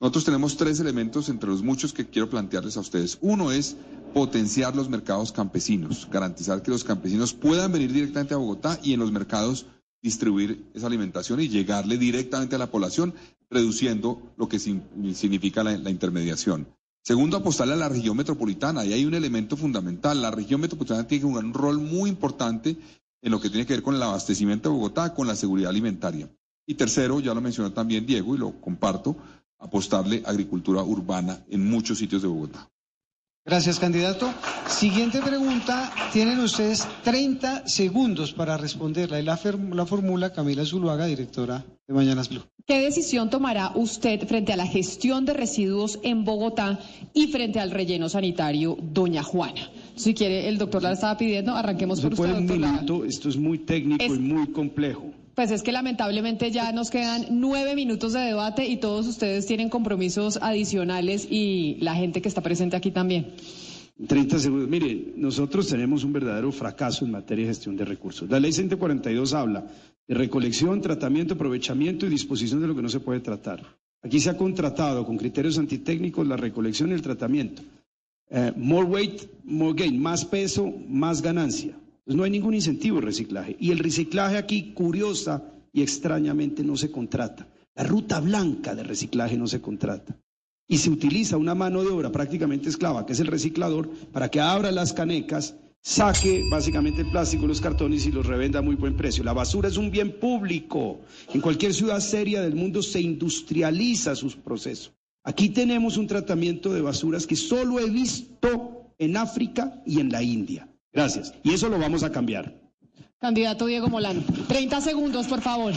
Nosotros 0.00 0.24
tenemos 0.24 0.56
tres 0.56 0.80
elementos 0.80 1.28
entre 1.28 1.50
los 1.50 1.62
muchos 1.62 1.92
que 1.92 2.06
quiero 2.06 2.30
plantearles 2.30 2.76
a 2.76 2.80
ustedes. 2.80 3.18
Uno 3.20 3.52
es 3.52 3.76
potenciar 4.14 4.74
los 4.74 4.88
mercados 4.88 5.30
campesinos, 5.30 6.08
garantizar 6.10 6.62
que 6.62 6.70
los 6.70 6.84
campesinos 6.84 7.34
puedan 7.34 7.72
venir 7.72 7.92
directamente 7.92 8.34
a 8.34 8.38
Bogotá 8.38 8.80
y 8.82 8.94
en 8.94 9.00
los 9.00 9.12
mercados 9.12 9.66
distribuir 10.02 10.64
esa 10.74 10.86
alimentación 10.86 11.40
y 11.40 11.48
llegarle 11.48 11.98
directamente 11.98 12.56
a 12.56 12.58
la 12.58 12.70
población, 12.70 13.14
reduciendo 13.50 14.22
lo 14.38 14.48
que 14.48 14.58
significa 14.58 15.62
la, 15.62 15.76
la 15.76 15.90
intermediación. 15.90 16.66
Segundo, 17.02 17.36
apostarle 17.36 17.74
a 17.74 17.76
la 17.76 17.88
región 17.88 18.16
metropolitana. 18.16 18.84
Y 18.84 18.92
hay 18.92 19.04
un 19.04 19.14
elemento 19.14 19.56
fundamental. 19.56 20.20
La 20.20 20.30
región 20.30 20.60
metropolitana 20.60 21.06
tiene 21.06 21.22
que 21.22 21.28
jugar 21.28 21.44
un 21.44 21.54
rol 21.54 21.78
muy 21.78 22.10
importante 22.10 22.76
en 23.22 23.30
lo 23.30 23.40
que 23.40 23.50
tiene 23.50 23.66
que 23.66 23.74
ver 23.74 23.82
con 23.82 23.94
el 23.94 24.02
abastecimiento 24.02 24.68
de 24.68 24.74
Bogotá, 24.74 25.14
con 25.14 25.26
la 25.26 25.36
seguridad 25.36 25.70
alimentaria. 25.70 26.30
Y 26.66 26.74
tercero, 26.74 27.20
ya 27.20 27.34
lo 27.34 27.40
mencionó 27.40 27.72
también 27.72 28.06
Diego 28.06 28.34
y 28.34 28.38
lo 28.38 28.60
comparto, 28.60 29.16
apostarle 29.58 30.22
a 30.24 30.30
agricultura 30.30 30.82
urbana 30.82 31.44
en 31.48 31.68
muchos 31.68 31.98
sitios 31.98 32.22
de 32.22 32.28
Bogotá. 32.28 32.69
Gracias, 33.50 33.80
candidato. 33.80 34.32
Siguiente 34.68 35.20
pregunta. 35.20 35.92
Tienen 36.12 36.38
ustedes 36.38 36.86
30 37.02 37.66
segundos 37.66 38.32
para 38.32 38.56
responderla. 38.56 39.18
Y 39.18 39.24
la, 39.24 39.40
la 39.72 39.86
formula 39.86 40.32
Camila 40.32 40.64
Zuluaga, 40.64 41.06
directora 41.06 41.64
de 41.88 41.92
Mañanas 41.92 42.28
Blue. 42.28 42.44
¿Qué 42.64 42.80
decisión 42.80 43.28
tomará 43.28 43.72
usted 43.74 44.24
frente 44.28 44.52
a 44.52 44.56
la 44.56 44.66
gestión 44.66 45.24
de 45.24 45.34
residuos 45.34 45.98
en 46.04 46.24
Bogotá 46.24 46.78
y 47.12 47.26
frente 47.26 47.58
al 47.58 47.72
relleno 47.72 48.08
sanitario 48.08 48.76
Doña 48.80 49.24
Juana? 49.24 49.68
Si 49.96 50.14
quiere, 50.14 50.46
el 50.46 50.56
doctor 50.56 50.84
la 50.84 50.92
estaba 50.92 51.18
pidiendo, 51.18 51.52
arranquemos 51.52 52.00
por 52.00 52.12
usted, 52.12 52.28
doctor. 52.28 52.52
Un 52.52 52.60
minuto, 52.60 53.04
esto 53.04 53.28
es 53.28 53.36
muy 53.36 53.58
técnico 53.58 54.04
y 54.04 54.18
muy 54.20 54.52
complejo. 54.52 55.10
Pues 55.34 55.50
es 55.50 55.62
que 55.62 55.72
lamentablemente 55.72 56.50
ya 56.50 56.72
nos 56.72 56.90
quedan 56.90 57.26
nueve 57.30 57.74
minutos 57.74 58.12
de 58.12 58.20
debate 58.20 58.66
y 58.66 58.76
todos 58.78 59.06
ustedes 59.06 59.46
tienen 59.46 59.68
compromisos 59.68 60.38
adicionales 60.42 61.26
y 61.30 61.76
la 61.80 61.94
gente 61.94 62.20
que 62.20 62.28
está 62.28 62.40
presente 62.42 62.76
aquí 62.76 62.90
también. 62.90 63.32
30 64.06 64.38
segundos. 64.38 64.68
Mire, 64.68 65.12
nosotros 65.16 65.68
tenemos 65.68 66.04
un 66.04 66.12
verdadero 66.12 66.50
fracaso 66.52 67.04
en 67.04 67.10
materia 67.12 67.44
de 67.46 67.50
gestión 67.50 67.76
de 67.76 67.84
recursos. 67.84 68.28
La 68.30 68.40
ley 68.40 68.52
142 68.52 69.34
habla 69.34 69.66
de 70.08 70.14
recolección, 70.14 70.80
tratamiento, 70.80 71.34
aprovechamiento 71.34 72.06
y 72.06 72.08
disposición 72.08 72.60
de 72.60 72.66
lo 72.68 72.74
que 72.74 72.82
no 72.82 72.88
se 72.88 73.00
puede 73.00 73.20
tratar. 73.20 73.62
Aquí 74.02 74.18
se 74.18 74.30
ha 74.30 74.36
contratado 74.36 75.04
con 75.04 75.18
criterios 75.18 75.58
antitécnicos 75.58 76.26
la 76.26 76.36
recolección 76.36 76.90
y 76.90 76.94
el 76.94 77.02
tratamiento. 77.02 77.62
Eh, 78.30 78.52
more 78.56 78.86
weight, 78.86 79.22
more 79.44 79.74
gain, 79.76 80.00
más 80.00 80.24
peso, 80.24 80.72
más 80.88 81.20
ganancia. 81.20 81.74
No 82.14 82.24
hay 82.24 82.30
ningún 82.30 82.54
incentivo 82.54 82.96
de 82.96 83.06
reciclaje. 83.06 83.56
Y 83.58 83.70
el 83.70 83.78
reciclaje 83.78 84.36
aquí, 84.36 84.72
curiosa 84.72 85.44
y 85.72 85.82
extrañamente, 85.82 86.64
no 86.64 86.76
se 86.76 86.90
contrata. 86.90 87.48
La 87.74 87.84
ruta 87.84 88.20
blanca 88.20 88.74
de 88.74 88.82
reciclaje 88.82 89.36
no 89.36 89.46
se 89.46 89.60
contrata. 89.60 90.18
Y 90.68 90.78
se 90.78 90.90
utiliza 90.90 91.36
una 91.36 91.54
mano 91.54 91.82
de 91.82 91.88
obra 91.88 92.12
prácticamente 92.12 92.68
esclava, 92.68 93.06
que 93.06 93.12
es 93.12 93.20
el 93.20 93.26
reciclador, 93.26 93.88
para 94.12 94.28
que 94.28 94.40
abra 94.40 94.70
las 94.70 94.92
canecas 94.92 95.56
saque 95.82 96.44
básicamente 96.50 97.02
el 97.02 97.10
plástico, 97.10 97.46
los 97.46 97.60
cartones 97.60 98.06
y 98.06 98.12
los 98.12 98.26
revenda 98.26 98.58
a 98.58 98.62
muy 98.62 98.74
buen 98.74 98.96
precio. 98.96 99.24
La 99.24 99.32
basura 99.32 99.68
es 99.68 99.76
un 99.76 99.90
bien 99.90 100.18
público. 100.18 101.00
En 101.32 101.40
cualquier 101.40 101.74
ciudad 101.74 102.00
seria 102.00 102.42
del 102.42 102.54
mundo 102.54 102.82
se 102.82 103.00
industrializa 103.00 104.14
sus 104.14 104.36
procesos. 104.36 104.92
Aquí 105.24 105.50
tenemos 105.50 105.96
un 105.96 106.06
tratamiento 106.06 106.72
de 106.72 106.80
basuras 106.80 107.26
que 107.26 107.36
solo 107.36 107.78
he 107.78 107.88
visto 107.90 108.94
en 108.98 109.16
África 109.16 109.82
y 109.86 110.00
en 110.00 110.10
la 110.10 110.22
India. 110.22 110.69
Gracias. 110.92 111.34
Y 111.42 111.52
eso 111.54 111.68
lo 111.68 111.78
vamos 111.78 112.02
a 112.02 112.10
cambiar. 112.10 112.54
Candidato 113.20 113.66
Diego 113.66 113.88
Molano. 113.88 114.22
30 114.48 114.80
segundos, 114.80 115.26
por 115.26 115.40
favor. 115.40 115.72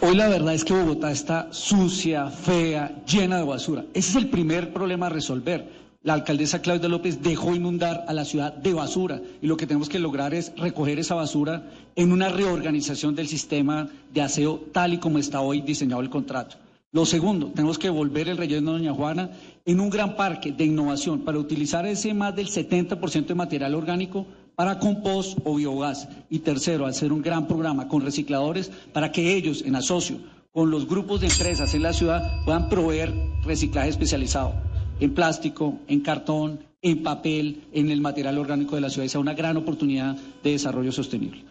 Hoy 0.00 0.16
la 0.16 0.28
verdad 0.28 0.54
es 0.54 0.64
que 0.64 0.72
Bogotá 0.72 1.10
está 1.10 1.48
sucia, 1.52 2.30
fea, 2.30 3.02
llena 3.06 3.36
de 3.38 3.44
basura. 3.44 3.84
Ese 3.92 4.10
es 4.10 4.16
el 4.16 4.30
primer 4.30 4.72
problema 4.72 5.06
a 5.06 5.10
resolver 5.10 5.80
la 6.02 6.14
alcaldesa 6.14 6.62
Claudia 6.62 6.88
López 6.88 7.22
dejó 7.22 7.54
inundar 7.54 8.06
a 8.08 8.14
la 8.14 8.24
ciudad 8.24 8.54
de 8.54 8.72
basura 8.72 9.20
y 9.42 9.46
lo 9.46 9.58
que 9.58 9.66
tenemos 9.66 9.90
que 9.90 9.98
lograr 9.98 10.32
es 10.32 10.50
recoger 10.56 10.98
esa 10.98 11.14
basura 11.14 11.62
en 11.94 12.10
una 12.10 12.30
reorganización 12.30 13.14
del 13.14 13.28
sistema 13.28 13.86
de 14.10 14.22
aseo 14.22 14.60
tal 14.72 14.94
y 14.94 14.98
como 14.98 15.18
está 15.18 15.42
hoy 15.42 15.60
diseñado 15.60 16.00
el 16.00 16.08
contrato. 16.08 16.56
Lo 16.92 17.06
segundo, 17.06 17.52
tenemos 17.54 17.78
que 17.78 17.88
volver 17.88 18.28
el 18.28 18.36
relleno 18.36 18.72
de 18.72 18.78
Doña 18.78 18.92
Juana 18.92 19.30
en 19.64 19.78
un 19.78 19.90
gran 19.90 20.16
parque 20.16 20.50
de 20.50 20.64
innovación 20.64 21.20
para 21.20 21.38
utilizar 21.38 21.86
ese 21.86 22.14
más 22.14 22.34
del 22.34 22.48
70% 22.48 23.26
de 23.26 23.34
material 23.36 23.76
orgánico 23.76 24.26
para 24.56 24.80
compost 24.80 25.38
o 25.44 25.54
biogás. 25.54 26.08
Y 26.30 26.40
tercero, 26.40 26.86
hacer 26.86 27.12
un 27.12 27.22
gran 27.22 27.46
programa 27.46 27.86
con 27.86 28.02
recicladores 28.02 28.72
para 28.92 29.12
que 29.12 29.36
ellos, 29.36 29.62
en 29.64 29.76
asocio 29.76 30.18
con 30.52 30.72
los 30.72 30.88
grupos 30.88 31.20
de 31.20 31.28
empresas 31.28 31.72
en 31.74 31.82
la 31.84 31.92
ciudad, 31.92 32.44
puedan 32.44 32.68
proveer 32.68 33.14
reciclaje 33.44 33.88
especializado 33.88 34.54
en 34.98 35.14
plástico, 35.14 35.78
en 35.86 36.00
cartón, 36.00 36.58
en 36.82 37.04
papel, 37.04 37.68
en 37.72 37.92
el 37.92 38.00
material 38.00 38.36
orgánico 38.36 38.74
de 38.74 38.80
la 38.80 38.90
ciudad. 38.90 39.06
Esa 39.06 39.20
una 39.20 39.34
gran 39.34 39.56
oportunidad 39.56 40.16
de 40.42 40.50
desarrollo 40.50 40.90
sostenible. 40.90 41.44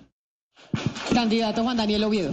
Candidato 1.14 1.64
Juan 1.64 1.78
Daniel 1.78 2.04
Oviedo. 2.04 2.32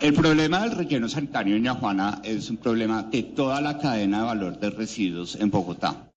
El 0.00 0.14
problema 0.14 0.60
del 0.60 0.76
relleno 0.76 1.08
sanitario 1.08 1.56
en 1.56 1.64
Yajuana 1.64 2.20
es 2.22 2.48
un 2.50 2.58
problema 2.58 3.02
de 3.02 3.24
toda 3.24 3.60
la 3.60 3.78
cadena 3.78 4.18
de 4.18 4.24
valor 4.26 4.60
de 4.60 4.70
residuos 4.70 5.34
en 5.34 5.50
Bogotá. 5.50 6.12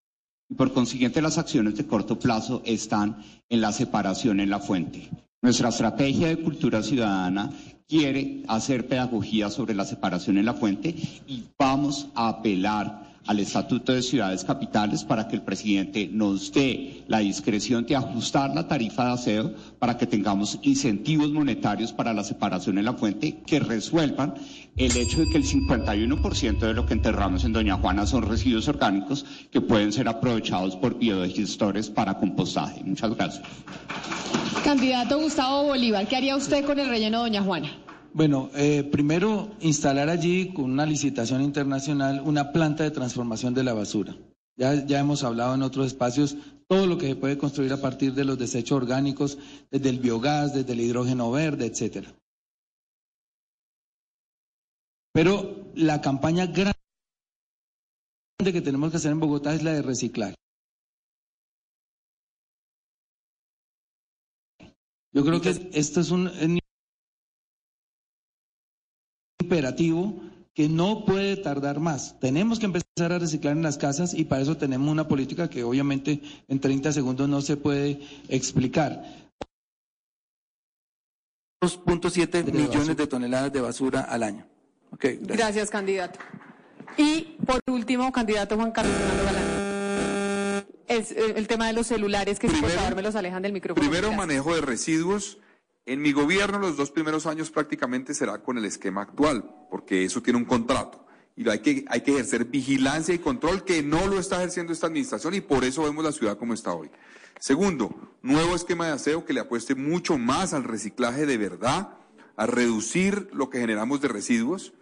Y 0.48 0.54
por 0.54 0.72
consiguiente, 0.72 1.20
las 1.20 1.40
acciones 1.40 1.76
de 1.78 1.88
corto 1.88 2.20
plazo 2.20 2.62
están 2.64 3.24
en 3.50 3.60
la 3.60 3.72
separación 3.72 4.40
en 4.40 4.52
la 4.52 4.60
fuente. 4.60 5.10
Nuestra 5.42 5.70
estrategia 5.70 6.28
de 6.28 6.38
cultura 6.38 6.84
ciudadana 6.84 7.50
quiere 7.88 8.44
hacer 8.48 8.86
pedagogía 8.88 9.50
sobre 9.50 9.74
la 9.74 9.86
separación 9.86 10.38
en 10.38 10.46
la 10.46 10.54
fuente 10.54 10.90
y 11.26 11.46
vamos 11.58 12.08
a 12.14 12.28
apelar 12.30 13.01
al 13.28 13.40
Estatuto 13.40 13.94
de 13.94 14.02
Ciudades 14.02 14.44
Capitales 14.44 15.04
para 15.04 15.28
que 15.28 15.36
el 15.36 15.42
presidente 15.42 16.10
nos 16.12 16.52
dé 16.52 17.04
la 17.08 17.20
discreción 17.20 17.86
de 17.86 17.96
ajustar 17.96 18.54
la 18.56 18.68
tarifa 18.68 19.06
de 19.06 19.12
aseo 19.12 19.54
para 19.80 19.98
que 19.98 20.08
tengamos 20.08 20.60
incentivos 20.64 21.32
monetarios 21.32 21.94
para 21.94 22.14
la 22.14 22.24
separación 22.24 22.78
en 22.78 22.86
la 22.86 22.94
fuente 22.94 23.40
que 23.46 23.60
resuelvan 23.60 24.34
el 24.78 24.96
hecho 24.98 25.20
de 25.20 25.30
que 25.30 25.38
el 25.38 25.46
51% 25.46 26.60
de 26.60 26.74
lo 26.74 26.86
que 26.86 26.94
enterramos 26.94 27.44
en 27.44 27.54
Doña 27.54 27.76
Juana 27.76 28.06
son 28.06 28.24
residuos 28.24 28.68
orgánicos 28.68 29.26
que 29.52 29.62
pueden 29.62 29.92
ser 29.92 30.08
aprovechados 30.08 30.76
por 30.76 30.98
biodigestores 30.98 31.90
para 31.90 32.18
compostaje. 32.18 32.84
Muchas 32.84 33.16
gracias. 33.16 33.44
Candidato 34.64 35.20
Gustavo 35.20 35.64
Bolívar, 35.66 36.08
¿qué 36.08 36.16
haría 36.16 36.36
usted 36.36 36.66
con 36.66 36.80
el 36.80 36.88
relleno 36.88 37.20
Doña 37.20 37.42
Juana? 37.42 37.70
Bueno, 38.14 38.50
eh, 38.56 38.84
primero 38.84 39.56
instalar 39.62 40.10
allí 40.10 40.54
con 40.54 40.66
una 40.66 40.86
licitación 40.86 41.42
internacional 41.42 42.22
una 42.26 42.52
planta 42.52 42.84
de 42.84 42.92
transformación 42.92 43.54
de 43.54 43.64
la 43.64 43.74
basura. 43.74 44.18
Ya, 44.58 44.86
ya 44.86 45.00
hemos 45.00 45.24
hablado 45.24 45.56
en 45.56 45.62
otros 45.62 45.88
espacios 45.88 46.36
todo 46.68 46.88
lo 46.88 46.98
que 46.98 47.08
se 47.08 47.16
puede 47.16 47.38
construir 47.38 47.72
a 47.72 47.82
partir 47.82 48.14
de 48.14 48.26
los 48.26 48.38
desechos 48.38 48.78
orgánicos, 48.78 49.38
desde 49.70 49.90
el 49.90 50.00
biogás, 50.00 50.54
desde 50.54 50.74
el 50.74 50.82
hidrógeno 50.82 51.32
verde, 51.32 51.66
etcétera. 51.66 52.14
Pero 55.14 55.72
la 55.76 56.02
campaña 56.02 56.48
grande 56.48 56.74
que 58.44 58.62
tenemos 58.62 58.92
que 58.92 58.98
hacer 58.98 59.12
en 59.12 59.20
Bogotá 59.20 59.54
es 59.54 59.64
la 59.64 59.74
de 59.74 59.82
reciclar. 59.82 60.36
Yo 65.14 65.26
creo 65.26 65.42
que 65.42 65.70
esto 65.74 66.00
es 66.00 66.12
un 66.12 66.61
imperativo 69.52 70.14
que 70.54 70.70
no 70.70 71.06
puede 71.06 71.38
tardar 71.38 71.80
más. 71.80 72.20
Tenemos 72.20 72.60
que 72.60 72.66
empezar 72.66 73.12
a 73.12 73.20
reciclar 73.20 73.56
en 73.56 73.64
las 73.64 73.78
casas 73.78 74.14
y 74.14 74.26
para 74.26 74.42
eso 74.42 74.58
tenemos 74.58 74.90
una 74.90 75.08
política 75.08 75.50
que 75.50 75.64
obviamente 75.64 76.22
en 76.48 76.60
30 76.60 76.92
segundos 76.94 77.28
no 77.28 77.42
se 77.42 77.58
puede 77.58 78.00
explicar. 78.30 79.04
2.7 81.62 82.52
millones 82.52 82.98
de 82.98 83.08
toneladas 83.08 83.54
de 83.54 83.62
basura 83.62 84.02
al 84.02 84.24
año. 84.24 84.48
Okay, 84.94 85.18
gracias. 85.18 85.38
gracias. 85.38 85.70
candidato. 85.70 86.20
Y 86.98 87.38
por 87.46 87.60
último, 87.68 88.12
candidato 88.12 88.56
Juan 88.56 88.72
Carlos 88.72 88.94
Fernando 88.94 89.24
Galán. 89.24 90.66
Es 90.88 91.12
eh, 91.12 91.34
el 91.38 91.48
tema 91.48 91.68
de 91.68 91.74
los 91.74 91.88
celulares 91.88 92.40
que 92.40 92.48
primero, 92.48 92.68
por 92.68 92.78
favor 92.78 92.96
me 92.96 93.02
los 93.02 93.16
alejan 93.16 93.42
del 93.44 93.54
micrófono. 93.54 93.88
Primero, 93.88 94.12
manejo 94.12 94.56
de 94.56 94.62
residuos. 94.62 95.38
En 95.86 96.02
mi 96.02 96.12
gobierno 96.12 96.60
los 96.60 96.78
dos 96.78 96.92
primeros 96.92 97.26
años 97.26 97.50
prácticamente 97.50 98.14
será 98.14 98.44
con 98.44 98.58
el 98.58 98.66
esquema 98.66 99.02
actual, 99.02 99.50
porque 99.70 100.06
eso 100.06 100.22
tiene 100.22 100.38
un 100.38 100.46
contrato. 100.46 101.06
Y 101.36 101.50
hay 101.50 101.60
que, 101.60 101.86
hay 101.88 102.02
que 102.02 102.12
ejercer 102.12 102.46
vigilancia 102.46 103.16
y 103.16 103.20
control 103.20 103.64
que 103.64 103.82
no 103.82 104.06
lo 104.06 104.20
está 104.20 104.38
ejerciendo 104.38 104.74
esta 104.74 104.88
administración 104.88 105.34
y 105.34 105.42
por 105.42 105.64
eso 105.64 105.84
vemos 105.84 106.04
la 106.04 106.12
ciudad 106.12 106.38
como 106.38 106.54
está 106.54 106.74
hoy. 106.74 106.92
Segundo, 107.40 108.14
nuevo 108.22 108.56
esquema 108.56 108.86
de 108.86 108.94
aseo 108.94 109.26
que 109.26 109.34
le 109.34 109.40
apueste 109.40 109.74
mucho 109.74 110.20
más 110.20 110.54
al 110.54 110.66
reciclaje 110.66 111.26
de 111.26 111.38
verdad, 111.38 111.98
a 112.36 112.46
reducir 112.46 113.30
lo 113.34 113.50
que 113.50 113.60
generamos 113.60 114.02
de 114.02 114.10
residuos 114.10 114.74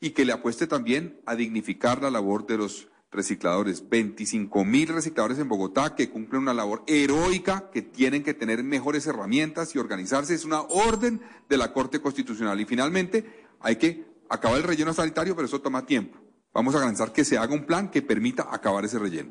y 0.00 0.10
que 0.10 0.24
le 0.24 0.32
apueste 0.32 0.66
también 0.66 1.20
a 1.26 1.36
dignificar 1.36 2.02
la 2.02 2.10
labor 2.10 2.46
de 2.46 2.58
los 2.58 2.88
recicladores. 3.10 3.88
25 3.88 4.64
mil 4.64 4.88
recicladores 4.88 5.38
en 5.38 5.48
Bogotá 5.48 5.94
que 5.94 6.10
cumplen 6.10 6.42
una 6.42 6.54
labor 6.54 6.84
heroica, 6.86 7.70
que 7.72 7.82
tienen 7.82 8.22
que 8.22 8.34
tener 8.34 8.62
mejores 8.62 9.06
herramientas 9.06 9.74
y 9.74 9.78
organizarse. 9.78 10.34
Es 10.34 10.44
una 10.44 10.62
orden 10.62 11.20
de 11.48 11.56
la 11.56 11.72
Corte 11.72 12.00
Constitucional. 12.00 12.60
Y 12.60 12.64
finalmente, 12.64 13.46
hay 13.60 13.76
que 13.76 14.04
acabar 14.28 14.58
el 14.58 14.64
relleno 14.64 14.92
sanitario, 14.92 15.34
pero 15.34 15.46
eso 15.46 15.60
toma 15.60 15.86
tiempo. 15.86 16.18
Vamos 16.52 16.74
a 16.74 16.78
garantizar 16.78 17.12
que 17.12 17.24
se 17.24 17.38
haga 17.38 17.54
un 17.54 17.64
plan 17.64 17.90
que 17.90 18.02
permita 18.02 18.48
acabar 18.50 18.84
ese 18.84 18.98
relleno. 18.98 19.30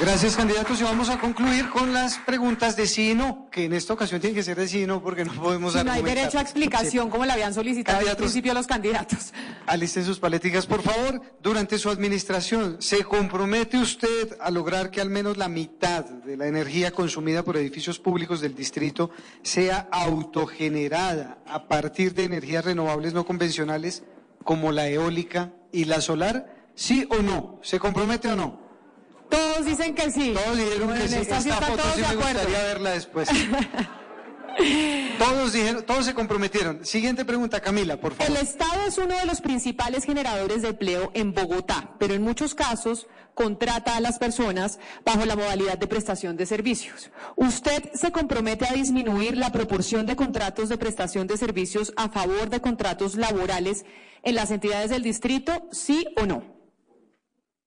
Gracias, 0.00 0.34
candidatos. 0.36 0.80
Y 0.80 0.84
vamos 0.84 1.08
a 1.08 1.20
concluir 1.20 1.70
con 1.70 1.92
las 1.92 2.18
preguntas 2.18 2.74
de 2.76 2.88
sí 2.88 3.12
y 3.12 3.14
no, 3.14 3.48
que 3.50 3.66
en 3.66 3.72
esta 3.72 3.92
ocasión 3.92 4.20
tienen 4.20 4.34
que 4.34 4.42
ser 4.42 4.56
de 4.56 4.66
sí 4.66 4.82
y 4.82 4.86
no, 4.86 5.00
porque 5.00 5.24
no 5.24 5.32
podemos 5.34 5.72
si 5.72 5.84
No 5.84 5.92
hay 5.92 6.02
derecho 6.02 6.38
a 6.38 6.40
explicación, 6.40 7.08
como 7.08 7.24
le 7.24 7.32
habían 7.32 7.54
solicitado 7.54 8.08
al 8.08 8.16
principio 8.16 8.52
los 8.54 8.66
candidatos. 8.66 9.32
Alisten 9.66 10.04
sus 10.04 10.18
paleticas, 10.18 10.66
por 10.66 10.82
favor. 10.82 11.22
Durante 11.40 11.78
su 11.78 11.90
administración, 11.90 12.78
¿se 12.80 13.04
compromete 13.04 13.78
usted 13.78 14.36
a 14.40 14.50
lograr 14.50 14.90
que 14.90 15.00
al 15.00 15.10
menos 15.10 15.36
la 15.36 15.48
mitad 15.48 16.04
de 16.04 16.36
la 16.36 16.48
energía 16.48 16.90
consumida 16.90 17.44
por 17.44 17.56
edificios 17.56 18.00
públicos 18.00 18.40
del 18.40 18.56
distrito 18.56 19.10
sea 19.42 19.88
autogenerada 19.92 21.38
a 21.46 21.68
partir 21.68 22.14
de 22.14 22.24
energías 22.24 22.64
renovables 22.64 23.14
no 23.14 23.24
convencionales 23.24 24.02
como 24.42 24.72
la 24.72 24.88
eólica 24.88 25.52
y 25.70 25.84
la 25.84 26.00
solar? 26.00 26.52
¿Sí 26.74 27.06
o 27.10 27.22
no? 27.22 27.60
¿Se 27.62 27.78
compromete 27.78 28.26
o 28.28 28.34
no? 28.34 28.63
Todos 29.34 29.66
dicen 29.66 29.94
que 29.94 30.10
sí. 30.10 30.34
Todos 30.34 30.56
dijeron 30.56 30.94
que 30.94 31.08
sí. 31.08 31.14
Esta, 31.16 31.40
foto 31.40 31.82
sí 31.94 32.02
me 32.08 32.14
gustaría 32.16 32.62
verla 32.62 32.90
después. 32.90 33.28
Todos 35.18 35.52
dijeron, 35.52 35.84
todos 35.84 36.04
se 36.04 36.14
comprometieron. 36.14 36.84
Siguiente 36.84 37.24
pregunta, 37.24 37.60
Camila, 37.60 37.96
por 37.96 38.14
favor. 38.14 38.30
El 38.30 38.40
Estado 38.40 38.86
es 38.86 38.98
uno 38.98 39.18
de 39.18 39.26
los 39.26 39.40
principales 39.40 40.04
generadores 40.04 40.62
de 40.62 40.68
empleo 40.68 41.10
en 41.14 41.32
Bogotá, 41.32 41.94
pero 41.98 42.14
en 42.14 42.22
muchos 42.22 42.54
casos 42.54 43.08
contrata 43.34 43.96
a 43.96 44.00
las 44.00 44.18
personas 44.18 44.78
bajo 45.04 45.24
la 45.26 45.34
modalidad 45.34 45.76
de 45.76 45.88
prestación 45.88 46.36
de 46.36 46.46
servicios. 46.46 47.10
¿Usted 47.36 47.90
se 47.94 48.12
compromete 48.12 48.66
a 48.66 48.72
disminuir 48.72 49.36
la 49.36 49.50
proporción 49.50 50.06
de 50.06 50.14
contratos 50.14 50.68
de 50.68 50.78
prestación 50.78 51.26
de 51.26 51.36
servicios 51.36 51.92
a 51.96 52.08
favor 52.08 52.48
de 52.48 52.60
contratos 52.60 53.16
laborales 53.16 53.84
en 54.22 54.36
las 54.36 54.52
entidades 54.52 54.90
del 54.90 55.02
distrito, 55.02 55.68
sí 55.72 56.06
o 56.16 56.26
no? 56.26 56.44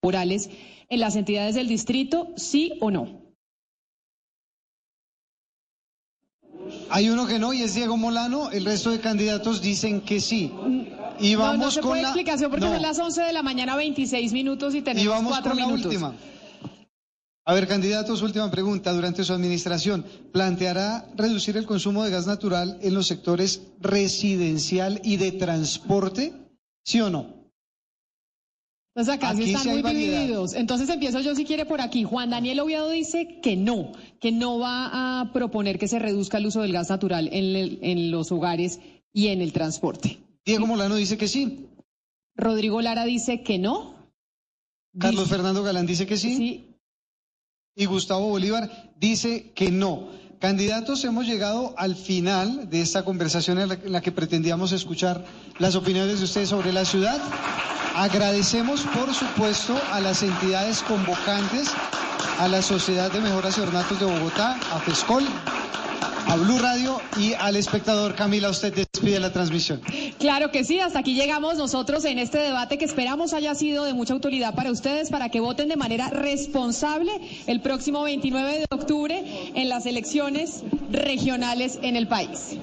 Laborales 0.01 0.49
en 0.89 0.99
las 0.99 1.15
entidades 1.15 1.55
del 1.55 1.67
distrito, 1.67 2.29
sí 2.35 2.73
o 2.81 2.91
no? 2.91 3.27
Hay 6.89 7.09
uno 7.09 7.27
que 7.27 7.39
no 7.39 7.53
y 7.53 7.61
es 7.61 7.75
Diego 7.75 7.97
Molano, 7.97 8.51
el 8.51 8.65
resto 8.65 8.91
de 8.91 8.99
candidatos 8.99 9.61
dicen 9.61 10.01
que 10.01 10.19
sí. 10.19 10.51
Y 11.19 11.35
vamos 11.35 11.57
no, 11.57 11.65
no 11.65 11.71
se 11.71 11.81
con 11.81 11.89
puede 11.91 12.01
la 12.01 12.09
explicación 12.09 12.51
porque 12.51 12.65
no. 12.65 12.73
son 12.73 12.81
las 12.81 12.99
11 12.99 13.21
de 13.23 13.33
la 13.33 13.43
mañana, 13.43 13.75
26 13.75 14.33
minutos 14.33 14.75
y 14.75 14.81
tenemos 14.81 15.03
y 15.03 15.07
vamos 15.07 15.31
cuatro 15.31 15.51
con 15.51 15.59
la 15.59 15.65
minutos. 15.65 15.85
última. 15.85 16.13
A 17.45 17.53
ver, 17.53 17.65
candidatos, 17.67 18.21
última 18.21 18.51
pregunta. 18.51 18.91
Durante 18.91 19.23
su 19.23 19.31
administración, 19.31 20.05
¿planteará 20.33 21.09
reducir 21.15 21.55
el 21.55 21.65
consumo 21.65 22.03
de 22.03 22.11
gas 22.11 22.27
natural 22.27 22.77
en 22.81 22.93
los 22.93 23.07
sectores 23.07 23.61
residencial 23.79 24.99
y 25.03 25.15
de 25.15 25.31
transporte? 25.31 26.33
¿Sí 26.83 26.99
o 26.99 27.09
no? 27.09 27.36
Entonces 28.97 29.13
acá 29.13 29.35
sí 29.35 29.41
Aquí 29.41 29.49
están 29.51 29.63
sí 29.63 29.69
muy 29.69 29.81
variedad. 29.83 30.21
divididos. 30.21 30.53
Entonces 30.55 30.89
empiezo 30.89 31.19
yo 31.19 31.35
si 31.35 31.45
quiere 31.45 31.65
por 31.67 31.81
aquí. 31.81 32.03
Juan 32.03 32.31
Daniel 32.31 32.61
Oviedo 32.61 32.89
dice 32.89 33.39
que 33.43 33.55
no, 33.55 33.91
que 34.19 34.31
no 34.31 34.57
va 34.57 35.21
a 35.21 35.33
proponer 35.33 35.77
que 35.77 35.87
se 35.87 35.99
reduzca 35.99 36.39
el 36.39 36.47
uso 36.47 36.61
del 36.63 36.73
gas 36.73 36.89
natural 36.89 37.29
en, 37.31 37.55
el- 37.55 37.79
en 37.83 38.09
los 38.09 38.31
hogares 38.31 38.79
y 39.13 39.27
en 39.27 39.41
el 39.43 39.53
transporte. 39.53 40.17
Diego 40.43 40.65
Molano 40.65 40.95
dice 40.95 41.15
que 41.15 41.27
sí. 41.27 41.67
Rodrigo 42.35 42.81
Lara 42.81 43.05
dice 43.05 43.43
que 43.43 43.59
no. 43.59 43.93
Carlos 44.97 45.29
Fernando 45.29 45.61
Galán 45.61 45.85
dice 45.85 46.07
que 46.07 46.17
sí. 46.17 46.35
Sí. 46.35 46.75
Y 47.75 47.85
Gustavo 47.85 48.27
Bolívar 48.29 48.93
dice 48.99 49.51
que 49.51 49.69
no. 49.69 50.09
Candidatos, 50.39 51.03
hemos 51.03 51.25
llegado 51.25 51.73
al 51.77 51.95
final 51.95 52.69
de 52.69 52.81
esta 52.81 53.03
conversación 53.03 53.57
en 53.57 53.91
la, 53.91 54.01
que 54.01 54.11
pretendíamos 54.11 54.71
escuchar 54.71 55.25
las 55.57 55.73
opiniones 55.73 56.19
de 56.19 56.25
ustedes 56.25 56.49
sobre 56.49 56.71
la 56.71 56.85
ciudad. 56.85 57.19
Agradecemos, 57.95 58.81
por 58.95 59.11
supuesto, 59.15 59.75
a 59.91 59.99
las 59.99 60.21
entidades 60.21 60.83
convocantes, 60.83 61.69
a 62.37 62.47
la 62.47 62.61
Sociedad 62.61 63.11
de 63.11 63.19
Mejoras 63.19 63.57
y 63.57 63.61
Ornatos 63.61 63.99
de 63.99 64.05
Bogotá, 64.05 64.59
a 64.71 64.79
FESCOL, 64.79 65.23
a 66.27 66.35
Blue 66.35 66.59
Radio 66.59 66.99
y 67.17 67.33
al 67.33 67.55
espectador. 67.55 68.13
Camila, 68.15 68.49
usted 68.49 68.73
despide 68.73 69.19
la 69.19 69.31
transmisión. 69.31 69.81
Claro 70.19 70.51
que 70.51 70.63
sí, 70.63 70.79
hasta 70.79 70.99
aquí 70.99 71.13
llegamos 71.15 71.57
nosotros 71.57 72.03
en 72.05 72.19
este 72.19 72.37
debate 72.39 72.77
que 72.77 72.85
esperamos 72.85 73.33
haya 73.33 73.55
sido 73.55 73.85
de 73.85 73.93
mucha 73.93 74.13
utilidad 74.13 74.53
para 74.53 74.71
ustedes, 74.71 75.09
para 75.09 75.29
que 75.29 75.39
voten 75.39 75.69
de 75.69 75.77
manera 75.77 76.09
responsable 76.09 77.11
el 77.47 77.61
próximo 77.61 78.03
29 78.03 78.59
de 78.59 78.65
octubre 78.69 79.23
en 79.55 79.69
las 79.69 79.85
elecciones 79.85 80.63
regionales 80.91 81.79
en 81.81 81.95
el 81.95 82.07
país. 82.07 82.57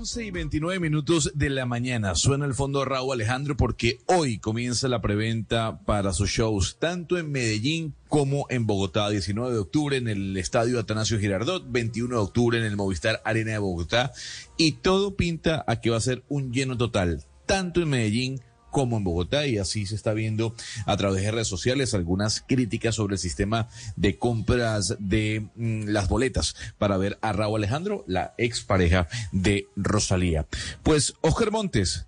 11 0.00 0.24
y 0.24 0.30
29 0.30 0.80
minutos 0.80 1.30
de 1.34 1.50
la 1.50 1.66
mañana. 1.66 2.14
Suena 2.14 2.46
el 2.46 2.54
fondo 2.54 2.86
Raúl 2.86 3.12
Alejandro 3.12 3.54
porque 3.54 3.98
hoy 4.06 4.38
comienza 4.38 4.88
la 4.88 5.02
preventa 5.02 5.80
para 5.84 6.14
sus 6.14 6.30
shows, 6.30 6.78
tanto 6.78 7.18
en 7.18 7.30
Medellín 7.30 7.94
como 8.08 8.46
en 8.48 8.66
Bogotá. 8.66 9.10
19 9.10 9.52
de 9.52 9.58
octubre 9.58 9.98
en 9.98 10.08
el 10.08 10.34
Estadio 10.38 10.80
Atanasio 10.80 11.18
Girardot, 11.18 11.70
21 11.70 12.14
de 12.14 12.22
octubre 12.22 12.58
en 12.58 12.64
el 12.64 12.78
Movistar 12.78 13.20
Arena 13.26 13.52
de 13.52 13.58
Bogotá. 13.58 14.12
Y 14.56 14.72
todo 14.72 15.16
pinta 15.16 15.66
a 15.66 15.82
que 15.82 15.90
va 15.90 15.98
a 15.98 16.00
ser 16.00 16.24
un 16.30 16.50
lleno 16.50 16.78
total, 16.78 17.22
tanto 17.44 17.82
en 17.82 17.90
Medellín 17.90 18.40
como 18.70 18.96
en 18.96 19.04
Bogotá 19.04 19.46
y 19.46 19.58
así 19.58 19.86
se 19.86 19.94
está 19.94 20.12
viendo 20.12 20.54
a 20.86 20.96
través 20.96 21.22
de 21.22 21.30
redes 21.30 21.48
sociales 21.48 21.94
algunas 21.94 22.40
críticas 22.40 22.94
sobre 22.94 23.14
el 23.14 23.18
sistema 23.18 23.68
de 23.96 24.18
compras 24.18 24.96
de 24.98 25.46
mm, 25.56 25.88
las 25.88 26.08
boletas 26.08 26.56
para 26.78 26.96
ver 26.96 27.18
a 27.20 27.32
Raúl 27.32 27.60
Alejandro, 27.60 28.04
la 28.06 28.34
expareja 28.38 29.08
de 29.32 29.68
Rosalía. 29.76 30.46
Pues 30.82 31.14
Oscar 31.20 31.50
Montes, 31.50 32.06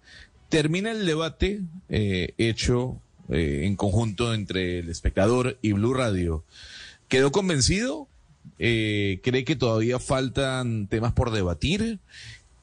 termina 0.48 0.90
el 0.90 1.06
debate 1.06 1.62
eh, 1.88 2.34
hecho 2.36 3.00
eh, 3.30 3.62
en 3.64 3.76
conjunto 3.76 4.34
entre 4.34 4.80
el 4.80 4.90
espectador 4.90 5.58
y 5.62 5.72
Blue 5.72 5.94
Radio. 5.94 6.44
¿Quedó 7.08 7.32
convencido? 7.32 8.08
Eh, 8.58 9.20
¿Cree 9.22 9.44
que 9.44 9.56
todavía 9.56 9.98
faltan 9.98 10.88
temas 10.88 11.12
por 11.14 11.30
debatir? 11.30 12.00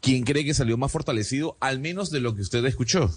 ¿Quién 0.02 0.24
cree 0.24 0.46
que 0.46 0.54
salió 0.54 0.78
más 0.78 0.92
fortalecido, 0.92 1.58
al 1.60 1.80
menos 1.80 2.12
de 2.12 2.20
lo 2.20 2.36
que 2.36 2.42
usted 2.42 2.64
escuchó? 2.66 3.10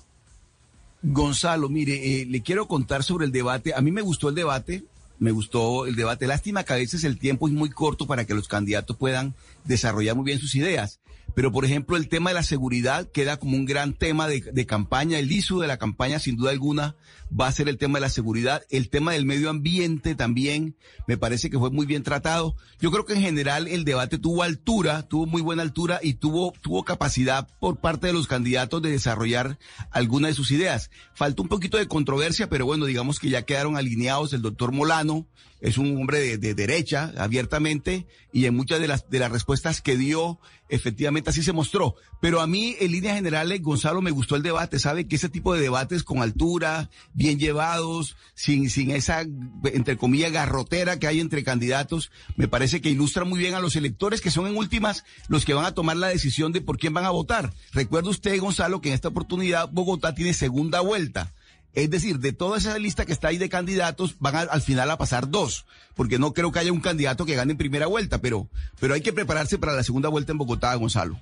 Gonzalo, 1.03 1.68
mire, 1.68 2.22
eh, 2.22 2.26
le 2.26 2.42
quiero 2.42 2.68
contar 2.68 3.03
sobre 3.03 3.26
el 3.26 3.32
debate. 3.32 3.74
A 3.74 3.80
mí 3.80 3.90
me 3.90 4.03
gustó 4.03 4.28
el 4.28 4.34
debate, 4.34 4.84
me 5.18 5.32
gustó 5.32 5.86
el 5.86 5.96
debate. 5.96 6.26
Lástima 6.26 6.64
que 6.64 6.72
a 6.72 6.76
veces 6.76 7.05
el 7.05 7.18
tiempo 7.18 7.48
es 7.48 7.55
muy 7.55 7.70
corto 7.70 8.07
para 8.07 8.24
que 8.24 8.34
los 8.34 8.48
candidatos 8.48 8.96
puedan 8.96 9.34
desarrollar 9.64 10.16
muy 10.16 10.24
bien 10.24 10.38
sus 10.38 10.55
ideas. 10.55 11.00
Pero, 11.35 11.53
por 11.53 11.64
ejemplo, 11.64 11.97
el 11.97 12.09
tema 12.09 12.30
de 12.30 12.35
la 12.35 12.43
seguridad 12.43 13.11
queda 13.11 13.39
como 13.39 13.57
un 13.57 13.64
gran 13.64 13.95
tema 13.95 14.28
de, 14.28 14.41
de 14.41 14.66
campaña. 14.66 15.18
El 15.18 15.30
ISU 15.30 15.61
de 15.61 15.66
la 15.66 15.78
campaña, 15.78 16.18
sin 16.18 16.37
duda 16.37 16.51
alguna, 16.51 16.97
va 17.39 17.47
a 17.47 17.53
ser 17.53 17.68
el 17.68 17.78
tema 17.78 17.99
de 17.99 18.03
la 18.03 18.09
seguridad. 18.09 18.62
El 18.70 18.89
tema 18.91 19.12
del 19.12 19.24
medio 19.24 19.51
ambiente 19.51 20.14
también 20.14 20.76
me 21.07 21.16
parece 21.16 21.51
que 21.51 21.59
fue 21.59 21.70
muy 21.70 21.87
bien 21.87 22.03
tratado. 22.03 22.57
Yo 22.80 22.91
creo 22.91 23.05
que 23.05 23.14
en 23.14 23.22
general 23.22 23.68
el 23.68 23.85
debate 23.85 24.18
tuvo 24.18 24.43
altura, 24.43 25.03
tuvo 25.09 25.26
muy 25.26 25.43
buena 25.43 25.62
altura 25.62 26.01
y 26.03 26.14
tuvo, 26.14 26.53
tuvo 26.61 26.85
capacidad 26.85 27.49
por 27.61 27.78
parte 27.78 28.09
de 28.09 28.12
los 28.12 28.26
candidatos 28.26 28.83
de 28.83 28.91
desarrollar 28.91 29.59
alguna 29.91 30.28
de 30.28 30.35
sus 30.35 30.51
ideas. 30.51 30.91
Falta 31.14 31.43
un 31.43 31.49
poquito 31.49 31.78
de 31.78 31.89
controversia, 31.89 32.49
pero 32.49 32.66
bueno, 32.66 32.87
digamos 32.87 33.18
que 33.18 33.30
ya 33.30 33.43
quedaron 33.43 33.76
alineados 33.76 34.33
el 34.33 34.43
doctor 34.43 34.72
Molano, 34.72 35.26
es 35.62 35.78
un 35.78 35.96
hombre 35.96 36.18
de, 36.18 36.38
de, 36.38 36.54
derecha, 36.54 37.12
abiertamente, 37.16 38.06
y 38.32 38.46
en 38.46 38.56
muchas 38.56 38.80
de 38.80 38.88
las, 38.88 39.08
de 39.08 39.20
las 39.20 39.30
respuestas 39.30 39.80
que 39.80 39.96
dio, 39.96 40.40
efectivamente 40.68 41.30
así 41.30 41.40
se 41.44 41.52
mostró. 41.52 41.94
Pero 42.20 42.40
a 42.40 42.48
mí, 42.48 42.74
en 42.80 42.90
líneas 42.90 43.14
generales, 43.14 43.62
Gonzalo, 43.62 44.02
me 44.02 44.10
gustó 44.10 44.34
el 44.34 44.42
debate. 44.42 44.80
Sabe 44.80 45.06
que 45.06 45.14
ese 45.14 45.28
tipo 45.28 45.54
de 45.54 45.60
debates 45.60 46.02
con 46.02 46.20
altura, 46.20 46.90
bien 47.14 47.38
llevados, 47.38 48.16
sin, 48.34 48.70
sin 48.70 48.90
esa, 48.90 49.20
entre 49.64 49.96
comillas, 49.96 50.32
garrotera 50.32 50.98
que 50.98 51.06
hay 51.06 51.20
entre 51.20 51.44
candidatos, 51.44 52.10
me 52.34 52.48
parece 52.48 52.80
que 52.80 52.90
ilustra 52.90 53.24
muy 53.24 53.38
bien 53.38 53.54
a 53.54 53.60
los 53.60 53.76
electores 53.76 54.20
que 54.20 54.32
son 54.32 54.48
en 54.48 54.56
últimas 54.56 55.04
los 55.28 55.44
que 55.44 55.54
van 55.54 55.64
a 55.64 55.74
tomar 55.74 55.96
la 55.96 56.08
decisión 56.08 56.50
de 56.50 56.60
por 56.60 56.76
quién 56.76 56.92
van 56.92 57.04
a 57.04 57.10
votar. 57.10 57.54
Recuerda 57.72 58.10
usted, 58.10 58.40
Gonzalo, 58.40 58.80
que 58.80 58.88
en 58.88 58.96
esta 58.96 59.08
oportunidad 59.08 59.70
Bogotá 59.70 60.12
tiene 60.12 60.34
segunda 60.34 60.80
vuelta. 60.80 61.32
Es 61.74 61.90
decir, 61.90 62.18
de 62.18 62.32
toda 62.32 62.58
esa 62.58 62.78
lista 62.78 63.06
que 63.06 63.12
está 63.12 63.28
ahí 63.28 63.38
de 63.38 63.48
candidatos, 63.48 64.16
van 64.18 64.48
al 64.50 64.62
final 64.62 64.90
a 64.90 64.98
pasar 64.98 65.30
dos, 65.30 65.64
porque 65.94 66.18
no 66.18 66.34
creo 66.34 66.52
que 66.52 66.58
haya 66.58 66.72
un 66.72 66.80
candidato 66.80 67.24
que 67.24 67.34
gane 67.34 67.52
en 67.52 67.58
primera 67.58 67.86
vuelta, 67.86 68.18
pero, 68.18 68.48
pero 68.78 68.94
hay 68.94 69.00
que 69.00 69.12
prepararse 69.12 69.58
para 69.58 69.72
la 69.72 69.82
segunda 69.82 70.08
vuelta 70.08 70.32
en 70.32 70.38
Bogotá, 70.38 70.74
Gonzalo. 70.74 71.18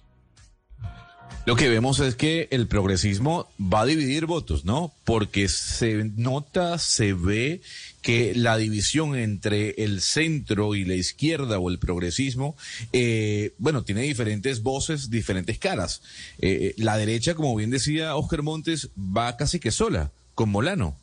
Lo 1.46 1.56
que 1.56 1.70
vemos 1.70 2.00
es 2.00 2.16
que 2.16 2.48
el 2.50 2.66
progresismo 2.66 3.48
va 3.58 3.80
a 3.80 3.86
dividir 3.86 4.26
votos, 4.26 4.66
¿no? 4.66 4.92
Porque 5.04 5.48
se 5.48 6.04
nota, 6.16 6.76
se 6.78 7.14
ve 7.14 7.62
que 8.02 8.34
la 8.34 8.58
división 8.58 9.16
entre 9.16 9.70
el 9.78 10.02
centro 10.02 10.74
y 10.74 10.84
la 10.84 10.96
izquierda 10.96 11.58
o 11.58 11.70
el 11.70 11.78
progresismo, 11.78 12.56
eh, 12.92 13.54
bueno, 13.58 13.84
tiene 13.84 14.02
diferentes 14.02 14.62
voces, 14.62 15.08
diferentes 15.08 15.58
caras. 15.58 16.02
Eh, 16.40 16.74
la 16.76 16.98
derecha, 16.98 17.34
como 17.34 17.56
bien 17.56 17.70
decía 17.70 18.16
Oscar 18.16 18.42
Montes, 18.42 18.90
va 18.96 19.36
casi 19.36 19.60
que 19.60 19.70
sola 19.70 20.12
con 20.40 20.48
Molano. 20.48 20.96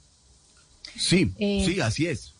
Sí, 0.97 1.31
Eh, 1.37 1.61
sí, 1.63 1.79
así 1.79 2.07
es. 2.07 2.33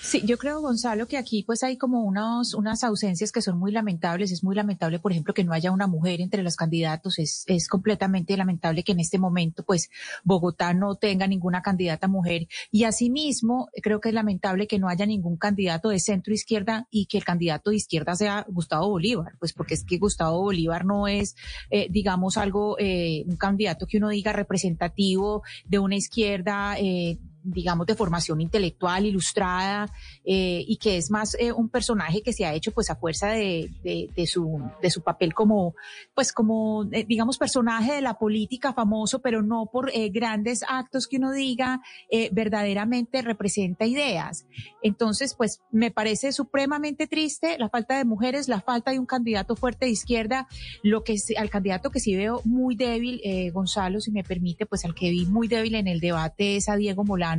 Sí, 0.00 0.22
yo 0.24 0.38
creo, 0.38 0.60
Gonzalo, 0.60 1.06
que 1.08 1.16
aquí 1.16 1.42
pues 1.42 1.62
hay 1.62 1.76
como 1.76 2.02
unos, 2.02 2.54
unas 2.54 2.84
ausencias 2.84 3.32
que 3.32 3.42
son 3.42 3.58
muy 3.58 3.72
lamentables. 3.72 4.30
Es 4.30 4.44
muy 4.44 4.54
lamentable, 4.54 4.98
por 4.98 5.12
ejemplo, 5.12 5.34
que 5.34 5.44
no 5.44 5.52
haya 5.52 5.72
una 5.72 5.86
mujer 5.86 6.20
entre 6.20 6.42
los 6.42 6.56
candidatos. 6.56 7.18
Es, 7.18 7.44
es 7.46 7.68
completamente 7.68 8.36
lamentable 8.36 8.84
que 8.84 8.92
en 8.92 9.00
este 9.00 9.18
momento 9.18 9.64
pues 9.64 9.90
Bogotá 10.24 10.72
no 10.72 10.94
tenga 10.94 11.26
ninguna 11.26 11.62
candidata 11.62 12.08
mujer. 12.08 12.48
Y 12.70 12.84
asimismo, 12.84 13.68
creo 13.82 14.00
que 14.00 14.10
es 14.10 14.14
lamentable 14.14 14.66
que 14.66 14.78
no 14.78 14.88
haya 14.88 15.04
ningún 15.04 15.36
candidato 15.36 15.88
de 15.88 15.98
centro 15.98 16.32
izquierda 16.32 16.86
y 16.90 17.06
que 17.06 17.18
el 17.18 17.24
candidato 17.24 17.70
de 17.70 17.76
izquierda 17.76 18.14
sea 18.14 18.46
Gustavo 18.48 18.88
Bolívar, 18.88 19.32
pues 19.38 19.52
porque 19.52 19.74
es 19.74 19.84
que 19.84 19.98
Gustavo 19.98 20.40
Bolívar 20.40 20.84
no 20.84 21.08
es, 21.08 21.36
eh, 21.70 21.88
digamos, 21.90 22.36
algo, 22.36 22.76
eh, 22.78 23.24
un 23.26 23.36
candidato 23.36 23.86
que 23.86 23.98
uno 23.98 24.08
diga 24.10 24.32
representativo 24.32 25.42
de 25.66 25.78
una 25.78 25.96
izquierda, 25.96 26.76
eh, 26.78 27.18
digamos, 27.50 27.86
de 27.86 27.94
formación 27.94 28.40
intelectual, 28.40 29.06
ilustrada, 29.06 29.90
eh, 30.24 30.64
y 30.66 30.76
que 30.76 30.96
es 30.96 31.10
más 31.10 31.36
eh, 31.38 31.52
un 31.52 31.68
personaje 31.68 32.22
que 32.22 32.32
se 32.32 32.44
ha 32.44 32.54
hecho 32.54 32.72
pues 32.72 32.90
a 32.90 32.96
fuerza 32.96 33.28
de, 33.28 33.70
de, 33.82 34.08
de 34.14 34.26
su, 34.26 34.62
de 34.82 34.90
su 34.90 35.02
papel 35.02 35.34
como, 35.34 35.74
pues 36.14 36.32
como, 36.32 36.84
eh, 36.92 37.04
digamos, 37.08 37.38
personaje 37.38 37.94
de 37.94 38.00
la 38.00 38.18
política 38.18 38.72
famoso, 38.72 39.20
pero 39.20 39.42
no 39.42 39.66
por 39.72 39.90
eh, 39.90 40.08
grandes 40.10 40.62
actos 40.68 41.06
que 41.06 41.16
uno 41.16 41.32
diga, 41.32 41.80
eh, 42.10 42.28
verdaderamente 42.32 43.22
representa 43.22 43.86
ideas. 43.86 44.46
Entonces, 44.82 45.34
pues 45.34 45.60
me 45.70 45.90
parece 45.90 46.32
supremamente 46.32 47.06
triste 47.06 47.56
la 47.58 47.68
falta 47.68 47.96
de 47.96 48.04
mujeres, 48.04 48.48
la 48.48 48.60
falta 48.60 48.90
de 48.90 48.98
un 48.98 49.06
candidato 49.06 49.56
fuerte 49.56 49.86
de 49.86 49.92
izquierda, 49.92 50.48
lo 50.82 51.04
que 51.04 51.16
al 51.36 51.50
candidato 51.50 51.90
que 51.90 52.00
sí 52.00 52.14
veo 52.14 52.42
muy 52.44 52.76
débil, 52.76 53.20
eh, 53.24 53.50
Gonzalo, 53.50 54.00
si 54.00 54.10
me 54.10 54.24
permite, 54.24 54.66
pues 54.66 54.84
al 54.84 54.94
que 54.94 55.10
vi 55.10 55.26
muy 55.26 55.48
débil 55.48 55.74
en 55.74 55.88
el 55.88 56.00
debate 56.00 56.56
es 56.56 56.68
a 56.68 56.76
Diego 56.76 57.04
Molano 57.04 57.37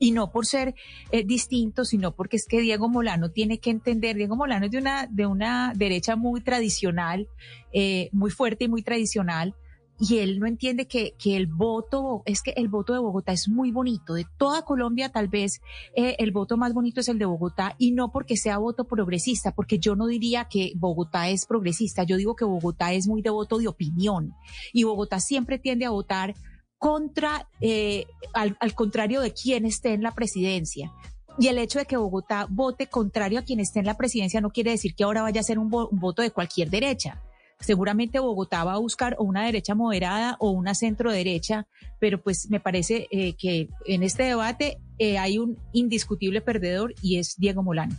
y 0.00 0.10
no 0.12 0.32
por 0.32 0.46
ser 0.46 0.74
eh, 1.12 1.24
distinto, 1.24 1.84
sino 1.84 2.16
porque 2.16 2.36
es 2.36 2.46
que 2.46 2.60
Diego 2.60 2.88
Molano 2.88 3.30
tiene 3.30 3.58
que 3.58 3.70
entender, 3.70 4.16
Diego 4.16 4.34
Molano 4.34 4.64
es 4.64 4.72
de 4.72 4.78
una, 4.78 5.06
de 5.06 5.26
una 5.26 5.72
derecha 5.76 6.16
muy 6.16 6.40
tradicional, 6.40 7.28
eh, 7.72 8.08
muy 8.12 8.30
fuerte 8.30 8.64
y 8.64 8.68
muy 8.68 8.82
tradicional, 8.82 9.54
y 10.02 10.16
él 10.16 10.40
no 10.40 10.46
entiende 10.46 10.86
que, 10.86 11.14
que 11.18 11.36
el 11.36 11.46
voto, 11.46 12.22
es 12.24 12.40
que 12.40 12.52
el 12.56 12.68
voto 12.68 12.94
de 12.94 12.98
Bogotá 13.00 13.32
es 13.32 13.50
muy 13.50 13.70
bonito, 13.70 14.14
de 14.14 14.24
toda 14.38 14.62
Colombia 14.62 15.10
tal 15.10 15.28
vez 15.28 15.60
eh, 15.94 16.16
el 16.18 16.32
voto 16.32 16.56
más 16.56 16.72
bonito 16.72 17.00
es 17.00 17.08
el 17.10 17.18
de 17.18 17.26
Bogotá, 17.26 17.74
y 17.76 17.92
no 17.92 18.10
porque 18.10 18.38
sea 18.38 18.56
voto 18.56 18.84
progresista, 18.84 19.54
porque 19.54 19.78
yo 19.78 19.96
no 19.96 20.06
diría 20.06 20.46
que 20.46 20.72
Bogotá 20.76 21.28
es 21.28 21.44
progresista, 21.44 22.04
yo 22.04 22.16
digo 22.16 22.34
que 22.34 22.46
Bogotá 22.46 22.94
es 22.94 23.06
muy 23.06 23.20
de 23.20 23.28
voto 23.28 23.58
de 23.58 23.68
opinión, 23.68 24.32
y 24.72 24.84
Bogotá 24.84 25.20
siempre 25.20 25.58
tiende 25.58 25.84
a 25.84 25.90
votar 25.90 26.34
contra, 26.80 27.46
eh, 27.60 28.06
al, 28.32 28.56
al 28.58 28.74
contrario 28.74 29.20
de 29.20 29.32
quien 29.32 29.66
esté 29.66 29.92
en 29.92 30.02
la 30.02 30.12
presidencia. 30.12 30.90
Y 31.38 31.48
el 31.48 31.58
hecho 31.58 31.78
de 31.78 31.84
que 31.84 31.96
Bogotá 31.98 32.46
vote 32.48 32.86
contrario 32.88 33.38
a 33.38 33.42
quien 33.42 33.60
esté 33.60 33.78
en 33.80 33.86
la 33.86 33.96
presidencia 33.96 34.40
no 34.40 34.50
quiere 34.50 34.72
decir 34.72 34.94
que 34.94 35.04
ahora 35.04 35.22
vaya 35.22 35.40
a 35.42 35.44
ser 35.44 35.58
un, 35.58 35.70
vo- 35.70 35.88
un 35.92 36.00
voto 36.00 36.22
de 36.22 36.30
cualquier 36.32 36.70
derecha. 36.70 37.22
Seguramente 37.60 38.18
Bogotá 38.18 38.64
va 38.64 38.72
a 38.72 38.78
buscar 38.78 39.14
o 39.18 39.24
una 39.24 39.44
derecha 39.44 39.74
moderada 39.74 40.36
o 40.40 40.50
una 40.50 40.74
centro 40.74 41.12
derecha, 41.12 41.66
pero 41.98 42.22
pues 42.22 42.48
me 42.50 42.60
parece 42.60 43.06
eh, 43.10 43.34
que 43.34 43.68
en 43.84 44.02
este 44.02 44.22
debate 44.22 44.78
eh, 44.98 45.18
hay 45.18 45.38
un 45.38 45.58
indiscutible 45.74 46.40
perdedor 46.40 46.94
y 47.02 47.18
es 47.18 47.36
Diego 47.36 47.62
Molano. 47.62 47.94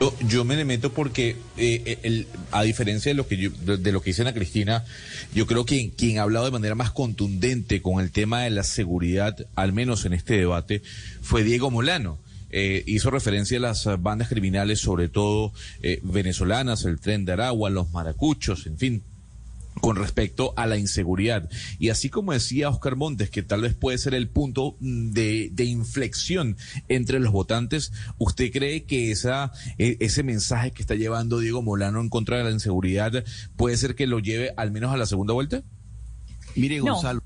Yo, 0.00 0.14
yo 0.26 0.44
me 0.44 0.56
le 0.56 0.64
meto 0.64 0.92
porque, 0.92 1.36
eh, 1.56 1.98
el- 2.02 2.26
a 2.50 2.62
diferencia 2.62 3.10
de 3.10 3.14
lo 3.14 3.28
que 3.28 3.36
yo, 3.36 3.50
de, 3.50 3.92
lo 3.92 4.00
que 4.02 4.10
dice 4.10 4.22
Ana 4.22 4.34
Cristina, 4.34 4.84
yo 5.34 5.46
creo 5.46 5.64
que 5.64 5.90
quien 5.90 6.18
ha 6.18 6.22
hablado 6.22 6.46
de 6.46 6.50
manera 6.50 6.74
más 6.74 6.90
contundente 6.90 7.82
con 7.82 8.02
el 8.02 8.10
tema 8.10 8.42
de 8.42 8.50
la 8.50 8.64
seguridad, 8.64 9.36
al 9.54 9.72
menos 9.72 10.04
en 10.04 10.12
este 10.14 10.36
debate, 10.36 10.82
fue 11.20 11.44
Diego 11.44 11.70
Molano. 11.70 12.18
Eh, 12.50 12.82
hizo 12.86 13.10
referencia 13.10 13.56
a 13.58 13.60
las 13.62 13.86
eh, 13.86 13.96
bandas 13.98 14.28
criminales, 14.28 14.80
sobre 14.80 15.08
todo 15.08 15.52
eh, 15.82 16.00
venezolanas, 16.02 16.84
el 16.84 16.98
tren 17.00 17.24
de 17.24 17.32
Aragua, 17.32 17.70
los 17.70 17.90
maracuchos, 17.92 18.66
en 18.66 18.76
fin, 18.78 19.02
con 19.80 19.96
respecto 19.96 20.52
a 20.56 20.66
la 20.66 20.76
inseguridad. 20.76 21.48
Y 21.78 21.88
así 21.88 22.08
como 22.08 22.32
decía 22.32 22.68
Oscar 22.68 22.96
Montes, 22.96 23.30
que 23.30 23.42
tal 23.42 23.62
vez 23.62 23.74
puede 23.74 23.98
ser 23.98 24.14
el 24.14 24.28
punto 24.28 24.76
mm, 24.80 25.10
de, 25.10 25.50
de 25.52 25.64
inflexión 25.64 26.56
entre 26.88 27.20
los 27.20 27.32
votantes, 27.32 27.92
¿usted 28.18 28.50
cree 28.52 28.84
que 28.84 29.10
esa, 29.10 29.52
eh, 29.78 29.96
ese 30.00 30.22
mensaje 30.22 30.72
que 30.72 30.82
está 30.82 30.94
llevando 30.94 31.38
Diego 31.38 31.62
Molano 31.62 32.00
en 32.00 32.08
contra 32.08 32.38
de 32.38 32.44
la 32.44 32.50
inseguridad 32.50 33.24
puede 33.56 33.76
ser 33.76 33.94
que 33.94 34.06
lo 34.06 34.18
lleve 34.18 34.52
al 34.56 34.70
menos 34.70 34.92
a 34.92 34.96
la 34.96 35.06
segunda 35.06 35.32
vuelta? 35.32 35.62
Mire, 36.54 36.78
No. 36.78 36.92
Gonzalo. 36.92 37.22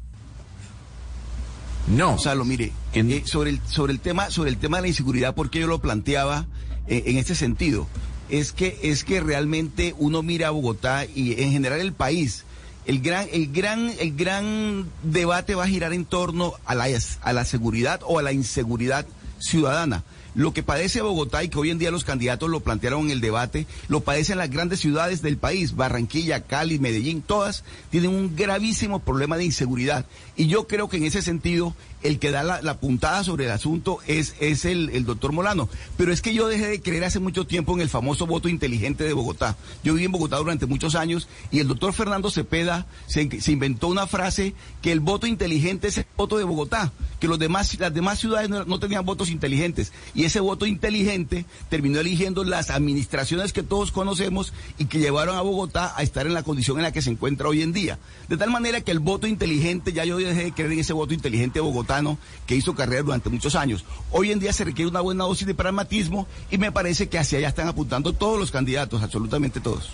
No. 1.89 2.11
Gonzalo, 2.11 2.45
mire, 2.45 2.73
eh, 2.95 3.23
sobre, 3.27 3.51
el, 3.51 3.61
sobre, 3.67 3.93
el 3.93 4.01
tema, 4.01 4.31
sobre 4.31 4.51
el 4.51 4.57
tema 4.57 4.79
de 4.79 4.83
la 4.83 4.89
inseguridad, 4.89 5.35
porque 5.35 5.61
yo 5.61 5.67
lo 5.67 5.81
planteaba 5.81 6.47
eh, 6.89 7.05
en 7.07 7.19
este 7.19 7.35
sentido, 7.35 7.87
es 8.29 8.53
que, 8.53 8.79
es 8.83 9.05
que 9.05 9.21
realmente 9.21 9.95
uno 9.99 10.23
mira 10.23 10.49
a 10.49 10.51
Bogotá 10.51 11.05
y 11.05 11.41
en 11.43 11.53
general 11.53 11.81
el 11.81 11.93
país, 11.93 12.45
el 12.87 13.01
gran, 13.01 13.27
el 13.33 13.53
gran, 13.53 13.93
el 13.99 14.17
gran 14.17 14.87
debate 15.03 15.55
va 15.55 15.65
a 15.65 15.69
girar 15.69 15.93
en 15.93 16.05
torno 16.05 16.55
a 16.65 16.75
la, 16.75 16.89
a 17.23 17.33
la 17.33 17.45
seguridad 17.45 18.01
o 18.05 18.19
a 18.19 18.23
la 18.23 18.33
inseguridad 18.33 19.07
ciudadana. 19.39 20.05
Lo 20.37 20.53
que 20.53 20.63
padece 20.63 21.01
Bogotá 21.01 21.43
y 21.43 21.49
que 21.49 21.59
hoy 21.59 21.71
en 21.71 21.79
día 21.79 21.91
los 21.91 22.05
candidatos 22.05 22.51
lo 22.51 22.61
plantearon 22.61 23.07
en 23.07 23.11
el 23.11 23.23
debate, 23.23 23.67
lo 23.89 24.03
padecen 24.03 24.37
las 24.37 24.51
grandes 24.51 24.81
ciudades 24.81 25.23
del 25.23 25.39
país, 25.39 25.75
Barranquilla, 25.75 26.43
Cali, 26.43 26.79
Medellín, 26.79 27.23
todas 27.23 27.65
tienen 27.91 28.11
un 28.11 28.37
gravísimo 28.37 28.99
problema 28.99 29.39
de 29.39 29.47
inseguridad. 29.47 30.05
Y 30.37 30.47
yo 30.47 30.67
creo 30.67 30.91
que 30.91 30.99
en 30.99 31.05
ese 31.05 31.23
sentido, 31.23 31.75
el 32.07 32.19
que 32.19 32.31
da 32.31 32.43
la, 32.43 32.81
puntada 32.81 33.25
sobre 33.25 33.47
el 33.47 33.51
asunto 33.51 33.99
es, 34.07 34.35
es 34.41 34.65
el, 34.65 35.05
doctor 35.05 35.33
Molano. 35.33 35.69
Pero 35.97 36.13
es 36.13 36.23
que 36.23 36.35
yo 36.35 36.49
dejé 36.49 36.69
de 36.69 36.81
creer 36.81 37.05
hace 37.05 37.19
mucho 37.19 37.47
tiempo 37.47 37.75
en 37.75 37.81
el 37.81 37.89
famoso 37.89 38.27
voto 38.27 38.49
inteligente 38.49 39.05
de 39.05 39.13
Bogotá. 39.13 39.57
Yo 39.83 39.95
viví 39.95 40.07
en 40.07 40.13
Bogotá 40.13 40.37
durante 40.37 40.67
muchos 40.67 40.95
años 40.95 41.29
y 41.51 41.61
el 41.61 41.69
doctor 41.69 41.93
Fernando 41.93 42.31
Cepeda 42.31 42.87
se, 43.07 43.29
inventó 43.51 43.89
una 43.89 44.07
frase 44.07 44.55
que 44.83 44.93
el 44.93 45.01
voto 45.01 45.27
inteligente 45.27 45.89
es 45.89 45.99
el 45.99 46.07
voto 46.17 46.39
de 46.39 46.45
Bogotá, 46.45 46.93
que 47.21 47.29
los 47.29 47.39
demás, 47.39 47.79
las 47.79 47.93
demás 47.93 48.19
ciudades 48.19 48.49
no, 48.49 48.79
tenían 48.79 49.05
votos 49.05 49.31
inteligentes. 49.31 49.93
Y 50.15 50.25
ese 50.25 50.41
voto 50.41 50.67
inteligente 50.67 51.45
terminó 51.69 52.01
eligiendo 52.01 52.45
las 52.45 52.71
administraciones 52.71 53.53
que 53.53 53.63
todos 53.63 53.91
conocemos 53.91 54.53
y 54.79 54.87
que 54.87 54.99
llevaron 54.99 55.37
a 55.37 55.41
Bogotá 55.41 55.93
a 55.97 56.03
estar 56.03 56.27
en 56.27 56.35
la 56.35 56.43
condición 56.43 56.77
en 56.79 56.85
la 56.85 56.93
que 56.93 57.03
se 57.03 57.11
encuentra 57.11 57.49
hoy 57.49 57.63
en 57.63 57.73
día. 57.73 57.99
De 58.29 58.37
tal 58.37 58.51
manera 58.51 58.81
que 58.81 58.91
el 58.91 59.01
voto 59.01 59.27
inteligente, 59.27 59.93
ya 59.93 60.05
yo 60.05 60.19
dejé 60.19 60.45
de 60.45 60.53
creer 60.53 60.73
en 60.73 60.81
ese 60.81 60.93
voto 60.93 61.15
inteligente 61.15 61.61
que 62.47 62.55
hizo 62.55 62.75
carrera 62.75 63.03
durante 63.03 63.31
muchos 63.31 63.55
años. 63.55 63.85
Hoy 64.11 64.33
en 64.33 64.39
día 64.39 64.53
se 64.53 64.65
requiere 64.65 64.91
una 64.91 65.01
buena 65.01 65.25
dosis 65.25 65.47
de 65.47 65.55
pragmatismo 65.55 66.27
y 66.51 66.59
me 66.59 66.73
parece 66.73 67.09
que 67.09 67.19
hacia 67.19 67.39
allá 67.39 67.49
están 67.49 67.69
apuntando 67.69 68.13
todos 68.13 68.39
los 68.39 68.51
candidatos, 68.51 69.03
absolutamente 69.03 69.61
todos. 69.61 69.91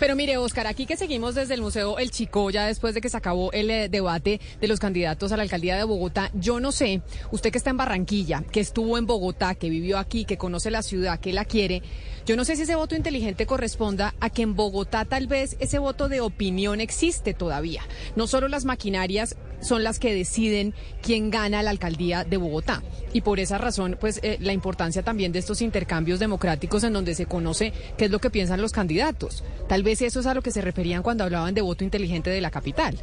Pero 0.00 0.16
mire, 0.16 0.38
Oscar, 0.38 0.66
aquí 0.66 0.86
que 0.86 0.96
seguimos 0.96 1.34
desde 1.34 1.52
el 1.52 1.60
Museo 1.60 1.98
El 1.98 2.10
Chico, 2.10 2.48
ya 2.48 2.64
después 2.64 2.94
de 2.94 3.02
que 3.02 3.10
se 3.10 3.18
acabó 3.18 3.52
el 3.52 3.68
eh, 3.68 3.90
debate 3.90 4.40
de 4.58 4.66
los 4.66 4.80
candidatos 4.80 5.30
a 5.30 5.36
la 5.36 5.42
alcaldía 5.42 5.76
de 5.76 5.84
Bogotá, 5.84 6.30
yo 6.32 6.58
no 6.58 6.72
sé, 6.72 7.02
usted 7.30 7.52
que 7.52 7.58
está 7.58 7.68
en 7.68 7.76
Barranquilla, 7.76 8.42
que 8.50 8.60
estuvo 8.60 8.96
en 8.96 9.04
Bogotá, 9.04 9.54
que 9.54 9.68
vivió 9.68 9.98
aquí, 9.98 10.24
que 10.24 10.38
conoce 10.38 10.70
la 10.70 10.82
ciudad, 10.82 11.20
que 11.20 11.34
la 11.34 11.44
quiere, 11.44 11.82
yo 12.24 12.36
no 12.36 12.46
sé 12.46 12.56
si 12.56 12.62
ese 12.62 12.76
voto 12.76 12.94
inteligente 12.96 13.44
corresponda 13.44 14.14
a 14.20 14.30
que 14.30 14.40
en 14.40 14.54
Bogotá 14.54 15.04
tal 15.04 15.26
vez 15.26 15.56
ese 15.60 15.78
voto 15.78 16.08
de 16.08 16.22
opinión 16.22 16.80
existe 16.80 17.34
todavía. 17.34 17.82
No 18.16 18.26
solo 18.26 18.48
las 18.48 18.64
maquinarias 18.64 19.36
son 19.60 19.84
las 19.84 19.98
que 19.98 20.14
deciden 20.14 20.74
quién 21.02 21.30
gana 21.30 21.62
la 21.62 21.70
alcaldía 21.70 22.24
de 22.24 22.36
Bogotá. 22.36 22.82
Y 23.12 23.22
por 23.22 23.40
esa 23.40 23.58
razón, 23.58 23.96
pues 24.00 24.20
eh, 24.22 24.36
la 24.40 24.52
importancia 24.52 25.02
también 25.02 25.32
de 25.32 25.38
estos 25.38 25.62
intercambios 25.62 26.18
democráticos 26.18 26.84
en 26.84 26.92
donde 26.92 27.14
se 27.14 27.26
conoce 27.26 27.72
qué 27.96 28.06
es 28.06 28.10
lo 28.10 28.18
que 28.18 28.30
piensan 28.30 28.60
los 28.60 28.72
candidatos. 28.72 29.44
Tal 29.68 29.82
vez 29.82 30.02
eso 30.02 30.20
es 30.20 30.26
a 30.26 30.34
lo 30.34 30.42
que 30.42 30.50
se 30.50 30.60
referían 30.60 31.02
cuando 31.02 31.24
hablaban 31.24 31.54
de 31.54 31.62
voto 31.62 31.84
inteligente 31.84 32.30
de 32.30 32.40
la 32.40 32.50
capital. 32.50 32.98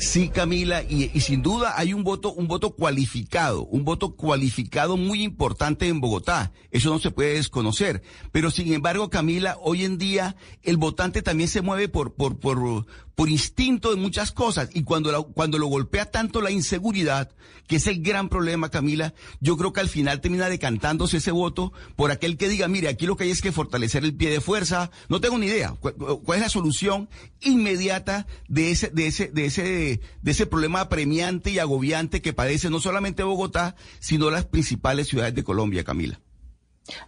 Sí, 0.00 0.30
Camila, 0.30 0.82
y, 0.82 1.08
sin 1.20 1.42
duda 1.42 1.74
hay 1.76 1.92
un 1.92 2.04
voto, 2.04 2.32
un 2.32 2.48
voto 2.48 2.70
cualificado, 2.70 3.64
un 3.66 3.84
voto 3.84 4.16
cualificado 4.16 4.96
muy 4.96 5.22
importante 5.22 5.88
en 5.88 6.00
Bogotá. 6.00 6.52
Eso 6.70 6.88
no 6.88 6.98
se 6.98 7.10
puede 7.10 7.34
desconocer. 7.34 8.02
Pero 8.32 8.50
sin 8.50 8.72
embargo, 8.72 9.10
Camila, 9.10 9.58
hoy 9.60 9.84
en 9.84 9.98
día 9.98 10.36
el 10.62 10.78
votante 10.78 11.20
también 11.20 11.50
se 11.50 11.60
mueve 11.60 11.88
por, 11.88 12.14
por, 12.14 12.38
por, 12.38 12.86
por 13.20 13.28
instinto 13.28 13.90
de 13.90 13.96
muchas 13.96 14.32
cosas. 14.32 14.70
Y 14.72 14.82
cuando, 14.82 15.24
cuando 15.34 15.58
lo 15.58 15.66
golpea 15.66 16.06
tanto 16.06 16.40
la 16.40 16.50
inseguridad, 16.50 17.30
que 17.66 17.76
es 17.76 17.86
el 17.86 18.00
gran 18.00 18.30
problema, 18.30 18.70
Camila, 18.70 19.12
yo 19.40 19.58
creo 19.58 19.74
que 19.74 19.80
al 19.80 19.90
final 19.90 20.22
termina 20.22 20.48
decantándose 20.48 21.18
ese 21.18 21.30
voto 21.30 21.74
por 21.96 22.12
aquel 22.12 22.38
que 22.38 22.48
diga, 22.48 22.66
mire, 22.66 22.88
aquí 22.88 23.04
lo 23.04 23.18
que 23.18 23.24
hay 23.24 23.30
es 23.30 23.42
que 23.42 23.52
fortalecer 23.52 24.04
el 24.04 24.14
pie 24.14 24.30
de 24.30 24.40
fuerza. 24.40 24.90
No 25.10 25.20
tengo 25.20 25.36
ni 25.36 25.48
idea 25.48 25.76
cuál, 25.78 25.96
cuál 25.96 26.38
es 26.38 26.44
la 26.44 26.48
solución 26.48 27.10
inmediata 27.42 28.26
de 28.48 28.70
ese, 28.70 28.88
de 28.88 29.08
ese, 29.08 29.28
de 29.28 29.44
ese, 29.44 30.00
de 30.22 30.30
ese 30.30 30.46
problema 30.46 30.80
apremiante 30.80 31.50
y 31.50 31.58
agobiante 31.58 32.22
que 32.22 32.32
padece 32.32 32.70
no 32.70 32.80
solamente 32.80 33.22
Bogotá, 33.22 33.76
sino 33.98 34.30
las 34.30 34.46
principales 34.46 35.08
ciudades 35.08 35.34
de 35.34 35.44
Colombia, 35.44 35.84
Camila. 35.84 36.22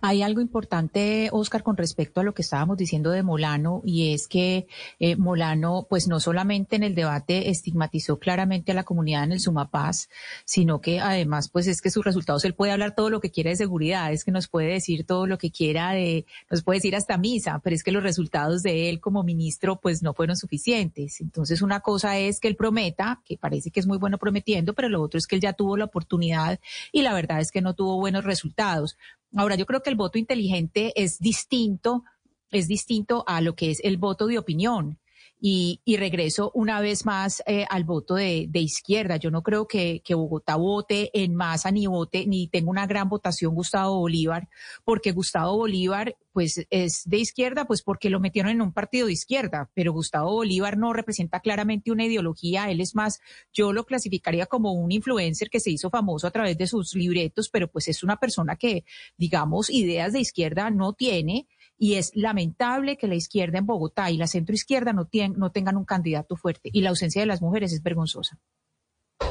Hay 0.00 0.22
algo 0.22 0.40
importante, 0.40 1.28
Oscar, 1.32 1.62
con 1.62 1.76
respecto 1.76 2.20
a 2.20 2.24
lo 2.24 2.34
que 2.34 2.42
estábamos 2.42 2.76
diciendo 2.76 3.10
de 3.10 3.22
Molano, 3.22 3.82
y 3.84 4.12
es 4.12 4.28
que 4.28 4.66
eh, 5.00 5.16
Molano, 5.16 5.86
pues 5.88 6.08
no 6.08 6.20
solamente 6.20 6.76
en 6.76 6.82
el 6.82 6.94
debate 6.94 7.50
estigmatizó 7.50 8.18
claramente 8.18 8.72
a 8.72 8.74
la 8.74 8.84
comunidad 8.84 9.24
en 9.24 9.32
el 9.32 9.40
Sumapaz, 9.40 10.08
sino 10.44 10.80
que 10.80 11.00
además, 11.00 11.48
pues 11.48 11.66
es 11.66 11.80
que 11.80 11.90
sus 11.90 12.04
resultados, 12.04 12.44
él 12.44 12.54
puede 12.54 12.72
hablar 12.72 12.94
todo 12.94 13.10
lo 13.10 13.20
que 13.20 13.30
quiera 13.30 13.50
de 13.50 13.56
seguridad, 13.56 14.12
es 14.12 14.24
que 14.24 14.30
nos 14.30 14.48
puede 14.48 14.68
decir 14.68 15.04
todo 15.04 15.26
lo 15.26 15.38
que 15.38 15.50
quiera 15.50 15.92
de, 15.92 16.26
nos 16.50 16.62
puede 16.62 16.78
decir 16.78 16.94
hasta 16.94 17.16
misa, 17.16 17.60
pero 17.64 17.74
es 17.74 17.82
que 17.82 17.92
los 17.92 18.02
resultados 18.02 18.62
de 18.62 18.88
él 18.88 19.00
como 19.00 19.22
ministro, 19.22 19.80
pues 19.80 20.02
no 20.02 20.14
fueron 20.14 20.36
suficientes. 20.36 21.20
Entonces, 21.20 21.62
una 21.62 21.80
cosa 21.80 22.18
es 22.18 22.40
que 22.40 22.48
él 22.48 22.56
prometa, 22.56 23.20
que 23.24 23.36
parece 23.36 23.70
que 23.70 23.80
es 23.80 23.86
muy 23.86 23.98
bueno 23.98 24.18
prometiendo, 24.18 24.74
pero 24.74 24.88
lo 24.88 25.02
otro 25.02 25.18
es 25.18 25.26
que 25.26 25.36
él 25.36 25.40
ya 25.40 25.54
tuvo 25.54 25.76
la 25.76 25.86
oportunidad 25.86 26.60
y 26.92 27.02
la 27.02 27.14
verdad 27.14 27.40
es 27.40 27.50
que 27.50 27.62
no 27.62 27.74
tuvo 27.74 27.98
buenos 27.98 28.24
resultados. 28.24 28.96
Ahora, 29.34 29.56
yo 29.56 29.66
creo 29.66 29.82
que 29.82 29.90
el 29.90 29.96
voto 29.96 30.18
inteligente 30.18 30.92
es 30.94 31.18
distinto, 31.18 32.04
es 32.50 32.68
distinto 32.68 33.24
a 33.26 33.40
lo 33.40 33.54
que 33.54 33.70
es 33.70 33.80
el 33.82 33.96
voto 33.96 34.26
de 34.26 34.38
opinión. 34.38 34.98
Y, 35.44 35.80
y 35.84 35.96
regreso 35.96 36.52
una 36.54 36.80
vez 36.80 37.04
más 37.04 37.42
eh, 37.46 37.66
al 37.68 37.82
voto 37.82 38.14
de, 38.14 38.46
de, 38.48 38.60
izquierda. 38.60 39.16
Yo 39.16 39.32
no 39.32 39.42
creo 39.42 39.66
que, 39.66 40.00
que, 40.04 40.14
Bogotá 40.14 40.54
vote 40.54 41.10
en 41.14 41.34
masa 41.34 41.72
ni 41.72 41.88
vote, 41.88 42.28
ni 42.28 42.46
tenga 42.46 42.70
una 42.70 42.86
gran 42.86 43.08
votación 43.08 43.52
Gustavo 43.52 43.98
Bolívar, 43.98 44.48
porque 44.84 45.10
Gustavo 45.10 45.56
Bolívar, 45.56 46.16
pues 46.32 46.64
es 46.70 47.02
de 47.06 47.16
izquierda, 47.18 47.64
pues 47.64 47.82
porque 47.82 48.08
lo 48.08 48.20
metieron 48.20 48.52
en 48.52 48.62
un 48.62 48.72
partido 48.72 49.08
de 49.08 49.14
izquierda, 49.14 49.68
pero 49.74 49.92
Gustavo 49.92 50.32
Bolívar 50.32 50.78
no 50.78 50.92
representa 50.92 51.40
claramente 51.40 51.90
una 51.90 52.04
ideología, 52.04 52.70
él 52.70 52.80
es 52.80 52.94
más, 52.94 53.18
yo 53.52 53.72
lo 53.72 53.84
clasificaría 53.84 54.46
como 54.46 54.70
un 54.70 54.92
influencer 54.92 55.50
que 55.50 55.58
se 55.58 55.72
hizo 55.72 55.90
famoso 55.90 56.28
a 56.28 56.30
través 56.30 56.56
de 56.56 56.68
sus 56.68 56.94
libretos, 56.94 57.48
pero 57.50 57.66
pues 57.66 57.88
es 57.88 58.04
una 58.04 58.16
persona 58.16 58.54
que, 58.54 58.84
digamos, 59.16 59.70
ideas 59.70 60.12
de 60.12 60.20
izquierda 60.20 60.70
no 60.70 60.92
tiene 60.92 61.48
y 61.82 61.96
es 61.96 62.12
lamentable 62.14 62.96
que 62.96 63.08
la 63.08 63.16
izquierda 63.16 63.58
en 63.58 63.66
Bogotá 63.66 64.08
y 64.12 64.16
la 64.16 64.28
centroizquierda 64.28 64.92
no, 64.92 65.06
tienen, 65.06 65.36
no 65.36 65.50
tengan 65.50 65.76
un 65.76 65.84
candidato 65.84 66.36
fuerte 66.36 66.70
y 66.72 66.80
la 66.80 66.90
ausencia 66.90 67.20
de 67.20 67.26
las 67.26 67.42
mujeres 67.42 67.72
es 67.72 67.82
vergonzosa. 67.82 68.38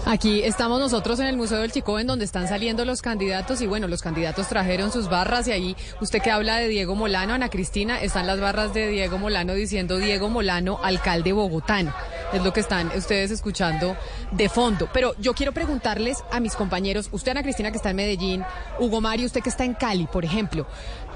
Aquí 0.05 0.41
estamos 0.43 0.79
nosotros 0.79 1.19
en 1.19 1.27
el 1.27 1.37
Museo 1.37 1.59
del 1.59 1.71
Chico, 1.71 1.99
en 1.99 2.07
donde 2.07 2.25
están 2.25 2.47
saliendo 2.47 2.83
los 2.83 3.01
candidatos 3.01 3.61
y 3.61 3.67
bueno, 3.67 3.87
los 3.87 4.01
candidatos 4.01 4.49
trajeron 4.49 4.91
sus 4.91 5.07
barras 5.07 5.47
y 5.47 5.51
ahí 5.51 5.75
usted 6.01 6.21
que 6.21 6.31
habla 6.31 6.57
de 6.57 6.67
Diego 6.67 6.95
Molano, 6.95 7.33
Ana 7.33 7.49
Cristina, 7.49 8.01
están 8.01 8.27
las 8.27 8.41
barras 8.41 8.73
de 8.73 8.89
Diego 8.89 9.17
Molano 9.17 9.53
diciendo 9.53 9.97
Diego 9.97 10.29
Molano, 10.29 10.79
alcalde 10.83 11.31
bogotano. 11.31 11.93
Es 12.33 12.43
lo 12.43 12.51
que 12.51 12.61
están 12.61 12.87
ustedes 12.95 13.31
escuchando 13.31 13.95
de 14.31 14.49
fondo. 14.49 14.89
Pero 14.91 15.15
yo 15.19 15.33
quiero 15.33 15.53
preguntarles 15.53 16.23
a 16.31 16.39
mis 16.39 16.55
compañeros, 16.55 17.09
usted 17.11 17.31
Ana 17.31 17.43
Cristina 17.43 17.71
que 17.71 17.77
está 17.77 17.91
en 17.91 17.97
Medellín, 17.97 18.43
Hugo 18.79 19.01
Mario, 19.01 19.27
usted 19.27 19.41
que 19.41 19.49
está 19.49 19.65
en 19.65 19.75
Cali, 19.75 20.07
por 20.07 20.25
ejemplo. 20.25 20.65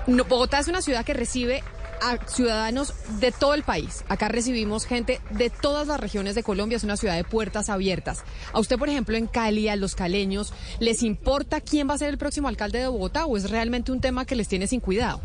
Bogotá 0.08 0.60
es 0.60 0.68
una 0.68 0.82
ciudad 0.82 1.04
que 1.04 1.14
recibe 1.14 1.64
a 2.02 2.18
ciudadanos 2.28 2.94
de 3.20 3.32
todo 3.32 3.54
el 3.54 3.64
país. 3.64 4.04
Acá 4.08 4.28
recibimos 4.28 4.86
gente 4.86 5.20
de 5.32 5.50
todas 5.50 5.88
las 5.88 6.00
regiones 6.00 6.36
de 6.36 6.44
Colombia, 6.44 6.76
es 6.76 6.84
una 6.84 6.98
ciudad 6.98 7.16
de 7.16 7.24
puertas 7.24 7.70
abiertas. 7.70 8.24
A 8.54 8.60
usted, 8.60 8.78
por 8.78 8.90
ejemplo, 8.90 9.18
en 9.18 9.28
Cali, 9.28 9.68
a 9.68 9.76
los 9.76 9.96
caleños, 9.96 10.54
¿les 10.80 11.04
importa 11.04 11.62
quién 11.62 11.90
va 11.90 11.96
a 11.96 11.98
ser 11.98 12.10
el 12.10 12.18
próximo 12.18 12.48
alcalde 12.48 12.80
de 12.80 12.88
Bogotá 12.88 13.26
o 13.26 13.38
es 13.38 13.50
realmente 13.50 13.92
un 13.92 14.02
tema 14.02 14.26
que 14.26 14.36
les 14.36 14.48
tiene 14.48 14.68
sin 14.68 14.80
cuidado? 14.80 15.22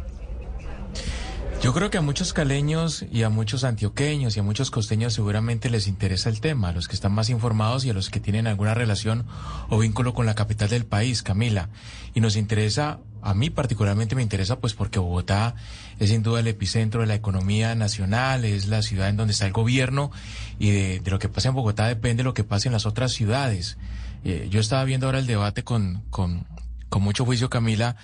Yo 1.62 1.74
creo 1.74 1.90
que 1.90 1.98
a 1.98 2.00
muchos 2.00 2.32
caleños 2.32 3.04
y 3.12 3.22
a 3.22 3.28
muchos 3.28 3.64
antioqueños 3.64 4.34
y 4.34 4.40
a 4.40 4.42
muchos 4.42 4.70
costeños 4.70 5.12
seguramente 5.12 5.68
les 5.68 5.88
interesa 5.88 6.30
el 6.30 6.40
tema, 6.40 6.70
a 6.70 6.72
los 6.72 6.88
que 6.88 6.94
están 6.94 7.12
más 7.12 7.28
informados 7.28 7.84
y 7.84 7.90
a 7.90 7.92
los 7.92 8.08
que 8.08 8.18
tienen 8.18 8.46
alguna 8.46 8.72
relación 8.72 9.26
o 9.68 9.78
vínculo 9.78 10.14
con 10.14 10.24
la 10.24 10.34
capital 10.34 10.70
del 10.70 10.86
país, 10.86 11.22
Camila. 11.22 11.68
Y 12.14 12.20
nos 12.22 12.36
interesa, 12.36 13.00
a 13.22 13.34
mí 13.34 13.50
particularmente 13.50 14.14
me 14.14 14.22
interesa 14.22 14.60
pues 14.60 14.74
porque 14.74 14.98
Bogotá 14.98 15.54
es 15.98 16.10
sin 16.10 16.22
duda 16.22 16.40
el 16.40 16.46
epicentro 16.46 17.00
de 17.00 17.06
la 17.06 17.14
economía 17.14 17.74
nacional, 17.74 18.44
es 18.44 18.66
la 18.68 18.82
ciudad 18.82 19.08
en 19.08 19.16
donde 19.16 19.32
está 19.32 19.46
el 19.46 19.52
gobierno 19.52 20.10
y 20.58 20.70
de, 20.70 21.00
de 21.00 21.10
lo 21.10 21.18
que 21.18 21.28
pasa 21.28 21.48
en 21.48 21.54
Bogotá 21.54 21.86
depende 21.86 22.22
lo 22.22 22.34
que 22.34 22.44
pase 22.44 22.68
en 22.68 22.72
las 22.72 22.86
otras 22.86 23.12
ciudades. 23.12 23.76
Eh, 24.24 24.48
yo 24.50 24.60
estaba 24.60 24.84
viendo 24.84 25.06
ahora 25.06 25.18
el 25.18 25.26
debate 25.26 25.64
con, 25.64 26.02
con, 26.10 26.46
con 26.88 27.02
mucho 27.02 27.24
juicio, 27.24 27.48
Camila, 27.48 27.96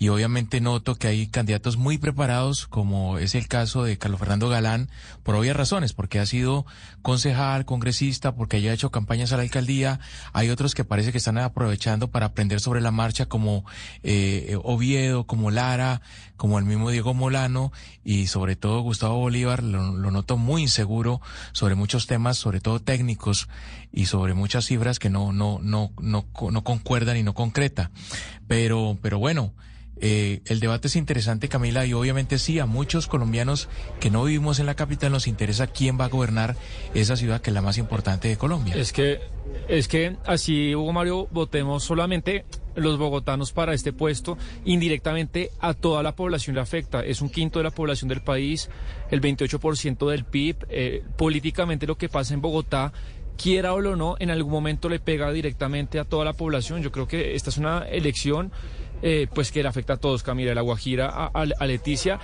y 0.00 0.10
obviamente 0.10 0.60
noto 0.60 0.94
que 0.94 1.08
hay 1.08 1.26
candidatos 1.26 1.76
muy 1.76 1.98
preparados, 1.98 2.68
como 2.68 3.18
es 3.18 3.34
el 3.34 3.48
caso 3.48 3.82
de 3.82 3.98
Carlos 3.98 4.20
Fernando 4.20 4.48
Galán, 4.48 4.88
por 5.24 5.34
obvias 5.34 5.56
razones, 5.56 5.92
porque 5.92 6.20
ha 6.20 6.26
sido 6.26 6.66
concejal, 7.02 7.64
congresista, 7.64 8.36
porque 8.36 8.58
haya 8.58 8.72
hecho 8.72 8.92
campañas 8.92 9.32
a 9.32 9.36
la 9.36 9.42
alcaldía. 9.42 9.98
Hay 10.32 10.50
otros 10.50 10.76
que 10.76 10.84
parece 10.84 11.10
que 11.10 11.18
están 11.18 11.36
aprovechando 11.36 12.12
para 12.12 12.26
aprender 12.26 12.60
sobre 12.60 12.80
la 12.80 12.92
marcha, 12.92 13.26
como 13.26 13.64
eh, 14.04 14.56
Oviedo, 14.62 15.26
como 15.26 15.50
Lara, 15.50 16.00
como 16.36 16.60
el 16.60 16.64
mismo 16.64 16.90
Diego 16.90 17.12
Molano 17.12 17.72
y 18.04 18.28
sobre 18.28 18.54
todo 18.54 18.82
Gustavo 18.82 19.18
Bolívar, 19.18 19.64
lo, 19.64 19.96
lo 19.96 20.12
noto 20.12 20.36
muy 20.36 20.62
inseguro 20.62 21.20
sobre 21.50 21.74
muchos 21.74 22.06
temas, 22.06 22.38
sobre 22.38 22.60
todo 22.60 22.78
técnicos 22.78 23.48
y 23.90 24.06
sobre 24.06 24.34
muchas 24.34 24.64
cifras 24.64 25.00
que 25.00 25.10
no, 25.10 25.32
no, 25.32 25.58
no, 25.60 25.90
no, 26.00 26.24
no 26.52 26.62
concuerdan 26.62 27.16
y 27.16 27.24
no 27.24 27.34
concreta. 27.34 27.90
Pero, 28.46 28.96
pero 29.02 29.18
bueno, 29.18 29.54
eh, 30.00 30.40
el 30.46 30.60
debate 30.60 30.88
es 30.88 30.96
interesante, 30.96 31.48
Camila, 31.48 31.84
y 31.86 31.92
obviamente 31.92 32.38
sí, 32.38 32.58
a 32.58 32.66
muchos 32.66 33.06
colombianos 33.06 33.68
que 34.00 34.10
no 34.10 34.24
vivimos 34.24 34.60
en 34.60 34.66
la 34.66 34.74
capital 34.74 35.12
nos 35.12 35.26
interesa 35.26 35.66
quién 35.66 35.98
va 35.98 36.06
a 36.06 36.08
gobernar 36.08 36.56
esa 36.94 37.16
ciudad 37.16 37.40
que 37.40 37.50
es 37.50 37.54
la 37.54 37.62
más 37.62 37.78
importante 37.78 38.28
de 38.28 38.36
Colombia. 38.36 38.74
Es 38.76 38.92
que, 38.92 39.20
es 39.68 39.88
que 39.88 40.16
así, 40.24 40.74
Hugo 40.74 40.92
Mario, 40.92 41.28
votemos 41.30 41.84
solamente 41.84 42.44
los 42.76 42.98
bogotanos 42.98 43.52
para 43.52 43.74
este 43.74 43.92
puesto, 43.92 44.38
indirectamente 44.64 45.50
a 45.60 45.74
toda 45.74 46.02
la 46.02 46.14
población 46.14 46.54
le 46.54 46.62
afecta. 46.62 47.04
Es 47.04 47.20
un 47.20 47.28
quinto 47.28 47.58
de 47.58 47.64
la 47.64 47.70
población 47.70 48.08
del 48.08 48.22
país, 48.22 48.70
el 49.10 49.20
28% 49.20 50.08
del 50.08 50.24
PIB. 50.24 50.56
Eh, 50.68 51.02
políticamente 51.16 51.86
lo 51.86 51.98
que 51.98 52.08
pasa 52.08 52.34
en 52.34 52.40
Bogotá 52.40 52.92
quiera 53.36 53.72
o 53.72 53.80
no, 53.80 54.16
en 54.18 54.30
algún 54.30 54.52
momento 54.52 54.88
le 54.88 54.98
pega 54.98 55.30
directamente 55.32 55.98
a 55.98 56.04
toda 56.04 56.24
la 56.24 56.32
población. 56.32 56.82
Yo 56.82 56.90
creo 56.90 57.06
que 57.06 57.34
esta 57.34 57.50
es 57.50 57.58
una 57.58 57.86
elección 57.88 58.52
eh, 59.02 59.26
pues 59.32 59.52
que 59.52 59.62
le 59.62 59.68
afecta 59.68 59.94
a 59.94 59.96
todos, 59.96 60.22
Camila, 60.22 60.54
la 60.54 60.62
Guajira, 60.62 61.30
a, 61.32 61.66
Leticia. 61.66 62.18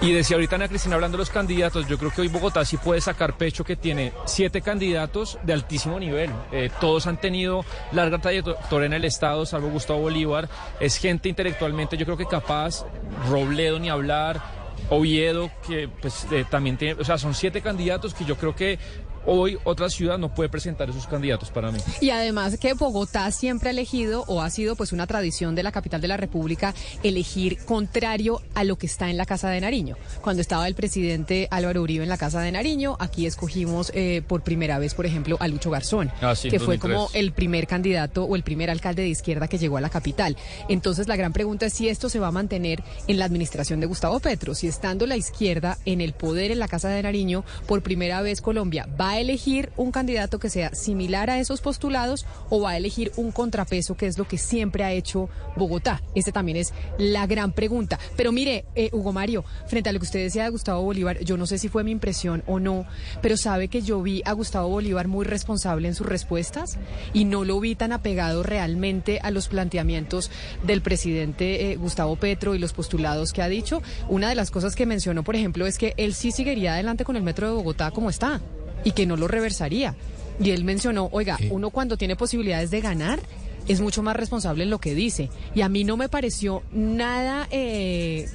Y 0.00 0.12
decía 0.12 0.36
ahorita 0.36 0.56
Ana 0.56 0.68
Cristina 0.68 0.94
hablando 0.94 1.16
de 1.16 1.22
los 1.22 1.30
candidatos, 1.30 1.86
yo 1.88 1.98
creo 1.98 2.10
que 2.10 2.22
hoy 2.22 2.28
Bogotá 2.28 2.64
sí 2.64 2.76
puede 2.76 3.00
sacar 3.00 3.36
pecho 3.36 3.64
que 3.64 3.76
tiene 3.76 4.12
siete 4.24 4.60
candidatos 4.60 5.38
de 5.42 5.52
altísimo 5.52 5.98
nivel. 5.98 6.30
Eh, 6.52 6.70
todos 6.80 7.06
han 7.06 7.20
tenido 7.20 7.64
larga 7.92 8.18
trayectoria 8.18 8.86
en 8.86 8.92
el 8.92 9.04
Estado, 9.04 9.46
salvo 9.46 9.68
Gustavo 9.68 10.00
Bolívar. 10.00 10.48
Es 10.80 10.96
gente 10.98 11.28
intelectualmente, 11.28 11.96
yo 11.96 12.04
creo 12.04 12.16
que 12.16 12.26
capaz, 12.26 12.84
Robledo 13.28 13.78
ni 13.78 13.88
hablar, 13.88 14.42
Oviedo, 14.88 15.50
que 15.66 15.88
pues 15.88 16.26
eh, 16.30 16.44
también 16.48 16.76
tiene, 16.76 17.00
o 17.00 17.04
sea, 17.04 17.18
son 17.18 17.34
siete 17.34 17.60
candidatos 17.60 18.14
que 18.14 18.24
yo 18.24 18.36
creo 18.36 18.54
que 18.54 18.78
Hoy 19.26 19.58
otra 19.64 19.90
ciudad 19.90 20.18
no 20.18 20.32
puede 20.34 20.48
presentar 20.48 20.88
esos 20.88 21.06
candidatos 21.06 21.50
para 21.50 21.72
mí. 21.72 21.78
Y 22.00 22.10
además 22.10 22.56
que 22.58 22.74
Bogotá 22.74 23.30
siempre 23.32 23.68
ha 23.68 23.72
elegido 23.72 24.24
o 24.28 24.40
ha 24.40 24.50
sido 24.50 24.76
pues 24.76 24.92
una 24.92 25.06
tradición 25.06 25.54
de 25.54 25.62
la 25.62 25.72
capital 25.72 26.00
de 26.00 26.08
la 26.08 26.16
República 26.16 26.74
elegir 27.02 27.58
contrario 27.64 28.40
a 28.54 28.64
lo 28.64 28.76
que 28.78 28.86
está 28.86 29.10
en 29.10 29.16
la 29.16 29.26
Casa 29.26 29.50
de 29.50 29.60
Nariño. 29.60 29.96
Cuando 30.22 30.42
estaba 30.42 30.68
el 30.68 30.74
presidente 30.74 31.48
Álvaro 31.50 31.82
Uribe 31.82 32.04
en 32.04 32.08
la 32.08 32.18
Casa 32.18 32.40
de 32.40 32.52
Nariño, 32.52 32.96
aquí 33.00 33.26
escogimos 33.26 33.90
eh, 33.94 34.22
por 34.26 34.42
primera 34.42 34.78
vez, 34.78 34.94
por 34.94 35.06
ejemplo, 35.06 35.36
a 35.40 35.48
Lucho 35.48 35.70
Garzón, 35.70 36.10
Ah, 36.20 36.34
sí, 36.36 36.48
que 36.48 36.58
fue 36.60 36.76
2003. 36.76 36.80
como 36.96 37.10
el 37.14 37.32
primer 37.32 37.66
candidato 37.66 38.24
o 38.24 38.36
el 38.36 38.42
primer 38.42 38.70
alcalde 38.70 39.02
de 39.02 39.08
izquierda 39.08 39.48
que 39.48 39.58
llegó 39.58 39.76
a 39.76 39.80
la 39.80 39.90
capital. 39.90 40.36
Entonces 40.68 41.08
la 41.08 41.16
gran 41.16 41.32
pregunta 41.32 41.66
es 41.66 41.72
si 41.72 41.88
esto 41.88 42.08
se 42.08 42.18
va 42.20 42.28
a 42.28 42.32
mantener 42.32 42.82
en 43.08 43.18
la 43.18 43.24
administración 43.24 43.80
de 43.80 43.86
Gustavo 43.86 44.20
Petro, 44.20 44.54
si 44.54 44.66
estando 44.68 45.06
la 45.06 45.16
izquierda 45.16 45.78
en 45.84 46.00
el 46.00 46.12
poder 46.12 46.50
en 46.52 46.58
la 46.58 46.68
Casa 46.68 46.88
de 46.88 47.02
Nariño, 47.02 47.44
por 47.66 47.82
primera 47.82 48.22
vez 48.22 48.40
Colombia 48.40 48.88
va 49.00 49.15
a 49.16 49.20
elegir 49.20 49.70
un 49.76 49.90
candidato 49.90 50.38
que 50.38 50.50
sea 50.50 50.74
similar 50.74 51.30
a 51.30 51.38
esos 51.38 51.60
postulados 51.60 52.26
o 52.50 52.60
va 52.60 52.70
a 52.70 52.76
elegir 52.76 53.12
un 53.16 53.32
contrapeso, 53.32 53.96
que 53.96 54.06
es 54.06 54.18
lo 54.18 54.28
que 54.28 54.38
siempre 54.38 54.84
ha 54.84 54.92
hecho 54.92 55.28
Bogotá. 55.56 56.02
Esta 56.14 56.32
también 56.32 56.56
es 56.56 56.72
la 56.98 57.26
gran 57.26 57.52
pregunta. 57.52 57.98
Pero 58.16 58.32
mire, 58.32 58.64
eh, 58.74 58.90
Hugo 58.92 59.12
Mario, 59.12 59.44
frente 59.66 59.88
a 59.88 59.92
lo 59.92 59.98
que 59.98 60.04
usted 60.04 60.22
decía 60.22 60.44
de 60.44 60.50
Gustavo 60.50 60.82
Bolívar, 60.82 61.18
yo 61.20 61.36
no 61.36 61.46
sé 61.46 61.58
si 61.58 61.68
fue 61.68 61.84
mi 61.84 61.90
impresión 61.90 62.42
o 62.46 62.60
no, 62.60 62.86
pero 63.22 63.36
sabe 63.36 63.68
que 63.68 63.82
yo 63.82 64.02
vi 64.02 64.22
a 64.24 64.32
Gustavo 64.32 64.68
Bolívar 64.68 65.08
muy 65.08 65.24
responsable 65.24 65.88
en 65.88 65.94
sus 65.94 66.06
respuestas 66.06 66.78
y 67.12 67.24
no 67.24 67.44
lo 67.44 67.58
vi 67.60 67.74
tan 67.74 67.92
apegado 67.92 68.42
realmente 68.42 69.18
a 69.22 69.30
los 69.30 69.48
planteamientos 69.48 70.30
del 70.64 70.82
presidente 70.82 71.72
eh, 71.72 71.76
Gustavo 71.76 72.16
Petro 72.16 72.54
y 72.54 72.58
los 72.58 72.72
postulados 72.72 73.32
que 73.32 73.42
ha 73.42 73.48
dicho. 73.48 73.82
Una 74.08 74.28
de 74.28 74.34
las 74.34 74.50
cosas 74.50 74.74
que 74.74 74.86
mencionó, 74.86 75.24
por 75.24 75.36
ejemplo, 75.36 75.66
es 75.66 75.78
que 75.78 75.94
él 75.96 76.14
sí 76.14 76.30
seguiría 76.32 76.74
adelante 76.74 77.04
con 77.04 77.16
el 77.16 77.22
metro 77.22 77.48
de 77.48 77.54
Bogotá 77.54 77.90
como 77.90 78.10
está 78.10 78.40
y 78.84 78.92
que 78.92 79.06
no 79.06 79.16
lo 79.16 79.28
reversaría. 79.28 79.94
Y 80.40 80.50
él 80.50 80.64
mencionó, 80.64 81.08
oiga, 81.12 81.38
uno 81.50 81.70
cuando 81.70 81.96
tiene 81.96 82.14
posibilidades 82.16 82.70
de 82.70 82.80
ganar 82.80 83.20
es 83.68 83.80
mucho 83.80 84.00
más 84.02 84.14
responsable 84.14 84.62
en 84.64 84.70
lo 84.70 84.78
que 84.78 84.94
dice. 84.94 85.28
Y 85.54 85.62
a 85.62 85.68
mí 85.68 85.82
no 85.82 85.96
me 85.96 86.08
pareció 86.08 86.62
nada, 86.72 87.48
eh, 87.50 88.28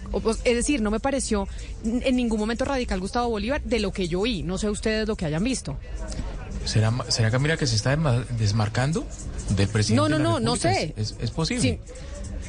es 0.44 0.56
decir, 0.56 0.82
no 0.82 0.92
me 0.92 1.00
pareció 1.00 1.48
en 1.86 2.16
ningún 2.18 2.38
momento 2.40 2.66
radical 2.66 3.00
Gustavo 3.00 3.30
Bolívar 3.30 3.62
de 3.64 3.80
lo 3.80 3.92
que 3.94 4.08
yo 4.10 4.20
oí. 4.22 4.44
No 4.44 4.58
sé 4.58 4.70
ustedes 4.70 5.08
lo 5.08 5.16
que 5.16 5.26
hayan 5.26 5.44
visto. 5.44 5.78
¿Será, 6.66 6.92
¿Será 7.08 7.32
Camila 7.32 7.56
que 7.58 7.66
se 7.66 7.76
está 7.76 7.96
desma- 7.98 8.26
desmarcando 8.38 9.06
del 9.56 9.68
presidente? 9.68 9.96
No, 10.02 10.10
no, 10.10 10.18
de 10.18 10.24
la 10.24 10.30
no, 10.32 10.40
no 10.40 10.56
sé. 10.58 10.94
Es, 10.98 11.12
es- 11.12 11.18
es 11.22 11.32
posible. 11.32 11.62
Sí. 11.64 11.80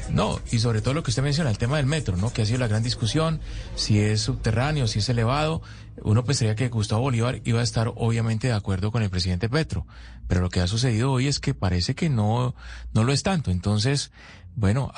No, 0.09 0.39
y 0.51 0.59
sobre 0.59 0.81
todo 0.81 0.93
lo 0.93 1.01
que 1.03 1.11
usted 1.11 1.23
menciona, 1.23 1.49
el 1.49 1.57
tema 1.57 1.77
del 1.77 1.85
metro, 1.85 2.17
¿no? 2.17 2.31
Que 2.31 2.43
ha 2.43 2.45
sido 2.45 2.59
la 2.59 2.67
gran 2.67 2.83
discusión, 2.83 3.39
si 3.75 3.99
es 3.99 4.21
subterráneo, 4.21 4.87
si 4.87 4.99
es 4.99 5.09
elevado. 5.09 5.61
Uno 6.03 6.23
pensaría 6.23 6.55
que 6.55 6.69
Gustavo 6.69 7.01
Bolívar 7.01 7.41
iba 7.45 7.61
a 7.61 7.63
estar 7.63 7.91
obviamente 7.95 8.47
de 8.47 8.53
acuerdo 8.53 8.91
con 8.91 9.01
el 9.01 9.09
presidente 9.09 9.49
Petro, 9.49 9.87
pero 10.27 10.41
lo 10.41 10.49
que 10.49 10.59
ha 10.59 10.67
sucedido 10.67 11.11
hoy 11.11 11.27
es 11.27 11.39
que 11.39 11.53
parece 11.53 11.95
que 11.95 12.09
no, 12.09 12.55
no 12.93 13.03
lo 13.03 13.13
es 13.13 13.23
tanto. 13.23 13.49
Entonces, 13.49 14.11
bueno, 14.55 14.91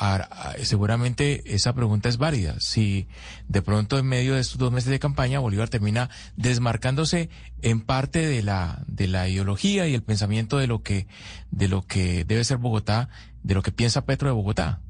seguramente 0.63 1.55
esa 1.55 1.73
pregunta 1.73 2.09
es 2.09 2.17
válida. 2.17 2.55
Si 2.59 3.07
de 3.47 3.61
pronto 3.61 3.97
en 3.97 4.05
medio 4.05 4.35
de 4.35 4.41
estos 4.41 4.57
dos 4.57 4.71
meses 4.71 4.89
de 4.89 4.99
campaña 4.99 5.39
Bolívar 5.39 5.69
termina 5.69 6.09
desmarcándose 6.35 7.29
en 7.61 7.81
parte 7.81 8.25
de 8.25 8.43
la, 8.43 8.83
de 8.87 9.07
la 9.07 9.29
ideología 9.29 9.87
y 9.87 9.93
el 9.93 10.03
pensamiento 10.03 10.57
de 10.57 10.67
lo 10.67 10.83
que, 10.83 11.07
de 11.51 11.69
lo 11.69 11.83
que 11.83 12.25
debe 12.25 12.43
ser 12.43 12.57
Bogotá, 12.57 13.09
de 13.43 13.53
lo 13.53 13.61
que 13.61 13.71
piensa 13.71 14.05
Petro 14.05 14.27
de 14.27 14.33
Bogotá. 14.33 14.81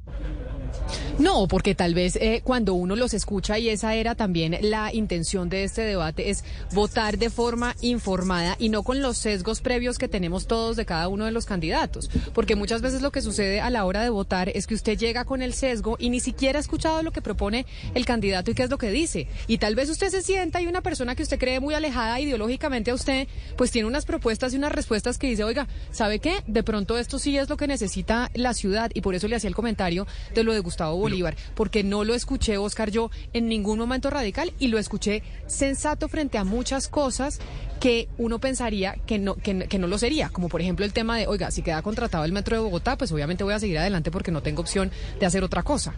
No, 1.17 1.47
porque 1.47 1.75
tal 1.75 1.93
vez 1.93 2.17
eh, 2.17 2.41
cuando 2.43 2.73
uno 2.73 2.95
los 2.95 3.13
escucha, 3.13 3.57
y 3.57 3.69
esa 3.69 3.95
era 3.95 4.15
también 4.15 4.57
la 4.61 4.93
intención 4.93 5.49
de 5.49 5.63
este 5.63 5.81
debate, 5.81 6.29
es 6.29 6.43
votar 6.73 7.17
de 7.17 7.29
forma 7.29 7.75
informada 7.81 8.55
y 8.59 8.69
no 8.69 8.83
con 8.83 9.01
los 9.01 9.17
sesgos 9.17 9.61
previos 9.61 9.97
que 9.97 10.07
tenemos 10.07 10.45
todos 10.45 10.75
de 10.75 10.85
cada 10.85 11.07
uno 11.07 11.25
de 11.25 11.31
los 11.31 11.45
candidatos. 11.45 12.09
Porque 12.33 12.55
muchas 12.55 12.81
veces 12.81 13.01
lo 13.01 13.11
que 13.11 13.21
sucede 13.21 13.61
a 13.61 13.69
la 13.69 13.85
hora 13.85 14.03
de 14.03 14.09
votar 14.09 14.49
es 14.49 14.67
que 14.67 14.75
usted 14.75 14.97
llega 14.97 15.23
con 15.23 15.41
el 15.41 15.53
sesgo 15.53 15.95
y 15.99 16.09
ni 16.09 16.19
siquiera 16.19 16.59
ha 16.59 16.61
escuchado 16.61 17.01
lo 17.01 17.11
que 17.11 17.21
propone 17.21 17.65
el 17.93 18.05
candidato 18.05 18.51
y 18.51 18.53
qué 18.53 18.63
es 18.63 18.69
lo 18.69 18.77
que 18.77 18.91
dice. 18.91 19.27
Y 19.47 19.57
tal 19.57 19.75
vez 19.75 19.89
usted 19.89 20.09
se 20.09 20.21
sienta 20.21 20.61
y 20.61 20.67
una 20.67 20.81
persona 20.81 21.15
que 21.15 21.23
usted 21.23 21.39
cree 21.39 21.61
muy 21.61 21.73
alejada 21.73 22.19
ideológicamente 22.19 22.91
a 22.91 22.93
usted, 22.93 23.27
pues 23.55 23.71
tiene 23.71 23.87
unas 23.87 24.05
propuestas 24.05 24.53
y 24.53 24.57
unas 24.57 24.73
respuestas 24.73 25.17
que 25.17 25.27
dice, 25.27 25.45
oiga, 25.45 25.67
¿sabe 25.91 26.19
qué? 26.19 26.43
De 26.45 26.63
pronto 26.63 26.97
esto 26.97 27.19
sí 27.19 27.37
es 27.37 27.49
lo 27.49 27.55
que 27.55 27.67
necesita 27.67 28.29
la 28.33 28.53
ciudad 28.53 28.91
y 28.93 28.99
por 28.99 29.15
eso 29.15 29.29
le 29.29 29.37
hacía 29.37 29.47
el 29.47 29.55
comentario 29.55 30.05
de 30.33 30.43
lo 30.43 30.53
de 30.53 30.59
Gustavo 30.59 30.74
Bolívar, 30.83 31.35
porque 31.55 31.83
no 31.83 32.03
lo 32.03 32.13
escuché, 32.13 32.57
Oscar, 32.57 32.91
yo 32.91 33.11
en 33.33 33.47
ningún 33.47 33.79
momento 33.79 34.09
radical 34.09 34.53
y 34.59 34.67
lo 34.67 34.77
escuché 34.77 35.23
sensato 35.47 36.07
frente 36.07 36.37
a 36.37 36.43
muchas 36.43 36.87
cosas 36.87 37.39
que 37.79 38.07
uno 38.17 38.39
pensaría 38.39 38.95
que 39.05 39.19
no, 39.19 39.35
que 39.35 39.79
no 39.79 39.87
lo 39.87 39.97
sería, 39.97 40.29
como 40.29 40.49
por 40.49 40.61
ejemplo 40.61 40.85
el 40.85 40.93
tema 40.93 41.17
de, 41.17 41.27
oiga, 41.27 41.51
si 41.51 41.61
queda 41.61 41.81
contratado 41.81 42.25
el 42.25 42.31
metro 42.31 42.55
de 42.55 42.63
Bogotá, 42.63 42.97
pues 42.97 43.11
obviamente 43.11 43.43
voy 43.43 43.53
a 43.53 43.59
seguir 43.59 43.77
adelante 43.77 44.11
porque 44.11 44.31
no 44.31 44.41
tengo 44.41 44.61
opción 44.61 44.91
de 45.19 45.25
hacer 45.25 45.43
otra 45.43 45.63
cosa. 45.63 45.93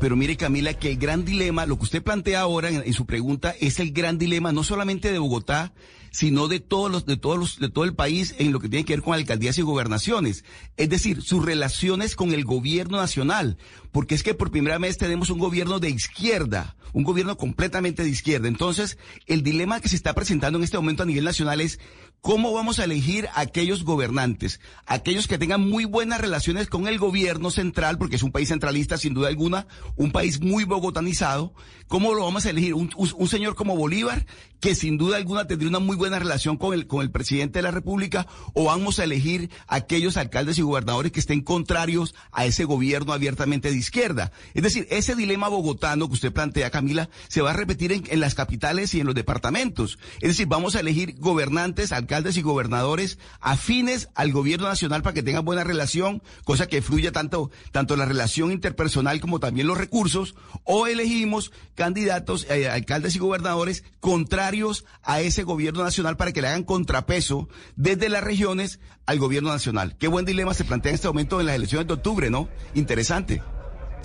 Pero 0.00 0.16
mire, 0.16 0.36
Camila, 0.36 0.72
que 0.72 0.92
el 0.92 0.96
gran 0.96 1.26
dilema, 1.26 1.66
lo 1.66 1.76
que 1.76 1.84
usted 1.84 2.02
plantea 2.02 2.40
ahora 2.40 2.70
en, 2.70 2.82
en 2.84 2.92
su 2.94 3.04
pregunta, 3.04 3.54
es 3.60 3.80
el 3.80 3.92
gran 3.92 4.16
dilema 4.16 4.50
no 4.50 4.64
solamente 4.64 5.12
de 5.12 5.18
Bogotá, 5.18 5.74
sino 6.10 6.48
de 6.48 6.60
todos 6.60 6.90
los, 6.90 7.06
de 7.06 7.16
todos 7.16 7.38
los, 7.38 7.58
de 7.58 7.68
todo 7.68 7.84
el 7.84 7.94
país 7.94 8.34
en 8.38 8.52
lo 8.52 8.60
que 8.60 8.68
tiene 8.68 8.84
que 8.84 8.94
ver 8.94 9.02
con 9.02 9.14
alcaldías 9.14 9.58
y 9.58 9.62
gobernaciones. 9.62 10.44
Es 10.76 10.88
decir, 10.88 11.22
sus 11.22 11.44
relaciones 11.44 12.16
con 12.16 12.32
el 12.32 12.44
gobierno 12.44 12.96
nacional. 12.96 13.58
Porque 13.92 14.14
es 14.14 14.22
que 14.22 14.34
por 14.34 14.50
primera 14.50 14.78
vez 14.78 14.98
tenemos 14.98 15.30
un 15.30 15.38
gobierno 15.38 15.80
de 15.80 15.90
izquierda, 15.90 16.76
un 16.92 17.04
gobierno 17.04 17.36
completamente 17.36 18.02
de 18.02 18.08
izquierda. 18.08 18.48
Entonces, 18.48 18.98
el 19.26 19.42
dilema 19.42 19.80
que 19.80 19.88
se 19.88 19.96
está 19.96 20.14
presentando 20.14 20.58
en 20.58 20.64
este 20.64 20.76
momento 20.76 21.02
a 21.02 21.06
nivel 21.06 21.24
nacional 21.24 21.60
es 21.60 21.78
cómo 22.20 22.52
vamos 22.52 22.78
a 22.78 22.84
elegir 22.84 23.28
a 23.28 23.40
aquellos 23.40 23.84
gobernantes, 23.84 24.60
aquellos 24.86 25.26
que 25.26 25.38
tengan 25.38 25.68
muy 25.68 25.84
buenas 25.84 26.20
relaciones 26.20 26.68
con 26.68 26.86
el 26.86 26.98
gobierno 26.98 27.50
central, 27.50 27.98
porque 27.98 28.16
es 28.16 28.22
un 28.22 28.32
país 28.32 28.48
centralista 28.48 28.98
sin 28.98 29.14
duda 29.14 29.28
alguna, 29.28 29.66
un 29.96 30.12
país 30.12 30.40
muy 30.40 30.64
bogotanizado. 30.64 31.54
¿Cómo 31.88 32.14
lo 32.14 32.24
vamos 32.24 32.46
a 32.46 32.50
elegir? 32.50 32.74
Un, 32.74 33.28
señor 33.28 33.54
como 33.54 33.76
Bolívar, 33.76 34.26
que 34.60 34.74
sin 34.74 34.98
duda 34.98 35.16
alguna 35.16 35.46
tendría 35.46 35.70
una 35.70 35.78
muy 35.78 35.96
buena 35.96 36.18
relación 36.18 36.56
con 36.56 36.74
el, 36.74 36.86
con 36.86 37.02
el 37.02 37.10
presidente 37.10 37.60
de 37.60 37.62
la 37.62 37.70
República, 37.70 38.26
o 38.54 38.64
vamos 38.64 38.98
a 38.98 39.04
elegir 39.04 39.50
aquellos 39.66 40.16
alcaldes 40.16 40.58
y 40.58 40.62
gobernadores 40.62 41.12
que 41.12 41.20
estén 41.20 41.40
contrarios 41.40 42.14
a 42.32 42.44
ese 42.44 42.64
gobierno 42.64 43.12
abiertamente 43.12 43.70
izquierda. 43.80 44.32
Es 44.54 44.62
decir, 44.62 44.86
ese 44.90 45.14
dilema 45.14 45.48
bogotano 45.48 46.08
que 46.08 46.14
usted 46.14 46.32
plantea, 46.32 46.70
Camila, 46.70 47.08
se 47.28 47.40
va 47.40 47.50
a 47.50 47.54
repetir 47.54 47.92
en, 47.92 48.20
las 48.20 48.34
capitales 48.34 48.94
y 48.94 49.00
en 49.00 49.06
los 49.06 49.14
departamentos. 49.14 49.98
Es 50.20 50.30
decir, 50.30 50.46
vamos 50.46 50.76
a 50.76 50.80
elegir 50.80 51.16
gobernantes, 51.18 51.92
alcaldes 51.92 52.36
y 52.36 52.42
gobernadores 52.42 53.18
afines 53.40 54.08
al 54.14 54.32
gobierno 54.32 54.68
nacional 54.68 55.02
para 55.02 55.14
que 55.14 55.22
tengan 55.22 55.44
buena 55.44 55.64
relación, 55.64 56.22
cosa 56.44 56.66
que 56.66 56.82
fluya 56.82 57.12
tanto, 57.12 57.50
tanto 57.72 57.96
la 57.96 58.04
relación 58.04 58.52
interpersonal 58.52 59.20
como 59.20 59.40
también 59.40 59.66
los 59.66 59.78
recursos, 59.78 60.34
o 60.64 60.86
elegimos 60.86 61.52
candidatos, 61.74 62.46
eh, 62.50 62.68
alcaldes 62.68 63.16
y 63.16 63.18
gobernadores 63.18 63.84
contrarios 64.00 64.84
a 65.02 65.20
ese 65.20 65.42
gobierno 65.42 65.82
nacional 65.82 66.16
para 66.16 66.32
que 66.32 66.42
le 66.42 66.48
hagan 66.48 66.64
contrapeso 66.64 67.48
desde 67.76 68.08
las 68.08 68.22
regiones 68.22 68.80
al 69.06 69.18
gobierno 69.18 69.50
nacional. 69.50 69.96
Qué 69.98 70.08
buen 70.08 70.24
dilema 70.24 70.54
se 70.54 70.64
plantea 70.64 70.90
en 70.90 70.94
este 70.94 71.08
momento 71.08 71.40
en 71.40 71.46
las 71.46 71.56
elecciones 71.56 71.86
de 71.88 71.94
octubre, 71.94 72.30
¿no? 72.30 72.48
Interesante. 72.74 73.42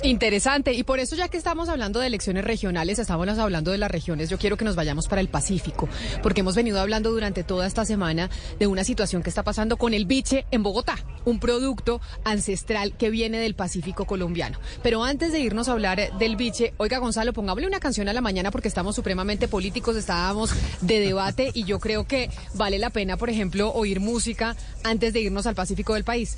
Interesante, 0.04 0.74
y 0.74 0.84
por 0.84 1.00
eso 1.00 1.16
ya 1.16 1.30
que 1.30 1.38
estamos 1.38 1.68
hablando 1.68 2.00
de 2.00 2.08
elecciones 2.08 2.44
regionales, 2.44 3.00
estamos 3.00 3.28
hablando 3.40 3.72
de 3.72 3.80
las 3.80 3.90
regiones, 3.90 4.30
yo 4.30 4.38
quiero 4.38 4.56
que 4.56 4.66
nos 4.66 4.76
vayamos 4.76 5.08
para 5.08 5.22
el 5.22 5.30
Pacífico, 5.30 5.90
porque 6.22 6.42
hemos 6.42 6.56
venido 6.56 6.80
hablando 6.80 7.12
durante 7.12 7.44
toda 7.44 7.66
esta 7.66 7.86
semana 7.86 8.30
de 8.60 8.68
una 8.68 8.84
situación 8.84 9.24
que 9.24 9.30
está 9.30 9.42
pasando 9.42 9.78
con 9.78 9.94
el 9.96 10.06
biche 10.06 10.46
en 10.52 10.62
Bogotá, 10.62 10.98
un 11.24 11.40
producto 11.40 12.02
ancestral 12.24 12.96
que 12.98 13.10
viene 13.10 13.40
del 13.40 13.56
Pacífico 13.56 14.06
colombiano. 14.06 14.60
Pero 14.84 15.04
antes 15.04 15.32
de 15.32 15.40
irnos 15.40 15.70
a 15.70 15.72
hablar 15.72 16.18
del 16.20 16.36
biche, 16.36 16.74
oiga 16.78 17.00
Gonzalo, 17.00 17.34
pongámosle 17.34 17.68
una 17.68 17.80
canción 17.80 18.08
a 18.08 18.14
la 18.14 18.22
mañana 18.22 18.52
porque 18.52 18.68
estamos 18.68 18.96
supremamente 18.96 19.48
políticos, 19.48 19.96
estábamos 19.96 20.52
de 20.82 21.00
debate 21.00 21.50
y 21.54 21.64
yo 21.64 21.80
creo 21.80 22.06
que 22.06 22.30
vale 22.54 22.78
la 22.78 22.92
pena, 22.92 23.18
por 23.18 23.30
ejemplo, 23.30 23.74
oír 23.74 24.00
música 24.00 24.56
antes 24.84 25.14
de 25.14 25.22
irnos 25.22 25.48
al 25.48 25.56
Pacífico 25.56 25.96
del 25.96 26.04
país. 26.04 26.38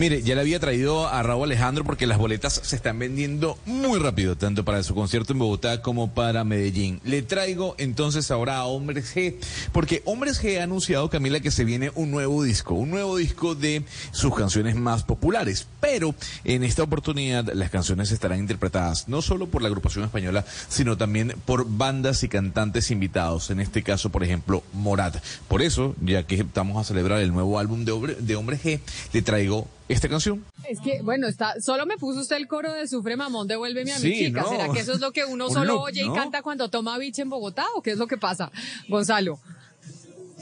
Mire, 0.00 0.22
ya 0.22 0.34
le 0.34 0.40
había 0.40 0.58
traído 0.58 1.08
a 1.08 1.22
Raúl 1.22 1.44
Alejandro 1.44 1.84
porque 1.84 2.06
las 2.06 2.16
boletas 2.16 2.58
se 2.64 2.74
están 2.74 2.98
vendiendo 2.98 3.58
muy 3.66 3.98
rápido, 3.98 4.34
tanto 4.34 4.64
para 4.64 4.82
su 4.82 4.94
concierto 4.94 5.34
en 5.34 5.40
Bogotá 5.40 5.82
como 5.82 6.14
para 6.14 6.42
Medellín. 6.42 7.02
Le 7.04 7.20
traigo 7.20 7.74
entonces 7.76 8.30
ahora 8.30 8.56
a 8.56 8.64
Hombres 8.64 9.14
G, 9.14 9.34
porque 9.72 10.00
Hombres 10.06 10.42
G 10.42 10.58
ha 10.58 10.62
anunciado, 10.62 11.10
Camila, 11.10 11.40
que 11.40 11.50
se 11.50 11.64
viene 11.64 11.92
un 11.96 12.10
nuevo 12.10 12.42
disco, 12.42 12.72
un 12.72 12.88
nuevo 12.88 13.18
disco 13.18 13.54
de 13.54 13.84
sus 14.10 14.34
canciones 14.34 14.74
más 14.74 15.02
populares. 15.02 15.66
Pero 15.80 16.14
en 16.44 16.64
esta 16.64 16.82
oportunidad 16.82 17.52
las 17.52 17.68
canciones 17.68 18.10
estarán 18.10 18.38
interpretadas 18.38 19.06
no 19.06 19.20
solo 19.20 19.48
por 19.48 19.60
la 19.60 19.68
agrupación 19.68 20.06
española, 20.06 20.46
sino 20.70 20.96
también 20.96 21.34
por 21.44 21.66
bandas 21.68 22.22
y 22.22 22.30
cantantes 22.30 22.90
invitados. 22.90 23.50
En 23.50 23.60
este 23.60 23.82
caso, 23.82 24.08
por 24.08 24.24
ejemplo, 24.24 24.62
Morat. 24.72 25.22
Por 25.46 25.60
eso, 25.60 25.94
ya 26.00 26.22
que 26.22 26.36
estamos 26.36 26.78
a 26.78 26.88
celebrar 26.88 27.20
el 27.20 27.34
nuevo 27.34 27.58
álbum 27.58 27.84
de, 27.84 28.16
de 28.18 28.36
Hombres 28.36 28.64
G, 28.64 28.80
le 29.12 29.20
traigo 29.20 29.68
esta 29.92 30.08
canción. 30.08 30.44
Es 30.68 30.80
que, 30.80 31.02
bueno, 31.02 31.26
está, 31.26 31.60
solo 31.60 31.86
me 31.86 31.96
puso 31.96 32.20
usted 32.20 32.36
el 32.36 32.46
coro 32.48 32.72
de 32.72 32.86
Sufre 32.88 33.16
Mamón, 33.16 33.46
devuélveme 33.48 33.92
a 33.92 33.98
mi 33.98 34.02
Sí, 34.02 34.26
chica. 34.26 34.42
no. 34.42 34.48
¿Será 34.48 34.68
que 34.72 34.80
eso 34.80 34.92
es 34.92 35.00
lo 35.00 35.12
que 35.12 35.24
uno 35.24 35.48
Un 35.48 35.52
solo 35.54 35.72
look, 35.74 35.82
oye 35.82 36.02
y 36.04 36.12
canta 36.12 36.42
cuando 36.42 36.68
toma 36.68 36.96
biche 36.98 37.22
en 37.22 37.30
Bogotá 37.30 37.66
o 37.76 37.82
qué 37.82 37.90
es 37.92 37.98
lo 37.98 38.06
que 38.06 38.16
pasa? 38.18 38.50
Gonzalo. 38.88 39.38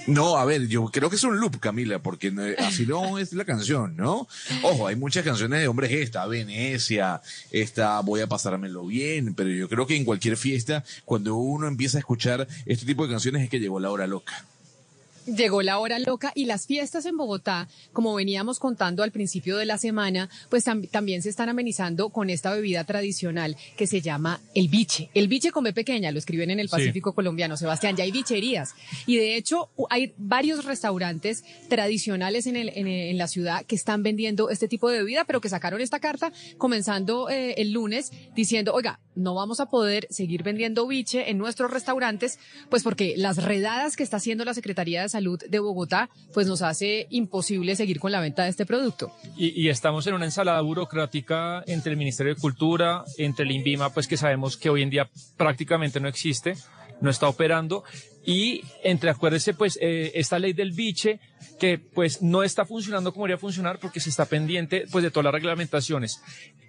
No, 0.06 0.36
a 0.38 0.44
ver, 0.46 0.68
yo 0.68 0.86
creo 0.86 1.10
que 1.10 1.16
es 1.16 1.24
un 1.24 1.38
loop, 1.38 1.58
Camila, 1.58 1.98
porque 1.98 2.30
no- 2.30 2.42
así 2.58 2.86
no 2.86 3.18
es 3.18 3.32
la 3.34 3.44
canción, 3.44 3.94
¿no? 3.96 4.26
Ojo, 4.62 4.86
hay 4.86 4.96
muchas 4.96 5.24
canciones 5.24 5.60
de 5.60 5.68
hombres, 5.68 5.90
esta, 5.90 6.24
Venecia, 6.26 7.20
esta, 7.50 8.00
voy 8.00 8.20
a 8.20 8.26
pasármelo 8.26 8.86
bien, 8.86 9.34
pero 9.34 9.50
yo 9.50 9.68
creo 9.68 9.86
que 9.86 9.96
en 9.96 10.04
cualquier 10.04 10.36
fiesta, 10.36 10.82
cuando 11.04 11.34
uno 11.34 11.66
empieza 11.66 11.98
a 11.98 12.00
escuchar 12.00 12.46
este 12.64 12.86
tipo 12.86 13.04
de 13.06 13.12
canciones 13.12 13.42
es 13.42 13.50
que 13.50 13.58
llegó 13.60 13.80
la 13.80 13.90
hora 13.90 14.06
loca. 14.06 14.44
Llegó 15.36 15.62
la 15.62 15.78
hora 15.78 15.98
loca 15.98 16.32
y 16.34 16.46
las 16.46 16.66
fiestas 16.66 17.04
en 17.04 17.16
Bogotá, 17.16 17.68
como 17.92 18.14
veníamos 18.14 18.58
contando 18.58 19.02
al 19.02 19.12
principio 19.12 19.58
de 19.58 19.66
la 19.66 19.76
semana, 19.76 20.30
pues 20.48 20.66
tam- 20.66 20.88
también 20.90 21.22
se 21.22 21.28
están 21.28 21.48
amenizando 21.50 22.08
con 22.08 22.30
esta 22.30 22.50
bebida 22.54 22.84
tradicional 22.84 23.56
que 23.76 23.86
se 23.86 24.00
llama 24.00 24.40
el 24.54 24.68
biche. 24.68 25.10
El 25.14 25.28
biche 25.28 25.50
con 25.52 25.64
B 25.64 25.72
pequeña, 25.74 26.10
lo 26.12 26.18
escriben 26.18 26.50
en 26.50 26.60
el 26.60 26.68
Sí. 26.68 26.72
Pacífico 26.72 27.12
colombiano, 27.14 27.56
Sebastián, 27.56 27.94
ya 27.96 28.04
hay 28.04 28.10
bicherías. 28.12 28.74
Y 29.06 29.16
de 29.16 29.36
hecho 29.36 29.68
hay 29.90 30.14
varios 30.16 30.64
restaurantes 30.64 31.44
tradicionales 31.68 32.46
en, 32.46 32.56
el- 32.56 32.70
en, 32.70 32.86
el- 32.86 33.10
en 33.10 33.18
la 33.18 33.28
ciudad 33.28 33.64
que 33.66 33.76
están 33.76 34.02
vendiendo 34.02 34.50
este 34.50 34.66
tipo 34.68 34.88
de 34.90 34.98
bebida, 34.98 35.24
pero 35.24 35.40
que 35.40 35.48
sacaron 35.48 35.80
esta 35.80 36.00
carta 36.00 36.32
comenzando 36.56 37.28
eh, 37.28 37.54
el 37.58 37.72
lunes 37.72 38.12
diciendo, 38.34 38.72
oiga, 38.72 38.98
no 39.18 39.34
vamos 39.34 39.60
a 39.60 39.66
poder 39.66 40.06
seguir 40.10 40.42
vendiendo 40.42 40.86
biche 40.86 41.30
en 41.30 41.38
nuestros 41.38 41.70
restaurantes, 41.70 42.38
pues 42.70 42.82
porque 42.82 43.14
las 43.16 43.42
redadas 43.42 43.96
que 43.96 44.02
está 44.02 44.18
haciendo 44.18 44.44
la 44.44 44.54
Secretaría 44.54 45.02
de 45.02 45.08
Salud 45.08 45.40
de 45.46 45.58
Bogotá, 45.58 46.08
pues 46.32 46.46
nos 46.46 46.62
hace 46.62 47.06
imposible 47.10 47.76
seguir 47.76 48.00
con 48.00 48.12
la 48.12 48.20
venta 48.20 48.44
de 48.44 48.50
este 48.50 48.64
producto. 48.64 49.12
Y, 49.36 49.68
estamos 49.68 50.06
en 50.06 50.14
una 50.14 50.24
ensalada 50.24 50.60
burocrática 50.62 51.62
entre 51.66 51.92
el 51.92 51.98
Ministerio 51.98 52.34
de 52.34 52.40
Cultura, 52.40 53.04
entre 53.18 53.44
el 53.44 53.50
INVIMA, 53.50 53.90
pues 53.90 54.06
que 54.06 54.16
sabemos 54.16 54.56
que 54.56 54.70
hoy 54.70 54.82
en 54.82 54.90
día 54.90 55.10
prácticamente 55.36 56.00
no 56.00 56.08
existe, 56.08 56.54
no 57.00 57.10
está 57.10 57.28
operando, 57.28 57.84
y 58.24 58.62
entre, 58.82 59.10
acuérdese, 59.10 59.54
pues, 59.54 59.78
eh, 59.80 60.12
esta 60.14 60.38
ley 60.38 60.52
del 60.52 60.72
biche, 60.72 61.20
que 61.58 61.78
pues 61.78 62.20
no 62.20 62.42
está 62.42 62.66
funcionando 62.66 63.12
como 63.12 63.24
debería 63.24 63.40
funcionar 63.40 63.78
porque 63.78 64.00
se 64.00 64.10
está 64.10 64.26
pendiente, 64.26 64.84
pues, 64.90 65.02
de 65.02 65.10
todas 65.10 65.24
las 65.24 65.32
reglamentaciones. 65.32 66.20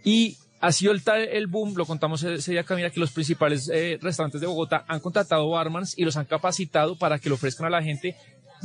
Y 0.03 0.38
ha 0.61 0.72
sido 0.72 0.91
el, 0.91 1.02
el 1.31 1.48
boom, 1.48 1.76
lo 1.76 1.86
contamos 1.86 2.23
ese 2.23 2.52
día, 2.52 2.64
Camila, 2.64 2.90
que 2.90 2.99
los 2.99 3.11
principales 3.11 3.69
eh, 3.73 3.98
restaurantes 4.02 4.41
de 4.41 4.48
Bogotá 4.48 4.84
han 4.88 4.99
contratado 4.99 5.49
barmans 5.49 5.98
y 5.98 6.03
los 6.03 6.18
han 6.18 6.26
capacitado 6.26 6.98
para 6.98 7.19
que 7.19 7.30
le 7.30 7.36
ofrezcan 7.36 7.68
a 7.68 7.69
la 7.69 7.81
gente 7.84 8.15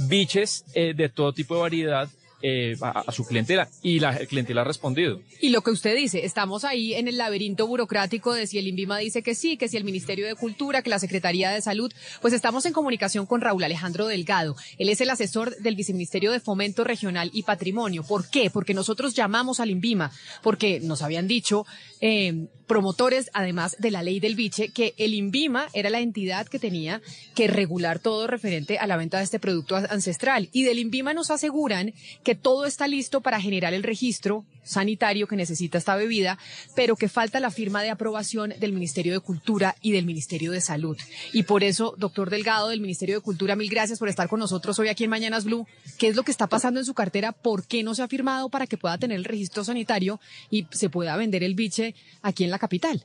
biches 0.08 0.64
eh, 0.74 0.92
de 0.94 1.08
todo 1.08 1.32
tipo 1.32 1.54
de 1.54 1.60
variedad 1.60 2.08
eh, 2.46 2.76
a, 2.82 3.10
su 3.10 3.24
clientela 3.24 3.70
y 3.80 4.00
la 4.00 4.18
clientela 4.26 4.60
ha 4.60 4.64
respondido. 4.64 5.22
Y 5.40 5.48
lo 5.48 5.62
que 5.62 5.70
usted 5.70 5.96
dice, 5.96 6.26
estamos 6.26 6.64
ahí 6.64 6.92
en 6.92 7.08
el 7.08 7.16
laberinto 7.16 7.66
burocrático 7.66 8.34
de 8.34 8.46
si 8.46 8.58
el 8.58 8.66
INVIMA 8.66 8.98
dice 8.98 9.22
que 9.22 9.34
sí, 9.34 9.56
que 9.56 9.66
si 9.66 9.78
el 9.78 9.84
Ministerio 9.84 10.26
de 10.26 10.34
Cultura, 10.34 10.82
que 10.82 10.90
la 10.90 10.98
Secretaría 10.98 11.50
de 11.50 11.62
Salud, 11.62 11.90
pues 12.20 12.34
estamos 12.34 12.66
en 12.66 12.74
comunicación 12.74 13.24
con 13.24 13.40
Raúl 13.40 13.64
Alejandro 13.64 14.06
Delgado. 14.08 14.56
Él 14.76 14.90
es 14.90 15.00
el 15.00 15.08
asesor 15.08 15.56
del 15.56 15.74
Viceministerio 15.74 16.32
de 16.32 16.40
Fomento 16.40 16.84
Regional 16.84 17.30
y 17.32 17.44
Patrimonio. 17.44 18.04
¿Por 18.04 18.28
qué? 18.28 18.50
Porque 18.50 18.74
nosotros 18.74 19.14
llamamos 19.14 19.58
al 19.58 19.70
INVIMA, 19.70 20.12
porque 20.42 20.80
nos 20.80 21.00
habían 21.00 21.26
dicho 21.26 21.64
eh, 22.02 22.48
promotores, 22.66 23.30
además 23.32 23.76
de 23.78 23.90
la 23.90 24.02
ley 24.02 24.20
del 24.20 24.34
biche, 24.34 24.68
que 24.68 24.94
el 24.98 25.14
INVIMA 25.14 25.68
era 25.72 25.90
la 25.90 26.00
entidad 26.00 26.46
que 26.46 26.58
tenía 26.58 27.00
que 27.34 27.46
regular 27.46 27.98
todo 27.98 28.26
referente 28.26 28.78
a 28.78 28.86
la 28.86 28.96
venta 28.96 29.18
de 29.18 29.24
este 29.24 29.38
producto 29.38 29.76
ancestral. 29.76 30.48
Y 30.52 30.64
del 30.64 30.78
INVIMA 30.78 31.14
nos 31.14 31.30
aseguran 31.30 31.94
que 32.22 32.33
todo 32.34 32.66
está 32.66 32.88
listo 32.88 33.20
para 33.20 33.40
generar 33.40 33.74
el 33.74 33.82
registro 33.82 34.44
sanitario 34.62 35.26
que 35.26 35.36
necesita 35.36 35.78
esta 35.78 35.96
bebida, 35.96 36.38
pero 36.74 36.96
que 36.96 37.08
falta 37.08 37.40
la 37.40 37.50
firma 37.50 37.82
de 37.82 37.90
aprobación 37.90 38.54
del 38.58 38.72
Ministerio 38.72 39.12
de 39.12 39.20
Cultura 39.20 39.76
y 39.82 39.92
del 39.92 40.06
Ministerio 40.06 40.52
de 40.52 40.60
Salud. 40.60 40.96
Y 41.32 41.44
por 41.44 41.62
eso, 41.62 41.94
doctor 41.98 42.30
Delgado 42.30 42.68
del 42.68 42.80
Ministerio 42.80 43.16
de 43.16 43.20
Cultura, 43.20 43.56
mil 43.56 43.68
gracias 43.68 43.98
por 43.98 44.08
estar 44.08 44.28
con 44.28 44.40
nosotros 44.40 44.78
hoy 44.78 44.88
aquí 44.88 45.04
en 45.04 45.10
Mañanas 45.10 45.44
Blue. 45.44 45.66
¿Qué 45.98 46.08
es 46.08 46.16
lo 46.16 46.22
que 46.22 46.30
está 46.30 46.46
pasando 46.46 46.80
en 46.80 46.86
su 46.86 46.94
cartera? 46.94 47.32
¿Por 47.32 47.66
qué 47.66 47.82
no 47.82 47.94
se 47.94 48.02
ha 48.02 48.08
firmado 48.08 48.48
para 48.48 48.66
que 48.66 48.78
pueda 48.78 48.98
tener 48.98 49.16
el 49.16 49.24
registro 49.24 49.64
sanitario 49.64 50.20
y 50.50 50.66
se 50.70 50.90
pueda 50.90 51.16
vender 51.16 51.42
el 51.42 51.54
biche 51.54 51.94
aquí 52.22 52.44
en 52.44 52.50
la 52.50 52.58
capital? 52.58 53.04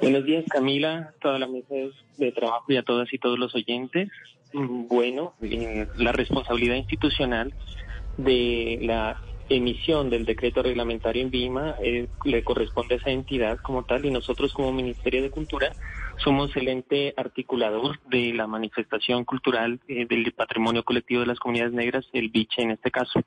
Buenos 0.00 0.24
días, 0.24 0.44
Camila, 0.48 1.14
toda 1.22 1.38
la 1.38 1.46
mesa 1.46 1.74
de 2.18 2.32
trabajo 2.32 2.70
y 2.70 2.76
a 2.76 2.82
todas 2.82 3.12
y 3.12 3.18
todos 3.18 3.38
los 3.38 3.54
oyentes. 3.54 4.10
Bueno, 4.58 5.34
la 5.98 6.12
responsabilidad 6.12 6.76
institucional 6.76 7.52
de 8.16 8.78
la 8.80 9.20
emisión 9.50 10.08
del 10.08 10.24
decreto 10.24 10.62
reglamentario 10.62 11.22
en 11.22 11.30
Vima 11.30 11.74
eh, 11.82 12.08
le 12.24 12.42
corresponde 12.42 12.94
a 12.94 12.98
esa 12.98 13.10
entidad 13.10 13.58
como 13.58 13.84
tal 13.84 14.06
y 14.06 14.10
nosotros 14.10 14.54
como 14.54 14.72
Ministerio 14.72 15.22
de 15.22 15.30
Cultura 15.30 15.72
somos 16.16 16.56
el 16.56 16.68
ente 16.68 17.12
articulador 17.18 18.00
de 18.08 18.32
la 18.32 18.46
manifestación 18.46 19.26
cultural 19.26 19.78
eh, 19.88 20.06
del 20.06 20.32
patrimonio 20.32 20.84
colectivo 20.84 21.20
de 21.20 21.26
las 21.26 21.38
comunidades 21.38 21.74
negras, 21.74 22.06
el 22.14 22.30
biche 22.30 22.62
en 22.62 22.70
este 22.70 22.90
caso. 22.90 23.20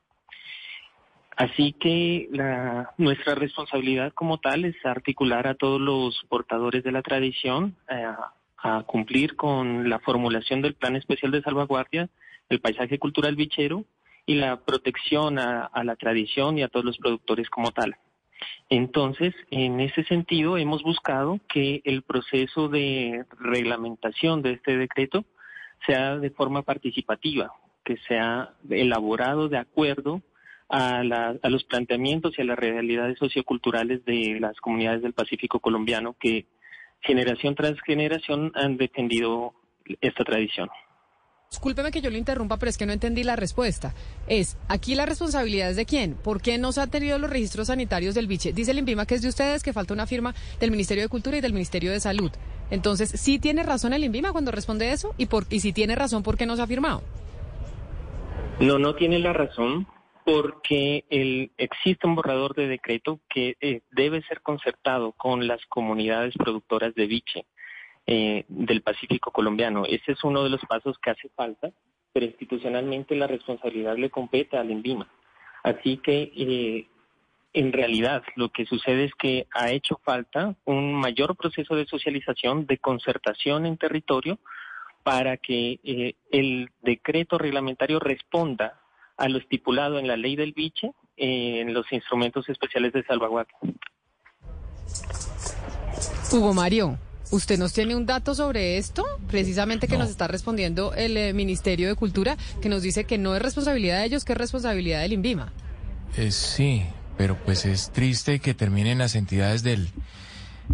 Así 1.38 1.74
que 1.74 2.28
la, 2.32 2.92
nuestra 2.98 3.36
responsabilidad 3.36 4.14
como 4.14 4.40
tal 4.40 4.66
es 4.66 4.76
articular 4.84 5.48
a 5.48 5.54
todos 5.54 5.80
los 5.80 6.20
portadores 6.28 6.84
de 6.84 6.92
la 6.92 7.04
tradición 7.04 7.78
eh, 7.88 8.08
a 8.62 8.84
cumplir 8.84 9.36
con 9.36 9.90
la 9.90 10.00
formulación 10.00 10.62
del 10.62 10.74
Plan 10.74 10.96
Especial 10.96 11.32
de 11.32 11.42
Salvaguardia, 11.42 12.10
el 12.50 12.60
paisaje 12.60 13.00
cultural 13.00 13.36
bichero 13.36 13.86
y 14.26 14.36
la 14.36 14.58
protección 14.58 15.40
a, 15.40 15.72
la 15.84 15.96
tradición 15.96 16.58
y 16.58 16.64
a 16.64 16.68
todos 16.68 16.86
los 16.86 16.98
productores 16.98 17.50
como 17.50 17.72
tal. 17.72 17.96
Entonces, 18.70 19.34
en 19.50 19.80
ese 19.80 20.04
sentido, 20.04 20.58
hemos 20.58 20.84
buscado 20.84 21.40
que 21.48 21.82
el 21.84 22.04
proceso 22.04 22.70
de 22.70 23.26
reglamentación 23.40 24.42
de 24.42 24.54
este 24.54 24.78
decreto 24.78 25.26
sea 25.86 26.18
de 26.18 26.30
forma 26.30 26.62
participativa, 26.62 27.52
que 27.84 27.98
sea 28.08 28.54
elaborado 28.70 29.50
de 29.50 29.58
acuerdo 29.58 30.22
a, 30.70 31.00
a 31.00 31.50
los 31.50 31.64
planteamientos 31.64 32.38
y 32.38 32.42
a 32.42 32.46
las 32.46 32.60
realidades 32.60 33.18
socioculturales 33.18 34.06
de 34.06 34.38
las 34.40 34.58
comunidades 34.58 35.02
del 35.02 35.14
Pacífico 35.14 35.60
colombiano 35.60 36.16
que 36.20 36.46
generación 37.02 37.56
tras 37.56 37.76
generación 37.86 38.52
han 38.56 38.78
defendido 38.78 39.54
esta 40.02 40.24
tradición. 40.24 40.70
Discúlpeme 41.50 41.90
que 41.90 42.02
yo 42.02 42.12
lo 42.12 42.18
interrumpa, 42.18 42.58
pero 42.58 42.70
es 42.70 42.78
que 42.78 42.86
no 42.86 42.94
entendí 42.94 43.24
la 43.24 43.36
respuesta. 43.36 43.96
Es, 44.28 44.56
aquí 44.68 44.94
la 44.94 45.08
responsabilidad 45.08 45.72
es 45.72 45.78
de 45.78 45.86
quién. 45.86 46.14
¿Por 46.14 46.44
qué 46.44 46.60
no 46.60 46.72
se 46.72 46.82
han 46.82 46.92
tenido 46.92 47.18
los 47.18 47.30
registros 47.30 47.68
sanitarios 47.68 48.14
del 48.14 48.28
biche? 48.28 48.54
Dice 48.54 48.70
el 48.70 48.78
INVIMA 48.78 49.08
que 49.08 49.16
es 49.16 49.24
de 49.24 49.30
ustedes, 49.30 49.64
que 49.64 49.74
falta 49.74 49.96
una 49.96 50.06
firma 50.06 50.36
del 50.60 50.70
Ministerio 50.70 51.04
de 51.04 51.10
Cultura 51.10 51.38
y 51.38 51.42
del 51.42 51.54
Ministerio 51.54 51.92
de 51.92 52.00
Salud. 52.00 52.32
Entonces, 52.70 53.10
¿sí 53.10 53.40
tiene 53.40 53.64
razón 53.64 53.94
el 53.94 54.04
INVIMA 54.04 54.32
cuando 54.32 54.52
responde 54.52 54.92
eso? 54.92 55.16
Y, 55.18 55.26
por, 55.26 55.46
y 55.50 55.62
si 55.62 55.74
tiene 55.74 55.96
razón, 55.96 56.22
¿por 56.22 56.38
qué 56.38 56.46
no 56.46 56.56
se 56.56 56.62
ha 56.62 56.68
firmado? 56.68 57.02
No, 58.60 58.78
no 58.78 58.94
tiene 58.94 59.18
la 59.18 59.34
razón 59.34 59.88
porque 60.32 61.06
el, 61.10 61.52
existe 61.58 62.06
un 62.06 62.14
borrador 62.14 62.54
de 62.54 62.68
decreto 62.68 63.20
que 63.28 63.56
eh, 63.62 63.82
debe 63.92 64.22
ser 64.24 64.42
concertado 64.42 65.12
con 65.14 65.48
las 65.48 65.66
comunidades 65.66 66.36
productoras 66.38 66.94
de 66.94 67.08
biche 67.08 67.46
eh, 68.06 68.46
del 68.48 68.84
Pacífico 68.84 69.32
colombiano. 69.32 69.86
Ese 69.86 70.12
es 70.12 70.24
uno 70.24 70.44
de 70.44 70.50
los 70.50 70.62
pasos 70.68 71.00
que 71.00 71.10
hace 71.10 71.30
falta, 71.30 71.72
pero 72.14 72.28
institucionalmente 72.28 73.16
la 73.16 73.26
responsabilidad 73.26 73.98
le 73.98 74.12
compete 74.12 74.56
al 74.56 74.70
INVIMA. 74.70 75.10
Así 75.64 75.98
que 75.98 76.32
eh, 76.36 76.88
en 77.54 77.74
realidad 77.74 78.22
lo 78.36 78.50
que 78.50 78.68
sucede 78.68 79.06
es 79.06 79.14
que 79.16 79.48
ha 79.52 79.72
hecho 79.72 80.00
falta 80.04 80.56
un 80.66 80.94
mayor 80.94 81.36
proceso 81.38 81.76
de 81.76 81.88
socialización, 81.88 82.68
de 82.68 82.78
concertación 82.78 83.66
en 83.66 83.78
territorio, 83.78 84.38
para 85.02 85.38
que 85.38 85.80
eh, 85.84 86.14
el 86.32 86.70
decreto 86.84 87.40
reglamentario 87.40 88.00
responda 88.00 88.80
a 89.20 89.28
lo 89.30 89.38
estipulado 89.38 90.00
en 90.00 90.08
la 90.08 90.18
ley 90.18 90.36
del 90.36 90.54
biche, 90.54 90.92
eh, 91.18 91.62
en 91.62 91.74
los 91.74 91.86
instrumentos 91.92 92.48
especiales 92.50 92.94
de 92.94 93.04
salvaguardia. 93.04 93.56
Hugo 96.32 96.54
Mario, 96.54 96.98
¿usted 97.32 97.58
nos 97.58 97.74
tiene 97.74 97.96
un 97.96 98.06
dato 98.06 98.34
sobre 98.36 98.78
esto? 98.78 99.04
Precisamente 99.28 99.88
que 99.88 99.98
nos 99.98 100.10
está 100.10 100.28
respondiendo 100.28 100.94
el 100.94 101.18
eh, 101.18 101.34
Ministerio 101.34 101.88
de 101.88 101.96
Cultura, 101.96 102.38
que 102.62 102.70
nos 102.70 102.82
dice 102.82 103.04
que 103.06 103.18
no 103.18 103.36
es 103.36 103.42
responsabilidad 103.42 104.00
de 104.00 104.06
ellos, 104.06 104.26
que 104.26 104.34
es 104.34 104.38
responsabilidad 104.38 105.02
del 105.02 105.14
INVIMA. 105.14 105.52
Eh, 106.18 106.32
sí, 106.32 106.84
pero 107.18 107.36
pues 107.46 107.66
es 107.66 107.92
triste 107.92 108.40
que 108.40 108.54
terminen 108.54 109.00
las 109.00 109.16
entidades 109.16 109.64
del, 109.64 109.90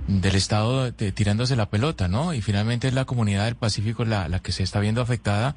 del 0.07 0.35
Estado 0.35 0.91
de- 0.91 1.11
tirándose 1.11 1.55
la 1.55 1.69
pelota, 1.69 2.07
¿no? 2.07 2.33
Y 2.33 2.41
finalmente 2.41 2.87
es 2.87 2.93
la 2.93 3.05
comunidad 3.05 3.45
del 3.45 3.55
Pacífico 3.55 4.05
la, 4.05 4.27
la 4.29 4.39
que 4.39 4.51
se 4.51 4.63
está 4.63 4.79
viendo 4.81 5.01
afectada 5.01 5.55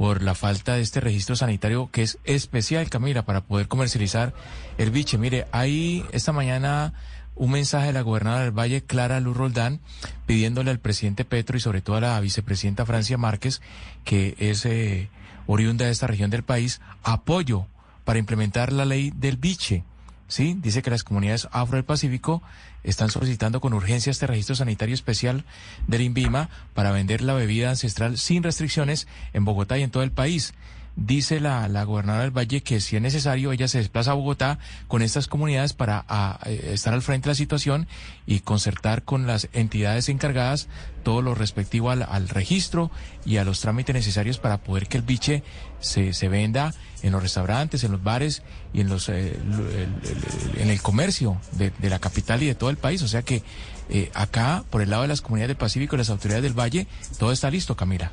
por 0.00 0.22
la 0.22 0.34
falta 0.34 0.76
de 0.76 0.80
este 0.80 0.98
registro 0.98 1.36
sanitario 1.36 1.90
que 1.92 2.00
es 2.00 2.16
especial, 2.24 2.88
Camila, 2.88 3.26
para 3.26 3.42
poder 3.42 3.68
comercializar 3.68 4.32
el 4.78 4.90
biche. 4.90 5.18
Mire, 5.18 5.46
hay 5.52 6.06
esta 6.12 6.32
mañana 6.32 6.94
un 7.34 7.50
mensaje 7.50 7.88
de 7.88 7.92
la 7.92 8.00
gobernadora 8.00 8.44
del 8.44 8.58
Valle, 8.58 8.82
Clara 8.82 9.20
Luz 9.20 9.36
Roldán, 9.36 9.80
pidiéndole 10.24 10.70
al 10.70 10.78
presidente 10.78 11.26
Petro 11.26 11.58
y 11.58 11.60
sobre 11.60 11.82
todo 11.82 11.96
a 11.96 12.00
la 12.00 12.20
vicepresidenta 12.20 12.86
Francia 12.86 13.18
Márquez, 13.18 13.60
que 14.04 14.36
es 14.38 14.64
eh, 14.64 15.10
oriunda 15.46 15.84
de 15.84 15.90
esta 15.90 16.06
región 16.06 16.30
del 16.30 16.44
país, 16.44 16.80
apoyo 17.02 17.66
para 18.06 18.18
implementar 18.18 18.72
la 18.72 18.86
ley 18.86 19.12
del 19.14 19.36
biche 19.36 19.84
¿sí? 20.30 20.56
Dice 20.62 20.80
que 20.80 20.90
las 20.90 21.04
comunidades 21.04 21.48
afro 21.52 21.76
del 21.76 21.84
Pacífico 21.84 22.42
están 22.84 23.10
solicitando 23.10 23.60
con 23.60 23.74
urgencia 23.74 24.10
este 24.10 24.26
registro 24.26 24.54
sanitario 24.54 24.94
especial 24.94 25.44
del 25.86 26.02
INVIMA 26.02 26.48
para 26.74 26.92
vender 26.92 27.20
la 27.20 27.34
bebida 27.34 27.70
ancestral 27.70 28.18
sin 28.18 28.42
restricciones 28.42 29.06
en 29.32 29.44
Bogotá 29.44 29.78
y 29.78 29.82
en 29.82 29.90
todo 29.90 30.02
el 30.02 30.12
país. 30.12 30.54
Dice 30.96 31.40
la, 31.40 31.66
la 31.68 31.84
gobernadora 31.84 32.24
del 32.24 32.36
Valle 32.36 32.62
que 32.62 32.80
si 32.80 32.96
es 32.96 33.00
necesario 33.02 33.52
ella 33.52 33.68
se 33.68 33.78
desplaza 33.78 34.10
a 34.10 34.14
Bogotá 34.14 34.58
con 34.88 35.00
estas 35.02 35.28
comunidades 35.28 35.72
para 35.72 36.04
eh, 36.44 36.70
estar 36.74 36.92
al 36.92 37.00
frente 37.00 37.26
de 37.26 37.30
la 37.30 37.34
situación 37.36 37.86
y 38.26 38.40
concertar 38.40 39.02
con 39.04 39.26
las 39.26 39.48
entidades 39.52 40.08
encargadas 40.08 40.68
todo 41.02 41.22
lo 41.22 41.34
respectivo 41.34 41.90
al, 41.90 42.02
al 42.02 42.28
registro 42.28 42.90
y 43.24 43.38
a 43.38 43.44
los 43.44 43.60
trámites 43.60 43.94
necesarios 43.94 44.38
para 44.38 44.58
poder 44.58 44.88
que 44.88 44.98
el 44.98 45.02
biche 45.04 45.42
se, 45.78 46.12
se 46.12 46.28
venda 46.28 46.74
en 47.02 47.12
los 47.12 47.22
restaurantes, 47.22 47.82
en 47.84 47.92
los 47.92 48.02
bares 48.02 48.42
y 48.74 48.80
en 48.82 48.88
los 48.88 49.08
eh, 49.08 49.38
el- 49.38 50.10
el- 50.54 50.60
en 50.60 50.70
el 50.70 50.82
comercio 50.82 51.40
de, 51.52 51.70
de 51.78 51.88
la 51.88 51.98
capital 51.98 52.42
y 52.42 52.46
de 52.46 52.54
todo 52.54 52.68
el 52.68 52.76
país. 52.76 53.00
O 53.02 53.08
sea 53.08 53.22
que 53.22 53.42
eh, 53.88 54.10
acá, 54.12 54.64
por 54.68 54.82
el 54.82 54.90
lado 54.90 55.02
de 55.02 55.08
las 55.08 55.22
comunidades 55.22 55.48
del 55.48 55.56
Pacífico 55.56 55.94
y 55.96 55.98
las 55.98 56.10
autoridades 56.10 56.42
del 56.42 56.58
Valle, 56.58 56.86
todo 57.18 57.32
está 57.32 57.48
listo, 57.50 57.74
Camila. 57.76 58.12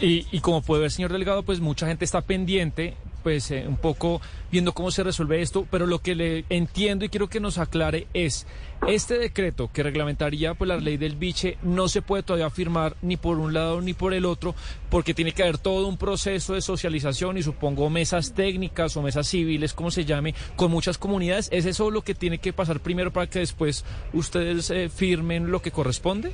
Y, 0.00 0.26
y 0.32 0.40
como 0.40 0.62
puede 0.62 0.82
ver, 0.82 0.90
señor 0.90 1.12
delegado, 1.12 1.42
pues 1.42 1.60
mucha 1.60 1.86
gente 1.86 2.04
está 2.04 2.22
pendiente, 2.22 2.96
pues 3.22 3.50
eh, 3.50 3.64
un 3.66 3.76
poco 3.76 4.20
viendo 4.50 4.72
cómo 4.72 4.90
se 4.90 5.02
resuelve 5.02 5.42
esto, 5.42 5.66
pero 5.70 5.86
lo 5.86 6.00
que 6.00 6.14
le 6.14 6.44
entiendo 6.48 7.04
y 7.04 7.08
quiero 7.08 7.28
que 7.28 7.40
nos 7.40 7.58
aclare 7.58 8.06
es, 8.14 8.46
este 8.86 9.18
decreto 9.18 9.70
que 9.72 9.82
reglamentaría 9.82 10.54
pues 10.54 10.68
la 10.68 10.76
ley 10.76 10.96
del 10.96 11.16
biche 11.16 11.58
no 11.62 11.88
se 11.88 12.02
puede 12.02 12.22
todavía 12.22 12.50
firmar 12.50 12.96
ni 13.02 13.16
por 13.16 13.38
un 13.38 13.52
lado 13.52 13.80
ni 13.80 13.92
por 13.92 14.14
el 14.14 14.24
otro, 14.24 14.54
porque 14.88 15.14
tiene 15.14 15.32
que 15.32 15.42
haber 15.42 15.58
todo 15.58 15.86
un 15.86 15.98
proceso 15.98 16.54
de 16.54 16.62
socialización 16.62 17.36
y 17.36 17.42
supongo 17.42 17.90
mesas 17.90 18.32
técnicas 18.34 18.96
o 18.96 19.02
mesas 19.02 19.28
civiles, 19.28 19.74
como 19.74 19.90
se 19.90 20.04
llame, 20.04 20.34
con 20.56 20.70
muchas 20.70 20.98
comunidades. 20.98 21.48
¿Es 21.52 21.66
eso 21.66 21.90
lo 21.90 22.02
que 22.02 22.14
tiene 22.14 22.38
que 22.38 22.52
pasar 22.52 22.80
primero 22.80 23.12
para 23.12 23.26
que 23.26 23.40
después 23.40 23.84
ustedes 24.12 24.70
eh, 24.70 24.88
firmen 24.88 25.50
lo 25.50 25.62
que 25.62 25.70
corresponde? 25.70 26.32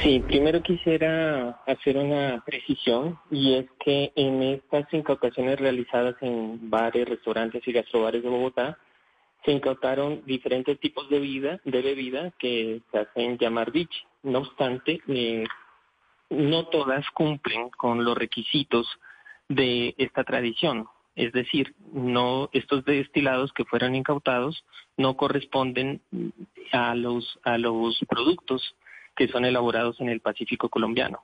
Sí, 0.00 0.20
primero 0.20 0.62
quisiera 0.62 1.60
hacer 1.66 1.98
una 1.98 2.42
precisión 2.46 3.18
y 3.30 3.54
es 3.54 3.66
que 3.84 4.12
en 4.16 4.42
estas 4.42 4.92
incautaciones 4.92 5.60
realizadas 5.60 6.16
en 6.22 6.70
bares, 6.70 7.08
restaurantes 7.08 7.66
y 7.66 7.72
gastrobares 7.72 8.22
de 8.22 8.28
Bogotá 8.28 8.78
se 9.44 9.52
incautaron 9.52 10.22
diferentes 10.24 10.78
tipos 10.80 11.08
de 11.10 11.18
vida, 11.18 11.60
de 11.64 11.82
bebida 11.82 12.32
que 12.38 12.80
se 12.90 12.98
hacen 12.98 13.36
llamar 13.38 13.70
biche. 13.70 13.98
No 14.22 14.38
obstante, 14.38 15.00
eh, 15.08 15.44
no 16.30 16.66
todas 16.68 17.04
cumplen 17.10 17.68
con 17.70 18.04
los 18.04 18.16
requisitos 18.16 18.86
de 19.48 19.94
esta 19.98 20.24
tradición. 20.24 20.86
Es 21.14 21.32
decir, 21.32 21.74
no 21.92 22.48
estos 22.52 22.84
destilados 22.86 23.52
que 23.52 23.66
fueron 23.66 23.94
incautados 23.94 24.64
no 24.96 25.16
corresponden 25.16 26.00
a 26.72 26.94
los 26.94 27.38
a 27.44 27.58
los 27.58 27.98
productos 28.08 28.74
que 29.16 29.28
son 29.28 29.44
elaborados 29.44 30.00
en 30.00 30.08
el 30.08 30.20
Pacífico 30.20 30.68
colombiano. 30.68 31.20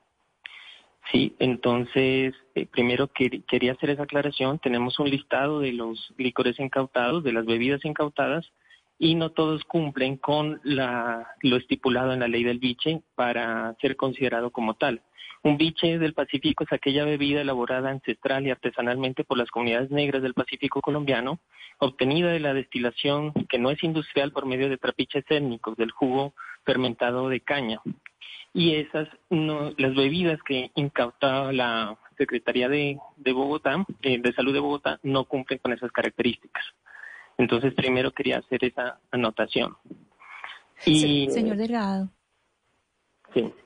Sí, 1.11 1.35
entonces, 1.39 2.35
eh, 2.55 2.67
primero 2.67 3.09
quer- 3.09 3.43
quería 3.47 3.73
hacer 3.73 3.91
esa 3.91 4.03
aclaración. 4.03 4.59
Tenemos 4.59 4.99
un 4.99 5.09
listado 5.09 5.61
de 5.61 5.73
los 5.73 6.13
licores 6.19 6.59
incautados, 6.61 7.25
de 7.25 7.33
las 7.33 7.47
bebidas 7.47 7.85
incautadas, 7.85 8.47
y 8.99 9.15
no 9.15 9.31
todos 9.31 9.65
cumplen 9.65 10.17
con 10.17 10.61
la, 10.65 11.27
lo 11.43 11.57
estipulado 11.57 12.13
en 12.13 12.21
la 12.21 12.29
ley 12.29 12.45
del 12.45 12.59
biche 12.59 13.01
para 13.15 13.75
ser 13.81 13.97
considerado 13.97 14.51
como 14.51 14.75
tal. 14.75 15.01
Un 15.45 15.57
biche 15.57 15.99
del 15.99 16.15
Pacífico 16.15 16.65
es 16.65 16.73
aquella 16.73 17.05
bebida 17.05 17.41
elaborada 17.41 17.91
ancestral 17.91 18.45
y 18.45 18.51
artesanalmente 18.51 19.23
por 19.23 19.39
las 19.39 19.51
comunidades 19.51 19.91
negras 19.91 20.21
del 20.21 20.35
Pacífico 20.35 20.81
colombiano, 20.83 21.39
obtenida 21.79 22.33
de 22.33 22.41
la 22.41 22.53
destilación 22.55 23.33
que 23.49 23.59
no 23.59 23.71
es 23.71 23.83
industrial 23.85 24.33
por 24.33 24.47
medio 24.47 24.69
de 24.69 24.79
trapiches 24.79 25.25
étnicos 25.31 25.77
del 25.77 25.93
jugo 25.93 26.35
fermentado 26.69 27.31
de 27.31 27.41
caña. 27.41 27.81
Y 28.53 28.75
esas, 28.75 29.09
no, 29.31 29.73
las 29.79 29.95
bebidas 29.95 30.39
que 30.43 30.71
incautaba 30.75 31.51
la 31.51 31.97
Secretaría 32.19 32.69
de, 32.69 32.99
de 33.17 33.33
Bogotá, 33.33 33.87
eh, 34.03 34.21
de 34.21 34.33
Salud 34.35 34.53
de 34.53 34.61
Bogotá, 34.61 35.01
no 35.03 35.25
cumplen 35.25 35.61
con 35.61 35.73
esas 35.73 35.91
características. 35.93 36.65
Entonces, 37.39 37.73
primero 37.73 38.11
quería 38.11 38.39
hacer 38.39 38.63
esa 38.65 38.99
anotación. 39.11 39.77
Y, 40.85 41.31
Señor 41.31 41.57
Delgado. 41.57 42.11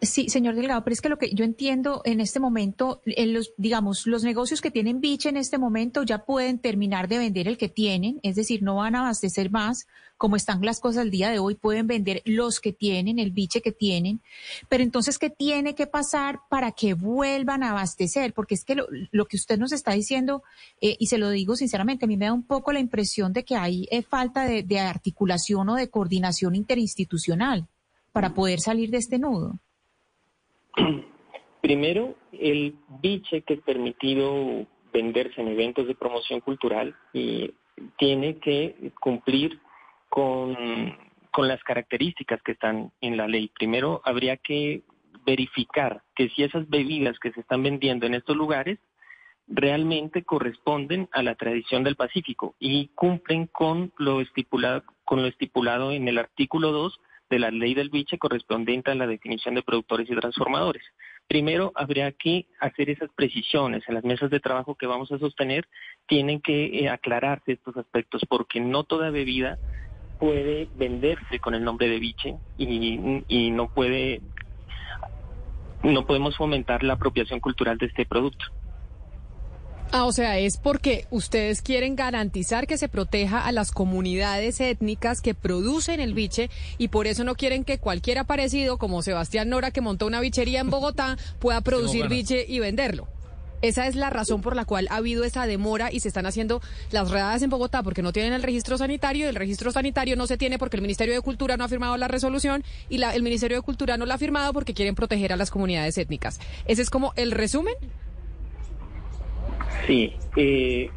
Sí. 0.00 0.28
Señor 0.28 0.54
Delgado, 0.54 0.82
pero 0.82 0.92
es 0.92 1.00
que 1.00 1.08
lo 1.08 1.18
que 1.18 1.34
yo 1.34 1.44
entiendo 1.44 2.02
en 2.04 2.20
este 2.20 2.40
momento, 2.40 3.00
en 3.06 3.32
los, 3.32 3.52
digamos, 3.56 4.06
los 4.06 4.24
negocios 4.24 4.60
que 4.60 4.70
tienen 4.70 5.00
biche 5.00 5.28
en 5.28 5.36
este 5.36 5.58
momento 5.58 6.02
ya 6.02 6.24
pueden 6.24 6.58
terminar 6.58 7.08
de 7.08 7.18
vender 7.18 7.48
el 7.48 7.58
que 7.58 7.68
tienen, 7.68 8.18
es 8.22 8.36
decir, 8.36 8.62
no 8.62 8.76
van 8.76 8.94
a 8.94 9.00
abastecer 9.00 9.50
más, 9.50 9.86
como 10.16 10.36
están 10.36 10.62
las 10.62 10.80
cosas 10.80 11.04
el 11.04 11.10
día 11.10 11.30
de 11.30 11.38
hoy, 11.38 11.54
pueden 11.54 11.86
vender 11.86 12.22
los 12.24 12.60
que 12.60 12.72
tienen, 12.72 13.18
el 13.18 13.30
biche 13.30 13.60
que 13.60 13.72
tienen, 13.72 14.20
pero 14.68 14.82
entonces, 14.82 15.18
¿qué 15.18 15.30
tiene 15.30 15.74
que 15.74 15.86
pasar 15.86 16.40
para 16.48 16.72
que 16.72 16.94
vuelvan 16.94 17.62
a 17.62 17.70
abastecer? 17.70 18.32
Porque 18.34 18.54
es 18.54 18.64
que 18.64 18.74
lo, 18.74 18.86
lo 19.10 19.26
que 19.26 19.36
usted 19.36 19.58
nos 19.58 19.72
está 19.72 19.92
diciendo, 19.92 20.42
eh, 20.80 20.96
y 20.98 21.06
se 21.06 21.18
lo 21.18 21.30
digo 21.30 21.56
sinceramente, 21.56 22.04
a 22.04 22.08
mí 22.08 22.16
me 22.16 22.26
da 22.26 22.32
un 22.32 22.46
poco 22.46 22.72
la 22.72 22.80
impresión 22.80 23.32
de 23.32 23.44
que 23.44 23.56
hay 23.56 23.88
eh, 23.90 24.02
falta 24.02 24.44
de 24.44 24.78
articulación 24.80 25.68
o 25.68 25.74
de 25.74 25.88
coordinación 25.88 26.54
interinstitucional 26.54 27.68
para 28.12 28.34
poder 28.34 28.60
salir 28.60 28.90
de 28.90 28.98
este 28.98 29.18
nudo. 29.18 29.58
Primero, 31.60 32.16
el 32.32 32.76
biche 33.00 33.42
que 33.42 33.54
es 33.54 33.60
permitido 33.60 34.66
venderse 34.92 35.40
en 35.40 35.48
eventos 35.48 35.86
de 35.86 35.94
promoción 35.94 36.40
cultural 36.40 36.94
tiene 37.96 38.38
que 38.38 38.92
cumplir 39.00 39.60
con, 40.08 40.56
con 41.30 41.48
las 41.48 41.62
características 41.64 42.42
que 42.42 42.52
están 42.52 42.92
en 43.00 43.16
la 43.16 43.26
ley. 43.26 43.50
Primero, 43.56 44.02
habría 44.04 44.36
que 44.36 44.82
verificar 45.24 46.02
que 46.14 46.28
si 46.30 46.42
esas 46.42 46.68
bebidas 46.68 47.18
que 47.18 47.32
se 47.32 47.40
están 47.40 47.62
vendiendo 47.62 48.06
en 48.06 48.14
estos 48.14 48.36
lugares 48.36 48.78
realmente 49.48 50.24
corresponden 50.24 51.08
a 51.12 51.22
la 51.22 51.34
tradición 51.34 51.84
del 51.84 51.96
Pacífico 51.96 52.54
y 52.58 52.88
cumplen 52.88 53.46
con 53.46 53.92
lo 53.98 54.20
estipulado, 54.20 54.82
con 55.04 55.22
lo 55.22 55.28
estipulado 55.28 55.92
en 55.92 56.08
el 56.08 56.18
artículo 56.18 56.72
2 56.72 57.00
de 57.32 57.38
la 57.38 57.50
ley 57.50 57.72
del 57.72 57.88
biche 57.88 58.18
correspondiente 58.18 58.90
a 58.90 58.94
la 58.94 59.06
definición 59.06 59.54
de 59.54 59.62
productores 59.62 60.08
y 60.10 60.14
transformadores. 60.14 60.82
Primero, 61.26 61.72
habría 61.74 62.12
que 62.12 62.44
hacer 62.60 62.90
esas 62.90 63.08
precisiones 63.14 63.82
en 63.88 63.94
las 63.94 64.04
mesas 64.04 64.30
de 64.30 64.38
trabajo 64.38 64.74
que 64.74 64.86
vamos 64.86 65.10
a 65.12 65.18
sostener. 65.18 65.66
Tienen 66.06 66.42
que 66.42 66.66
eh, 66.66 66.90
aclararse 66.90 67.52
estos 67.52 67.74
aspectos 67.78 68.22
porque 68.28 68.60
no 68.60 68.84
toda 68.84 69.08
bebida 69.08 69.58
puede 70.20 70.68
venderse 70.76 71.38
con 71.38 71.54
el 71.54 71.64
nombre 71.64 71.88
de 71.88 71.98
biche 71.98 72.36
y, 72.58 73.24
y 73.26 73.50
no 73.50 73.68
puede, 73.68 74.20
no 75.82 76.04
podemos 76.04 76.36
fomentar 76.36 76.82
la 76.82 76.92
apropiación 76.94 77.40
cultural 77.40 77.78
de 77.78 77.86
este 77.86 78.04
producto. 78.04 78.44
Ah, 79.94 80.06
o 80.06 80.12
sea, 80.12 80.38
es 80.38 80.56
porque 80.56 81.06
ustedes 81.10 81.60
quieren 81.60 81.96
garantizar 81.96 82.66
que 82.66 82.78
se 82.78 82.88
proteja 82.88 83.44
a 83.44 83.52
las 83.52 83.72
comunidades 83.72 84.58
étnicas 84.60 85.20
que 85.20 85.34
producen 85.34 86.00
el 86.00 86.14
biche 86.14 86.48
y 86.78 86.88
por 86.88 87.06
eso 87.06 87.24
no 87.24 87.34
quieren 87.34 87.62
que 87.62 87.76
cualquier 87.76 88.16
aparecido 88.18 88.78
como 88.78 89.02
Sebastián 89.02 89.50
Nora 89.50 89.70
que 89.70 89.82
montó 89.82 90.06
una 90.06 90.20
bichería 90.20 90.60
en 90.60 90.70
Bogotá 90.70 91.18
pueda 91.40 91.60
producir 91.60 92.08
biche 92.08 92.44
y 92.48 92.58
venderlo. 92.58 93.06
Esa 93.60 93.86
es 93.86 93.94
la 93.94 94.08
razón 94.10 94.40
por 94.40 94.56
la 94.56 94.64
cual 94.64 94.88
ha 94.90 94.96
habido 94.96 95.24
esa 95.24 95.46
demora 95.46 95.92
y 95.92 96.00
se 96.00 96.08
están 96.08 96.24
haciendo 96.26 96.60
las 96.90 97.10
redadas 97.10 97.42
en 97.42 97.50
Bogotá 97.50 97.82
porque 97.82 98.02
no 98.02 98.12
tienen 98.14 98.32
el 98.32 98.42
registro 98.42 98.78
sanitario 98.78 99.26
y 99.26 99.28
el 99.28 99.36
registro 99.36 99.70
sanitario 99.72 100.16
no 100.16 100.26
se 100.26 100.38
tiene 100.38 100.58
porque 100.58 100.76
el 100.78 100.82
Ministerio 100.82 101.14
de 101.14 101.20
Cultura 101.20 101.56
no 101.58 101.64
ha 101.64 101.68
firmado 101.68 101.96
la 101.98 102.08
resolución 102.08 102.64
y 102.88 102.96
la- 102.98 103.14
el 103.14 103.22
Ministerio 103.22 103.58
de 103.58 103.62
Cultura 103.62 103.98
no 103.98 104.06
la 104.06 104.14
ha 104.14 104.18
firmado 104.18 104.52
porque 104.54 104.72
quieren 104.74 104.94
proteger 104.94 105.32
a 105.34 105.36
las 105.36 105.50
comunidades 105.50 105.96
étnicas. 105.98 106.40
Ese 106.66 106.80
es 106.82 106.88
como 106.90 107.12
el 107.14 107.30
resumen. 107.30 107.74
Sí, 109.86 110.14
eh, 110.36 110.90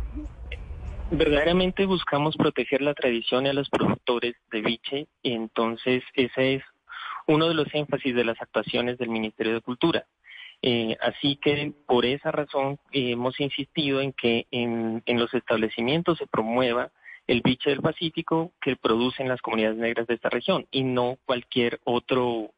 verdaderamente 1.11 1.85
buscamos 1.85 2.35
proteger 2.35 2.81
la 2.81 2.93
tradición 2.93 3.45
y 3.45 3.49
a 3.49 3.53
los 3.53 3.69
productores 3.69 4.35
de 4.51 4.61
biche 4.61 5.07
y 5.21 5.33
entonces 5.33 6.03
ese 6.13 6.55
es 6.55 6.63
uno 7.27 7.47
de 7.47 7.55
los 7.55 7.73
énfasis 7.73 8.15
de 8.15 8.25
las 8.25 8.41
actuaciones 8.41 8.97
del 8.97 9.09
Ministerio 9.09 9.53
de 9.53 9.61
Cultura. 9.61 10.05
Eh, 10.61 10.97
así 11.01 11.37
que 11.37 11.73
por 11.85 12.05
esa 12.05 12.31
razón 12.31 12.79
eh, 12.91 13.11
hemos 13.11 13.39
insistido 13.39 14.01
en 14.01 14.13
que 14.13 14.47
en, 14.51 15.03
en 15.05 15.19
los 15.19 15.33
establecimientos 15.33 16.17
se 16.17 16.27
promueva 16.27 16.91
el 17.27 17.41
biche 17.41 17.71
del 17.71 17.81
Pacífico 17.81 18.51
que 18.61 18.75
producen 18.75 19.27
las 19.27 19.41
comunidades 19.41 19.77
negras 19.77 20.07
de 20.07 20.15
esta 20.15 20.29
región 20.29 20.67
y 20.71 20.83
no 20.83 21.17
cualquier 21.25 21.79
otro 21.83 22.51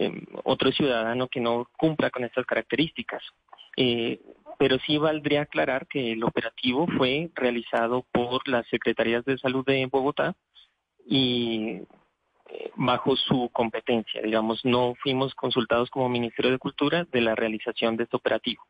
eh, 0.00 0.24
otro 0.44 0.72
ciudadano 0.72 1.28
que 1.28 1.40
no 1.40 1.68
cumpla 1.76 2.10
con 2.10 2.24
estas 2.24 2.46
características. 2.46 3.22
Eh, 3.76 4.18
pero 4.58 4.78
sí 4.86 4.96
valdría 4.96 5.42
aclarar 5.42 5.86
que 5.86 6.12
el 6.12 6.24
operativo 6.24 6.86
fue 6.96 7.30
realizado 7.34 8.06
por 8.10 8.48
las 8.48 8.66
Secretarías 8.68 9.24
de 9.26 9.36
Salud 9.36 9.64
de 9.66 9.86
Bogotá 9.86 10.34
y 11.06 11.82
eh, 12.48 12.70
bajo 12.76 13.14
su 13.14 13.50
competencia, 13.52 14.22
digamos, 14.22 14.64
no 14.64 14.94
fuimos 15.02 15.34
consultados 15.34 15.90
como 15.90 16.08
Ministerio 16.08 16.50
de 16.50 16.58
Cultura 16.58 17.04
de 17.04 17.20
la 17.20 17.34
realización 17.34 17.96
de 17.96 18.04
este 18.04 18.16
operativo. 18.16 18.62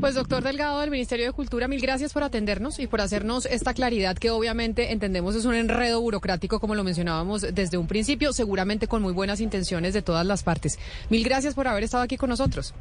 Pues 0.00 0.14
doctor 0.14 0.42
Delgado 0.42 0.80
del 0.80 0.90
Ministerio 0.90 1.24
de 1.24 1.32
Cultura, 1.32 1.68
mil 1.68 1.80
gracias 1.80 2.12
por 2.12 2.22
atendernos 2.22 2.78
y 2.78 2.86
por 2.86 3.00
hacernos 3.00 3.46
esta 3.46 3.72
claridad 3.72 4.16
que 4.18 4.30
obviamente 4.30 4.92
entendemos 4.92 5.34
es 5.34 5.46
un 5.46 5.54
enredo 5.54 6.02
burocrático 6.02 6.60
como 6.60 6.74
lo 6.74 6.84
mencionábamos 6.84 7.46
desde 7.54 7.78
un 7.78 7.86
principio, 7.86 8.34
seguramente 8.34 8.88
con 8.88 9.00
muy 9.00 9.14
buenas 9.14 9.40
intenciones 9.40 9.94
de 9.94 10.02
todas 10.02 10.26
las 10.26 10.42
partes. 10.42 10.78
Mil 11.08 11.24
gracias 11.24 11.54
por 11.54 11.66
haber 11.66 11.84
estado 11.84 12.02
aquí 12.04 12.18
con 12.18 12.28
nosotros. 12.28 12.74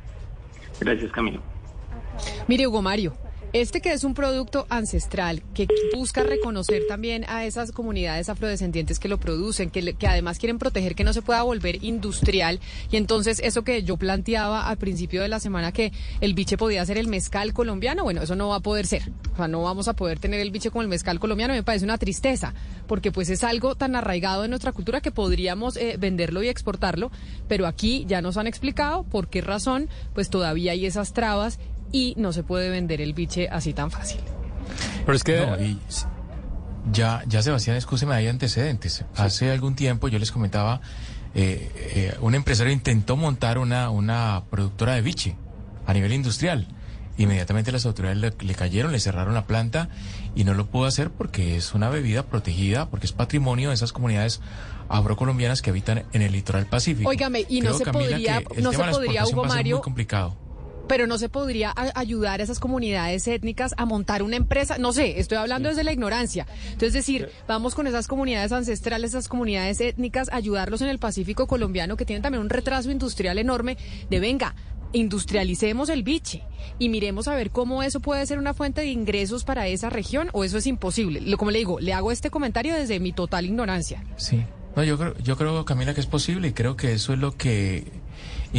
Gracias, 0.82 1.10
Camilo. 1.14 1.41
Mire, 2.48 2.68
Hugo 2.68 2.82
Mario, 2.82 3.15
este 3.61 3.80
que 3.80 3.94
es 3.94 4.03
un 4.03 4.14
producto 4.14 4.68
ancestral, 4.69 5.41
que 5.53 5.65
busca 5.95 6.23
reconocer 6.23 6.84
también 6.90 7.23
a 7.30 7.45
esas 7.45 7.72
comunidades 7.72 8.27
afrodescendientes 8.27 8.99
que 8.99 9.07
lo 9.07 9.18
producen, 9.18 9.69
que, 9.69 9.95
además 10.06 10.40
quieren 10.40 10.60
proteger 10.60 10.94
que 10.94 11.06
no 11.06 11.14
se 11.14 11.22
pueda 11.22 11.41
volver 11.41 11.82
industrial. 11.82 12.60
Y 12.91 12.98
entonces 12.98 13.40
eso 13.41 13.64
que 13.64 13.84
yo 13.84 13.95
planteaba 13.95 14.68
al 14.68 14.76
principio 14.76 15.22
de 15.22 15.30
la 15.30 15.40
semana, 15.40 15.72
que 15.72 15.94
el 16.19 16.34
biche 16.34 16.57
podía 16.57 16.86
ser 16.86 16.98
el 16.98 17.07
mezcal 17.07 17.53
colombiano, 17.53 18.03
bueno, 18.03 18.23
eso 18.23 18.36
no 18.36 18.49
va 18.49 18.57
a 18.57 18.60
poder 18.60 18.88
ser. 18.88 19.10
O 19.32 19.38
sea, 19.38 19.48
no 19.48 19.64
vamos 19.64 19.88
a 19.88 19.94
poder 19.94 20.19
tener 20.19 20.41
el 20.41 20.52
biche 20.52 20.69
como 20.69 20.82
el 20.82 20.90
mezcal 20.90 21.22
colombiano, 21.22 21.53
me 21.53 21.64
parece 21.64 21.86
una 21.86 21.98
tristeza, 21.98 22.53
porque 22.88 23.14
pues 23.14 23.30
es 23.30 23.45
algo 23.45 23.76
tan 23.76 23.95
arraigado 23.95 24.44
en 24.44 24.49
nuestra 24.49 24.73
cultura 24.73 24.99
que 24.99 25.11
podríamos 25.11 25.77
eh, 25.77 25.95
venderlo 25.98 26.44
y 26.44 26.49
exportarlo, 26.49 27.10
pero 27.48 27.68
aquí 27.68 28.03
ya 28.06 28.22
nos 28.22 28.36
han 28.36 28.48
explicado 28.48 29.03
por 29.03 29.30
qué 29.30 29.40
razón, 29.40 29.88
pues 30.14 30.30
todavía 30.30 30.73
hay 30.73 30.86
esas 30.86 31.14
trabas 31.14 31.57
y 31.95 32.13
no 32.17 32.34
se 32.34 32.43
puede 32.43 32.69
vender 32.69 32.99
el 32.99 33.13
biche 33.13 33.47
así 33.49 33.73
tan 33.73 33.89
fácil. 33.89 34.19
Pero 35.05 35.15
es 35.15 35.23
que 35.23 35.77
ya, 36.91 37.23
ya 37.26 37.41
Sebastián, 37.41 37.77
escúcheme, 37.77 38.13
hay 38.13 38.27
antecedentes. 38.27 39.05
Hace 39.15 39.49
algún 39.49 39.76
tiempo 39.76 40.09
yo 40.09 40.19
les 40.19 40.30
comentaba, 40.30 40.81
eh, 41.35 41.72
eh, 41.95 42.17
un 42.19 42.35
empresario 42.35 42.73
intentó 42.73 43.15
montar 43.15 43.57
una, 43.57 43.89
una 43.91 44.43
productora 44.49 44.95
de 44.95 45.03
biche 45.03 45.38
a 45.88 45.93
nivel 45.93 46.11
industrial. 46.11 46.67
Inmediatamente 47.17 47.72
las 47.72 47.85
autoridades 47.85 48.17
le, 48.17 48.34
le, 48.45 48.55
cayeron, 48.55 48.91
le 48.91 48.99
cerraron 48.99 49.34
la 49.34 49.47
planta 49.47 49.88
y 50.35 50.43
no 50.43 50.53
lo 50.53 50.65
pudo 50.65 50.88
hacer 50.88 51.11
porque 51.11 51.55
es 51.55 51.73
una 51.73 51.88
bebida 51.89 52.23
protegida, 52.23 52.89
porque 52.89 53.05
es 53.05 53.13
patrimonio 53.13 53.69
de 53.69 53.76
esas 53.76 53.93
comunidades 53.93 54.41
afrocolombianas 54.89 55.61
que 55.61 55.69
habitan 55.69 56.03
en 56.11 56.22
el 56.22 56.34
litoral 56.34 56.65
pacífico. 56.65 57.09
Óigame, 57.09 57.45
y 57.47 57.61
no 57.61 57.73
se 57.73 57.85
podría, 57.85 58.43
no 58.61 58.73
se 58.73 58.80
podría, 58.80 59.26
Hugo 59.26 59.45
Mario, 59.45 59.77
muy 59.77 59.84
complicado 59.84 60.44
pero 60.87 61.07
no 61.07 61.17
se 61.17 61.29
podría 61.29 61.73
ayudar 61.95 62.39
a 62.39 62.43
esas 62.43 62.59
comunidades 62.59 63.27
étnicas 63.27 63.73
a 63.77 63.85
montar 63.85 64.23
una 64.23 64.35
empresa, 64.35 64.77
no 64.77 64.93
sé, 64.93 65.19
estoy 65.19 65.37
hablando 65.37 65.69
desde 65.69 65.83
la 65.83 65.93
ignorancia. 65.93 66.45
Entonces, 66.65 66.93
decir, 66.93 67.29
vamos 67.47 67.75
con 67.75 67.87
esas 67.87 68.07
comunidades 68.07 68.51
ancestrales, 68.51 69.11
esas 69.11 69.27
comunidades 69.27 69.81
étnicas, 69.81 70.29
ayudarlos 70.31 70.81
en 70.81 70.89
el 70.89 70.99
Pacífico 70.99 71.47
colombiano 71.47 71.97
que 71.97 72.05
tienen 72.05 72.21
también 72.21 72.41
un 72.41 72.49
retraso 72.49 72.91
industrial 72.91 73.37
enorme, 73.37 73.77
de 74.09 74.19
venga, 74.19 74.55
industrialicemos 74.93 75.89
el 75.89 76.03
biche 76.03 76.43
y 76.79 76.89
miremos 76.89 77.27
a 77.27 77.35
ver 77.35 77.51
cómo 77.51 77.83
eso 77.83 77.99
puede 77.99 78.25
ser 78.25 78.39
una 78.39 78.53
fuente 78.53 78.81
de 78.81 78.87
ingresos 78.87 79.43
para 79.43 79.67
esa 79.67 79.89
región 79.89 80.29
o 80.33 80.43
eso 80.43 80.57
es 80.57 80.67
imposible. 80.67 81.35
Como 81.37 81.51
le 81.51 81.59
digo, 81.59 81.79
le 81.79 81.93
hago 81.93 82.11
este 82.11 82.29
comentario 82.29 82.73
desde 82.73 82.99
mi 82.99 83.11
total 83.11 83.45
ignorancia. 83.45 84.03
Sí. 84.15 84.43
No, 84.75 84.83
yo 84.83 84.97
creo, 84.97 85.17
yo 85.19 85.37
creo, 85.37 85.63
Camila, 85.63 85.93
que 85.93 86.01
es 86.01 86.07
posible 86.07 86.49
y 86.49 86.53
creo 86.53 86.75
que 86.75 86.93
eso 86.93 87.13
es 87.13 87.19
lo 87.19 87.37
que 87.37 87.85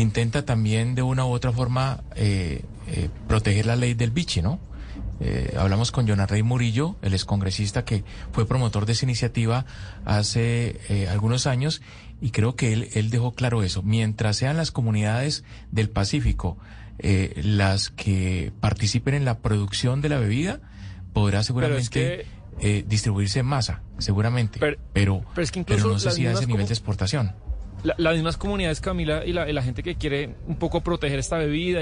intenta 0.01 0.45
también 0.45 0.95
de 0.95 1.03
una 1.03 1.25
u 1.25 1.31
otra 1.31 1.53
forma 1.53 2.03
eh, 2.15 2.63
eh, 2.89 3.09
proteger 3.29 3.67
la 3.67 3.77
ley 3.77 3.95
del 3.95 4.11
bichi, 4.11 4.43
¿no? 4.43 4.61
Eh, 5.19 5.55
hablamos 5.59 5.93
con 5.93 6.07
Jonas 6.07 6.31
Rey 6.31 6.43
Murillo, 6.43 6.97
el 7.01 7.15
excongresista 7.15 7.85
que 7.85 8.05
fue 8.33 8.47
promotor 8.47 8.85
de 8.85 8.93
esa 8.93 9.07
iniciativa 9.07 9.65
hace 10.05 10.81
eh, 10.89 11.09
algunos 11.09 11.47
años 11.47 11.81
y 12.21 12.31
creo 12.31 12.55
que 12.55 12.73
él, 12.73 12.89
él 12.93 13.11
dejó 13.11 13.33
claro 13.33 13.63
eso. 13.63 13.83
Mientras 13.83 14.37
sean 14.37 14.57
las 14.57 14.71
comunidades 14.71 15.45
del 15.71 15.89
Pacífico 15.89 16.59
eh, 16.99 17.41
las 17.43 17.91
que 17.91 18.53
participen 18.61 19.15
en 19.15 19.25
la 19.25 19.39
producción 19.39 20.01
de 20.01 20.09
la 20.09 20.19
bebida, 20.19 20.61
podrá 21.13 21.43
seguramente 21.43 22.27
eh, 22.61 22.85
distribuirse 22.87 23.41
en 23.41 23.47
masa, 23.47 23.83
seguramente. 23.99 24.59
Pero, 24.59 24.79
pero, 24.93 25.23
es 25.37 25.51
que 25.51 25.65
pero 25.65 25.89
no 25.89 25.99
sé 25.99 26.11
si 26.13 26.27
a 26.27 26.33
ese 26.33 26.47
nivel 26.47 26.67
de 26.67 26.73
exportación 26.73 27.35
la, 27.83 27.95
las 27.99 28.15
mismas 28.15 28.37
comunidades, 28.37 28.81
Camila, 28.81 29.25
y 29.25 29.33
la, 29.33 29.49
y 29.49 29.53
la, 29.53 29.63
gente 29.63 29.83
que 29.83 29.97
quiere 29.97 30.35
un 30.47 30.57
poco 30.57 30.81
proteger 30.83 31.19
esta 31.19 31.39
bebida, 31.39 31.81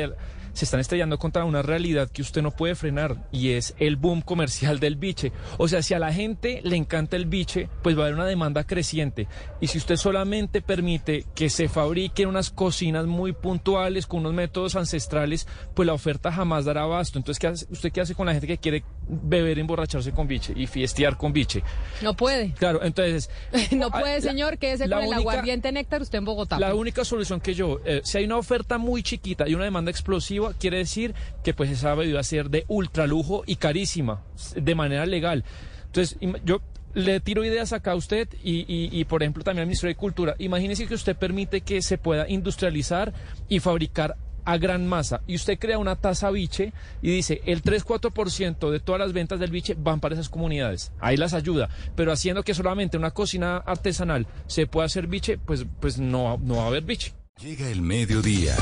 se 0.55 0.65
están 0.65 0.81
estrellando 0.81 1.19
contra 1.19 1.45
una 1.45 1.63
realidad 1.63 2.09
que 2.11 2.23
usted 2.23 2.43
no 2.43 2.53
puede 2.53 2.75
frenar 2.75 3.29
y 3.33 3.51
es 3.51 3.75
el 3.79 3.97
boom 3.97 4.23
comercial 4.23 4.81
del 4.81 4.97
biche. 4.97 5.33
O 5.59 5.69
sea, 5.69 5.83
si 5.83 5.95
a 5.95 5.99
la 5.99 6.13
gente 6.13 6.61
le 6.65 6.77
encanta 6.77 7.17
el 7.17 7.27
biche, 7.27 7.69
pues 7.83 7.97
va 7.97 8.03
a 8.03 8.05
haber 8.07 8.15
una 8.15 8.27
demanda 8.27 8.65
creciente. 8.65 9.27
Y 9.61 9.67
si 9.67 9.79
usted 9.79 9.97
solamente 9.97 10.63
permite 10.63 11.27
que 11.35 11.51
se 11.51 11.69
fabriquen 11.69 12.29
unas 12.29 12.51
cocinas 12.51 13.07
muy 13.07 13.33
puntuales 13.33 14.07
con 14.07 14.21
unos 14.21 14.35
métodos 14.35 14.77
ancestrales, 14.77 15.47
pues 15.75 15.87
la 15.87 15.93
oferta 15.93 16.33
jamás 16.33 16.65
dará 16.65 16.83
abasto. 16.83 17.19
Entonces, 17.19 17.41
¿qué 17.41 17.47
hace, 17.49 17.67
¿usted 17.71 17.93
qué 17.93 18.01
hace 18.01 18.15
con 18.15 18.27
la 18.27 18.33
gente 18.33 18.47
que 18.47 18.59
quiere 18.59 18.85
beber, 19.09 19.59
emborracharse 19.59 20.13
con 20.13 20.29
biche 20.29 20.53
y 20.57 20.67
fiestear 20.67 21.17
con 21.17 21.33
biche? 21.33 21.63
No 22.03 22.15
puede. 22.15 22.53
Claro, 22.53 22.83
entonces... 22.83 23.29
no 23.73 23.91
puede, 23.91 24.21
señor, 24.21 24.59
quédese 24.59 24.89
con 24.89 25.03
el 25.03 25.13
aguardiente 25.13 25.73
néctar 25.73 26.01
usted 26.01 26.19
en 26.19 26.25
Bogotá. 26.25 26.59
La 26.61 26.75
única 26.75 27.05
solución 27.05 27.41
que 27.41 27.55
yo, 27.55 27.81
eh, 27.85 28.03
si 28.05 28.19
hay 28.19 28.25
una 28.25 28.37
oferta 28.37 28.79
muy 28.79 29.03
chiquita 29.03 29.49
y 29.49 29.55
una 29.55 29.65
demanda 29.65 29.91
explosiva, 29.91 30.44
quiere 30.53 30.79
decir 30.79 31.15
que 31.43 31.55
pues 31.55 31.71
esa 31.71 31.95
bebida 31.95 32.15
va 32.15 32.21
a 32.21 32.25
ser 32.25 32.51
de 32.51 32.65
ultralujo 32.69 33.43
y 33.47 33.57
carísima, 33.57 34.23
de 34.55 34.75
manera 34.75 35.07
legal. 35.07 35.45
Entonces, 35.87 36.19
yo 36.45 36.61
le 36.95 37.21
tiro 37.21 37.45
ideas 37.45 37.73
acá 37.73 37.93
a 37.93 37.97
usted 37.97 38.29
y, 38.43 39.05
por 39.05 39.23
ejemplo, 39.23 39.43
también 39.45 39.63
al 39.63 39.67
Ministerio 39.67 39.95
de 39.95 39.99
Cultura. 39.99 40.35
Imagínese 40.39 40.87
que 40.87 40.95
usted 40.95 41.17
permite 41.17 41.61
que 41.61 41.83
se 41.83 41.99
pueda 41.99 42.29
industrializar 42.29 43.13
y 43.49 43.61
fabricar 43.61 44.17
a 44.45 44.59
gran 44.59 44.87
masa 44.87 45.23
y 45.27 45.37
usted 45.37 45.59
crea 45.59 45.79
una 45.79 45.97
tasa 45.97 46.31
biche 46.31 46.75
y 47.01 47.11
dice 47.11 47.41
el 47.47 47.63
3-4% 47.63 48.71
de 48.71 48.79
todas 48.79 49.01
las 49.01 49.15
ventas 49.15 49.41
del 49.41 49.51
biche 49.51 49.75
van 49.79 50.01
para 50.01 50.15
esas 50.15 50.29
comunidades. 50.29 50.93
Ahí 51.01 51.17
las 51.17 51.35
ayuda. 51.35 51.69
Pero 51.97 52.13
haciendo 52.13 52.43
que 52.43 52.55
solamente 52.55 52.97
una 52.97 53.13
cocina 53.13 53.57
artesanal 53.57 54.27
se 54.47 54.67
pueda 54.67 54.87
hacer 54.87 55.07
biche, 55.07 55.39
pues, 55.39 55.65
pues 55.81 55.99
no, 55.99 56.39
no 56.43 56.57
va 56.57 56.65
a 56.65 56.67
haber 56.67 56.83
biche. 56.83 57.15
Llega 57.41 57.69
el 57.69 57.83
mediodía. 57.83 58.55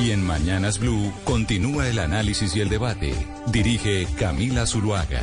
Y 0.00 0.12
en 0.12 0.24
Mañanas 0.24 0.78
Blue 0.78 1.12
continúa 1.24 1.86
el 1.86 1.98
análisis 1.98 2.56
y 2.56 2.60
el 2.60 2.70
debate. 2.70 3.12
Dirige 3.52 4.06
Camila 4.18 4.64
Zuluaga. 4.64 5.20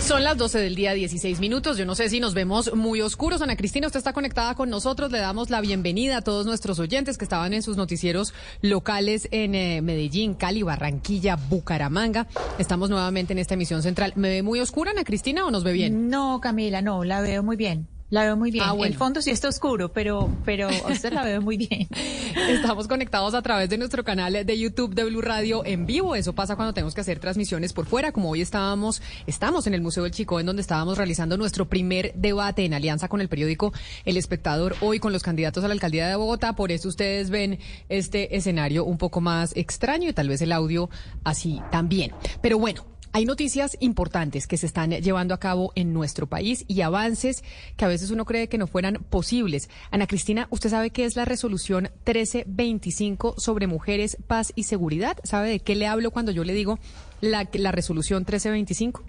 Son 0.00 0.24
las 0.24 0.38
12 0.38 0.58
del 0.58 0.74
día, 0.76 0.94
16 0.94 1.40
minutos. 1.40 1.76
Yo 1.76 1.84
no 1.84 1.94
sé 1.94 2.08
si 2.08 2.20
nos 2.20 2.32
vemos 2.32 2.74
muy 2.74 3.02
oscuros. 3.02 3.42
Ana 3.42 3.54
Cristina, 3.54 3.86
usted 3.86 3.98
está 3.98 4.14
conectada 4.14 4.54
con 4.54 4.70
nosotros. 4.70 5.12
Le 5.12 5.18
damos 5.18 5.50
la 5.50 5.60
bienvenida 5.60 6.16
a 6.16 6.22
todos 6.22 6.46
nuestros 6.46 6.78
oyentes 6.78 7.18
que 7.18 7.24
estaban 7.26 7.52
en 7.52 7.62
sus 7.62 7.76
noticieros 7.76 8.32
locales 8.62 9.28
en 9.32 9.54
eh, 9.54 9.82
Medellín, 9.82 10.32
Cali, 10.32 10.62
Barranquilla, 10.62 11.36
Bucaramanga. 11.36 12.26
Estamos 12.58 12.88
nuevamente 12.88 13.34
en 13.34 13.40
esta 13.40 13.54
emisión 13.54 13.82
central. 13.82 14.14
¿Me 14.16 14.30
ve 14.30 14.42
muy 14.42 14.58
oscura, 14.60 14.92
Ana 14.92 15.04
Cristina, 15.04 15.44
o 15.44 15.50
nos 15.50 15.64
ve 15.64 15.74
bien? 15.74 16.08
No, 16.08 16.40
Camila, 16.40 16.80
no, 16.80 17.04
la 17.04 17.20
veo 17.20 17.42
muy 17.42 17.56
bien. 17.56 17.86
La 18.10 18.24
veo 18.24 18.36
muy 18.36 18.50
bien. 18.50 18.64
Ah, 18.66 18.72
bueno. 18.72 18.92
El 18.92 18.98
fondo 18.98 19.22
sí 19.22 19.30
está 19.30 19.48
oscuro, 19.48 19.92
pero, 19.92 20.28
pero 20.44 20.68
usted 20.90 21.12
la 21.12 21.22
veo 21.22 21.40
muy 21.40 21.56
bien. 21.56 21.88
Estamos 22.48 22.88
conectados 22.88 23.34
a 23.34 23.42
través 23.42 23.70
de 23.70 23.78
nuestro 23.78 24.02
canal 24.02 24.44
de 24.44 24.58
YouTube 24.58 24.94
de 24.94 25.04
Blue 25.04 25.20
Radio 25.20 25.64
en 25.64 25.86
vivo. 25.86 26.16
Eso 26.16 26.32
pasa 26.32 26.56
cuando 26.56 26.74
tenemos 26.74 26.92
que 26.92 27.02
hacer 27.02 27.20
transmisiones 27.20 27.72
por 27.72 27.86
fuera, 27.86 28.10
como 28.10 28.30
hoy 28.30 28.40
estábamos, 28.40 29.00
estamos 29.28 29.68
en 29.68 29.74
el 29.74 29.80
Museo 29.80 30.02
del 30.02 30.12
Chico, 30.12 30.40
en 30.40 30.46
donde 30.46 30.60
estábamos 30.60 30.98
realizando 30.98 31.36
nuestro 31.36 31.68
primer 31.68 32.12
debate 32.14 32.64
en 32.64 32.74
alianza 32.74 33.06
con 33.08 33.20
el 33.20 33.28
periódico 33.28 33.72
El 34.04 34.16
Espectador, 34.16 34.74
hoy 34.80 34.98
con 34.98 35.12
los 35.12 35.22
candidatos 35.22 35.62
a 35.62 35.68
la 35.68 35.74
alcaldía 35.74 36.08
de 36.08 36.16
Bogotá. 36.16 36.54
Por 36.54 36.72
eso 36.72 36.88
ustedes 36.88 37.30
ven 37.30 37.60
este 37.88 38.36
escenario 38.36 38.84
un 38.84 38.98
poco 38.98 39.20
más 39.20 39.52
extraño 39.54 40.08
y 40.08 40.12
tal 40.12 40.28
vez 40.28 40.42
el 40.42 40.50
audio 40.50 40.90
así 41.22 41.60
también. 41.70 42.12
Pero 42.42 42.58
bueno, 42.58 42.84
hay 43.12 43.24
noticias 43.24 43.76
importantes 43.80 44.46
que 44.46 44.56
se 44.56 44.66
están 44.66 44.90
llevando 44.90 45.34
a 45.34 45.40
cabo 45.40 45.72
en 45.74 45.92
nuestro 45.92 46.26
país 46.28 46.64
y 46.68 46.80
avances 46.82 47.42
que 47.76 47.84
a 47.84 47.88
veces 47.88 48.10
uno 48.10 48.24
cree 48.24 48.48
que 48.48 48.58
no 48.58 48.66
fueran 48.66 49.04
posibles. 49.10 49.68
Ana 49.90 50.06
Cristina, 50.06 50.46
¿usted 50.50 50.70
sabe 50.70 50.90
qué 50.90 51.04
es 51.04 51.16
la 51.16 51.24
resolución 51.24 51.90
1325 52.06 53.34
sobre 53.38 53.66
mujeres, 53.66 54.16
paz 54.26 54.52
y 54.54 54.64
seguridad? 54.64 55.16
¿Sabe 55.24 55.50
de 55.50 55.60
qué 55.60 55.74
le 55.74 55.86
hablo 55.86 56.12
cuando 56.12 56.30
yo 56.32 56.44
le 56.44 56.54
digo 56.54 56.78
la, 57.20 57.48
la 57.52 57.72
resolución 57.72 58.20
1325? 58.20 59.02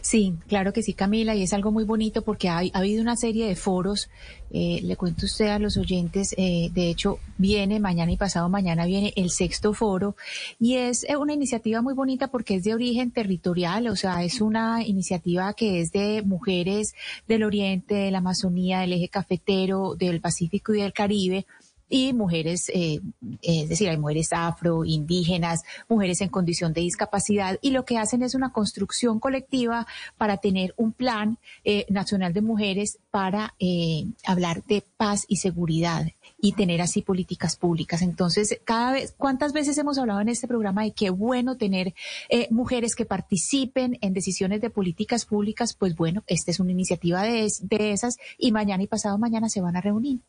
Sí, 0.00 0.34
claro 0.48 0.72
que 0.72 0.82
sí, 0.82 0.94
Camila, 0.94 1.34
y 1.34 1.42
es 1.42 1.52
algo 1.52 1.72
muy 1.72 1.84
bonito 1.84 2.22
porque 2.22 2.48
ha, 2.48 2.58
ha 2.58 2.78
habido 2.78 3.02
una 3.02 3.16
serie 3.16 3.46
de 3.46 3.56
foros, 3.56 4.08
eh, 4.50 4.80
le 4.82 4.96
cuento 4.96 5.26
usted 5.26 5.48
a 5.48 5.58
los 5.58 5.76
oyentes, 5.76 6.34
eh, 6.36 6.70
de 6.72 6.88
hecho 6.88 7.18
viene 7.38 7.80
mañana 7.80 8.12
y 8.12 8.16
pasado 8.16 8.48
mañana 8.48 8.86
viene 8.86 9.12
el 9.16 9.30
sexto 9.30 9.74
foro 9.74 10.14
y 10.60 10.76
es 10.76 11.04
eh, 11.08 11.16
una 11.16 11.34
iniciativa 11.34 11.82
muy 11.82 11.94
bonita 11.94 12.28
porque 12.28 12.56
es 12.56 12.64
de 12.64 12.74
origen 12.74 13.10
territorial, 13.10 13.88
o 13.88 13.96
sea, 13.96 14.22
es 14.22 14.40
una 14.40 14.84
iniciativa 14.84 15.52
que 15.54 15.80
es 15.80 15.92
de 15.92 16.22
mujeres 16.22 16.94
del 17.26 17.42
oriente, 17.42 17.94
de 17.94 18.10
la 18.10 18.18
Amazonía, 18.18 18.80
del 18.80 18.92
eje 18.92 19.08
cafetero, 19.08 19.94
del 19.96 20.20
Pacífico 20.20 20.74
y 20.74 20.82
del 20.82 20.92
Caribe 20.92 21.46
y 21.88 22.12
mujeres, 22.12 22.70
eh, 22.74 23.00
es 23.42 23.68
decir, 23.68 23.88
hay 23.88 23.98
mujeres 23.98 24.32
afro, 24.32 24.84
indígenas, 24.84 25.62
mujeres 25.88 26.20
en 26.20 26.28
condición 26.28 26.72
de 26.72 26.80
discapacidad, 26.80 27.58
y 27.62 27.70
lo 27.70 27.84
que 27.84 27.98
hacen 27.98 28.22
es 28.22 28.34
una 28.34 28.52
construcción 28.52 29.20
colectiva 29.20 29.86
para 30.16 30.38
tener 30.38 30.74
un 30.76 30.92
plan 30.92 31.38
eh, 31.64 31.86
nacional 31.88 32.32
de 32.32 32.42
mujeres 32.42 32.98
para 33.10 33.54
eh, 33.58 34.06
hablar 34.24 34.64
de 34.64 34.82
paz 34.96 35.24
y 35.28 35.36
seguridad. 35.36 36.06
y 36.38 36.52
tener 36.52 36.80
así 36.82 37.02
políticas 37.02 37.56
públicas. 37.56 38.02
Entonces, 38.02 38.60
cada 38.64 38.92
vez, 38.92 39.14
¿cuántas 39.16 39.52
veces 39.52 39.78
hemos 39.78 39.98
hablado 39.98 40.20
en 40.20 40.28
este 40.28 40.46
programa 40.46 40.82
de 40.82 40.92
qué 40.92 41.10
bueno 41.10 41.56
tener 41.56 41.94
eh, 42.28 42.46
mujeres 42.50 42.94
que 42.94 43.06
participen 43.06 43.98
en 44.00 44.12
decisiones 44.12 44.60
de 44.60 44.70
políticas 44.70 45.24
públicas? 45.24 45.74
Pues 45.74 45.96
bueno, 45.96 46.24
esta 46.26 46.50
es 46.50 46.60
una 46.60 46.72
iniciativa 46.72 47.22
de, 47.22 47.50
de 47.62 47.92
esas 47.92 48.16
y 48.38 48.52
mañana 48.52 48.82
y 48.82 48.86
pasado 48.86 49.18
mañana 49.18 49.48
se 49.48 49.60
van 49.60 49.76
a 49.76 49.80
reunir. 49.80 50.20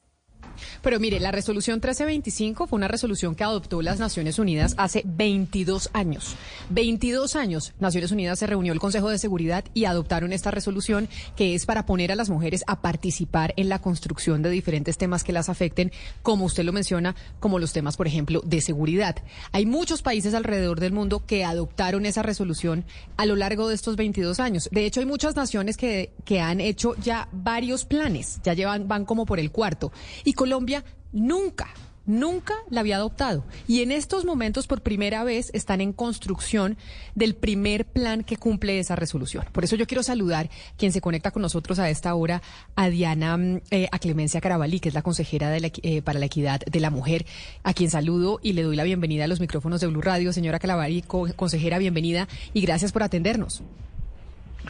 Pero 0.81 0.99
mire, 0.99 1.19
la 1.19 1.31
resolución 1.31 1.75
1325 1.75 2.67
fue 2.67 2.77
una 2.77 2.87
resolución 2.87 3.35
que 3.35 3.43
adoptó 3.43 3.81
las 3.81 3.99
Naciones 3.99 4.39
Unidas 4.39 4.73
hace 4.77 5.03
22 5.05 5.89
años. 5.93 6.35
22 6.69 7.35
años, 7.35 7.73
Naciones 7.79 8.11
Unidas 8.11 8.39
se 8.39 8.47
reunió 8.47 8.73
el 8.73 8.79
Consejo 8.79 9.09
de 9.09 9.17
Seguridad 9.17 9.65
y 9.73 9.85
adoptaron 9.85 10.33
esta 10.33 10.51
resolución 10.51 11.09
que 11.35 11.55
es 11.55 11.65
para 11.65 11.85
poner 11.85 12.11
a 12.11 12.15
las 12.15 12.29
mujeres 12.29 12.63
a 12.67 12.81
participar 12.81 13.53
en 13.57 13.69
la 13.69 13.79
construcción 13.79 14.41
de 14.41 14.49
diferentes 14.49 14.97
temas 14.97 15.23
que 15.23 15.33
las 15.33 15.49
afecten, 15.49 15.91
como 16.23 16.45
usted 16.45 16.63
lo 16.63 16.73
menciona, 16.73 17.15
como 17.39 17.59
los 17.59 17.73
temas, 17.73 17.97
por 17.97 18.07
ejemplo, 18.07 18.41
de 18.45 18.61
seguridad. 18.61 19.15
Hay 19.51 19.65
muchos 19.65 20.01
países 20.01 20.33
alrededor 20.33 20.79
del 20.79 20.93
mundo 20.93 21.25
que 21.25 21.45
adoptaron 21.45 22.05
esa 22.05 22.23
resolución 22.23 22.85
a 23.17 23.25
lo 23.25 23.35
largo 23.35 23.67
de 23.67 23.75
estos 23.75 23.95
22 23.95 24.39
años. 24.39 24.69
De 24.71 24.85
hecho, 24.85 24.99
hay 24.99 25.05
muchas 25.05 25.35
naciones 25.35 25.77
que, 25.77 26.11
que 26.25 26.39
han 26.39 26.61
hecho 26.61 26.95
ya 26.95 27.29
varios 27.31 27.85
planes, 27.85 28.39
ya 28.43 28.53
llevan, 28.53 28.87
van 28.87 29.05
como 29.05 29.25
por 29.25 29.39
el 29.39 29.51
cuarto. 29.51 29.91
Y 30.23 30.33
Colombia 30.47 30.85
nunca 31.11 31.67
nunca 32.05 32.53
la 32.69 32.79
había 32.79 32.95
adoptado. 32.95 33.43
Y 33.67 33.81
en 33.81 33.91
estos 33.91 34.23
momentos, 34.23 34.65
por 34.65 34.81
primera 34.81 35.25
vez, 35.25 35.51
están 35.53 35.81
en 35.81 35.91
construcción 35.91 36.77
del 37.15 37.35
primer 37.35 37.83
plan 37.83 38.23
que 38.23 38.37
cumple 38.37 38.79
esa 38.79 38.95
resolución. 38.95 39.43
Por 39.51 39.65
eso 39.65 39.75
yo 39.75 39.85
quiero 39.87 40.03
saludar 40.03 40.49
quien 40.77 40.93
se 40.93 41.01
conecta 41.01 41.31
con 41.31 41.41
nosotros 41.41 41.79
a 41.79 41.89
esta 41.89 42.15
hora, 42.15 42.41
a 42.77 42.89
Diana, 42.89 43.35
mm, 43.35 43.59
eh, 43.71 43.89
a 43.91 43.99
Clemencia 43.99 44.39
Carabalí, 44.39 44.79
que 44.79 44.87
es 44.87 44.95
la 44.95 45.01
consejera 45.01 45.49
de 45.49 45.69
eh, 45.83 46.01
para 46.01 46.17
la 46.17 46.27
equidad 46.27 46.61
de 46.61 46.79
la 46.79 46.91
mujer, 46.91 47.25
a 47.63 47.73
quien 47.73 47.89
saludo 47.89 48.39
y 48.41 48.53
le 48.53 48.63
doy 48.63 48.77
la 48.77 48.85
bienvenida 48.85 49.25
a 49.25 49.27
los 49.27 49.41
micrófonos 49.41 49.81
de 49.81 49.87
Blue 49.87 50.01
Radio. 50.01 50.31
Señora 50.31 50.59
Carabalí, 50.59 51.01
consejera, 51.01 51.77
bienvenida 51.77 52.29
y 52.53 52.61
gracias 52.61 52.93
por 52.93 53.03
atendernos. 53.03 53.63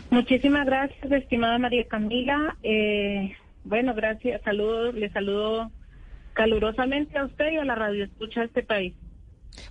Muchísimas 0.09 0.65
gracias, 0.65 1.11
estimada 1.11 1.59
María 1.59 1.87
Camila. 1.87 2.57
Eh, 2.63 3.35
bueno, 3.68 3.94
gracias, 3.94 4.41
saludos, 4.44 4.95
le 4.95 5.10
saludo 5.11 5.72
calurosamente 6.34 7.18
a 7.18 7.26
usted 7.26 7.52
y 7.52 7.57
a 7.57 7.65
la 7.65 7.76
radio 7.76 8.06
escucha 8.06 8.41
de 8.41 8.45
este 8.48 8.64
país. 8.64 8.94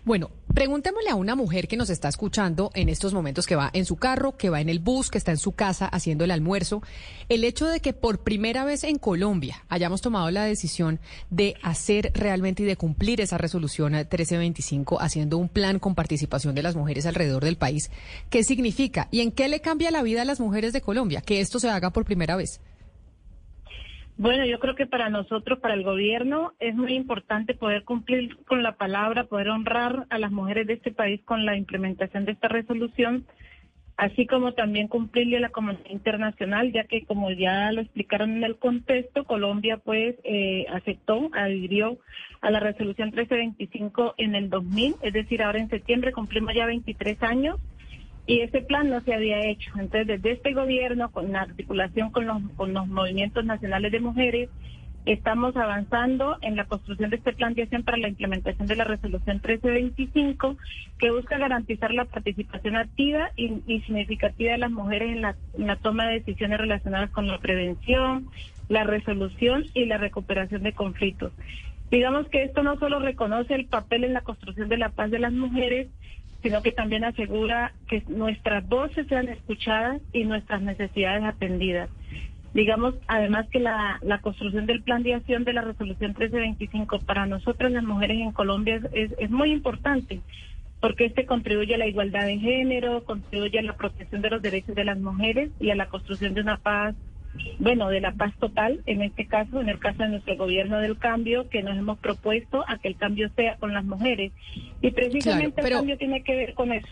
Bueno, 0.05 0.31
preguntémosle 0.53 1.11
a 1.11 1.15
una 1.15 1.35
mujer 1.35 1.69
que 1.69 1.77
nos 1.77 1.91
está 1.91 2.09
escuchando 2.09 2.71
en 2.75 2.89
estos 2.89 3.15
momentos, 3.15 3.47
que 3.47 3.57
va 3.57 3.71
en 3.73 3.85
su 3.85 3.97
carro, 3.97 4.37
que 4.37 4.51
va 4.51 4.61
en 4.61 4.69
el 4.69 4.81
bus, 4.81 5.11
que 5.11 5.19
está 5.19 5.31
en 5.31 5.37
su 5.37 5.53
casa 5.53 5.87
haciendo 5.87 6.25
el 6.25 6.31
almuerzo, 6.31 6.83
el 7.29 7.45
hecho 7.45 7.67
de 7.67 7.81
que 7.81 7.93
por 7.93 8.25
primera 8.25 8.65
vez 8.65 8.85
en 8.85 8.99
Colombia 8.99 9.65
hayamos 9.69 10.03
tomado 10.03 10.31
la 10.31 10.45
decisión 10.45 10.99
de 11.31 11.55
hacer 11.63 12.11
realmente 12.15 12.63
y 12.65 12.67
de 12.67 12.77
cumplir 12.77 13.21
esa 13.21 13.39
resolución 13.39 13.93
1325, 13.93 15.01
haciendo 15.01 15.39
un 15.39 15.49
plan 15.49 15.79
con 15.79 15.95
participación 15.95 16.55
de 16.55 16.63
las 16.63 16.75
mujeres 16.75 17.07
alrededor 17.07 17.45
del 17.45 17.57
país, 17.57 17.91
¿qué 18.31 18.43
significa? 18.43 19.09
¿Y 19.11 19.21
en 19.21 19.33
qué 19.33 19.49
le 19.49 19.61
cambia 19.61 19.91
la 19.91 20.03
vida 20.03 20.23
a 20.23 20.27
las 20.27 20.41
mujeres 20.41 20.73
de 20.73 20.81
Colombia 20.81 21.21
que 21.21 21.41
esto 21.41 21.61
se 21.61 21.71
haga 21.71 21.91
por 21.91 22.05
primera 22.05 22.37
vez? 22.37 22.61
Bueno, 24.19 24.47
yo 24.47 24.59
creo 24.59 24.75
que 24.75 24.87
para 24.87 25.11
nosotros, 25.11 25.59
para 25.59 25.75
el 25.75 25.83
gobierno, 25.83 26.55
es 26.59 26.75
muy 26.75 26.95
importante 26.95 27.55
poder 27.55 27.85
cumplir 27.85 28.35
con 28.47 28.63
la 28.63 28.77
palabra, 28.77 29.25
poder 29.25 29.51
honrar 29.51 30.07
a 30.09 30.19
las 30.19 30.33
mujeres 30.33 30.67
de 30.67 30.73
este 30.75 30.91
país 30.91 31.21
con 31.25 31.45
la 31.45 31.55
implementación 31.55 32.25
de 32.25 32.33
esta 32.33 32.49
resolución, 32.49 33.27
así 33.99 34.27
como 34.27 34.55
también 34.55 34.89
cumplirle 34.89 35.37
a 35.37 35.41
la 35.41 35.51
comunidad 35.51 35.91
internacional, 35.91 36.73
ya 36.73 36.85
que 36.85 37.05
como 37.05 37.31
ya 37.31 37.71
lo 37.73 37.83
explicaron 37.83 38.39
en 38.39 38.45
el 38.45 38.57
contexto, 38.57 39.25
Colombia 39.25 39.77
pues 39.85 40.17
eh, 40.25 40.65
aceptó, 40.73 41.29
adhirió 41.35 41.99
a 42.41 42.51
la 42.51 42.61
resolución 42.61 43.09
1325 43.09 44.15
en 44.17 44.35
el 44.35 44.49
2000, 44.49 44.95
es 45.03 45.13
decir, 45.13 45.43
ahora 45.43 45.59
en 45.59 45.69
septiembre 45.69 46.13
cumplimos 46.13 46.55
ya 46.55 46.65
23 46.65 47.23
años 47.23 47.57
y 48.27 48.41
ese 48.41 48.61
plan 48.63 48.91
no 48.91 49.01
se 49.03 49.15
había 49.15 49.47
hecho. 49.47 49.71
Entonces, 49.79 50.07
desde 50.07 50.33
este 50.33 50.53
gobierno, 50.53 51.11
con 51.11 51.33
la 51.33 51.43
articulación 51.43 52.11
con 52.11 52.27
los, 52.27 52.89
movimientos 52.89 53.45
nacionales 53.45 53.93
de 53.93 54.01
mujeres, 54.01 54.51
estamos 55.05 55.57
avanzando 55.57 56.37
en 56.41 56.57
la 56.57 56.65
construcción 56.65 57.11
de 57.11 57.17
este 57.17 57.33
plan 57.33 57.55
de 57.55 57.63
acción 57.63 57.85
para 57.85 57.99
la 57.99 58.09
implementación 58.09 58.67
de 58.67 58.75
la 58.75 58.83
resolución 58.83 59.37
1325, 59.37 60.57
que 60.99 61.13
busca 61.13 61.39
garantizar 61.39 61.95
la 61.95 62.07
participación 62.07 62.75
activa 62.77 63.31
y, 63.37 63.61
significativa 63.87 64.53
de 64.53 64.59
las 64.59 64.73
mujeres 64.73 65.13
en 65.13 65.23
la, 65.23 65.37
en 65.57 65.69
la 65.69 65.77
toma 65.77 66.09
de 66.09 66.15
decisiones 66.15 66.59
relacionadas 66.59 67.11
con 67.11 67.29
la 67.29 67.39
prevención, 67.39 68.29
la 68.69 68.83
resolución 68.83 69.65
y 69.75 69.85
la 69.85 69.99
recuperación 69.99 70.65
de 70.65 70.73
conflictos. 70.73 71.33
Digamos 71.89 72.27
que 72.27 72.43
esto 72.43 72.65
no 72.65 72.77
solo 72.81 72.99
reconoce 72.99 73.55
el 73.55 73.67
papel 73.67 74.03
en 74.03 74.13
la 74.13 74.23
construcción 74.23 74.69
de 74.69 74.77
la 74.77 74.89
paz 74.89 75.13
de 75.13 75.21
las 75.21 75.33
mujeres, 75.33 75.87
sino 76.43 76.63
que 76.63 76.73
también 76.73 77.05
asegura 77.05 77.73
que 77.89 78.03
nuestras 78.09 78.67
voces 78.69 79.07
sean 79.09 79.29
escuchadas 79.29 80.01
y 80.13 80.25
nuestras 80.25 80.63
necesidades 80.63 81.25
atendidas. 81.25 81.89
Digamos, 82.55 82.95
además 83.07 83.47
que 83.51 83.61
la, 83.61 84.01
construcción 84.23 84.67
del 84.67 84.83
plan 84.83 85.03
de 85.03 85.15
acción 85.15 85.45
de 85.45 85.53
la 85.53 85.61
resolución 85.61 86.13
1325 86.13 87.01
para 87.01 87.27
nosotras 87.27 87.71
las 87.71 87.85
mujeres 87.85 88.19
en 88.19 88.33
Colombia 88.33 88.81
es, 88.93 89.13
es 89.19 89.31
muy 89.31 89.53
importante, 89.53 90.21
porque 90.81 91.05
este 91.07 91.27
contribuye 91.27 91.75
a 91.75 91.79
la 91.79 91.87
igualdad 91.87 92.27
de 92.27 92.39
género, 92.39 93.05
contribuye 93.05 93.59
a 93.59 93.63
la 93.63 93.77
protección 93.77 94.23
de 94.23 94.31
los 94.31 94.41
derechos 94.41 94.75
de 94.75 94.85
las 94.85 94.99
mujeres 94.99 95.51
y 95.61 95.71
a 95.71 95.75
la 95.75 95.89
construcción 95.89 96.33
de 96.33 96.41
una 96.41 96.57
paz 96.57 96.95
bueno, 97.59 97.89
de 97.89 98.01
la 98.01 98.13
paz 98.13 98.35
total, 98.39 98.81
en 98.87 99.03
este 99.03 99.27
caso, 99.27 99.61
en 99.61 99.69
el 99.69 99.79
caso 99.79 100.03
de 100.03 100.11
nuestro 100.11 100.37
gobierno 100.37 100.79
del 100.79 100.99
cambio, 100.99 101.49
que 101.49 101.63
nos 101.63 101.77
hemos 101.77 101.99
propuesto 101.99 102.65
a 102.69 102.79
que 102.79 102.89
el 102.89 102.97
cambio 102.97 103.31
sea 103.37 103.57
con 103.57 103.73
las 103.73 103.85
mujeres. 103.85 104.33
Y 104.81 104.91
precisamente 104.91 105.61
el 105.61 105.71
cambio 105.71 105.99
tiene 105.99 106.23
que 106.23 106.37
ver 106.37 106.55
con 106.55 106.73
eso. 106.73 106.89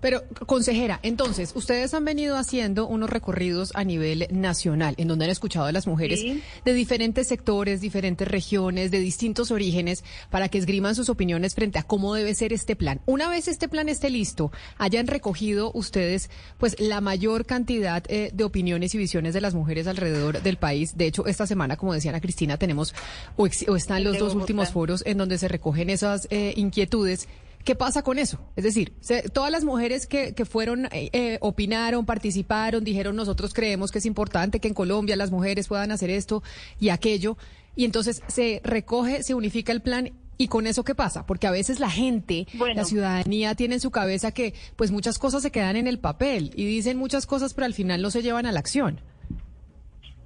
Pero, 0.00 0.22
consejera, 0.46 1.00
entonces, 1.02 1.52
ustedes 1.54 1.92
han 1.94 2.04
venido 2.04 2.36
haciendo 2.36 2.86
unos 2.86 3.10
recorridos 3.10 3.72
a 3.74 3.84
nivel 3.84 4.28
nacional, 4.30 4.94
en 4.96 5.08
donde 5.08 5.24
han 5.24 5.30
escuchado 5.30 5.66
a 5.66 5.72
las 5.72 5.86
mujeres 5.86 6.20
de 6.64 6.72
diferentes 6.72 7.26
sectores, 7.26 7.80
diferentes 7.80 8.28
regiones, 8.28 8.90
de 8.90 9.00
distintos 9.00 9.50
orígenes, 9.50 10.04
para 10.30 10.48
que 10.48 10.58
esgriman 10.58 10.94
sus 10.94 11.08
opiniones 11.08 11.54
frente 11.54 11.78
a 11.78 11.82
cómo 11.82 12.14
debe 12.14 12.34
ser 12.34 12.52
este 12.52 12.76
plan. 12.76 13.00
Una 13.06 13.28
vez 13.28 13.48
este 13.48 13.68
plan 13.68 13.88
esté 13.88 14.10
listo, 14.10 14.52
hayan 14.78 15.06
recogido 15.06 15.72
ustedes, 15.74 16.30
pues, 16.58 16.78
la 16.78 17.00
mayor 17.00 17.44
cantidad 17.44 18.04
eh, 18.08 18.30
de 18.32 18.44
opiniones 18.44 18.94
y 18.94 18.98
visiones 18.98 19.34
de 19.34 19.40
las 19.40 19.54
mujeres 19.54 19.86
alrededor 19.86 20.42
del 20.42 20.58
país. 20.58 20.96
De 20.96 21.06
hecho, 21.06 21.26
esta 21.26 21.46
semana, 21.46 21.76
como 21.76 21.92
decía 21.92 22.10
Ana 22.10 22.20
Cristina, 22.20 22.56
tenemos, 22.56 22.94
o, 23.36 23.46
están 23.46 24.04
los 24.04 24.18
dos 24.18 24.34
últimos 24.34 24.70
foros 24.70 25.02
en 25.06 25.18
donde 25.18 25.38
se 25.38 25.48
recogen 25.48 25.90
esas 25.90 26.28
eh, 26.30 26.52
inquietudes. 26.56 27.28
¿Qué 27.68 27.74
pasa 27.74 28.02
con 28.02 28.18
eso? 28.18 28.40
Es 28.56 28.64
decir, 28.64 28.94
todas 29.34 29.52
las 29.52 29.62
mujeres 29.62 30.06
que, 30.06 30.34
que 30.34 30.46
fueron, 30.46 30.86
eh, 30.86 31.10
eh, 31.12 31.36
opinaron, 31.42 32.06
participaron, 32.06 32.82
dijeron 32.82 33.14
nosotros 33.14 33.52
creemos 33.52 33.92
que 33.92 33.98
es 33.98 34.06
importante 34.06 34.58
que 34.58 34.68
en 34.68 34.72
Colombia 34.72 35.16
las 35.16 35.30
mujeres 35.30 35.68
puedan 35.68 35.90
hacer 35.90 36.08
esto 36.08 36.42
y 36.80 36.88
aquello, 36.88 37.36
y 37.76 37.84
entonces 37.84 38.22
se 38.26 38.62
recoge, 38.64 39.22
se 39.22 39.34
unifica 39.34 39.70
el 39.72 39.82
plan 39.82 40.12
¿Y 40.38 40.48
con 40.48 40.66
eso 40.66 40.82
qué 40.82 40.94
pasa? 40.94 41.26
Porque 41.26 41.46
a 41.46 41.50
veces 41.50 41.78
la 41.78 41.90
gente, 41.90 42.46
la 42.74 42.84
ciudadanía 42.84 43.54
tiene 43.54 43.74
en 43.74 43.80
su 43.80 43.90
cabeza 43.90 44.32
que 44.32 44.54
pues 44.76 44.90
muchas 44.90 45.18
cosas 45.18 45.42
se 45.42 45.50
quedan 45.50 45.76
en 45.76 45.88
el 45.88 45.98
papel 45.98 46.52
y 46.54 46.64
dicen 46.64 46.96
muchas 46.96 47.26
cosas 47.26 47.52
pero 47.52 47.66
al 47.66 47.74
final 47.74 48.00
no 48.00 48.08
se 48.10 48.22
llevan 48.22 48.46
a 48.46 48.52
la 48.52 48.60
acción. 48.60 49.00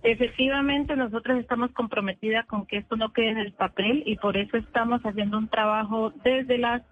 Efectivamente, 0.05 0.95
nosotros 0.95 1.41
estamos 1.41 1.73
comprometidas 1.73 2.47
con 2.47 2.67
que 2.67 2.77
esto 2.77 2.95
no 2.95 3.13
quede 3.13 3.31
en 3.31 3.39
el 3.39 3.53
papel 3.53 4.05
y 4.07 4.17
por 4.17 4.37
eso 4.37 4.59
estamos 4.59 5.01
haciendo 5.03 5.39
un 5.39 5.49
trabajo 5.49 6.13
desde 6.23 6.59
las 6.59 6.83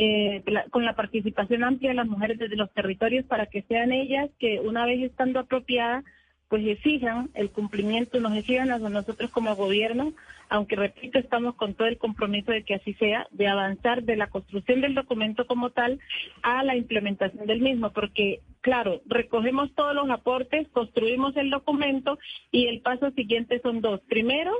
eh, 0.00 0.44
con 0.70 0.84
la 0.84 0.94
participación 0.94 1.64
amplia 1.64 1.90
de 1.90 1.96
las 1.96 2.06
mujeres 2.06 2.38
desde 2.38 2.54
los 2.54 2.72
territorios 2.72 3.24
para 3.24 3.46
que 3.46 3.62
sean 3.62 3.90
ellas 3.90 4.30
que 4.38 4.60
una 4.60 4.86
vez 4.86 5.02
estando 5.02 5.40
apropiadas, 5.40 6.04
pues 6.46 6.64
exijan 6.64 7.30
el 7.34 7.50
cumplimiento, 7.50 8.20
nos 8.20 8.36
exijan 8.36 8.70
a 8.70 8.78
nosotros 8.78 9.28
como 9.30 9.56
gobierno, 9.56 10.12
aunque 10.50 10.76
repito, 10.76 11.18
estamos 11.18 11.56
con 11.56 11.74
todo 11.74 11.88
el 11.88 11.98
compromiso 11.98 12.52
de 12.52 12.62
que 12.62 12.76
así 12.76 12.94
sea, 12.94 13.26
de 13.32 13.48
avanzar 13.48 14.04
de 14.04 14.14
la 14.14 14.28
construcción 14.28 14.82
del 14.82 14.94
documento 14.94 15.48
como 15.48 15.70
tal 15.70 15.98
a 16.44 16.62
la 16.62 16.76
implementación 16.76 17.48
del 17.48 17.60
mismo, 17.60 17.92
porque 17.92 18.40
claro, 18.60 19.00
recogemos 19.06 19.74
todos 19.74 19.96
los 19.96 20.08
aportes, 20.10 20.68
construimos 20.68 21.36
el 21.36 21.50
documento 21.50 22.20
y 22.52 22.68
el 22.68 22.82
paso 22.82 23.10
siguiente 23.10 23.60
son 23.62 23.80
dos. 23.80 24.00
Primero, 24.02 24.52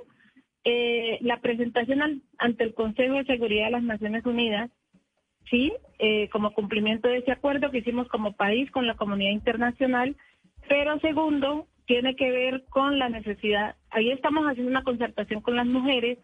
eh, 0.65 1.19
la 1.21 1.41
presentación 1.41 2.25
ante 2.39 2.65
el 2.65 2.75
Consejo 2.75 3.15
de 3.15 3.25
Seguridad 3.25 3.67
de 3.67 3.71
las 3.71 3.85
Naciones 3.85 4.27
Unidas 4.27 4.69
sí, 5.51 5.73
eh, 5.99 6.29
como 6.31 6.53
cumplimiento 6.53 7.09
de 7.09 7.19
ese 7.19 7.33
acuerdo 7.33 7.71
que 7.71 7.79
hicimos 7.79 8.09
como 8.09 8.33
país 8.33 8.71
con 8.71 8.87
la 8.87 8.95
comunidad 8.95 9.33
internacional, 9.33 10.17
pero 10.69 10.99
segundo, 11.01 11.67
tiene 11.87 12.17
que 12.17 12.31
ver 12.31 12.65
con 12.69 12.99
la 12.99 13.09
necesidad, 13.09 13.77
ahí 13.91 14.11
estamos 14.11 14.45
haciendo 14.47 14.71
una 14.71 14.85
concertación 14.85 15.41
con 15.41 15.57
las 15.57 15.67
mujeres 15.67 16.19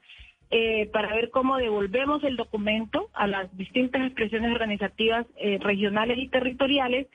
eh, 0.50 0.90
para 0.92 1.14
ver 1.14 1.30
cómo 1.30 1.56
devolvemos 1.56 2.22
el 2.22 2.36
documento 2.36 3.08
a 3.14 3.26
las 3.26 3.56
distintas 3.56 4.02
expresiones 4.04 4.52
organizativas 4.52 5.26
eh, 5.36 5.58
regionales 5.60 6.18
y 6.18 6.28
territoriales 6.28 7.06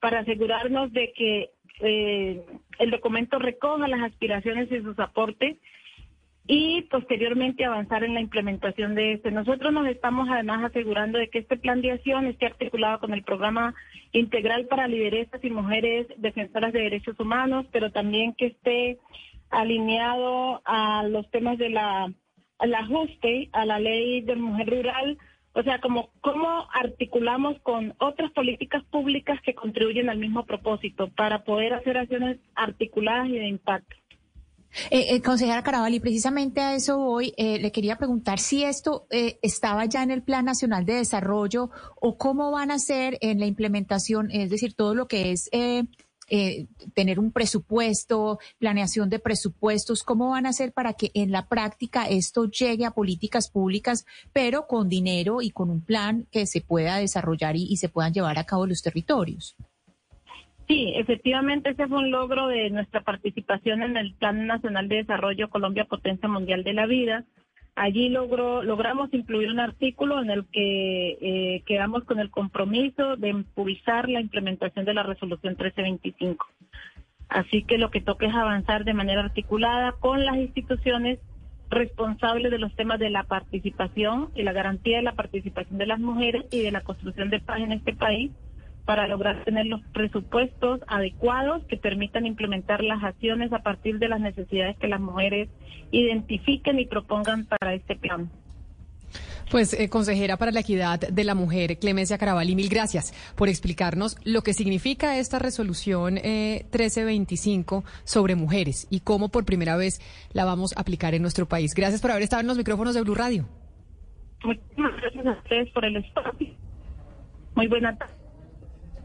para 0.00 0.20
asegurarnos 0.20 0.92
de 0.92 1.12
que 1.12 1.50
el 1.80 2.90
documento 2.90 3.38
recoja 3.38 3.86
las 3.86 4.02
aspiraciones 4.02 4.70
y 4.72 4.80
sus 4.80 4.98
aportes 4.98 5.58
y 6.50 6.80
posteriormente 6.90 7.66
avanzar 7.66 8.02
en 8.04 8.14
la 8.14 8.22
implementación 8.22 8.94
de 8.94 9.12
este. 9.12 9.30
Nosotros 9.30 9.70
nos 9.70 9.86
estamos 9.86 10.28
además 10.30 10.64
asegurando 10.64 11.18
de 11.18 11.28
que 11.28 11.40
este 11.40 11.58
plan 11.58 11.82
de 11.82 11.92
acción 11.92 12.26
esté 12.26 12.46
articulado 12.46 13.00
con 13.00 13.12
el 13.12 13.22
programa 13.22 13.74
integral 14.12 14.66
para 14.66 14.88
lideresas 14.88 15.44
y 15.44 15.50
mujeres 15.50 16.06
defensoras 16.16 16.72
de 16.72 16.80
derechos 16.80 17.20
humanos, 17.20 17.66
pero 17.70 17.92
también 17.92 18.32
que 18.32 18.46
esté 18.46 18.98
alineado 19.50 20.62
a 20.64 21.02
los 21.02 21.30
temas 21.30 21.58
de 21.58 21.68
la 21.68 22.10
ajuste 22.58 23.50
a 23.52 23.66
la 23.66 23.78
ley 23.78 24.22
de 24.22 24.34
mujer 24.34 24.70
rural, 24.70 25.18
o 25.52 25.62
sea, 25.62 25.80
como 25.80 26.08
cómo 26.22 26.66
articulamos 26.72 27.60
con 27.60 27.94
otras 27.98 28.30
políticas 28.32 28.82
públicas 28.84 29.38
que 29.42 29.54
contribuyen 29.54 30.08
al 30.08 30.18
mismo 30.18 30.46
propósito 30.46 31.08
para 31.08 31.44
poder 31.44 31.74
hacer 31.74 31.98
acciones 31.98 32.38
articuladas 32.54 33.28
y 33.28 33.38
de 33.38 33.48
impacto. 33.48 33.96
Eh, 34.90 35.14
eh, 35.14 35.22
consejera 35.22 35.62
Carabalí, 35.62 36.00
precisamente 36.00 36.60
a 36.60 36.74
eso 36.74 36.98
voy. 36.98 37.34
Eh, 37.36 37.58
le 37.58 37.72
quería 37.72 37.96
preguntar 37.96 38.38
si 38.38 38.64
esto 38.64 39.06
eh, 39.10 39.38
estaba 39.42 39.84
ya 39.86 40.02
en 40.02 40.10
el 40.10 40.22
Plan 40.22 40.44
Nacional 40.44 40.84
de 40.84 40.94
Desarrollo 40.94 41.70
o 42.00 42.16
cómo 42.16 42.50
van 42.50 42.70
a 42.70 42.78
ser 42.78 43.18
en 43.20 43.40
la 43.40 43.46
implementación, 43.46 44.30
es 44.30 44.50
decir, 44.50 44.74
todo 44.74 44.94
lo 44.94 45.08
que 45.08 45.32
es 45.32 45.48
eh, 45.52 45.84
eh, 46.30 46.66
tener 46.92 47.18
un 47.18 47.32
presupuesto, 47.32 48.38
planeación 48.58 49.08
de 49.08 49.18
presupuestos, 49.18 50.02
cómo 50.02 50.30
van 50.30 50.44
a 50.44 50.50
hacer 50.50 50.72
para 50.72 50.92
que 50.92 51.10
en 51.14 51.32
la 51.32 51.48
práctica 51.48 52.06
esto 52.06 52.44
llegue 52.44 52.84
a 52.84 52.90
políticas 52.90 53.48
públicas, 53.48 54.04
pero 54.34 54.66
con 54.66 54.90
dinero 54.90 55.40
y 55.40 55.50
con 55.50 55.70
un 55.70 55.80
plan 55.80 56.26
que 56.30 56.46
se 56.46 56.60
pueda 56.60 56.96
desarrollar 56.98 57.56
y, 57.56 57.64
y 57.64 57.78
se 57.78 57.88
puedan 57.88 58.12
llevar 58.12 58.38
a 58.38 58.44
cabo 58.44 58.66
los 58.66 58.82
territorios. 58.82 59.56
Sí, 60.68 60.92
efectivamente 60.96 61.70
ese 61.70 61.88
fue 61.88 61.98
un 61.98 62.10
logro 62.10 62.46
de 62.48 62.68
nuestra 62.68 63.00
participación 63.00 63.82
en 63.82 63.96
el 63.96 64.12
Plan 64.12 64.46
Nacional 64.46 64.86
de 64.86 64.96
Desarrollo 64.96 65.48
Colombia 65.48 65.86
Potencia 65.86 66.28
Mundial 66.28 66.62
de 66.62 66.74
la 66.74 66.84
Vida. 66.84 67.24
Allí 67.74 68.10
logró, 68.10 68.62
logramos 68.62 69.12
incluir 69.14 69.50
un 69.50 69.60
artículo 69.60 70.20
en 70.20 70.28
el 70.28 70.44
que 70.52 71.16
eh, 71.22 71.62
quedamos 71.64 72.04
con 72.04 72.18
el 72.18 72.30
compromiso 72.30 73.16
de 73.16 73.30
impulsar 73.30 74.10
la 74.10 74.20
implementación 74.20 74.84
de 74.84 74.92
la 74.92 75.04
resolución 75.04 75.54
1325. 75.54 76.46
Así 77.30 77.62
que 77.62 77.78
lo 77.78 77.90
que 77.90 78.02
toca 78.02 78.26
es 78.26 78.34
avanzar 78.34 78.84
de 78.84 78.92
manera 78.92 79.22
articulada 79.22 79.92
con 79.92 80.26
las 80.26 80.36
instituciones 80.36 81.18
responsables 81.70 82.50
de 82.50 82.58
los 82.58 82.74
temas 82.74 82.98
de 82.98 83.08
la 83.08 83.22
participación 83.22 84.30
y 84.34 84.42
la 84.42 84.52
garantía 84.52 84.98
de 84.98 85.02
la 85.02 85.12
participación 85.12 85.78
de 85.78 85.86
las 85.86 86.00
mujeres 86.00 86.44
y 86.50 86.60
de 86.60 86.72
la 86.72 86.82
construcción 86.82 87.30
de 87.30 87.40
paz 87.40 87.60
en 87.60 87.72
este 87.72 87.94
país 87.94 88.32
para 88.88 89.06
lograr 89.06 89.44
tener 89.44 89.66
los 89.66 89.82
presupuestos 89.92 90.80
adecuados 90.86 91.62
que 91.64 91.76
permitan 91.76 92.24
implementar 92.24 92.82
las 92.82 93.04
acciones 93.04 93.52
a 93.52 93.58
partir 93.58 93.98
de 93.98 94.08
las 94.08 94.18
necesidades 94.18 94.78
que 94.78 94.88
las 94.88 94.98
mujeres 94.98 95.50
identifiquen 95.90 96.78
y 96.78 96.86
propongan 96.86 97.44
para 97.44 97.74
este 97.74 97.96
plan. 97.96 98.30
Pues, 99.50 99.74
eh, 99.74 99.90
consejera 99.90 100.38
para 100.38 100.52
la 100.52 100.60
equidad 100.60 101.00
de 101.00 101.24
la 101.24 101.34
mujer, 101.34 101.78
Clemencia 101.78 102.16
Carabalí, 102.16 102.56
mil 102.56 102.70
gracias 102.70 103.12
por 103.36 103.50
explicarnos 103.50 104.16
lo 104.24 104.40
que 104.40 104.54
significa 104.54 105.18
esta 105.18 105.38
resolución 105.38 106.16
eh, 106.16 106.62
1325 106.72 107.84
sobre 108.04 108.36
mujeres 108.36 108.88
y 108.88 109.00
cómo 109.00 109.28
por 109.28 109.44
primera 109.44 109.76
vez 109.76 110.00
la 110.32 110.46
vamos 110.46 110.74
a 110.74 110.80
aplicar 110.80 111.14
en 111.14 111.20
nuestro 111.20 111.46
país. 111.46 111.74
Gracias 111.74 112.00
por 112.00 112.10
haber 112.10 112.22
estado 112.22 112.40
en 112.40 112.46
los 112.46 112.56
micrófonos 112.56 112.94
de 112.94 113.02
Blue 113.02 113.14
Radio. 113.14 113.44
Muchísimas 114.42 114.96
gracias 114.96 115.26
a 115.26 115.32
ustedes 115.32 115.70
por 115.72 115.84
el 115.84 115.96
espacio. 115.96 116.48
Muy 117.54 117.66
buena 117.66 117.94
tarde. 117.94 118.27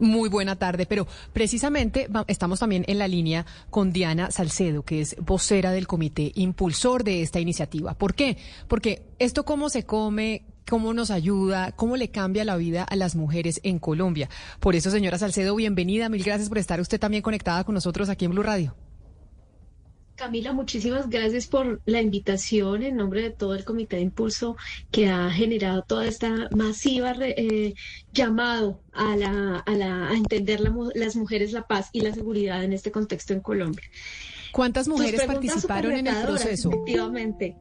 Muy 0.04 0.28
buena 0.28 0.58
tarde, 0.58 0.86
pero 0.86 1.08
precisamente 1.32 2.10
estamos 2.28 2.60
también 2.60 2.84
en 2.90 3.00
la 3.00 3.08
línea 3.08 3.46
con 3.70 3.94
Diana 3.94 4.32
Salcedo, 4.32 4.84
que 4.84 5.00
es 5.00 5.16
vocera 5.22 5.72
del 5.72 5.88
comité 5.88 6.34
impulsor 6.36 7.06
de 7.06 7.22
esta 7.22 7.40
iniciativa. 7.40 7.94
¿Por 7.94 8.14
qué? 8.14 8.38
Porque 8.68 9.04
esto 9.18 9.46
cómo 9.46 9.70
se 9.70 9.86
come, 9.86 10.44
cómo 10.70 10.94
nos 10.94 11.10
ayuda, 11.10 11.72
cómo 11.72 11.96
le 11.96 12.10
cambia 12.10 12.44
la 12.44 12.58
vida 12.58 12.84
a 12.84 12.98
las 12.98 13.16
mujeres 13.16 13.62
en 13.64 13.80
Colombia. 13.80 14.30
Por 14.60 14.76
eso, 14.76 14.92
señora 14.92 15.18
Salcedo, 15.18 15.56
bienvenida. 15.56 16.10
Mil 16.10 16.22
gracias 16.22 16.50
por 16.50 16.58
estar 16.58 16.82
usted 16.82 17.00
también 17.00 17.24
conectada 17.24 17.64
con 17.64 17.74
nosotros 17.74 18.10
aquí 18.10 18.26
en 18.26 18.32
Blue 18.32 18.44
Radio. 18.44 18.76
Camila, 20.16 20.54
muchísimas 20.54 21.10
gracias 21.10 21.48
por 21.48 21.82
la 21.86 22.00
invitación 22.00 22.84
en 22.84 22.96
nombre 22.98 23.24
de 23.24 23.30
todo 23.32 23.56
el 23.56 23.66
Comité 23.66 23.96
de 23.96 24.04
Impulso 24.04 24.56
que 24.92 25.10
ha 25.10 25.32
generado 25.32 25.82
toda 25.82 26.06
esta 26.06 26.50
masiva 26.56 27.14
re- 27.14 27.34
eh, 27.36 27.74
llamado 28.12 28.84
a, 28.94 29.16
la, 29.16 29.58
a, 29.66 29.72
la, 29.72 30.10
a 30.10 30.14
entender 30.14 30.60
la 30.60 30.72
las 30.94 31.16
mujeres 31.16 31.52
la 31.52 31.64
paz 31.64 31.90
y 31.94 32.02
la 32.02 32.14
seguridad 32.14 32.64
en 32.64 32.74
este 32.74 32.92
contexto 32.92 33.34
en 33.34 33.40
Colombia. 33.42 33.84
¿Cuántas 34.52 34.88
mujeres 34.88 35.24
participaron 35.26 35.94
en 35.94 36.06
el 36.08 36.22
proceso? 36.22 36.70
Efectivamente. 36.70 37.56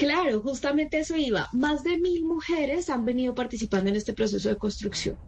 Claro, 0.00 0.40
justamente 0.40 0.98
eso 0.98 1.14
iba. 1.14 1.50
Más 1.52 1.84
de 1.84 1.98
mil 1.98 2.24
mujeres 2.24 2.88
han 2.88 3.04
venido 3.04 3.34
participando 3.34 3.90
en 3.90 3.96
este 3.96 4.14
proceso 4.14 4.48
de 4.48 4.56
construcción, 4.56 5.18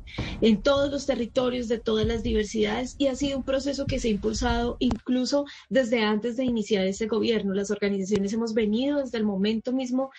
en 0.41 0.63
todos 0.63 0.91
los 0.91 1.05
territorios 1.05 1.69
de 1.69 1.79
todas 1.79 2.07
las 2.07 2.23
diversidades, 2.23 2.95
y 2.97 3.09
ha 3.09 3.15
sido 3.15 3.37
un 3.37 3.45
proceso 3.45 3.85
que 3.85 4.01
se 4.01 4.09
ha 4.09 4.13
impulsado 4.13 4.79
incluso 4.79 5.45
desde 5.69 6.03
antes 6.03 6.39
de 6.39 6.47
iniciar 6.47 6.87
ese 6.87 7.07
gobierno. 7.07 7.53
Las 7.53 7.71
organizaciones 7.71 8.33
hemos 8.33 8.55
venido 8.55 9.01
desde 9.01 9.19
el 9.19 9.25
momento 9.25 9.75
mismo 9.75 10.11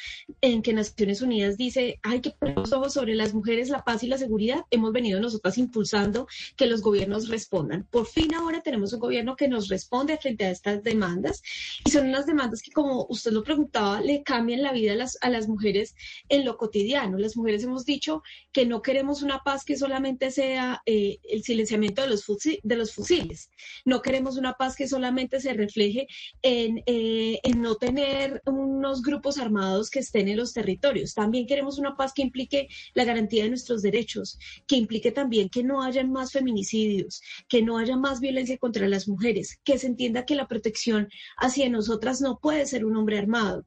en 0.41 0.61
que 0.61 0.71
Naciones 0.71 1.23
Unidas 1.23 1.57
dice 1.57 1.99
hay 2.03 2.21
que 2.21 2.29
poner 2.29 2.55
los 2.55 2.73
ojos 2.73 2.93
sobre 2.93 3.15
las 3.15 3.33
mujeres, 3.33 3.69
la 3.69 3.83
paz 3.83 4.03
y 4.03 4.07
la 4.07 4.19
seguridad. 4.19 4.65
Hemos 4.69 4.91
venido 4.91 5.19
nosotras 5.19 5.57
impulsando 5.57 6.27
que 6.55 6.67
los 6.67 6.81
gobiernos 6.83 7.27
respondan. 7.27 7.87
Por 7.89 8.05
fin 8.05 8.35
ahora 8.35 8.61
tenemos 8.61 8.93
un 8.93 8.99
gobierno 8.99 9.35
que 9.35 9.47
nos 9.47 9.67
responde 9.67 10.15
frente 10.19 10.45
a 10.45 10.51
estas 10.51 10.83
demandas 10.83 11.41
y 11.83 11.89
son 11.89 12.07
unas 12.07 12.27
demandas 12.27 12.61
que, 12.61 12.71
como 12.71 13.07
usted 13.09 13.31
lo 13.31 13.41
preguntaba, 13.41 13.99
le 13.99 14.21
cambian 14.21 14.42
la 14.43 14.71
vida 14.71 14.93
a 15.21 15.29
las, 15.29 15.47
mujeres 15.47 15.95
en 16.29 16.45
lo 16.45 16.57
cotidiano. 16.57 17.17
Las 17.17 17.35
mujeres 17.35 17.63
hemos 17.63 17.85
dicho 17.85 18.21
que 18.51 18.65
no 18.65 18.81
queremos 18.81 19.21
una 19.21 19.39
paz 19.39 19.63
que 19.65 19.77
solamente 19.77 20.31
sea 20.31 20.81
eh, 20.85 21.17
el 21.23 21.43
silenciamiento 21.43 22.01
de 22.01 22.09
los, 22.09 22.25
de 22.63 22.75
los 22.75 22.93
fusiles. 22.93 23.49
No 23.85 24.01
queremos 24.01 24.37
una 24.37 24.53
paz 24.53 24.75
que 24.75 24.87
solamente 24.87 25.39
se 25.39 25.53
refleje 25.53 26.07
en, 26.41 26.83
eh, 26.85 27.39
en 27.43 27.61
no 27.61 27.75
tener 27.75 28.41
unos 28.45 29.01
grupos 29.01 29.37
armados 29.37 29.89
que 29.89 29.99
estén 29.99 30.27
en 30.27 30.37
los 30.37 30.53
territorios. 30.53 31.13
También 31.13 31.47
queremos 31.47 31.79
una 31.79 31.95
paz 31.95 32.13
que 32.13 32.21
implique 32.21 32.67
la 32.93 33.05
garantía 33.05 33.43
de 33.43 33.49
nuestros 33.49 33.81
derechos, 33.81 34.37
que 34.67 34.75
implique 34.75 35.11
también 35.11 35.49
que 35.49 35.63
no 35.63 35.81
haya 35.83 36.03
más 36.05 36.31
feminicidios, 36.31 37.21
que 37.47 37.61
no 37.61 37.77
haya 37.77 37.97
más 37.97 38.19
violencia 38.19 38.57
contra 38.57 38.87
las 38.87 39.07
mujeres, 39.07 39.59
que 39.63 39.77
se 39.77 39.87
entienda 39.87 40.25
que 40.25 40.35
la 40.35 40.47
protección 40.47 41.09
hacia 41.37 41.69
nosotras 41.69 42.21
no 42.21 42.39
puede 42.39 42.65
ser 42.65 42.85
un 42.85 42.97
hombre 42.97 43.17
armado. 43.17 43.65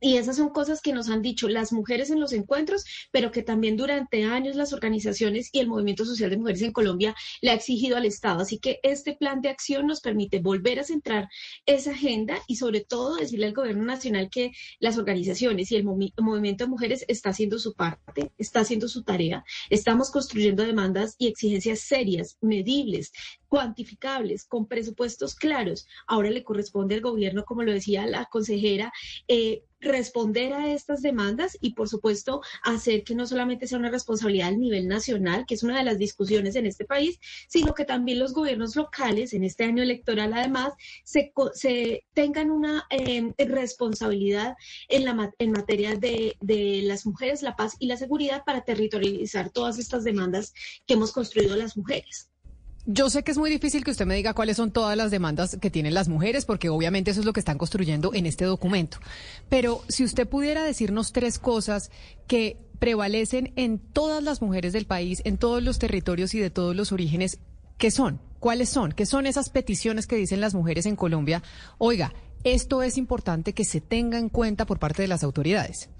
Y 0.00 0.16
esas 0.16 0.36
son 0.36 0.50
cosas 0.50 0.80
que 0.80 0.92
nos 0.92 1.08
han 1.08 1.22
dicho 1.22 1.48
las 1.48 1.72
mujeres 1.72 2.10
en 2.10 2.20
los 2.20 2.32
encuentros, 2.32 2.84
pero 3.10 3.30
que 3.30 3.42
también 3.42 3.76
durante 3.76 4.24
años 4.24 4.56
las 4.56 4.72
organizaciones 4.72 5.50
y 5.52 5.58
el 5.58 5.66
movimiento 5.68 6.04
social 6.04 6.30
de 6.30 6.36
mujeres 6.36 6.62
en 6.62 6.72
Colombia 6.72 7.14
le 7.40 7.50
ha 7.50 7.54
exigido 7.54 7.96
al 7.96 8.06
Estado. 8.06 8.40
Así 8.40 8.58
que 8.58 8.80
este 8.82 9.14
plan 9.14 9.40
de 9.40 9.48
acción 9.48 9.86
nos 9.86 10.00
permite 10.00 10.38
volver 10.38 10.78
a 10.78 10.84
centrar 10.84 11.28
esa 11.66 11.90
agenda 11.90 12.38
y 12.46 12.56
sobre 12.56 12.80
todo 12.80 13.16
decirle 13.16 13.46
al 13.46 13.54
gobierno 13.54 13.84
nacional 13.84 14.30
que 14.30 14.52
las 14.78 14.98
organizaciones 14.98 15.72
y 15.72 15.76
el 15.76 15.84
movi- 15.84 16.12
movimiento 16.20 16.64
de 16.64 16.70
mujeres 16.70 17.04
está 17.08 17.30
haciendo 17.30 17.58
su 17.58 17.74
parte, 17.74 18.30
está 18.38 18.60
haciendo 18.60 18.88
su 18.88 19.02
tarea. 19.02 19.44
Estamos 19.70 20.10
construyendo 20.10 20.64
demandas 20.64 21.16
y 21.18 21.26
exigencias 21.26 21.80
serias, 21.80 22.36
medibles, 22.40 23.10
cuantificables, 23.48 24.44
con 24.44 24.66
presupuestos 24.66 25.34
claros. 25.34 25.86
Ahora 26.06 26.30
le 26.30 26.44
corresponde 26.44 26.96
al 26.96 27.00
gobierno, 27.00 27.44
como 27.44 27.62
lo 27.62 27.72
decía 27.72 28.06
la 28.06 28.26
consejera, 28.26 28.92
eh, 29.26 29.64
responder 29.80 30.52
a 30.52 30.72
estas 30.72 31.02
demandas 31.02 31.56
y, 31.60 31.74
por 31.74 31.88
supuesto, 31.88 32.40
hacer 32.62 33.04
que 33.04 33.14
no 33.14 33.26
solamente 33.26 33.66
sea 33.66 33.78
una 33.78 33.90
responsabilidad 33.90 34.48
al 34.48 34.58
nivel 34.58 34.88
nacional, 34.88 35.44
que 35.46 35.54
es 35.54 35.62
una 35.62 35.78
de 35.78 35.84
las 35.84 35.98
discusiones 35.98 36.56
en 36.56 36.66
este 36.66 36.84
país, 36.84 37.18
sino 37.48 37.74
que 37.74 37.84
también 37.84 38.18
los 38.18 38.32
gobiernos 38.32 38.76
locales, 38.76 39.32
en 39.32 39.44
este 39.44 39.64
año 39.64 39.82
electoral, 39.82 40.32
además, 40.32 40.72
se, 41.04 41.32
tengan 42.12 42.50
una 42.50 42.86
eh, 42.90 43.32
responsabilidad 43.38 44.56
en 44.88 45.52
materia 45.52 45.94
de, 45.94 46.36
de 46.40 46.82
las 46.82 47.06
mujeres, 47.06 47.42
la 47.42 47.56
paz 47.56 47.76
y 47.78 47.86
la 47.86 47.96
seguridad 47.96 48.44
para 48.44 48.62
territorializar 48.62 49.50
todas 49.50 49.78
estas 49.78 50.04
demandas 50.04 50.52
que 50.86 50.94
hemos 50.94 51.12
construido 51.12 51.56
las 51.56 51.76
mujeres. 51.76 52.30
Yo 52.90 53.10
sé 53.10 53.22
que 53.22 53.32
es 53.32 53.36
muy 53.36 53.50
difícil 53.50 53.84
que 53.84 53.90
usted 53.90 54.06
me 54.06 54.14
diga 54.14 54.32
cuáles 54.32 54.56
son 54.56 54.70
todas 54.70 54.96
las 54.96 55.10
demandas 55.10 55.58
que 55.60 55.70
tienen 55.70 55.92
las 55.92 56.08
mujeres, 56.08 56.46
porque 56.46 56.70
obviamente 56.70 57.10
eso 57.10 57.20
es 57.20 57.26
lo 57.26 57.34
que 57.34 57.40
están 57.40 57.58
construyendo 57.58 58.14
en 58.14 58.24
este 58.24 58.46
documento. 58.46 58.96
Pero 59.50 59.82
si 59.88 60.04
usted 60.04 60.26
pudiera 60.26 60.64
decirnos 60.64 61.12
tres 61.12 61.38
cosas 61.38 61.90
que 62.26 62.56
prevalecen 62.78 63.52
en 63.56 63.78
todas 63.78 64.22
las 64.22 64.40
mujeres 64.40 64.72
del 64.72 64.86
país, 64.86 65.20
en 65.26 65.36
todos 65.36 65.62
los 65.62 65.78
territorios 65.78 66.32
y 66.32 66.38
de 66.38 66.48
todos 66.48 66.74
los 66.74 66.90
orígenes, 66.90 67.40
¿qué 67.76 67.90
son? 67.90 68.22
¿Cuáles 68.40 68.70
son? 68.70 68.92
¿Qué 68.92 69.04
son 69.04 69.26
esas 69.26 69.50
peticiones 69.50 70.06
que 70.06 70.16
dicen 70.16 70.40
las 70.40 70.54
mujeres 70.54 70.86
en 70.86 70.96
Colombia? 70.96 71.42
Oiga, 71.76 72.14
esto 72.42 72.82
es 72.82 72.96
importante 72.96 73.52
que 73.52 73.66
se 73.66 73.82
tenga 73.82 74.18
en 74.18 74.30
cuenta 74.30 74.64
por 74.64 74.78
parte 74.78 75.02
de 75.02 75.08
las 75.08 75.22
autoridades. 75.24 75.90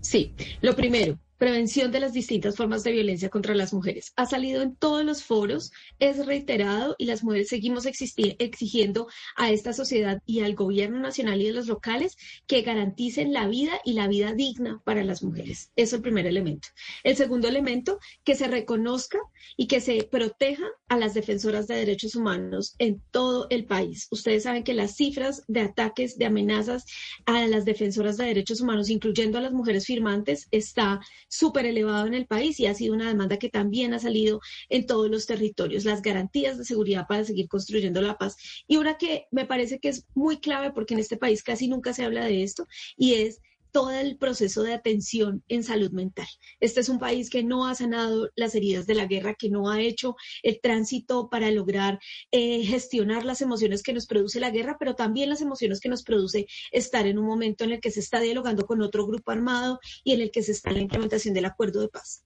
Sí, 0.00 0.34
lo 0.60 0.74
primero, 0.74 1.20
prevención 1.42 1.90
de 1.90 1.98
las 1.98 2.12
distintas 2.12 2.54
formas 2.54 2.84
de 2.84 2.92
violencia 2.92 3.28
contra 3.28 3.56
las 3.56 3.74
mujeres. 3.74 4.12
Ha 4.14 4.26
salido 4.26 4.62
en 4.62 4.76
todos 4.76 5.04
los 5.04 5.24
foros, 5.24 5.72
es 5.98 6.24
reiterado 6.24 6.94
y 6.98 7.06
las 7.06 7.24
mujeres 7.24 7.48
seguimos 7.48 7.84
exigiendo 7.84 9.08
a 9.34 9.50
esta 9.50 9.72
sociedad 9.72 10.22
y 10.24 10.42
al 10.42 10.54
gobierno 10.54 11.00
nacional 11.00 11.42
y 11.42 11.46
de 11.46 11.52
los 11.52 11.66
locales 11.66 12.16
que 12.46 12.62
garanticen 12.62 13.32
la 13.32 13.48
vida 13.48 13.80
y 13.84 13.94
la 13.94 14.06
vida 14.06 14.34
digna 14.34 14.80
para 14.84 15.02
las 15.02 15.24
mujeres. 15.24 15.72
Es 15.74 15.92
el 15.92 16.00
primer 16.00 16.26
elemento. 16.26 16.68
El 17.02 17.16
segundo 17.16 17.48
elemento, 17.48 17.98
que 18.22 18.36
se 18.36 18.46
reconozca 18.46 19.18
y 19.56 19.66
que 19.66 19.80
se 19.80 20.04
proteja 20.04 20.66
a 20.88 20.96
las 20.96 21.12
defensoras 21.12 21.66
de 21.66 21.74
derechos 21.74 22.14
humanos 22.14 22.76
en 22.78 23.02
todo 23.10 23.48
el 23.50 23.64
país. 23.64 24.06
Ustedes 24.12 24.44
saben 24.44 24.62
que 24.62 24.74
las 24.74 24.94
cifras 24.94 25.42
de 25.48 25.62
ataques, 25.62 26.18
de 26.18 26.26
amenazas 26.26 26.84
a 27.26 27.44
las 27.48 27.64
defensoras 27.64 28.16
de 28.16 28.26
derechos 28.26 28.60
humanos, 28.60 28.90
incluyendo 28.90 29.38
a 29.38 29.40
las 29.40 29.52
mujeres 29.52 29.86
firmantes, 29.86 30.46
está 30.52 31.00
súper 31.32 31.64
elevado 31.64 32.06
en 32.06 32.12
el 32.12 32.26
país 32.26 32.60
y 32.60 32.66
ha 32.66 32.74
sido 32.74 32.94
una 32.94 33.08
demanda 33.08 33.38
que 33.38 33.48
también 33.48 33.94
ha 33.94 33.98
salido 33.98 34.40
en 34.68 34.86
todos 34.86 35.10
los 35.10 35.24
territorios, 35.26 35.86
las 35.86 36.02
garantías 36.02 36.58
de 36.58 36.64
seguridad 36.64 37.06
para 37.08 37.24
seguir 37.24 37.48
construyendo 37.48 38.02
la 38.02 38.18
paz. 38.18 38.36
Y 38.68 38.76
una 38.76 38.98
que 38.98 39.28
me 39.30 39.46
parece 39.46 39.78
que 39.78 39.88
es 39.88 40.04
muy 40.14 40.40
clave 40.40 40.72
porque 40.72 40.92
en 40.92 41.00
este 41.00 41.16
país 41.16 41.42
casi 41.42 41.68
nunca 41.68 41.94
se 41.94 42.04
habla 42.04 42.26
de 42.26 42.42
esto 42.42 42.66
y 42.98 43.14
es 43.14 43.40
todo 43.72 43.90
el 43.90 44.16
proceso 44.18 44.62
de 44.62 44.74
atención 44.74 45.42
en 45.48 45.64
salud 45.64 45.90
mental. 45.90 46.28
Este 46.60 46.80
es 46.80 46.88
un 46.88 46.98
país 46.98 47.30
que 47.30 47.42
no 47.42 47.66
ha 47.66 47.74
sanado 47.74 48.28
las 48.36 48.54
heridas 48.54 48.86
de 48.86 48.94
la 48.94 49.06
guerra, 49.06 49.34
que 49.34 49.50
no 49.50 49.70
ha 49.70 49.80
hecho 49.80 50.14
el 50.42 50.60
tránsito 50.60 51.28
para 51.30 51.50
lograr 51.50 51.98
eh, 52.30 52.64
gestionar 52.64 53.24
las 53.24 53.40
emociones 53.42 53.82
que 53.82 53.92
nos 53.92 54.06
produce 54.06 54.40
la 54.40 54.50
guerra, 54.50 54.76
pero 54.78 54.94
también 54.94 55.30
las 55.30 55.40
emociones 55.40 55.80
que 55.80 55.88
nos 55.88 56.02
produce 56.02 56.46
estar 56.70 57.06
en 57.06 57.18
un 57.18 57.26
momento 57.26 57.64
en 57.64 57.72
el 57.72 57.80
que 57.80 57.90
se 57.90 58.00
está 58.00 58.20
dialogando 58.20 58.66
con 58.66 58.82
otro 58.82 59.06
grupo 59.06 59.32
armado 59.32 59.80
y 60.04 60.12
en 60.12 60.20
el 60.20 60.30
que 60.30 60.42
se 60.42 60.52
está 60.52 60.70
la 60.70 60.80
implementación 60.80 61.34
del 61.34 61.46
acuerdo 61.46 61.80
de 61.80 61.88
paz. 61.88 62.24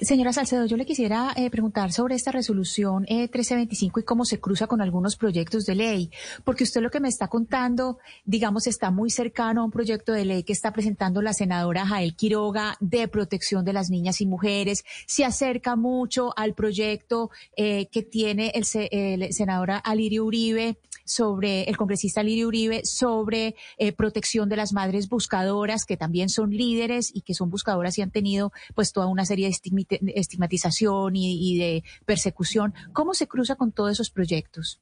Señora 0.00 0.32
Salcedo, 0.32 0.66
yo 0.66 0.76
le 0.76 0.86
quisiera 0.86 1.32
eh, 1.36 1.50
preguntar 1.50 1.92
sobre 1.92 2.14
esta 2.14 2.32
resolución 2.32 3.02
1325 3.02 3.98
eh, 3.98 4.02
y 4.02 4.04
cómo 4.04 4.24
se 4.24 4.40
cruza 4.40 4.66
con 4.66 4.80
algunos 4.80 5.16
proyectos 5.16 5.64
de 5.66 5.74
ley, 5.74 6.10
porque 6.44 6.64
usted 6.64 6.80
lo 6.80 6.90
que 6.90 7.00
me 7.00 7.08
está 7.08 7.28
contando, 7.28 7.98
digamos, 8.24 8.66
está 8.66 8.90
muy 8.90 9.10
cercano 9.10 9.62
a 9.62 9.64
un 9.64 9.70
proyecto 9.70 10.12
de 10.12 10.24
ley 10.24 10.42
que 10.42 10.52
está 10.52 10.72
presentando 10.72 11.22
la 11.22 11.32
senadora 11.32 11.86
Jael 11.86 12.16
Quiroga 12.16 12.76
de 12.80 13.08
protección 13.08 13.64
de 13.64 13.72
las 13.72 13.90
niñas 13.90 14.20
y 14.20 14.26
mujeres, 14.26 14.84
se 15.06 15.24
acerca 15.24 15.76
mucho 15.76 16.32
al 16.36 16.54
proyecto 16.54 17.30
eh, 17.56 17.86
que 17.86 18.02
tiene 18.02 18.52
el, 18.54 18.64
el 18.90 19.32
senadora 19.32 19.78
Alirio 19.78 20.24
Uribe 20.24 20.76
sobre 21.04 21.64
el 21.64 21.76
congresista 21.76 22.22
Lirio 22.22 22.48
Uribe 22.48 22.82
sobre 22.84 23.54
eh, 23.78 23.92
protección 23.92 24.48
de 24.48 24.56
las 24.56 24.72
madres 24.72 25.08
buscadoras, 25.08 25.84
que 25.84 25.96
también 25.96 26.28
son 26.28 26.50
líderes 26.50 27.10
y 27.14 27.22
que 27.22 27.34
son 27.34 27.50
buscadoras 27.50 27.98
y 27.98 28.02
han 28.02 28.10
tenido 28.10 28.52
pues 28.74 28.92
toda 28.92 29.06
una 29.06 29.24
serie 29.24 29.48
de 29.48 30.12
estigmatización 30.14 31.16
y 31.16 31.58
de 31.58 31.84
persecución. 32.04 32.74
¿Cómo 32.92 33.14
se 33.14 33.26
cruza 33.26 33.56
con 33.56 33.72
todos 33.72 33.92
esos 33.92 34.10
proyectos? 34.10 34.80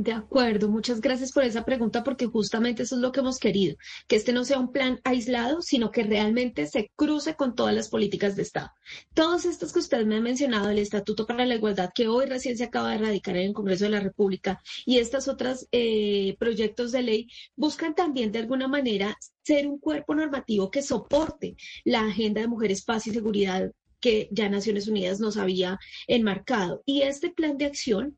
De 0.00 0.12
acuerdo, 0.12 0.70
muchas 0.70 1.02
gracias 1.02 1.30
por 1.30 1.44
esa 1.44 1.66
pregunta 1.66 2.02
porque 2.02 2.24
justamente 2.24 2.84
eso 2.84 2.94
es 2.94 3.02
lo 3.02 3.12
que 3.12 3.20
hemos 3.20 3.38
querido, 3.38 3.76
que 4.08 4.16
este 4.16 4.32
no 4.32 4.46
sea 4.46 4.58
un 4.58 4.72
plan 4.72 4.98
aislado, 5.04 5.60
sino 5.60 5.90
que 5.90 6.04
realmente 6.04 6.66
se 6.68 6.90
cruce 6.96 7.34
con 7.34 7.54
todas 7.54 7.74
las 7.74 7.90
políticas 7.90 8.34
de 8.34 8.40
Estado. 8.40 8.70
Todos 9.12 9.44
estos 9.44 9.74
que 9.74 9.80
usted 9.80 10.06
me 10.06 10.16
ha 10.16 10.20
mencionado, 10.22 10.70
el 10.70 10.78
Estatuto 10.78 11.26
para 11.26 11.44
la 11.44 11.56
Igualdad, 11.56 11.90
que 11.94 12.08
hoy 12.08 12.24
recién 12.24 12.56
se 12.56 12.64
acaba 12.64 12.88
de 12.88 12.94
erradicar 12.94 13.36
en 13.36 13.48
el 13.48 13.52
Congreso 13.52 13.84
de 13.84 13.90
la 13.90 14.00
República, 14.00 14.58
y 14.86 14.96
estos 14.96 15.28
otros 15.28 15.68
eh, 15.70 16.34
proyectos 16.38 16.92
de 16.92 17.02
ley, 17.02 17.28
buscan 17.54 17.94
también 17.94 18.32
de 18.32 18.38
alguna 18.38 18.68
manera 18.68 19.18
ser 19.42 19.66
un 19.66 19.78
cuerpo 19.78 20.14
normativo 20.14 20.70
que 20.70 20.80
soporte 20.80 21.56
la 21.84 22.06
agenda 22.06 22.40
de 22.40 22.48
mujeres, 22.48 22.84
paz 22.84 23.06
y 23.06 23.10
seguridad 23.10 23.70
que 24.00 24.30
ya 24.32 24.48
Naciones 24.48 24.88
Unidas 24.88 25.20
nos 25.20 25.36
había 25.36 25.78
enmarcado. 26.06 26.82
Y 26.86 27.02
este 27.02 27.28
plan 27.28 27.58
de 27.58 27.66
acción 27.66 28.16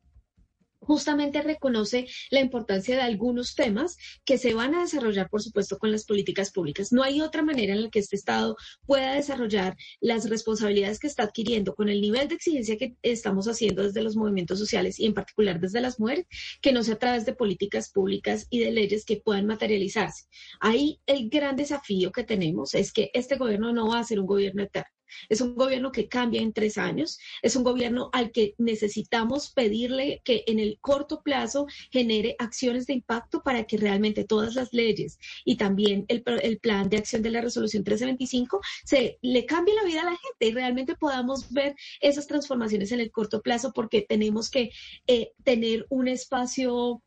justamente 0.85 1.41
reconoce 1.41 2.07
la 2.29 2.39
importancia 2.39 2.95
de 2.95 3.01
algunos 3.01 3.55
temas 3.55 3.97
que 4.25 4.37
se 4.37 4.53
van 4.53 4.75
a 4.75 4.81
desarrollar, 4.81 5.29
por 5.29 5.41
supuesto, 5.41 5.77
con 5.77 5.91
las 5.91 6.05
políticas 6.05 6.51
públicas. 6.51 6.91
No 6.91 7.03
hay 7.03 7.21
otra 7.21 7.43
manera 7.43 7.73
en 7.73 7.83
la 7.83 7.89
que 7.89 7.99
este 7.99 8.15
Estado 8.15 8.55
pueda 8.85 9.13
desarrollar 9.13 9.75
las 9.99 10.29
responsabilidades 10.29 10.99
que 10.99 11.07
está 11.07 11.23
adquiriendo 11.23 11.75
con 11.75 11.89
el 11.89 12.01
nivel 12.01 12.27
de 12.27 12.35
exigencia 12.35 12.77
que 12.77 12.95
estamos 13.01 13.47
haciendo 13.47 13.83
desde 13.83 14.03
los 14.03 14.15
movimientos 14.15 14.59
sociales 14.59 14.99
y 14.99 15.05
en 15.05 15.13
particular 15.13 15.59
desde 15.59 15.81
las 15.81 15.99
mujeres, 15.99 16.25
que 16.61 16.71
no 16.71 16.83
sea 16.83 16.95
a 16.95 16.99
través 16.99 17.25
de 17.25 17.33
políticas 17.33 17.91
públicas 17.91 18.47
y 18.49 18.59
de 18.59 18.71
leyes 18.71 19.05
que 19.05 19.17
puedan 19.17 19.45
materializarse. 19.47 20.25
Ahí 20.59 20.99
el 21.05 21.29
gran 21.29 21.55
desafío 21.55 22.11
que 22.11 22.23
tenemos 22.23 22.73
es 22.73 22.91
que 22.91 23.09
este 23.13 23.37
gobierno 23.37 23.73
no 23.73 23.89
va 23.89 23.99
a 23.99 24.03
ser 24.03 24.19
un 24.19 24.25
gobierno 24.25 24.63
eterno. 24.63 24.89
Es 25.29 25.41
un 25.41 25.55
gobierno 25.55 25.91
que 25.91 26.07
cambia 26.07 26.41
en 26.41 26.53
tres 26.53 26.77
años, 26.77 27.19
es 27.41 27.55
un 27.55 27.63
gobierno 27.63 28.09
al 28.13 28.31
que 28.31 28.55
necesitamos 28.57 29.51
pedirle 29.51 30.21
que 30.23 30.43
en 30.47 30.59
el 30.59 30.79
corto 30.79 31.21
plazo 31.21 31.67
genere 31.91 32.35
acciones 32.39 32.87
de 32.87 32.93
impacto 32.93 33.41
para 33.43 33.65
que 33.65 33.77
realmente 33.77 34.23
todas 34.23 34.55
las 34.55 34.73
leyes 34.73 35.19
y 35.45 35.55
también 35.57 36.05
el, 36.07 36.23
plan 36.59 36.89
de 36.89 36.97
acción 36.97 37.21
de 37.21 37.31
la 37.31 37.41
resolución 37.41 37.81
1325 37.81 38.61
se 38.83 39.17
le 39.21 39.45
cambie 39.45 39.75
la 39.75 39.83
vida 39.83 40.01
a 40.01 40.05
la 40.05 40.17
gente 40.17 40.47
y 40.47 40.51
realmente 40.51 40.95
podamos 40.95 41.51
ver 41.51 41.75
esas 42.01 42.27
transformaciones 42.27 42.91
en 42.91 42.99
el 42.99 43.11
corto 43.11 43.41
plazo 43.41 43.71
porque 43.73 44.01
tenemos 44.01 44.49
que 44.49 44.71
eh, 45.07 45.31
tener 45.43 45.85
un 45.89 46.07
espacio 46.07 47.01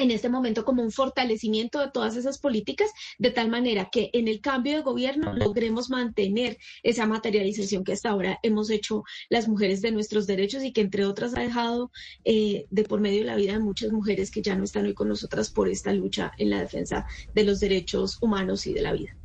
en 0.00 0.10
este 0.10 0.28
momento 0.28 0.64
como 0.64 0.82
un 0.82 0.90
fortalecimiento 0.90 1.78
de 1.80 1.90
todas 1.90 2.16
esas 2.16 2.38
políticas, 2.38 2.90
de 3.18 3.30
tal 3.30 3.48
manera 3.48 3.88
que 3.90 4.10
en 4.12 4.28
el 4.28 4.40
cambio 4.40 4.74
de 4.74 4.82
gobierno 4.82 5.32
logremos 5.32 5.90
mantener 5.90 6.58
esa 6.82 7.06
materialización 7.06 7.84
que 7.84 7.92
hasta 7.92 8.10
ahora 8.10 8.38
hemos 8.42 8.70
hecho 8.70 9.04
las 9.28 9.48
mujeres 9.48 9.82
de 9.82 9.92
nuestros 9.92 10.26
derechos 10.26 10.62
y 10.64 10.72
que 10.72 10.80
entre 10.80 11.04
otras 11.04 11.36
ha 11.36 11.40
dejado 11.40 11.90
eh, 12.24 12.66
de 12.70 12.84
por 12.84 13.00
medio 13.00 13.20
de 13.20 13.26
la 13.26 13.36
vida 13.36 13.52
de 13.52 13.60
muchas 13.60 13.92
mujeres 13.92 14.30
que 14.30 14.42
ya 14.42 14.56
no 14.56 14.64
están 14.64 14.86
hoy 14.86 14.94
con 14.94 15.08
nosotras 15.08 15.50
por 15.50 15.68
esta 15.68 15.92
lucha 15.92 16.32
en 16.38 16.50
la 16.50 16.60
defensa 16.60 17.06
de 17.34 17.44
los 17.44 17.60
derechos 17.60 18.18
humanos 18.20 18.66
y 18.66 18.72
de 18.72 18.82
la 18.82 18.92
vida. 18.92 19.16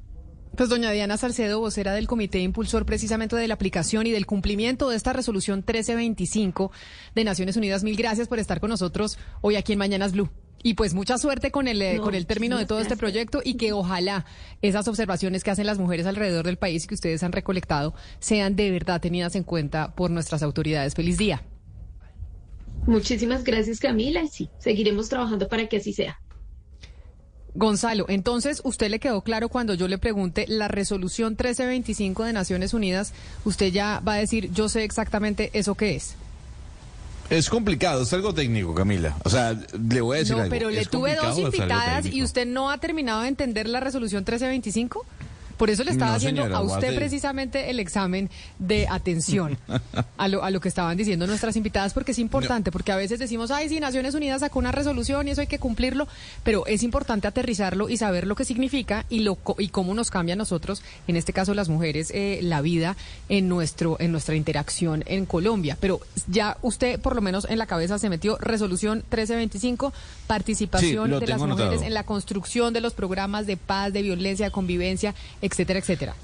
Pues 0.55 0.69
doña 0.69 0.91
Diana 0.91 1.17
Salcedo, 1.17 1.59
vocera 1.59 1.93
del 1.93 2.07
comité 2.07 2.39
impulsor 2.39 2.85
precisamente 2.85 3.35
de 3.35 3.47
la 3.47 3.55
aplicación 3.55 4.07
y 4.07 4.11
del 4.11 4.25
cumplimiento 4.25 4.89
de 4.89 4.95
esta 4.95 5.11
resolución 5.11 5.57
1325 5.59 6.71
de 7.13 7.23
Naciones 7.25 7.57
Unidas, 7.57 7.83
mil 7.83 7.97
gracias 7.97 8.29
por 8.29 8.39
estar 8.39 8.61
con 8.61 8.69
nosotros 8.69 9.17
hoy 9.41 9.57
aquí 9.57 9.73
en 9.73 9.79
Mañanas 9.79 10.13
Blue. 10.13 10.29
Y 10.65 10.73
pues 10.73 10.95
mucha 10.95 11.19
suerte 11.19 11.51
con 11.51 11.67
el, 11.67 11.79
eh, 11.79 11.99
con 12.01 12.15
el 12.15 12.25
término 12.25 12.57
de 12.57 12.65
todo 12.65 12.79
este 12.79 12.97
proyecto 12.97 13.39
y 13.43 13.53
que 13.53 13.71
ojalá 13.71 14.25
esas 14.63 14.87
observaciones 14.87 15.43
que 15.43 15.51
hacen 15.51 15.67
las 15.67 15.77
mujeres 15.77 16.07
alrededor 16.07 16.43
del 16.43 16.57
país 16.57 16.83
y 16.83 16.87
que 16.87 16.95
ustedes 16.95 17.21
han 17.21 17.33
recolectado 17.33 17.93
sean 18.17 18.55
de 18.55 18.71
verdad 18.71 18.99
tenidas 18.99 19.35
en 19.35 19.43
cuenta 19.43 19.93
por 19.93 20.09
nuestras 20.09 20.41
autoridades. 20.41 20.95
Feliz 20.95 21.19
día. 21.19 21.43
Muchísimas 22.87 23.43
gracias 23.43 23.79
Camila 23.79 24.23
y 24.23 24.27
sí, 24.27 24.49
seguiremos 24.57 25.07
trabajando 25.07 25.47
para 25.47 25.69
que 25.69 25.77
así 25.77 25.93
sea. 25.93 26.19
Gonzalo, 27.53 28.07
entonces, 28.09 28.61
¿usted 28.63 28.89
le 28.89 28.99
quedó 28.99 29.21
claro 29.21 29.49
cuando 29.49 29.75
yo 29.75 29.87
le 29.87 29.99
pregunte 29.99 30.45
la 30.47 30.67
resolución 30.67 31.33
1325 31.33 32.23
de 32.23 32.33
Naciones 32.33 32.73
Unidas? 32.73 33.13
Usted 33.43 33.71
ya 33.71 33.99
va 33.99 34.15
a 34.15 34.17
decir, 34.17 34.51
yo 34.51 34.67
sé 34.67 34.83
exactamente 34.83 35.51
eso 35.53 35.75
qué 35.75 35.95
es. 35.95 36.15
Es 37.29 37.49
complicado, 37.49 38.03
es 38.03 38.13
algo 38.13 38.33
técnico, 38.33 38.75
Camila. 38.75 39.15
O 39.23 39.29
sea, 39.29 39.53
le 39.53 40.01
voy 40.01 40.17
a 40.17 40.19
decir 40.19 40.37
no, 40.37 40.45
pero 40.49 40.69
le 40.69 40.85
tuve 40.85 41.15
dos 41.15 41.37
invitadas 41.37 42.05
y 42.05 42.21
usted 42.21 42.45
no 42.45 42.69
ha 42.69 42.77
terminado 42.77 43.21
de 43.21 43.29
entender 43.29 43.67
la 43.67 43.79
resolución 43.79 44.21
1325. 44.21 45.05
Por 45.57 45.69
eso 45.69 45.83
le 45.83 45.91
estaba 45.91 46.15
haciendo 46.15 46.43
a 46.43 46.61
usted 46.61 46.95
precisamente 46.95 47.69
el 47.69 47.79
examen 47.79 48.29
de 48.59 48.87
atención 48.87 49.57
a 50.17 50.27
lo, 50.27 50.43
a 50.43 50.49
lo 50.49 50.59
que 50.59 50.69
estaban 50.69 50.97
diciendo 50.97 51.27
nuestras 51.27 51.55
invitadas, 51.55 51.93
porque 51.93 52.11
es 52.11 52.19
importante, 52.19 52.71
porque 52.71 52.91
a 52.91 52.95
veces 52.95 53.19
decimos, 53.19 53.51
ay, 53.51 53.69
sí, 53.69 53.79
Naciones 53.79 54.15
Unidas 54.15 54.41
sacó 54.41 54.59
una 54.59 54.71
resolución 54.71 55.27
y 55.27 55.31
eso 55.31 55.41
hay 55.41 55.47
que 55.47 55.59
cumplirlo, 55.59 56.07
pero 56.43 56.65
es 56.67 56.83
importante 56.83 57.27
aterrizarlo 57.27 57.89
y 57.89 57.97
saber 57.97 58.27
lo 58.27 58.35
que 58.35 58.45
significa 58.45 59.05
y, 59.09 59.19
lo, 59.19 59.37
y 59.57 59.69
cómo 59.69 59.93
nos 59.93 60.11
cambia 60.11 60.33
a 60.33 60.37
nosotros, 60.37 60.81
en 61.07 61.15
este 61.15 61.33
caso 61.33 61.53
las 61.53 61.69
mujeres, 61.69 62.11
eh, 62.13 62.39
la 62.41 62.61
vida 62.61 62.95
en, 63.29 63.47
nuestro, 63.47 63.97
en 63.99 64.11
nuestra 64.11 64.35
interacción 64.35 65.03
en 65.05 65.25
Colombia. 65.25 65.77
Pero 65.79 65.99
ya 66.27 66.57
usted, 66.61 66.99
por 66.99 67.15
lo 67.15 67.21
menos 67.21 67.45
en 67.49 67.57
la 67.57 67.65
cabeza, 67.65 67.99
se 67.99 68.09
metió 68.09 68.37
resolución 68.37 68.99
1325, 69.09 69.93
participación 70.27 71.19
de 71.19 71.27
las 71.27 71.41
mujeres 71.41 71.81
en 71.81 71.93
la 71.93 72.03
construcción 72.03 72.73
de 72.73 72.81
los 72.81 72.93
programas 72.93 73.47
de 73.47 73.57
paz, 73.57 73.93
de 73.93 74.01
violencia, 74.01 74.45
de 74.45 74.51
convivencia, 74.51 75.15
etcétera, 75.45 75.79
etcétera. 75.79 76.15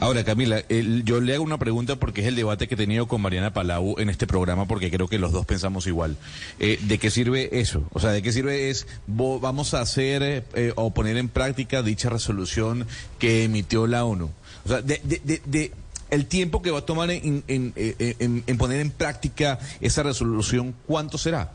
Ahora, 0.00 0.24
Camila, 0.24 0.62
yo 1.04 1.20
le 1.20 1.34
hago 1.34 1.44
una 1.44 1.58
pregunta 1.58 1.96
porque 1.96 2.20
es 2.20 2.26
el 2.26 2.34
debate 2.34 2.66
que 2.66 2.74
he 2.74 2.76
tenido 2.76 3.06
con 3.06 3.22
Mariana 3.22 3.52
Palau 3.52 3.94
en 3.98 4.10
este 4.10 4.26
programa, 4.26 4.66
porque 4.66 4.90
creo 4.90 5.08
que 5.08 5.18
los 5.18 5.32
dos 5.32 5.46
pensamos 5.46 5.86
igual. 5.86 6.16
Eh, 6.58 6.78
¿De 6.82 6.98
qué 6.98 7.10
sirve 7.10 7.60
eso? 7.60 7.88
O 7.92 8.00
sea, 8.00 8.10
¿de 8.10 8.20
qué 8.20 8.32
sirve 8.32 8.70
es, 8.70 8.86
vamos 9.06 9.72
a 9.72 9.80
hacer 9.80 10.44
eh, 10.54 10.72
o 10.74 10.92
poner 10.92 11.16
en 11.16 11.28
práctica 11.28 11.82
dicha 11.82 12.10
resolución 12.10 12.86
que 13.18 13.44
emitió 13.44 13.86
la 13.86 14.04
ONU? 14.04 14.30
O 14.64 14.68
sea, 14.68 14.82
de, 14.82 15.00
de, 15.04 15.40
de, 15.44 15.72
el 16.10 16.26
tiempo 16.26 16.60
que 16.60 16.70
va 16.70 16.80
a 16.80 16.86
tomar 16.86 17.10
en, 17.10 17.44
en, 17.46 17.72
en 17.76 18.58
poner 18.58 18.80
en 18.80 18.90
práctica 18.90 19.58
esa 19.80 20.02
resolución, 20.02 20.74
¿cuánto 20.86 21.18
será? 21.18 21.52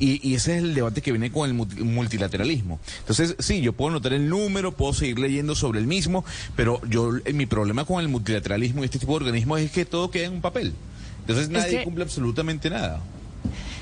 Y, 0.00 0.26
y 0.28 0.34
ese 0.34 0.56
es 0.56 0.62
el 0.64 0.74
debate 0.74 1.02
que 1.02 1.12
viene 1.12 1.30
con 1.30 1.48
el 1.48 1.54
multi- 1.54 1.82
multilateralismo. 1.84 2.80
Entonces, 3.00 3.36
sí, 3.38 3.60
yo 3.60 3.72
puedo 3.74 3.92
notar 3.92 4.12
el 4.14 4.28
número, 4.28 4.72
puedo 4.72 4.92
seguir 4.94 5.18
leyendo 5.18 5.54
sobre 5.54 5.78
el 5.78 5.86
mismo, 5.86 6.24
pero 6.56 6.80
yo 6.88 7.12
eh, 7.24 7.32
mi 7.34 7.46
problema 7.46 7.84
con 7.84 8.00
el 8.00 8.08
multilateralismo 8.08 8.82
y 8.82 8.86
este 8.86 8.98
tipo 8.98 9.12
de 9.12 9.16
organismos 9.26 9.60
es 9.60 9.70
que 9.70 9.84
todo 9.84 10.10
queda 10.10 10.24
en 10.26 10.32
un 10.32 10.40
papel. 10.40 10.72
Entonces 11.20 11.48
nadie 11.50 11.78
que- 11.78 11.84
cumple 11.84 12.02
absolutamente 12.04 12.70
nada. 12.70 13.00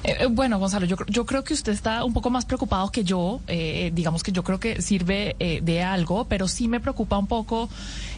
Eh, 0.04 0.16
eh, 0.20 0.26
bueno, 0.26 0.58
Gonzalo, 0.58 0.86
yo, 0.86 0.96
yo 1.08 1.26
creo 1.26 1.42
que 1.42 1.54
usted 1.54 1.72
está 1.72 2.04
un 2.04 2.12
poco 2.12 2.30
más 2.30 2.44
preocupado 2.44 2.90
que 2.90 3.04
yo. 3.04 3.40
eh, 3.48 3.90
digamos 3.92 4.22
que 4.22 4.32
yo 4.32 4.44
creo 4.44 4.60
que 4.60 4.80
sirve 4.82 5.36
de 5.62 5.82
algo, 5.82 6.26
pero 6.26 6.48
sí 6.48 6.68
me 6.68 6.80
preocupa 6.80 7.18
un 7.18 7.26
poco 7.26 7.68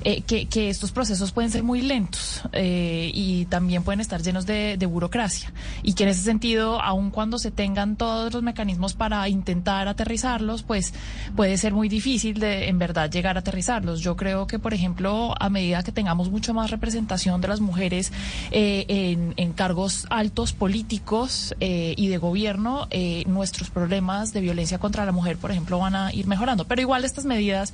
que, 0.03 0.69
estos 0.71 0.93
procesos 0.93 1.33
pueden 1.33 1.51
ser 1.51 1.63
muy 1.63 1.83
lentos 1.83 2.43
y 2.53 3.45
también 3.47 3.83
pueden 3.83 4.01
estar 4.01 4.23
llenos 4.23 4.47
de, 4.47 4.77
burocracia. 4.91 5.53
Y 5.83 5.95
que 5.95 6.05
en 6.05 6.11
ese 6.11 6.23
sentido, 6.23 6.81
aun 6.83 7.11
cuando 7.11 7.39
se 7.39 7.51
tengan 7.51 7.97
todos 7.97 8.33
los 8.33 8.43
mecanismos 8.43 8.95
para 8.95 9.29
intentar 9.29 9.89
aterrizarlos, 9.89 10.63
pues 10.63 10.93
puede 11.37 11.57
ser 11.57 11.73
muy 11.73 11.89
difícil 11.89 12.41
de 12.41 12.69
en 12.69 12.79
verdad 12.79 13.11
llegar 13.11 13.37
a 13.37 13.41
aterrizarlos. 13.41 14.01
Yo 14.01 14.17
creo 14.17 14.47
que, 14.47 14.59
por 14.59 14.75
ejemplo, 14.75 15.35
a 15.39 15.49
medida 15.49 15.83
que 15.83 15.93
tengamos 15.93 16.31
mucho 16.31 16.55
más 16.55 16.71
representación 16.71 17.41
de 17.41 17.49
las 17.49 17.61
mujeres 17.61 18.13
en, 18.51 19.35
en 19.37 19.53
cargos 19.53 20.07
altos 20.11 20.53
políticos 20.53 21.55
eh, 21.61 21.70
y 21.97 22.09
de 22.09 22.19
gobierno, 22.19 22.87
eh, 22.91 23.25
nuestros 23.27 23.71
problemas 23.71 24.33
de 24.33 24.41
violencia 24.41 24.79
contra 24.79 25.05
la 25.05 25.13
mujer, 25.13 25.37
por 25.37 25.51
ejemplo, 25.51 25.79
van 25.79 25.95
a 25.95 26.13
ir 26.13 26.27
mejorando. 26.27 26.65
Pero 26.67 26.81
igual 26.81 27.05
estas 27.05 27.25
medidas 27.25 27.73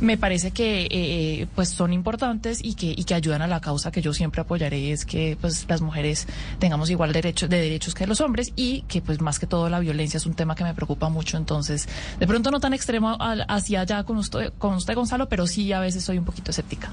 me 0.00 0.16
parece 0.16 0.50
que 0.50 0.88
eh, 0.90 1.46
pues 1.54 1.68
son 1.68 1.92
importantes 1.92 2.60
y 2.62 2.74
que, 2.74 2.94
y 2.96 3.04
que 3.04 3.14
ayudan 3.14 3.42
a 3.42 3.46
la 3.46 3.60
causa 3.60 3.90
que 3.90 4.02
yo 4.02 4.12
siempre 4.12 4.40
apoyaré, 4.40 4.92
es 4.92 5.04
que 5.04 5.36
pues 5.40 5.66
las 5.68 5.80
mujeres 5.80 6.26
tengamos 6.58 6.90
igual 6.90 7.12
derecho, 7.12 7.48
de 7.48 7.60
derechos 7.60 7.94
que 7.94 8.06
los 8.06 8.20
hombres 8.20 8.52
y 8.56 8.82
que 8.82 9.00
pues 9.00 9.20
más 9.20 9.38
que 9.38 9.46
todo 9.46 9.68
la 9.68 9.80
violencia 9.80 10.18
es 10.18 10.26
un 10.26 10.34
tema 10.34 10.54
que 10.54 10.64
me 10.64 10.74
preocupa 10.74 11.08
mucho. 11.08 11.36
Entonces, 11.36 11.88
de 12.18 12.26
pronto 12.26 12.50
no 12.50 12.60
tan 12.60 12.74
extremo 12.74 13.16
hacia 13.48 13.80
allá 13.80 14.04
con 14.04 14.16
usted, 14.18 14.52
con 14.58 14.74
usted 14.74 14.94
Gonzalo, 14.94 15.28
pero 15.28 15.46
sí 15.46 15.72
a 15.72 15.80
veces 15.80 16.04
soy 16.04 16.18
un 16.18 16.24
poquito 16.24 16.50
escéptica. 16.50 16.90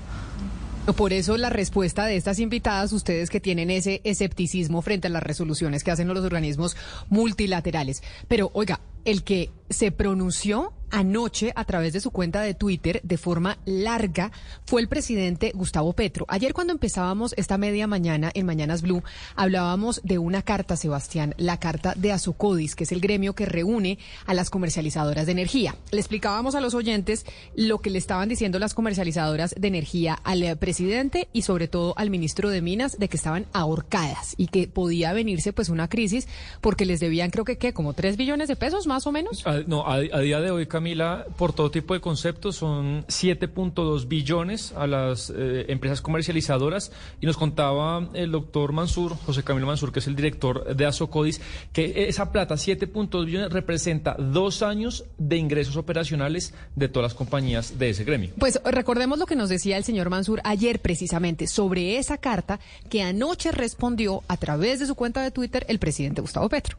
Por 0.94 1.14
eso 1.14 1.36
la 1.38 1.50
respuesta 1.50 2.06
de 2.06 2.16
estas 2.16 2.38
invitadas, 2.40 2.94
ustedes 2.94 3.32
que 3.32 3.40
tienen 3.40 3.72
ese 3.72 4.02
escepticismo 4.04 4.84
frente 4.84 5.08
a 5.08 5.10
las 5.10 5.24
resoluciones 5.24 5.84
que 5.84 5.90
hacen 5.90 6.08
los 6.08 6.24
organismos 6.24 6.78
multilaterales. 7.10 8.04
Pero 8.28 8.52
oiga, 8.54 8.80
el 9.04 9.24
que 9.24 9.50
se 9.70 9.92
pronunció 9.92 10.74
anoche 10.92 11.52
a 11.56 11.66
través 11.66 11.94
de 11.94 12.00
su 12.00 12.12
cuenta 12.12 12.42
de 12.42 12.54
Twitter 12.54 13.02
de 13.04 13.18
forma 13.18 13.58
larga 13.66 14.32
fue 14.66 14.82
el 14.82 14.88
presidente 14.88 15.52
Gustavo 15.54 15.94
Petro. 15.94 16.26
Ayer 16.30 16.54
cuando 16.54 16.74
empezábamos 16.74 17.34
esta 17.38 17.58
media 17.58 17.88
mañana 17.88 18.32
en 18.34 18.46
Mañanas 18.46 18.82
Blue, 18.82 19.04
hablábamos 19.36 20.02
de 20.04 20.18
una 20.20 20.42
carta, 20.42 20.78
Sebastián, 20.78 21.36
la 21.38 21.60
carta 21.60 21.94
de 21.96 22.12
Azocodis, 22.12 22.76
que 22.76 22.86
es 22.86 22.92
el 22.92 23.02
gremio 23.02 23.36
que 23.36 23.46
reúne 23.46 23.98
a 24.26 24.34
las 24.34 24.50
comercializadoras 24.50 25.26
de 25.26 25.34
energía. 25.34 25.76
Le 25.92 26.00
explicábamos 26.00 26.56
a 26.56 26.62
los 26.62 26.74
oyentes 26.74 27.26
lo 27.56 27.80
que 27.80 27.90
le 27.90 27.98
estaban 27.98 28.30
diciendo 28.30 28.60
las 28.60 28.74
comercializadoras 28.74 29.56
de 29.58 29.68
energía 29.68 30.14
al 30.24 30.58
presidente 30.58 31.28
y 31.34 31.42
sobre 31.42 31.68
todo 31.68 31.94
al 31.98 32.10
ministro 32.10 32.50
de 32.50 32.62
Minas 32.62 33.00
de 33.00 33.10
que 33.10 33.18
estaban 33.18 33.48
ahorcadas 33.54 34.36
y 34.38 34.48
que 34.48 34.68
podía 34.68 35.12
venirse 35.14 35.54
pues 35.54 35.70
una 35.70 35.90
crisis 35.90 36.28
porque 36.62 36.86
les 36.86 37.00
debían 37.00 37.32
creo 37.32 37.46
que 37.46 37.58
¿qué? 37.58 37.74
como 37.74 37.94
3 37.94 38.16
billones 38.16 38.48
de 38.48 38.56
pesos 38.56 38.88
más 38.88 39.08
o 39.08 39.12
menos. 39.12 39.44
A- 39.56 39.64
no, 39.68 39.86
a, 39.88 39.96
a 39.96 40.20
día 40.20 40.40
de 40.42 40.52
hoy, 40.52 40.66
Camila, 40.68 41.26
por 41.38 41.54
todo 41.54 41.72
tipo 41.72 41.94
de 41.94 42.00
conceptos 42.02 42.56
son 42.56 43.06
7.2 43.08 44.08
billones 44.08 44.74
a 44.74 44.88
las 44.88 45.30
eh, 45.36 45.66
empresas 45.70 46.02
comercializadoras 46.02 46.92
y 47.22 47.26
nos 47.26 47.38
contaba 47.38 48.10
el 48.14 48.32
doctor 48.32 48.72
Mansur, 48.74 49.16
José 49.26 49.44
Camilo 49.44 49.68
Mansur, 49.68 49.92
que 49.92 50.00
es 50.00 50.08
el 50.08 50.16
director 50.16 50.76
de 50.76 50.86
Azocodis, 50.86 51.42
que 51.74 52.08
esa 52.08 52.32
plata, 52.32 52.56
7.2 52.56 53.26
billones, 53.26 53.52
representa 53.52 54.16
dos 54.18 54.62
años 54.62 55.06
de 55.18 55.38
ingresos 55.38 55.78
operacionales 55.78 56.54
de 56.76 56.88
todas 56.90 57.12
las 57.12 57.14
compañías 57.14 57.78
de 57.78 57.90
ese 57.90 58.04
gremio. 58.04 58.32
Pues 58.40 58.60
recordemos 58.66 59.20
lo 59.20 59.26
que 59.26 59.36
nos 59.36 59.50
decía 59.50 59.78
el 59.78 59.84
señor 59.84 60.10
Mansur 60.10 60.42
ayer 60.44 60.80
precisamente 60.80 61.48
sobre 61.48 61.98
esa 61.98 62.18
carta 62.18 62.60
que 62.90 63.02
anoche 63.04 63.52
respondió 63.52 64.24
a 64.28 64.38
través 64.38 64.80
de 64.80 64.86
su 64.86 64.96
cuenta 64.96 65.22
de 65.22 65.32
Twitter 65.32 65.66
el 65.70 65.80
presidente 65.80 66.22
Gustavo 66.22 66.50
Petro. 66.50 66.78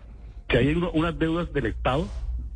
que 0.48 0.58
hay 0.58 0.74
unas 0.74 1.18
deudas 1.18 1.52
del 1.52 1.66
Estado 1.66 2.06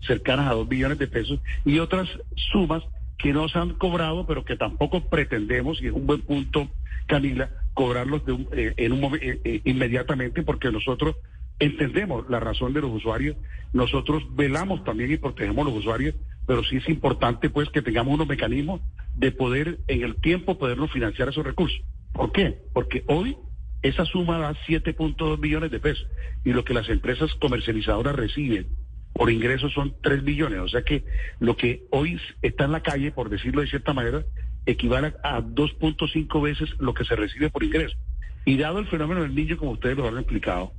cercanas 0.07 0.51
a 0.51 0.55
dos 0.55 0.69
billones 0.69 0.99
de 0.99 1.07
pesos 1.07 1.41
y 1.65 1.79
otras 1.79 2.09
sumas 2.53 2.83
que 3.19 3.33
no 3.33 3.49
se 3.49 3.59
han 3.59 3.75
cobrado, 3.75 4.27
pero 4.27 4.45
que 4.45 4.57
tampoco 4.57 5.09
pretendemos, 5.09 5.81
y 5.83 5.87
es 5.89 5.93
un 5.93 6.07
buen 6.07 6.23
punto, 6.23 6.69
Camila, 7.07 7.51
cobrarlos 7.75 8.25
de 8.25 8.33
un- 8.33 8.49
eh, 8.53 8.75
en 8.77 8.93
un 8.93 9.15
eh, 9.17 9.41
eh, 9.45 9.61
inmediatamente, 9.65 10.43
porque 10.43 10.71
nosotros 10.71 11.17
entendemos 11.59 12.29
la 12.31 12.41
razón 12.41 12.73
de 12.73 12.81
los 12.81 12.91
usuarios, 12.91 13.37
nosotros 13.73 14.23
velamos 14.35 14.83
también 14.85 15.13
y 15.13 15.19
protegemos 15.19 15.67
a 15.67 15.71
los 15.71 15.79
usuarios, 15.81 16.15
pero 16.47 16.65
sí 16.65 16.77
es 16.79 16.89
importante 16.89 17.51
pues 17.51 17.69
que 17.69 17.83
tengamos 17.83 18.15
unos 18.15 18.27
mecanismos 18.27 18.81
de 19.15 19.31
poder 19.33 19.81
en 19.87 20.03
el 20.03 20.17
tiempo 20.17 20.57
podernos 20.59 20.91
financiar 20.91 21.29
esos 21.29 21.45
recursos. 21.45 21.81
¿Por 22.13 22.33
qué? 22.33 22.59
Porque 22.73 23.05
hoy 23.07 23.37
esa 23.83 24.05
suma 24.07 24.39
da 24.39 24.55
7.2 24.67 25.39
billones 25.39 25.71
de 25.71 25.81
pesos 25.81 26.07
y 26.45 26.53
lo 26.53 26.65
que 26.65 26.75
las 26.75 26.89
empresas 26.89 27.33
comercializadoras 27.35 28.15
reciben 28.17 28.67
por 29.13 29.31
ingresos 29.31 29.73
son 29.73 29.95
3 30.03 30.25
billones. 30.25 30.61
O 30.61 30.69
sea 30.69 30.83
que 30.83 31.05
lo 31.39 31.57
que 31.57 31.85
hoy 31.91 32.21
está 32.43 32.65
en 32.65 32.73
la 32.73 32.83
calle, 32.83 33.13
por 33.13 33.29
decirlo 33.29 33.61
de 33.61 33.69
cierta 33.69 33.93
manera, 33.93 34.25
equivale 34.67 35.15
a 35.23 35.41
2.5 35.41 36.43
veces 36.43 36.71
lo 36.79 36.95
que 36.95 37.05
se 37.05 37.17
recibe 37.17 37.51
por 37.51 37.65
ingreso. 37.65 37.97
Y 38.45 38.57
dado 38.57 38.79
el 38.79 38.87
fenómeno 38.87 39.23
del 39.23 39.35
niño, 39.35 39.57
como 39.57 39.73
ustedes 39.73 39.97
lo 39.97 40.09
han 40.09 40.19
explicado, 40.19 40.73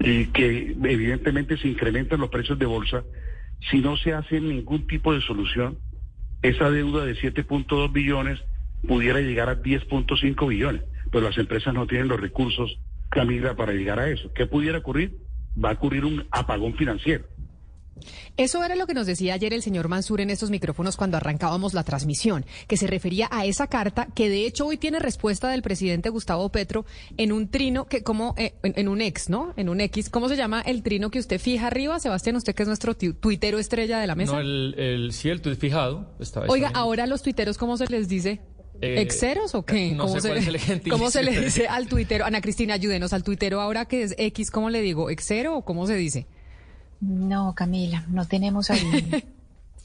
y 0.00 0.26
que 0.26 0.76
evidentemente 0.84 1.56
se 1.56 1.68
incrementan 1.68 2.20
los 2.20 2.30
precios 2.30 2.58
de 2.58 2.66
bolsa, 2.66 3.04
si 3.70 3.80
no 3.80 3.96
se 3.96 4.12
hace 4.12 4.40
ningún 4.40 4.86
tipo 4.86 5.12
de 5.12 5.20
solución, 5.20 5.78
esa 6.42 6.70
deuda 6.70 7.04
de 7.04 7.16
7.2 7.16 7.92
billones 7.92 8.40
pudiera 8.86 9.20
llegar 9.20 9.48
a 9.48 9.60
10.5 9.60 10.48
billones, 10.48 10.82
pero 11.10 11.24
las 11.24 11.38
empresas 11.38 11.74
no 11.74 11.86
tienen 11.86 12.08
los 12.08 12.20
recursos, 12.20 12.78
Camila, 13.08 13.56
para 13.56 13.72
llegar 13.72 13.98
a 13.98 14.08
eso. 14.08 14.32
¿Qué 14.34 14.46
pudiera 14.46 14.78
ocurrir? 14.78 15.16
Va 15.62 15.70
a 15.70 15.72
ocurrir 15.72 16.04
un 16.04 16.24
apagón 16.30 16.74
financiero. 16.74 17.24
Eso 18.36 18.62
era 18.64 18.74
lo 18.76 18.86
que 18.86 18.94
nos 18.94 19.06
decía 19.06 19.34
ayer 19.34 19.52
el 19.52 19.62
señor 19.62 19.88
Mansur 19.88 20.20
en 20.20 20.30
estos 20.30 20.50
micrófonos 20.50 20.96
cuando 20.96 21.16
arrancábamos 21.16 21.74
la 21.74 21.84
transmisión, 21.84 22.44
que 22.66 22.76
se 22.76 22.86
refería 22.86 23.28
a 23.30 23.44
esa 23.46 23.66
carta 23.66 24.08
que 24.14 24.28
de 24.28 24.46
hecho 24.46 24.66
hoy 24.66 24.76
tiene 24.76 24.98
respuesta 24.98 25.48
del 25.48 25.62
presidente 25.62 26.08
Gustavo 26.08 26.48
Petro 26.50 26.84
en 27.16 27.32
un 27.32 27.48
trino 27.48 27.86
que 27.86 28.02
como 28.02 28.34
eh, 28.38 28.54
en, 28.62 28.74
en 28.76 28.88
un 28.88 29.00
ex, 29.00 29.28
¿no? 29.28 29.52
En 29.56 29.68
un 29.68 29.80
X, 29.80 30.10
¿cómo 30.10 30.28
se 30.28 30.36
llama 30.36 30.60
el 30.62 30.82
trino 30.82 31.10
que 31.10 31.18
usted 31.18 31.40
fija 31.40 31.66
arriba, 31.66 31.98
Sebastián? 32.00 32.36
Usted 32.36 32.54
que 32.54 32.62
es 32.62 32.68
nuestro 32.68 32.94
tu- 32.96 33.14
tuitero 33.14 33.58
estrella 33.58 33.98
de 33.98 34.06
la 34.06 34.14
mesa. 34.14 34.32
No, 34.32 34.40
el, 34.40 34.74
el, 34.78 35.12
sí, 35.12 35.28
el 35.28 35.40
tuit 35.40 35.58
fijado. 35.58 36.14
Está, 36.20 36.40
está 36.40 36.52
Oiga, 36.52 36.68
bien. 36.68 36.76
ahora 36.76 37.06
los 37.06 37.22
tuiteros, 37.22 37.58
¿cómo 37.58 37.76
se 37.76 37.86
les 37.86 38.08
dice? 38.08 38.40
Eh, 38.80 39.00
¿Exceros 39.00 39.56
o 39.56 39.64
qué? 39.64 39.90
no 39.92 40.04
¿Cómo, 40.06 40.20
sé 40.20 40.28
cuál 40.28 40.38
es 40.56 40.68
el. 40.68 40.82
¿Cómo 40.88 41.10
se 41.10 41.22
le 41.24 41.38
dice 41.40 41.66
al 41.68 41.88
tuitero? 41.88 42.24
Ana 42.24 42.40
Cristina, 42.40 42.74
ayúdenos 42.74 43.12
al 43.12 43.24
tuitero 43.24 43.60
ahora 43.60 43.86
que 43.86 44.02
es 44.04 44.14
X, 44.18 44.50
¿cómo 44.52 44.70
le 44.70 44.80
digo? 44.82 45.10
¿Exero 45.10 45.56
o 45.56 45.64
cómo 45.64 45.86
se 45.86 45.96
dice? 45.96 46.26
No, 47.00 47.54
Camila, 47.54 48.04
no 48.08 48.26
tenemos 48.26 48.70
ahí. 48.70 49.24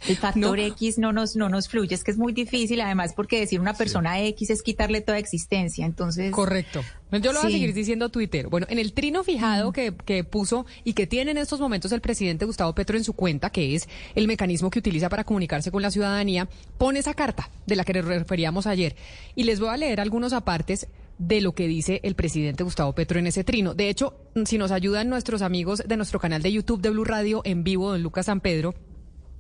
El 0.07 0.18
factor 0.18 0.60
X 0.60 0.98
no 0.98 1.14
nos, 1.14 1.35
no 1.35 1.48
nos 1.48 1.69
fluye, 1.69 1.95
es 1.95 2.03
que 2.03 2.11
es 2.11 2.18
muy 2.18 2.34
difícil, 2.34 2.81
además 2.81 3.14
porque 3.14 3.40
decir 3.40 3.61
una 3.61 3.73
persona 3.73 4.22
X 4.22 4.49
es 4.49 4.61
quitarle 4.61 4.99
toda 4.99 5.18
existencia, 5.18 5.85
entonces... 5.85 6.31
Correcto. 6.31 6.84
Yo 7.11 7.31
lo 7.31 7.41
voy 7.41 7.49
a 7.49 7.53
seguir 7.53 7.73
diciendo 7.73 8.10
Twitter. 8.10 8.48
Bueno, 8.48 8.68
en 8.69 8.80
el 8.80 8.94
trino 8.94 9.23
fijado 9.23 9.72
que, 9.72 9.94
que 9.95 10.23
puso 10.23 10.65
y 10.84 10.94
que 10.94 11.07
tiene 11.07 11.31
en 11.31 11.38
estos 11.38 11.60
momentos 11.60 11.91
el 11.91 12.02
presidente 12.02 12.44
Gustavo 12.44 12.73
Petro 12.73 12.98
en 12.98 13.03
su 13.03 13.14
cuenta, 13.14 13.49
que 13.49 13.76
es 13.76 13.88
el 14.15 14.27
mecanismo 14.27 14.69
que 14.69 14.80
utiliza 14.80 15.10
para 15.10 15.23
comunicarse 15.23 15.72
con 15.72 15.81
la 15.81 15.91
ciudadanía, 15.91 16.49
pone 16.77 16.99
esa 16.99 17.14
carta 17.14 17.49
de 17.65 17.76
la 17.76 17.85
que 17.85 17.94
nos 17.94 18.06
referíamos 18.06 18.68
ayer. 18.68 18.95
Y 19.35 19.44
les 19.44 19.60
voy 19.60 19.69
a 19.69 19.77
leer 19.77 20.02
algunos 20.02 20.34
apartes 20.34 20.88
de 21.27 21.41
lo 21.41 21.53
que 21.53 21.67
dice 21.67 21.99
el 22.03 22.15
presidente 22.15 22.63
Gustavo 22.63 22.93
Petro 22.93 23.19
en 23.19 23.27
ese 23.27 23.43
trino. 23.43 23.73
De 23.73 23.89
hecho, 23.89 24.15
si 24.45 24.57
nos 24.57 24.71
ayudan 24.71 25.09
nuestros 25.09 25.41
amigos 25.41 25.83
de 25.85 25.97
nuestro 25.97 26.19
canal 26.19 26.41
de 26.41 26.51
YouTube 26.51 26.81
de 26.81 26.89
Blue 26.89 27.05
Radio 27.05 27.41
en 27.45 27.63
vivo, 27.63 27.91
don 27.91 28.03
Lucas 28.03 28.25
San 28.25 28.41
Pedro, 28.41 28.73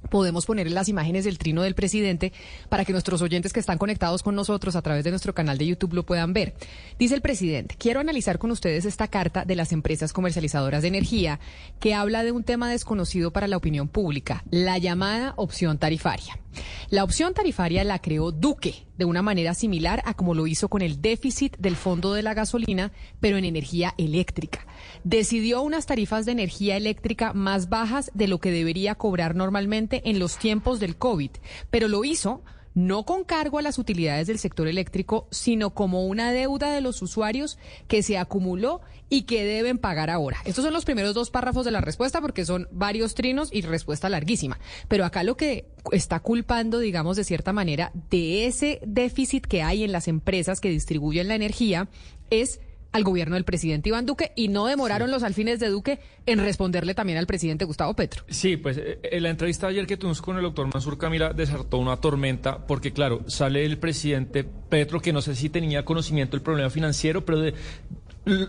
podemos 0.09 0.45
poner 0.45 0.69
las 0.71 0.89
imágenes 0.89 1.25
del 1.25 1.37
trino 1.37 1.61
del 1.61 1.75
presidente 1.75 2.33
para 2.69 2.85
que 2.85 2.91
nuestros 2.91 3.21
oyentes 3.21 3.53
que 3.53 3.59
están 3.59 3.77
conectados 3.77 4.23
con 4.23 4.35
nosotros 4.35 4.75
a 4.75 4.81
través 4.81 5.03
de 5.03 5.09
nuestro 5.09 5.33
canal 5.33 5.57
de 5.57 5.67
YouTube 5.67 5.93
lo 5.93 6.05
puedan 6.05 6.33
ver. 6.33 6.53
Dice 6.99 7.15
el 7.15 7.21
presidente, 7.21 7.75
quiero 7.77 7.99
analizar 7.99 8.37
con 8.37 8.51
ustedes 8.51 8.85
esta 8.85 9.07
carta 9.07 9.45
de 9.45 9.55
las 9.55 9.71
empresas 9.71 10.13
comercializadoras 10.13 10.81
de 10.81 10.89
energía 10.89 11.39
que 11.79 11.93
habla 11.93 12.23
de 12.23 12.31
un 12.31 12.43
tema 12.43 12.69
desconocido 12.69 13.31
para 13.31 13.47
la 13.47 13.57
opinión 13.57 13.87
pública, 13.87 14.43
la 14.51 14.77
llamada 14.77 15.33
opción 15.37 15.77
tarifaria. 15.77 16.42
La 16.89 17.03
opción 17.03 17.33
tarifaria 17.33 17.83
la 17.83 17.99
creó 17.99 18.31
Duque 18.31 18.85
de 18.97 19.05
una 19.05 19.21
manera 19.21 19.53
similar 19.53 20.01
a 20.05 20.13
como 20.13 20.35
lo 20.35 20.47
hizo 20.47 20.69
con 20.69 20.81
el 20.81 21.01
déficit 21.01 21.57
del 21.57 21.75
fondo 21.75 22.13
de 22.13 22.23
la 22.23 22.33
gasolina, 22.33 22.91
pero 23.19 23.37
en 23.37 23.45
energía 23.45 23.93
eléctrica. 23.97 24.65
Decidió 25.03 25.61
unas 25.61 25.85
tarifas 25.85 26.25
de 26.25 26.33
energía 26.33 26.77
eléctrica 26.77 27.33
más 27.33 27.69
bajas 27.69 28.11
de 28.13 28.27
lo 28.27 28.39
que 28.39 28.51
debería 28.51 28.95
cobrar 28.95 29.35
normalmente 29.35 30.01
en 30.05 30.19
los 30.19 30.37
tiempos 30.37 30.79
del 30.79 30.95
COVID, 30.95 31.31
pero 31.69 31.87
lo 31.87 32.03
hizo 32.03 32.43
no 32.75 33.05
con 33.05 33.23
cargo 33.23 33.59
a 33.59 33.61
las 33.61 33.77
utilidades 33.77 34.27
del 34.27 34.39
sector 34.39 34.67
eléctrico, 34.67 35.27
sino 35.31 35.71
como 35.71 36.05
una 36.05 36.31
deuda 36.31 36.71
de 36.71 36.81
los 36.81 37.01
usuarios 37.01 37.57
que 37.87 38.03
se 38.03 38.17
acumuló 38.17 38.81
y 39.09 39.23
que 39.23 39.45
deben 39.45 39.77
pagar 39.77 40.09
ahora. 40.09 40.37
Estos 40.45 40.63
son 40.63 40.73
los 40.73 40.85
primeros 40.85 41.13
dos 41.13 41.29
párrafos 41.29 41.65
de 41.65 41.71
la 41.71 41.81
respuesta 41.81 42.21
porque 42.21 42.45
son 42.45 42.67
varios 42.71 43.13
trinos 43.13 43.49
y 43.51 43.61
respuesta 43.61 44.09
larguísima. 44.09 44.59
Pero 44.87 45.05
acá 45.05 45.23
lo 45.23 45.37
que 45.37 45.67
está 45.91 46.19
culpando, 46.19 46.79
digamos, 46.79 47.17
de 47.17 47.23
cierta 47.23 47.53
manera, 47.53 47.91
de 48.09 48.47
ese 48.47 48.79
déficit 48.85 49.45
que 49.45 49.61
hay 49.61 49.83
en 49.83 49.91
las 49.91 50.07
empresas 50.07 50.59
que 50.59 50.69
distribuyen 50.69 51.27
la 51.27 51.35
energía 51.35 51.89
es 52.29 52.59
al 52.93 53.03
gobierno 53.03 53.35
del 53.35 53.43
presidente 53.43 53.89
Iván 53.89 54.05
Duque 54.05 54.31
y 54.35 54.47
no 54.47 54.67
demoraron 54.67 55.11
los 55.11 55.23
alfines 55.23 55.59
de 55.59 55.67
Duque 55.67 55.99
en 56.25 56.39
responderle 56.39 56.93
también 56.93 57.17
al 57.17 57.25
presidente 57.25 57.65
Gustavo 57.65 57.95
Petro. 57.95 58.23
Sí, 58.29 58.55
pues 58.55 58.77
eh, 58.77 58.99
en 59.03 59.23
la 59.23 59.29
entrevista 59.29 59.67
ayer 59.67 59.85
que 59.85 59.97
tuvimos 59.97 60.21
con 60.21 60.37
el 60.37 60.43
doctor 60.43 60.69
Mansur 60.71 60.97
Camila 60.97 61.33
desartó 61.33 61.79
una 61.79 61.97
tormenta 61.97 62.65
porque 62.65 62.93
claro, 62.93 63.21
sale 63.27 63.65
el 63.65 63.79
presidente 63.79 64.43
Petro 64.43 65.01
que 65.01 65.11
no 65.11 65.21
sé 65.21 65.35
si 65.35 65.49
tenía 65.49 65.83
conocimiento 65.83 66.37
del 66.37 66.43
problema 66.43 66.69
financiero, 66.69 67.25
pero 67.25 67.51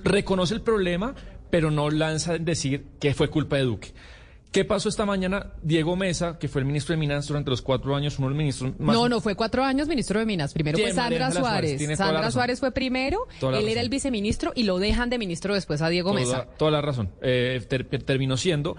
reconoce 0.04 0.54
el 0.54 0.60
problema, 0.60 1.14
pero 1.50 1.70
no 1.70 1.90
lanza 1.90 2.36
en 2.36 2.44
decir 2.44 2.84
que 3.00 3.14
fue 3.14 3.28
culpa 3.28 3.56
de 3.56 3.62
Duque. 3.62 3.92
¿Qué 4.54 4.64
pasó 4.64 4.88
esta 4.88 5.04
mañana? 5.04 5.50
Diego 5.62 5.96
Mesa, 5.96 6.38
que 6.38 6.46
fue 6.46 6.60
el 6.60 6.64
ministro 6.64 6.92
de 6.92 7.00
Minas 7.00 7.26
durante 7.26 7.50
los 7.50 7.60
cuatro 7.60 7.96
años, 7.96 8.20
uno 8.20 8.28
de 8.28 8.34
los 8.34 8.38
ministros 8.38 8.78
más... 8.78 8.94
No, 8.94 9.08
no, 9.08 9.20
fue 9.20 9.34
cuatro 9.34 9.64
años 9.64 9.88
ministro 9.88 10.20
de 10.20 10.26
Minas. 10.26 10.52
Primero 10.54 10.78
fue 10.78 10.92
Sandra 10.92 11.32
Suárez. 11.32 11.96
Sandra 11.98 12.30
Suárez 12.30 12.60
fue 12.60 12.70
primero, 12.70 13.26
él 13.40 13.68
era 13.68 13.80
el 13.80 13.88
viceministro 13.88 14.52
y 14.54 14.62
lo 14.62 14.78
dejan 14.78 15.10
de 15.10 15.18
ministro 15.18 15.54
después 15.54 15.82
a 15.82 15.88
Diego 15.88 16.14
Mesa. 16.14 16.46
Toda 16.56 16.70
la 16.70 16.80
razón. 16.80 17.10
Eh, 17.20 17.66
terminó 18.06 18.36
siendo. 18.36 18.76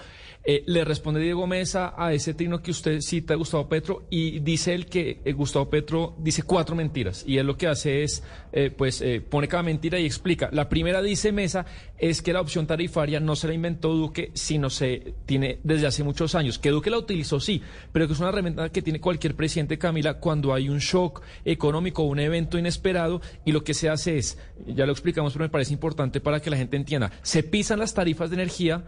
Eh, 0.48 0.64
le 0.68 0.86
responde 0.86 1.20
Diego 1.20 1.48
Mesa 1.48 1.96
a 1.98 2.14
ese 2.14 2.36
trino 2.36 2.62
que 2.62 2.70
usted 2.70 3.02
cita, 3.02 3.34
Gustavo 3.34 3.68
Petro, 3.68 4.04
y 4.12 4.40
dice 4.42 4.76
él 4.76 4.86
que 4.86 5.20
eh, 5.26 5.34
Gustavo 5.34 5.72
Petro 5.72 6.16
dice 6.20 6.44
cuatro 6.44 6.76
mentiras. 6.76 7.24
Y 7.26 7.40
él 7.40 7.48
lo 7.48 7.58
que 7.58 7.68
hace 7.68 8.04
es, 8.04 8.22
eh, 8.52 8.70
pues, 8.70 9.04
pone 9.28 9.48
cada 9.48 9.64
mentira 9.64 10.00
y 10.00 10.06
explica. 10.06 10.50
La 10.52 10.70
primera, 10.70 11.02
dice 11.02 11.32
Mesa, 11.32 11.66
es 11.98 12.22
que 12.22 12.32
la 12.32 12.42
opción 12.42 12.68
tarifaria 12.68 13.20
no 13.20 13.36
se 13.36 13.48
la 13.48 13.56
inventó 13.56 13.94
Duque, 13.94 14.30
sino 14.36 14.70
se 14.70 15.16
tiene 15.26 15.58
desde 15.64 15.88
hace 15.88 16.04
muchos 16.04 16.36
años. 16.36 16.60
Que 16.60 16.70
Duque 16.70 16.92
la 16.92 17.00
utilizó, 17.00 17.40
sí, 17.40 17.64
pero 17.92 18.06
que 18.06 18.14
es 18.14 18.20
una 18.20 18.30
herramienta 18.30 18.70
que 18.70 18.84
tiene 18.84 19.02
cualquier 19.02 19.36
presidente, 19.36 19.80
Camila, 19.80 20.20
cuando 20.20 20.54
hay 20.54 20.70
un 20.70 20.78
shock 20.78 21.24
económico 21.44 22.04
o 22.04 22.06
un 22.06 22.20
evento 22.20 22.60
inesperado, 22.60 23.20
y 23.46 23.52
lo 23.52 23.64
que 23.64 23.74
se 23.74 23.90
hace 23.90 24.20
es, 24.20 24.38
ya 24.68 24.86
lo 24.86 24.92
explicamos, 24.92 25.34
pero 25.34 25.46
me 25.46 25.50
parece 25.50 25.74
importante 25.74 26.22
para 26.22 26.40
que 26.40 26.52
la 26.52 26.58
gente 26.58 26.78
entienda, 26.78 27.12
se 27.24 27.42
pisan 27.42 27.80
las 27.80 27.96
tarifas 27.96 28.30
de 28.30 28.36
energía 28.36 28.84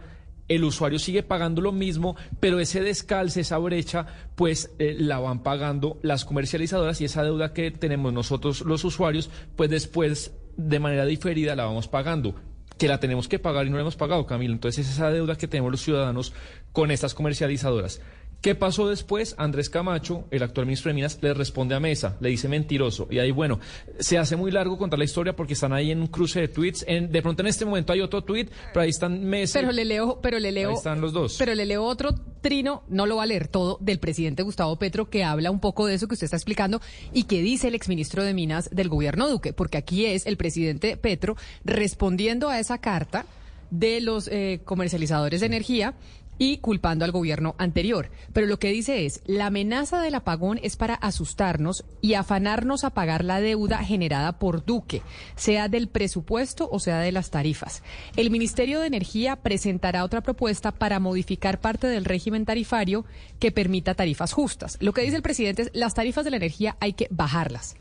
el 0.48 0.64
usuario 0.64 0.98
sigue 0.98 1.22
pagando 1.22 1.60
lo 1.60 1.72
mismo, 1.72 2.16
pero 2.40 2.60
ese 2.60 2.80
descalce, 2.80 3.40
esa 3.40 3.58
brecha, 3.58 4.06
pues 4.34 4.70
eh, 4.78 4.96
la 4.98 5.18
van 5.18 5.42
pagando 5.42 5.98
las 6.02 6.24
comercializadoras 6.24 7.00
y 7.00 7.04
esa 7.04 7.22
deuda 7.22 7.52
que 7.52 7.70
tenemos 7.70 8.12
nosotros 8.12 8.62
los 8.62 8.84
usuarios, 8.84 9.30
pues 9.56 9.70
después 9.70 10.32
de 10.56 10.80
manera 10.80 11.04
diferida 11.04 11.54
la 11.54 11.64
vamos 11.64 11.88
pagando 11.88 12.34
que 12.78 12.88
la 12.88 13.00
tenemos 13.00 13.28
que 13.28 13.38
pagar 13.38 13.66
y 13.66 13.70
no 13.70 13.76
la 13.76 13.82
hemos 13.82 13.96
pagado, 13.96 14.24
Camilo. 14.24 14.54
Entonces 14.54 14.86
es 14.86 14.94
esa 14.94 15.10
deuda 15.10 15.36
que 15.36 15.48
tenemos 15.48 15.70
los 15.70 15.82
ciudadanos 15.82 16.32
con 16.72 16.90
estas 16.90 17.12
comercializadoras. 17.12 18.00
¿Qué 18.40 18.54
pasó 18.54 18.88
después? 18.88 19.34
Andrés 19.36 19.68
Camacho, 19.68 20.28
el 20.30 20.44
actual 20.44 20.66
ministro 20.66 20.90
de 20.90 20.94
Minas, 20.94 21.18
le 21.20 21.34
responde 21.34 21.74
a 21.74 21.80
Mesa, 21.80 22.16
le 22.20 22.28
dice 22.28 22.46
mentiroso. 22.46 23.08
Y 23.10 23.18
ahí, 23.18 23.32
bueno, 23.32 23.58
se 23.98 24.16
hace 24.16 24.36
muy 24.36 24.52
largo 24.52 24.78
contar 24.78 24.96
la 24.96 25.04
historia 25.04 25.34
porque 25.34 25.54
están 25.54 25.72
ahí 25.72 25.90
en 25.90 26.00
un 26.00 26.06
cruce 26.06 26.42
de 26.42 26.48
tweets. 26.48 26.84
En, 26.86 27.10
de 27.10 27.20
pronto 27.20 27.42
en 27.42 27.48
este 27.48 27.64
momento 27.64 27.92
hay 27.92 28.00
otro 28.00 28.22
tweet, 28.22 28.46
pero 28.72 28.82
ahí 28.82 28.90
están 28.90 29.24
Mesa. 29.24 29.58
Pero 29.58 29.72
le 29.72 29.84
leo, 29.84 30.20
pero 30.22 30.38
le 30.38 30.52
leo. 30.52 30.70
Ahí 30.70 30.76
están 30.76 31.00
los 31.00 31.12
dos. 31.12 31.34
Pero 31.36 31.52
le 31.56 31.66
leo 31.66 31.82
otro 31.82 32.14
trino, 32.40 32.84
no 32.88 33.06
lo 33.06 33.16
va 33.16 33.24
a 33.24 33.26
leer 33.26 33.48
todo, 33.48 33.76
del 33.80 33.98
presidente 33.98 34.44
Gustavo 34.44 34.78
Petro, 34.78 35.10
que 35.10 35.24
habla 35.24 35.50
un 35.50 35.58
poco 35.58 35.86
de 35.86 35.94
eso 35.94 36.06
que 36.06 36.14
usted 36.14 36.26
está 36.26 36.36
explicando 36.36 36.80
y 37.12 37.24
que 37.24 37.42
dice 37.42 37.66
el 37.66 37.74
exministro 37.74 38.22
de 38.22 38.34
Minas 38.34 38.70
del 38.70 38.88
gobierno 38.88 39.28
Duque, 39.28 39.52
porque 39.52 39.78
aquí 39.78 40.06
es 40.06 40.26
el 40.26 40.36
presidente 40.36 40.96
Petro 40.96 41.36
respondiendo 41.64 42.50
a 42.50 42.60
esa 42.60 42.78
carta 42.78 43.26
de 43.70 44.00
los 44.00 44.28
eh, 44.28 44.60
comercializadores 44.64 45.40
de 45.40 45.46
energía 45.46 45.94
y 46.38 46.58
culpando 46.58 47.04
al 47.04 47.12
gobierno 47.12 47.54
anterior. 47.58 48.10
Pero 48.32 48.46
lo 48.46 48.58
que 48.58 48.70
dice 48.70 49.04
es, 49.04 49.20
la 49.26 49.46
amenaza 49.46 50.00
del 50.00 50.14
apagón 50.14 50.58
es 50.62 50.76
para 50.76 50.94
asustarnos 50.94 51.84
y 52.00 52.14
afanarnos 52.14 52.84
a 52.84 52.90
pagar 52.90 53.24
la 53.24 53.40
deuda 53.40 53.78
generada 53.78 54.38
por 54.38 54.64
Duque, 54.64 55.02
sea 55.36 55.68
del 55.68 55.88
presupuesto 55.88 56.68
o 56.70 56.78
sea 56.80 57.00
de 57.00 57.12
las 57.12 57.30
tarifas. 57.30 57.82
El 58.16 58.30
Ministerio 58.30 58.80
de 58.80 58.86
Energía 58.86 59.36
presentará 59.36 60.04
otra 60.04 60.20
propuesta 60.20 60.72
para 60.72 61.00
modificar 61.00 61.60
parte 61.60 61.86
del 61.86 62.04
régimen 62.04 62.44
tarifario 62.44 63.04
que 63.38 63.52
permita 63.52 63.94
tarifas 63.94 64.32
justas. 64.32 64.78
Lo 64.80 64.92
que 64.92 65.02
dice 65.02 65.16
el 65.16 65.22
presidente 65.22 65.62
es, 65.62 65.70
las 65.74 65.94
tarifas 65.94 66.24
de 66.24 66.30
la 66.30 66.36
energía 66.36 66.76
hay 66.80 66.92
que 66.92 67.08
bajarlas. 67.10 67.76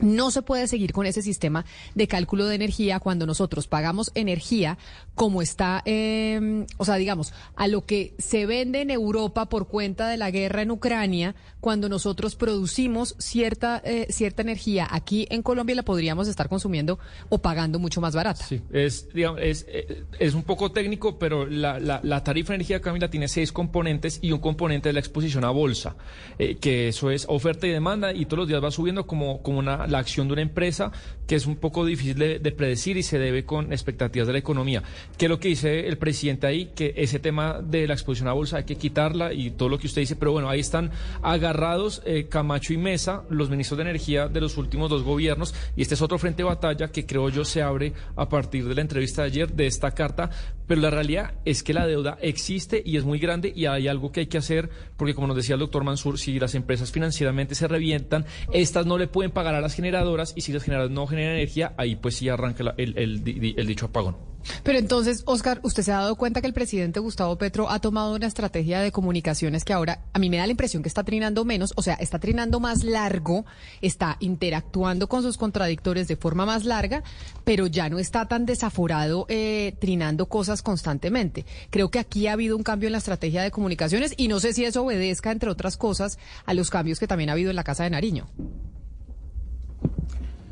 No 0.00 0.30
se 0.30 0.42
puede 0.42 0.68
seguir 0.68 0.92
con 0.92 1.06
ese 1.06 1.22
sistema 1.22 1.64
de 1.94 2.08
cálculo 2.08 2.46
de 2.46 2.54
energía 2.54 3.00
cuando 3.00 3.26
nosotros 3.26 3.66
pagamos 3.66 4.10
energía 4.14 4.78
como 5.14 5.42
está, 5.42 5.82
eh, 5.84 6.66
o 6.76 6.84
sea, 6.84 6.94
digamos, 6.96 7.32
a 7.56 7.66
lo 7.66 7.84
que 7.84 8.14
se 8.18 8.46
vende 8.46 8.80
en 8.80 8.90
Europa 8.90 9.48
por 9.48 9.66
cuenta 9.66 10.08
de 10.08 10.16
la 10.16 10.30
guerra 10.30 10.62
en 10.62 10.70
Ucrania, 10.70 11.34
cuando 11.60 11.88
nosotros 11.88 12.36
producimos 12.36 13.16
cierta, 13.18 13.82
eh, 13.84 14.06
cierta 14.10 14.42
energía 14.42 14.86
aquí 14.90 15.26
en 15.30 15.42
Colombia 15.42 15.74
la 15.74 15.82
podríamos 15.82 16.28
estar 16.28 16.48
consumiendo 16.48 16.98
o 17.28 17.38
pagando 17.38 17.78
mucho 17.78 18.00
más 18.00 18.14
barata. 18.14 18.44
Sí, 18.44 18.60
es, 18.72 19.08
digamos, 19.12 19.40
es, 19.42 19.66
eh, 19.68 20.04
es 20.18 20.34
un 20.34 20.42
poco 20.42 20.70
técnico, 20.70 21.18
pero 21.18 21.46
la, 21.46 21.78
la, 21.80 22.24
tarifa 22.24 22.52
de 22.52 22.56
energía, 22.56 22.80
Camila, 22.80 23.10
tiene 23.10 23.28
seis 23.28 23.52
componentes 23.52 24.18
y 24.22 24.32
un 24.32 24.40
componente 24.40 24.88
de 24.88 24.92
la 24.92 25.00
exposición 25.00 25.44
a 25.44 25.50
bolsa, 25.50 25.96
eh, 26.38 26.56
que 26.56 26.88
eso 26.88 27.10
es 27.10 27.26
oferta 27.28 27.66
y 27.66 27.70
demanda 27.70 28.12
y 28.12 28.24
todos 28.26 28.38
los 28.40 28.48
días 28.48 28.62
va 28.62 28.70
subiendo 28.70 29.06
como 29.06 29.42
como 29.48 29.60
una, 29.60 29.86
la 29.86 29.98
acción 29.98 30.28
de 30.28 30.34
una 30.34 30.42
empresa 30.42 30.92
que 31.26 31.34
es 31.34 31.46
un 31.46 31.56
poco 31.56 31.84
difícil 31.84 32.16
de, 32.16 32.52
predecir 32.52 32.96
y 32.96 33.02
se 33.02 33.18
debe 33.18 33.44
con 33.44 33.70
expectativas 33.70 34.26
de 34.26 34.32
la 34.32 34.38
economía. 34.38 34.82
¿Qué 35.18 35.26
es 35.26 35.28
lo 35.28 35.38
que 35.38 35.48
dice 35.48 35.86
el 35.86 35.98
presidente 35.98 36.46
ahí? 36.46 36.70
Que 36.74 36.94
ese 36.96 37.18
tema 37.18 37.60
de 37.62 37.86
la 37.86 37.92
exposición 37.92 38.28
a 38.28 38.32
bolsa 38.32 38.56
hay 38.56 38.64
que 38.64 38.76
quitarla 38.76 39.34
y 39.34 39.50
todo 39.50 39.68
lo 39.68 39.78
que 39.78 39.86
usted 39.86 40.00
dice, 40.00 40.16
pero 40.16 40.32
bueno, 40.32 40.48
ahí 40.48 40.60
están 40.60 40.90
agarrados 41.22 42.02
eh, 42.06 42.28
Camacho 42.30 42.72
y 42.72 42.78
Mesa, 42.78 43.24
los 43.28 43.50
ministros 43.50 43.76
de 43.76 43.82
Energía 43.82 44.28
de 44.28 44.40
los 44.40 44.56
últimos 44.56 44.88
dos 44.88 45.02
gobiernos, 45.02 45.54
y 45.76 45.82
este 45.82 45.94
es 45.94 46.02
otro 46.02 46.18
frente 46.18 46.42
de 46.42 46.48
batalla 46.48 46.88
que 46.88 47.04
creo 47.04 47.28
yo 47.28 47.44
se 47.44 47.60
abre 47.60 47.92
a 48.16 48.28
partir 48.28 48.66
de 48.66 48.74
la 48.74 48.80
entrevista 48.80 49.22
de 49.22 49.28
ayer, 49.28 49.52
de 49.52 49.66
esta 49.66 49.90
carta, 49.90 50.30
pero 50.66 50.80
la 50.80 50.90
realidad 50.90 51.34
es 51.44 51.62
que 51.62 51.74
la 51.74 51.86
deuda 51.86 52.18
existe 52.22 52.82
y 52.84 52.96
es 52.96 53.04
muy 53.04 53.18
grande 53.18 53.52
y 53.54 53.66
hay 53.66 53.88
algo 53.88 54.12
que 54.12 54.20
hay 54.20 54.26
que 54.26 54.38
hacer, 54.38 54.70
porque 54.96 55.14
como 55.14 55.26
nos 55.26 55.36
decía 55.36 55.54
el 55.54 55.60
doctor 55.60 55.84
Mansur, 55.84 56.18
si 56.18 56.38
las 56.38 56.54
empresas 56.54 56.90
financieramente 56.90 57.54
se 57.54 57.68
revientan, 57.68 58.24
estas 58.52 58.86
no 58.86 58.96
le 58.96 59.08
pueden 59.08 59.30
pagar 59.38 59.54
a 59.54 59.60
las 59.60 59.74
generadoras 59.74 60.32
y 60.34 60.40
si 60.40 60.52
las 60.52 60.64
generadoras 60.64 60.92
no 60.92 61.06
generan 61.06 61.36
energía, 61.36 61.72
ahí 61.76 61.94
pues 61.94 62.16
sí 62.16 62.28
arranca 62.28 62.74
el, 62.76 62.96
el 62.96 63.66
dicho 63.68 63.86
apagón. 63.86 64.16
Pero 64.62 64.78
entonces, 64.78 65.22
Oscar, 65.26 65.60
¿usted 65.62 65.82
se 65.82 65.92
ha 65.92 65.98
dado 65.98 66.16
cuenta 66.16 66.40
que 66.40 66.46
el 66.46 66.52
presidente 66.52 67.00
Gustavo 67.00 67.36
Petro 67.36 67.70
ha 67.70 67.80
tomado 67.80 68.14
una 68.14 68.26
estrategia 68.26 68.80
de 68.80 68.92
comunicaciones 68.92 69.64
que 69.64 69.72
ahora 69.72 70.04
a 70.12 70.18
mí 70.18 70.30
me 70.30 70.38
da 70.38 70.46
la 70.46 70.52
impresión 70.52 70.82
que 70.82 70.88
está 70.88 71.04
trinando 71.04 71.44
menos, 71.44 71.72
o 71.76 71.82
sea, 71.82 71.94
está 71.94 72.18
trinando 72.18 72.60
más 72.60 72.84
largo, 72.84 73.44
está 73.80 74.16
interactuando 74.20 75.08
con 75.08 75.22
sus 75.22 75.36
contradictores 75.36 76.08
de 76.08 76.16
forma 76.16 76.46
más 76.46 76.64
larga, 76.64 77.02
pero 77.44 77.66
ya 77.66 77.88
no 77.88 77.98
está 77.98 78.26
tan 78.26 78.46
desaforado 78.46 79.26
eh, 79.28 79.74
trinando 79.78 80.26
cosas 80.26 80.62
constantemente. 80.62 81.44
Creo 81.70 81.90
que 81.90 81.98
aquí 81.98 82.26
ha 82.26 82.32
habido 82.32 82.56
un 82.56 82.62
cambio 82.62 82.88
en 82.88 82.92
la 82.92 82.98
estrategia 82.98 83.42
de 83.42 83.50
comunicaciones 83.50 84.14
y 84.16 84.28
no 84.28 84.40
sé 84.40 84.52
si 84.52 84.64
eso 84.64 84.84
obedezca, 84.84 85.30
entre 85.30 85.50
otras 85.50 85.76
cosas, 85.76 86.18
a 86.46 86.54
los 86.54 86.70
cambios 86.70 86.98
que 86.98 87.06
también 87.06 87.30
ha 87.30 87.34
habido 87.34 87.50
en 87.50 87.56
la 87.56 87.64
Casa 87.64 87.84
de 87.84 87.90
Nariño. 87.90 88.28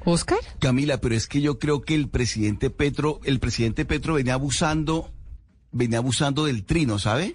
Oscar. 0.09 0.39
Camila, 0.61 1.01
pero 1.01 1.17
es 1.17 1.27
que 1.27 1.41
yo 1.41 1.59
creo 1.59 1.83
que 1.83 1.97
el 1.97 2.09
presidente 2.09 2.71
Petro, 2.71 3.21
el 3.25 3.41
presidente 3.41 3.85
Petro 3.85 4.15
venía 4.15 4.35
abusando, 4.35 5.13
venía 5.73 5.99
abusando 5.99 6.45
del 6.45 6.65
trino, 6.65 7.01
¿sabe? 7.01 7.35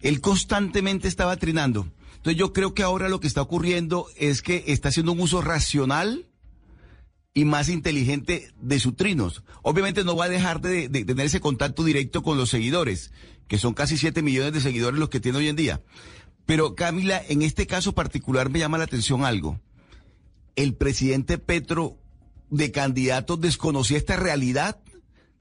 Él 0.00 0.22
constantemente 0.22 1.08
estaba 1.08 1.36
trinando. 1.36 1.86
Entonces 2.16 2.38
yo 2.38 2.54
creo 2.54 2.72
que 2.72 2.82
ahora 2.82 3.10
lo 3.10 3.20
que 3.20 3.26
está 3.26 3.42
ocurriendo 3.42 4.06
es 4.16 4.40
que 4.40 4.64
está 4.68 4.88
haciendo 4.88 5.12
un 5.12 5.20
uso 5.20 5.42
racional 5.42 6.26
y 7.34 7.44
más 7.44 7.68
inteligente 7.68 8.50
de 8.58 8.80
sus 8.80 8.96
trinos. 8.96 9.42
Obviamente 9.60 10.04
no 10.04 10.16
va 10.16 10.24
a 10.24 10.30
dejar 10.30 10.62
de, 10.62 10.88
tener 10.88 11.26
ese 11.26 11.40
contacto 11.40 11.84
directo 11.84 12.22
con 12.22 12.38
los 12.38 12.48
seguidores, 12.48 13.12
que 13.46 13.58
son 13.58 13.74
casi 13.74 13.98
7 13.98 14.22
millones 14.22 14.54
de 14.54 14.62
seguidores 14.62 14.98
los 14.98 15.10
que 15.10 15.20
tiene 15.20 15.36
hoy 15.36 15.48
en 15.48 15.56
día. 15.56 15.82
Pero 16.46 16.74
Camila, 16.74 17.22
en 17.28 17.42
este 17.42 17.66
caso 17.66 17.92
particular 17.92 18.48
me 18.48 18.58
llama 18.58 18.78
la 18.78 18.84
atención 18.84 19.26
algo 19.26 19.60
el 20.56 20.74
presidente 20.74 21.38
Petro 21.38 21.98
de 22.50 22.70
candidato 22.70 23.36
desconocía 23.36 23.98
esta 23.98 24.16
realidad 24.16 24.78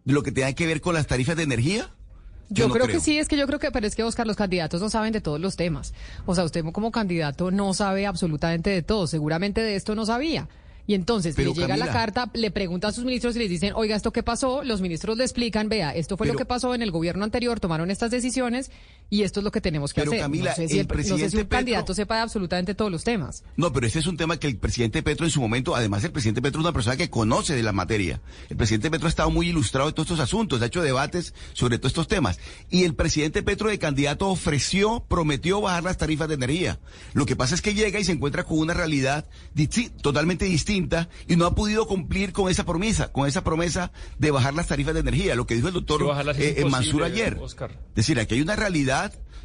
de 0.05 0.13
lo 0.13 0.23
que 0.23 0.31
tenía 0.31 0.53
que 0.53 0.67
ver 0.67 0.81
con 0.81 0.93
las 0.93 1.07
tarifas 1.07 1.35
de 1.35 1.43
energía? 1.43 1.91
Yo, 2.49 2.69
creo, 2.69 2.87
que 2.87 2.99
sí, 2.99 3.17
es 3.17 3.27
que 3.27 3.37
yo 3.37 3.47
creo 3.47 3.57
que, 3.57 3.71
pero 3.71 3.87
es 3.87 3.95
que 3.95 4.03
Oscar, 4.03 4.27
los 4.27 4.35
candidatos 4.35 4.79
no 4.81 4.89
saben 4.89 5.11
de 5.11 5.21
todos 5.21 5.39
los 5.39 5.55
temas. 5.55 5.93
O 6.25 6.35
sea, 6.35 6.43
usted 6.43 6.63
como 6.71 6.91
candidato 6.91 7.49
no 7.51 7.73
sabe 7.73 8.05
absolutamente 8.05 8.69
de 8.69 8.83
todo. 8.83 9.07
Seguramente 9.07 9.61
de 9.61 9.75
esto 9.75 9.95
no 9.95 10.05
sabía. 10.05 10.47
Y 10.85 10.95
entonces 10.95 11.37
le 11.37 11.53
llega 11.53 11.77
la 11.77 11.91
carta, 11.91 12.29
le 12.33 12.51
pregunta 12.51 12.89
a 12.89 12.91
sus 12.91 13.05
ministros 13.05 13.35
y 13.37 13.39
les 13.39 13.49
dicen, 13.49 13.71
oiga, 13.73 13.95
¿esto 13.95 14.11
qué 14.11 14.21
pasó? 14.21 14.63
Los 14.63 14.81
ministros 14.81 15.17
le 15.17 15.23
explican, 15.23 15.69
vea, 15.69 15.91
esto 15.91 16.17
fue 16.17 16.27
lo 16.27 16.35
que 16.35 16.43
pasó 16.43 16.75
en 16.75 16.81
el 16.81 16.91
gobierno 16.91 17.23
anterior, 17.23 17.61
tomaron 17.61 17.89
estas 17.89 18.11
decisiones 18.11 18.69
y 19.13 19.23
esto 19.23 19.39
es 19.39 19.43
lo 19.43 19.51
que 19.51 19.61
tenemos 19.61 19.93
que 19.93 20.01
Pero, 20.01 20.11
hacer. 20.11 20.21
Camila, 20.21 20.49
no 20.49 20.55
sé 20.55 20.67
si, 20.67 20.79
el 20.79 20.79
el, 20.81 20.87
no 20.87 20.93
sé 20.95 21.03
si 21.03 21.09
presidente 21.13 21.41
un 21.41 21.47
candidato 21.47 21.93
sepa 21.93 22.15
de 22.15 22.21
absolutamente 22.21 22.73
todos 22.73 22.91
los 22.91 23.03
temas. 23.03 23.43
No, 23.57 23.71
pero 23.71 23.85
ese 23.85 23.99
es 23.99 24.07
un 24.07 24.17
tema 24.17 24.37
que 24.37 24.47
el 24.47 24.57
presidente 24.57 25.03
Petro 25.03 25.25
en 25.25 25.31
su 25.31 25.39
momento, 25.41 25.75
además 25.75 26.03
el 26.03 26.11
presidente 26.11 26.41
Petro 26.41 26.61
es 26.61 26.63
una 26.65 26.73
persona 26.73 26.97
que 26.97 27.09
conoce 27.09 27.55
de 27.55 27.61
la 27.61 27.73
materia. 27.73 28.21
El 28.49 28.57
presidente 28.57 28.89
Petro 28.89 29.07
ha 29.07 29.09
estado 29.09 29.29
muy 29.29 29.49
ilustrado 29.49 29.87
de 29.87 29.93
todos 29.93 30.07
estos 30.07 30.19
asuntos, 30.19 30.61
ha 30.61 30.65
hecho 30.65 30.81
debates 30.81 31.33
sobre 31.53 31.77
todos 31.77 31.91
estos 31.91 32.07
temas. 32.07 32.39
Y 32.69 32.83
el 32.85 32.95
presidente 32.95 33.43
Petro 33.43 33.69
de 33.69 33.77
candidato 33.77 34.29
ofreció, 34.29 35.05
prometió 35.07 35.61
bajar 35.61 35.83
las 35.83 35.97
tarifas 35.97 36.27
de 36.27 36.33
energía. 36.33 36.79
Lo 37.13 37.25
que 37.25 37.35
pasa 37.35 37.53
es 37.53 37.61
que 37.61 37.73
llega 37.75 37.99
y 37.99 38.03
se 38.03 38.13
encuentra 38.13 38.43
con 38.45 38.57
una 38.57 38.73
realidad 38.73 39.25
disti- 39.55 39.91
totalmente 40.01 40.45
distinta 40.45 41.09
y 41.27 41.35
no 41.35 41.45
ha 41.45 41.53
podido 41.53 41.87
cumplir 41.87 42.33
con 42.33 42.49
esa 42.49 42.65
promesa, 42.65 43.11
con 43.11 43.27
esa 43.27 43.43
promesa 43.43 43.91
de 44.17 44.31
bajar 44.31 44.53
las 44.53 44.67
tarifas 44.67 44.93
de 44.93 45.01
energía. 45.01 45.35
Lo 45.35 45.45
que 45.45 45.55
dijo 45.55 45.67
el 45.67 45.73
doctor 45.73 46.01
eh, 46.37 46.55
eh, 46.57 46.65
Mansur 46.65 47.03
ayer. 47.03 47.37
Oscar. 47.39 47.71
Es 47.89 47.95
decir, 47.95 48.19
aquí 48.19 48.35
hay 48.35 48.41
una 48.41 48.55
realidad 48.55 49.02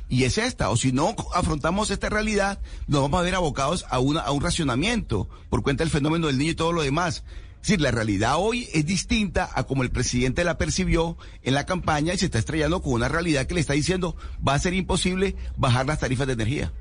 y 0.08 0.24
es 0.24 0.38
esta. 0.38 0.70
O 0.70 0.76
si 0.76 0.92
no 0.92 1.14
afrontamos 1.34 1.90
esta 1.90 2.08
realidad, 2.08 2.60
nos 2.86 3.02
vamos 3.02 3.20
a 3.20 3.22
ver 3.22 3.34
abocados 3.34 3.84
a, 3.90 3.98
una, 3.98 4.20
a 4.20 4.30
un 4.30 4.42
racionamiento 4.42 5.28
por 5.50 5.62
cuenta 5.62 5.84
del 5.84 5.90
fenómeno 5.90 6.26
del 6.26 6.38
niño 6.38 6.52
y 6.52 6.56
todo 6.56 6.72
lo 6.72 6.82
demás. 6.82 7.24
Es 7.60 7.68
decir, 7.68 7.80
la 7.80 7.90
realidad 7.90 8.36
hoy 8.38 8.68
es 8.72 8.86
distinta 8.86 9.50
a 9.52 9.64
como 9.64 9.82
el 9.82 9.90
presidente 9.90 10.44
la 10.44 10.58
percibió 10.58 11.18
en 11.42 11.54
la 11.54 11.66
campaña 11.66 12.14
y 12.14 12.18
se 12.18 12.26
está 12.26 12.38
estrellando 12.38 12.80
con 12.82 12.92
una 12.92 13.08
realidad 13.08 13.46
que 13.46 13.54
le 13.54 13.60
está 13.60 13.72
diciendo 13.72 14.16
va 14.46 14.54
a 14.54 14.58
ser 14.58 14.74
imposible 14.74 15.34
bajar 15.56 15.86
las 15.86 15.98
tarifas 15.98 16.28
de 16.28 16.34
energía. 16.34 16.72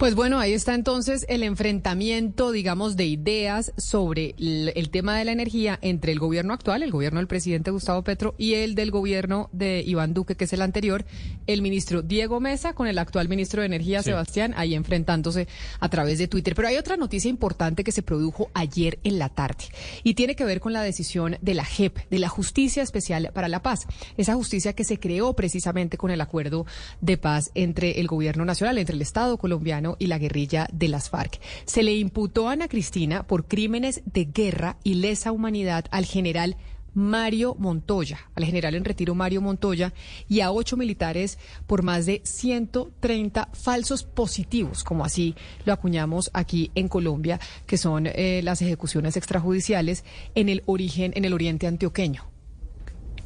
Pues 0.00 0.14
bueno, 0.14 0.40
ahí 0.40 0.54
está 0.54 0.72
entonces 0.74 1.26
el 1.28 1.42
enfrentamiento, 1.42 2.52
digamos, 2.52 2.96
de 2.96 3.04
ideas 3.04 3.74
sobre 3.76 4.34
el, 4.38 4.72
el 4.74 4.88
tema 4.88 5.14
de 5.14 5.26
la 5.26 5.32
energía 5.32 5.78
entre 5.82 6.10
el 6.12 6.18
gobierno 6.18 6.54
actual, 6.54 6.82
el 6.82 6.90
gobierno 6.90 7.20
del 7.20 7.26
presidente 7.26 7.70
Gustavo 7.70 8.02
Petro, 8.02 8.34
y 8.38 8.54
el 8.54 8.74
del 8.74 8.92
gobierno 8.92 9.50
de 9.52 9.82
Iván 9.86 10.14
Duque, 10.14 10.36
que 10.36 10.44
es 10.44 10.54
el 10.54 10.62
anterior, 10.62 11.04
el 11.46 11.60
ministro 11.60 12.00
Diego 12.00 12.40
Mesa 12.40 12.72
con 12.72 12.86
el 12.86 12.96
actual 12.96 13.28
ministro 13.28 13.60
de 13.60 13.66
Energía, 13.66 14.02
Sebastián, 14.02 14.54
ahí 14.56 14.74
enfrentándose 14.74 15.48
a 15.80 15.90
través 15.90 16.16
de 16.18 16.28
Twitter. 16.28 16.54
Pero 16.54 16.68
hay 16.68 16.78
otra 16.78 16.96
noticia 16.96 17.28
importante 17.28 17.84
que 17.84 17.92
se 17.92 18.02
produjo 18.02 18.50
ayer 18.54 19.00
en 19.04 19.18
la 19.18 19.28
tarde 19.28 19.64
y 20.02 20.14
tiene 20.14 20.34
que 20.34 20.46
ver 20.46 20.60
con 20.60 20.72
la 20.72 20.82
decisión 20.82 21.36
de 21.42 21.52
la 21.52 21.66
JEP, 21.66 22.08
de 22.08 22.18
la 22.18 22.30
Justicia 22.30 22.82
Especial 22.82 23.32
para 23.34 23.48
la 23.48 23.60
Paz. 23.60 23.86
Esa 24.16 24.34
justicia 24.34 24.72
que 24.72 24.84
se 24.84 24.98
creó 24.98 25.34
precisamente 25.34 25.98
con 25.98 26.10
el 26.10 26.22
acuerdo 26.22 26.64
de 27.02 27.18
paz 27.18 27.50
entre 27.54 28.00
el 28.00 28.06
gobierno 28.06 28.46
nacional, 28.46 28.78
entre 28.78 28.96
el 28.96 29.02
Estado 29.02 29.36
colombiano 29.36 29.89
y 29.98 30.06
la 30.06 30.18
guerrilla 30.18 30.68
de 30.72 30.88
las 30.88 31.10
FARC. 31.10 31.40
Se 31.64 31.82
le 31.82 31.94
imputó 31.94 32.48
a 32.48 32.52
Ana 32.52 32.68
Cristina 32.68 33.26
por 33.26 33.46
crímenes 33.46 34.02
de 34.04 34.24
guerra 34.24 34.76
y 34.84 34.94
lesa 34.94 35.32
humanidad 35.32 35.86
al 35.90 36.04
general 36.04 36.56
Mario 36.94 37.54
Montoya, 37.58 38.18
al 38.34 38.44
general 38.44 38.74
en 38.74 38.84
retiro 38.84 39.14
Mario 39.14 39.40
Montoya, 39.40 39.92
y 40.28 40.40
a 40.40 40.50
ocho 40.50 40.76
militares 40.76 41.38
por 41.66 41.82
más 41.82 42.06
de 42.06 42.20
130 42.24 43.48
falsos 43.52 44.02
positivos, 44.04 44.84
como 44.84 45.04
así 45.04 45.34
lo 45.64 45.72
acuñamos 45.72 46.30
aquí 46.32 46.70
en 46.74 46.88
Colombia, 46.88 47.40
que 47.66 47.78
son 47.78 48.06
eh, 48.06 48.40
las 48.42 48.62
ejecuciones 48.62 49.16
extrajudiciales 49.16 50.04
en 50.34 50.48
el 50.48 50.62
origen, 50.66 51.12
en 51.14 51.24
el 51.24 51.32
oriente 51.32 51.66
antioqueño. 51.66 52.29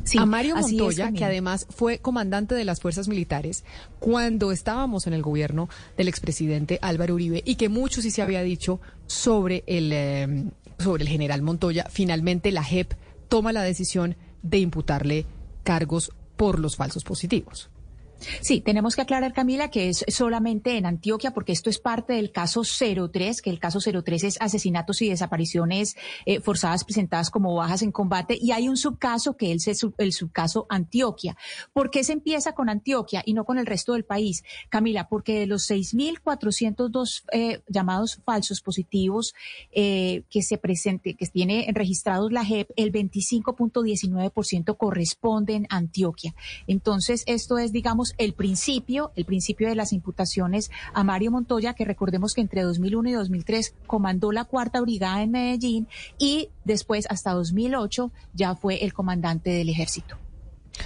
Sí, 0.05 0.19
a 0.19 0.27
Mario 0.27 0.57
es, 0.57 0.67
Montoya, 0.71 1.13
que 1.13 1.25
además 1.25 1.67
fue 1.71 1.99
comandante 1.99 2.55
de 2.55 2.65
las 2.65 2.81
fuerzas 2.81 3.09
militares 3.09 3.65
cuando 3.99 4.53
estábamos 4.53 5.07
en 5.07 5.15
el 5.15 5.23
gobierno 5.23 5.69
del 5.97 6.09
expresidente 6.09 6.79
Álvaro 6.83 7.15
Uribe 7.15 7.43
y 7.45 7.57
que 7.57 7.69
mucho 7.69 8.03
sí 8.03 8.11
se 8.11 8.23
había 8.23 8.43
dicho 8.43 8.81
sobre 9.07 9.65
el, 9.67 9.91
eh, 9.93 10.45
sobre 10.79 11.05
el 11.05 11.09
general 11.09 11.43
Montoya, 11.43 11.87
finalmente 11.91 12.53
la 12.53 12.63
JEP 12.63 12.93
toma 13.29 13.53
la 13.53 13.63
decisión 13.63 14.17
de 14.43 14.59
imputarle 14.59 15.27
cargos 15.63 16.13
por 16.37 16.59
los 16.59 16.77
falsos 16.77 17.05
positivos. 17.05 17.71
Sí, 18.41 18.61
tenemos 18.61 18.97
que 18.97 19.03
aclarar, 19.03 19.33
Camila, 19.33 19.71
que 19.71 19.89
es 19.89 20.05
solamente 20.09 20.77
en 20.77 20.87
Antioquia, 20.87 21.33
porque 21.33 21.53
esto 21.53 21.71
es 21.71 21.79
parte 21.79 22.15
del 22.15 22.33
caso 22.33 22.63
03, 22.63 23.43
que 23.43 23.51
el 23.51 23.59
caso 23.59 23.79
03 23.81 24.25
es 24.25 24.37
asesinatos 24.41 25.03
y 25.03 25.09
desapariciones 25.09 25.97
eh, 26.27 26.41
forzadas 26.41 26.85
presentadas 26.85 27.31
como 27.31 27.55
bajas 27.55 27.83
en 27.83 27.93
combate, 27.93 28.39
y 28.41 28.53
hay 28.53 28.69
un 28.69 28.77
subcaso 28.77 29.37
que 29.37 29.53
es 29.53 29.67
el, 29.67 29.95
el 29.99 30.13
subcaso 30.13 30.67
Antioquia. 30.69 31.37
¿Por 31.73 31.91
qué 31.91 32.05
se 32.05 32.13
empieza 32.13 32.53
con 32.53 32.69
Antioquia 32.69 33.23
y 33.25 33.35
no 33.35 33.45
con 33.45 33.59
el 33.59 33.67
resto 33.67 33.93
del 33.93 34.05
país? 34.05 34.45
Camila, 34.69 35.09
porque 35.09 35.41
de 35.41 35.47
los 35.47 35.71
6.402 35.71 37.25
eh, 37.33 37.61
llamados 37.69 38.21
falsos 38.25 38.61
positivos 38.61 39.35
eh, 39.73 40.23
que 40.31 40.43
se 40.43 40.59
presente, 40.59 41.15
que 41.15 41.27
tiene 41.27 41.67
registrados 41.73 42.33
la 42.33 42.45
JEP, 42.45 42.71
el 42.77 42.93
25.19% 42.93 44.77
corresponde 44.77 45.55
en 45.55 45.67
Antioquia. 45.71 46.35
Entonces, 46.67 47.25
esto 47.27 47.59
es, 47.59 47.73
digamos, 47.73 48.14
el 48.19 48.35
principio, 48.35 49.13
el 49.17 49.25
principio 49.25 49.69
de 49.69 49.75
las 49.75 49.93
imputaciones 49.93 50.71
a 50.93 51.05
Mario 51.05 51.31
Montoya, 51.31 51.75
que 51.75 51.85
recordemos 51.85 52.35
que 52.35 52.41
entre 52.41 52.63
2001 52.63 53.09
y 53.09 53.13
2003 53.13 53.75
comandó 53.87 54.33
la 54.33 54.45
cuarta 54.45 54.81
brigada 54.81 55.23
en 55.23 55.31
Medellín 55.31 55.89
y 56.19 56.51
después 56.65 57.07
hasta 57.11 57.33
2008 57.33 58.11
ya 58.33 58.55
fue 58.55 58.85
el 58.85 58.93
comandante 58.93 59.51
del 59.51 59.69
ejército. 59.69 60.24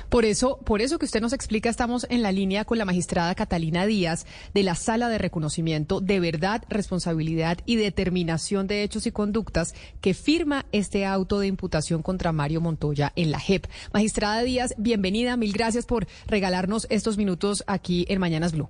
Por 0.09 0.24
eso, 0.24 0.59
por 0.65 0.81
eso 0.81 0.98
que 0.98 1.05
usted 1.05 1.20
nos 1.20 1.32
explica, 1.32 1.69
estamos 1.69 2.06
en 2.10 2.23
la 2.23 2.32
línea 2.32 2.65
con 2.65 2.78
la 2.78 2.85
magistrada 2.85 3.35
Catalina 3.35 3.86
Díaz 3.86 4.27
de 4.55 4.62
la 4.62 4.74
Sala 4.74 5.09
de 5.09 5.19
Reconocimiento 5.19 6.01
de 6.01 6.20
Verdad, 6.20 6.65
Responsabilidad 6.69 7.59
y 7.66 7.77
Determinación 7.77 8.66
de 8.66 8.82
Hechos 8.82 9.06
y 9.06 9.12
Conductas 9.12 9.74
que 10.01 10.15
firma 10.15 10.66
este 10.73 11.06
auto 11.06 11.40
de 11.40 11.47
imputación 11.47 12.02
contra 12.02 12.32
Mario 12.32 12.60
Montoya 12.60 13.12
en 13.16 13.31
la 13.31 13.39
JEP. 13.39 13.66
Magistrada 13.93 14.43
Díaz, 14.43 14.74
bienvenida, 14.78 15.36
mil 15.36 15.52
gracias 15.52 15.86
por 15.86 16.06
regalarnos 16.27 16.86
estos 16.90 17.16
minutos 17.16 17.65
aquí 17.66 18.06
en 18.09 18.20
Mañanas 18.20 18.52
Blue. 18.52 18.69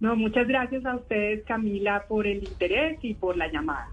No, 0.00 0.16
muchas 0.16 0.48
gracias 0.48 0.84
a 0.86 0.96
ustedes, 0.96 1.44
Camila, 1.44 2.06
por 2.08 2.26
el 2.26 2.42
interés 2.44 2.98
y 3.02 3.14
por 3.14 3.36
la 3.36 3.52
llamada. 3.52 3.88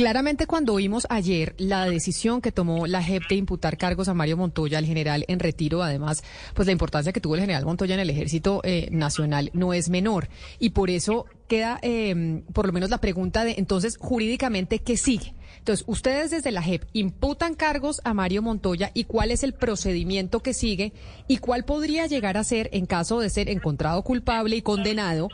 Claramente 0.00 0.46
cuando 0.46 0.72
oímos 0.72 1.06
ayer 1.10 1.54
la 1.58 1.84
decisión 1.84 2.40
que 2.40 2.52
tomó 2.52 2.86
la 2.86 3.02
JEP 3.02 3.24
de 3.28 3.34
imputar 3.34 3.76
cargos 3.76 4.08
a 4.08 4.14
Mario 4.14 4.38
Montoya, 4.38 4.78
el 4.78 4.86
general 4.86 5.26
en 5.28 5.38
retiro, 5.38 5.82
además, 5.82 6.24
pues 6.54 6.64
la 6.64 6.72
importancia 6.72 7.12
que 7.12 7.20
tuvo 7.20 7.34
el 7.34 7.42
general 7.42 7.66
Montoya 7.66 7.96
en 7.96 8.00
el 8.00 8.08
ejército 8.08 8.62
eh, 8.64 8.88
nacional 8.90 9.50
no 9.52 9.74
es 9.74 9.90
menor. 9.90 10.30
Y 10.58 10.70
por 10.70 10.88
eso 10.88 11.26
queda 11.48 11.78
eh, 11.82 12.42
por 12.54 12.66
lo 12.66 12.72
menos 12.72 12.88
la 12.88 12.96
pregunta 12.96 13.44
de 13.44 13.56
entonces 13.58 13.98
jurídicamente 13.98 14.78
qué 14.78 14.96
sigue. 14.96 15.34
Entonces, 15.58 15.84
ustedes 15.86 16.30
desde 16.30 16.50
la 16.50 16.62
JEP 16.62 16.84
imputan 16.94 17.52
cargos 17.54 18.00
a 18.02 18.14
Mario 18.14 18.40
Montoya 18.40 18.92
y 18.94 19.04
cuál 19.04 19.30
es 19.30 19.42
el 19.42 19.52
procedimiento 19.52 20.40
que 20.40 20.54
sigue 20.54 20.94
y 21.28 21.36
cuál 21.36 21.66
podría 21.66 22.06
llegar 22.06 22.38
a 22.38 22.44
ser, 22.44 22.70
en 22.72 22.86
caso 22.86 23.20
de 23.20 23.28
ser 23.28 23.50
encontrado 23.50 24.02
culpable 24.02 24.56
y 24.56 24.62
condenado, 24.62 25.28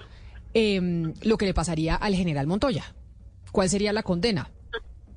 eh, 0.55 1.13
lo 1.23 1.39
que 1.39 1.47
le 1.47 1.55
pasaría 1.55 1.95
al 1.95 2.17
general 2.17 2.49
Montoya. 2.49 2.97
¿Cuál 3.53 3.71
sería 3.71 3.93
la 3.93 4.03
condena? 4.03 4.51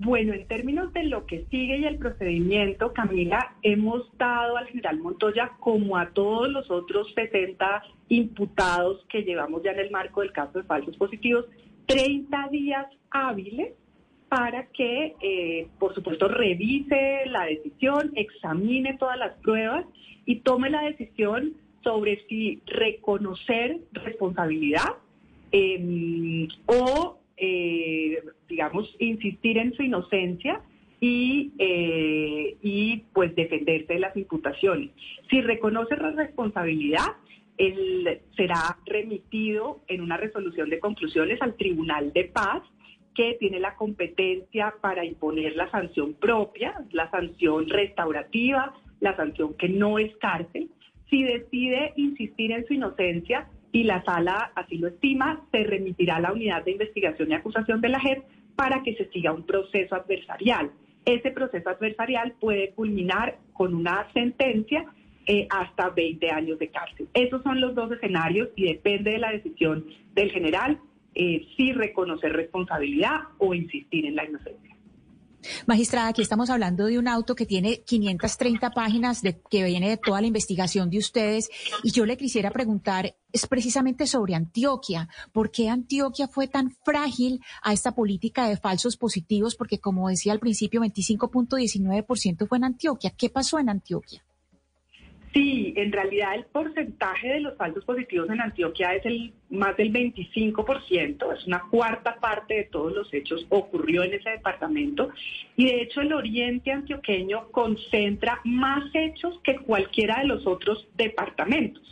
Bueno, 0.02 0.34
en 0.34 0.48
términos 0.48 0.94
de 0.94 1.04
lo 1.04 1.26
que 1.26 1.46
sigue 1.52 1.78
y 1.78 1.84
el 1.84 1.98
procedimiento, 1.98 2.94
Camila, 2.94 3.54
hemos 3.64 4.10
dado 4.18 4.56
al 4.56 4.68
general 4.68 4.98
Montoya, 5.00 5.52
como 5.60 5.98
a 5.98 6.12
todos 6.12 6.48
los 6.50 6.72
otros 6.72 7.14
60 7.16 7.84
imputados 8.08 9.06
que 9.10 9.24
llevamos 9.24 9.62
ya 9.62 9.72
en 9.72 9.80
el 9.80 9.92
marco 9.92 10.22
del 10.22 10.32
caso 10.32 10.60
de 10.60 10.64
falsos 10.64 10.96
positivos, 10.96 11.48
30 11.88 12.48
días 12.50 12.86
hábiles 13.12 13.74
para 14.30 14.68
que, 14.68 15.16
eh, 15.22 15.68
por 15.80 15.94
supuesto, 15.94 16.30
revise 16.30 17.26
la 17.26 17.44
decisión, 17.44 18.14
examine 18.16 18.96
todas 18.98 19.18
las 19.18 19.34
pruebas 19.40 19.86
y 20.26 20.38
tome 20.38 20.70
la 20.70 20.84
decisión 20.84 21.56
sobre 21.84 22.26
si 22.30 22.62
reconocer 22.68 23.82
responsabilidad 23.92 24.96
eh, 25.52 26.48
o, 26.68 27.19
eh, 27.40 28.22
digamos, 28.48 28.94
insistir 29.00 29.58
en 29.58 29.74
su 29.74 29.84
inocencia 29.84 30.62
y, 31.00 31.54
eh, 31.58 32.58
y, 32.62 32.98
pues, 33.14 33.34
defenderse 33.36 33.94
de 33.94 34.00
las 34.00 34.16
imputaciones. 34.18 34.92
Si 35.30 35.42
reconoce 35.42 35.96
la 35.96 36.12
responsabilidad, 36.12 37.08
él 37.58 38.22
será 38.36 38.78
remitido 38.86 39.82
en 39.88 40.02
una 40.02 40.18
resolución 40.18 40.70
de 40.70 40.80
conclusiones 40.80 41.42
al 41.42 41.56
Tribunal 41.56 42.12
de 42.14 42.26
Paz 42.26 42.64
que 43.16 43.36
tiene 43.40 43.60
la 43.60 43.76
competencia 43.76 44.74
para 44.82 45.04
imponer 45.04 45.56
la 45.56 45.70
sanción 45.72 46.14
propia, 46.14 46.74
la 46.92 47.10
sanción 47.12 47.68
restaurativa, 47.68 48.74
la 49.02 49.16
sanción 49.16 49.56
que 49.56 49.68
no 49.68 50.00
es 50.00 50.16
cárcel. 50.18 50.70
Si 51.10 51.24
decide 51.24 51.94
insistir 51.98 52.52
en 52.52 52.66
su 52.66 52.74
inocencia 52.74 53.50
y 53.72 53.84
la 53.84 54.04
sala 54.04 54.52
así 54.56 54.78
lo 54.78 54.88
estima, 54.88 55.42
se 55.52 55.64
remitirá 55.64 56.18
a 56.18 56.22
la 56.22 56.34
unidad 56.34 56.64
de 56.64 56.72
investigación 56.72 57.32
y 57.32 57.36
acusación 57.36 57.82
de 57.82 57.90
la 57.90 58.00
JEP 58.00 58.24
para 58.56 58.84
que 58.84 58.96
se 58.96 59.10
siga 59.10 59.32
un 59.32 59.44
proceso 59.44 59.96
adversarial. 59.96 60.72
Ese 61.06 61.32
proceso 61.32 61.70
adversarial 61.70 62.34
puede 62.40 62.72
culminar 62.72 63.38
con 63.54 63.74
una 63.74 64.08
sentencia 64.14 64.86
eh, 65.26 65.48
hasta 65.50 65.90
20 65.90 66.32
años 66.32 66.60
de 66.60 66.70
cárcel. 66.70 67.08
Esos 67.14 67.44
son 67.44 67.62
los 67.62 67.76
dos 67.76 67.92
escenarios 67.92 68.50
y 68.56 68.66
depende 68.66 69.12
de 69.12 69.20
la 69.20 69.32
decisión 69.32 69.86
del 70.14 70.32
general 70.32 70.80
eh, 71.16 71.46
si 71.56 71.72
reconocer 71.72 72.34
responsabilidad 72.34 73.20
o 73.38 73.54
insistir 73.54 74.06
en 74.06 74.16
la 74.16 74.26
inocencia. 74.26 74.76
Magistrada, 75.66 76.10
aquí 76.10 76.22
estamos 76.22 76.50
hablando 76.50 76.86
de 76.86 77.00
un 77.00 77.08
auto 77.08 77.36
que 77.36 77.46
tiene 77.46 77.82
530 77.82 78.72
páginas 78.72 79.22
de, 79.22 79.42
que 79.50 79.64
viene 79.64 79.90
de 79.90 79.98
toda 79.98 80.22
la 80.22 80.28
investigación 80.28 80.90
de 80.90 80.98
ustedes 80.98 81.50
y 81.84 81.92
yo 81.92 82.06
le 82.06 82.18
quisiera 82.18 82.52
preguntar 82.52 83.16
es 83.32 83.48
precisamente 83.48 84.08
sobre 84.08 84.36
Antioquia. 84.36 85.08
¿Por 85.32 85.52
qué 85.52 85.70
Antioquia 85.70 86.28
fue 86.28 86.48
tan 86.48 86.72
frágil 86.84 87.42
a 87.62 87.74
esta 87.74 87.94
política 87.94 88.48
de 88.48 88.58
falsos 88.58 88.98
positivos? 88.98 89.56
Porque 89.56 89.80
como 89.80 90.10
decía 90.10 90.34
al 90.34 90.40
principio, 90.40 90.82
25.19% 90.82 92.48
fue 92.48 92.58
en 92.58 92.64
Antioquia. 92.64 93.12
¿Qué 93.12 93.30
pasó 93.30 93.60
en 93.60 93.70
Antioquia? 93.70 94.24
Sí, 95.34 95.74
en 95.78 95.92
realidad 95.92 96.34
el 96.34 96.46
porcentaje 96.46 97.28
de 97.28 97.40
los 97.42 97.56
falsos 97.56 97.86
positivos 97.86 98.30
en 98.32 98.42
Antioquia 98.42 98.96
es 98.96 99.06
el 99.06 99.32
más 99.52 99.78
del 99.78 99.94
25%, 99.94 101.38
es 101.38 101.46
una 101.46 101.62
cuarta 101.70 102.16
parte 102.16 102.56
de 102.56 102.64
todos 102.64 102.94
los 102.94 103.14
hechos 103.14 103.46
ocurrió 103.50 104.04
en 104.04 104.16
ese 104.16 104.32
departamento 104.32 105.10
y 105.56 105.66
de 105.66 105.82
hecho 105.84 106.02
el 106.02 106.14
oriente 106.14 106.72
antioqueño 106.72 107.50
concentra 107.52 108.40
más 108.44 108.84
hechos 108.96 109.40
que 109.44 109.58
cualquiera 109.58 110.20
de 110.20 110.26
los 110.26 110.48
otros 110.48 110.88
departamentos. 110.96 111.84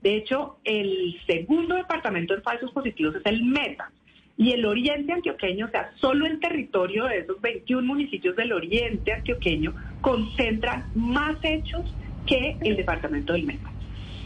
De 0.00 0.16
hecho, 0.16 0.58
el 0.64 1.20
segundo 1.26 1.74
departamento 1.74 2.34
en 2.34 2.42
falsos 2.42 2.70
positivos 2.70 3.16
es 3.16 3.22
el 3.26 3.44
Meta. 3.44 3.90
Y 4.38 4.52
el 4.52 4.66
oriente 4.66 5.12
antioqueño, 5.12 5.66
o 5.66 5.70
sea, 5.70 5.92
solo 5.96 6.26
el 6.26 6.38
territorio 6.38 7.06
de 7.06 7.20
esos 7.20 7.40
21 7.40 7.86
municipios 7.86 8.36
del 8.36 8.52
oriente 8.52 9.12
antioqueño 9.12 9.74
concentran 10.02 10.90
más 10.94 11.38
hechos 11.42 11.82
que 12.26 12.56
el 12.60 12.76
departamento 12.76 13.32
del 13.32 13.44
Meta. 13.44 13.70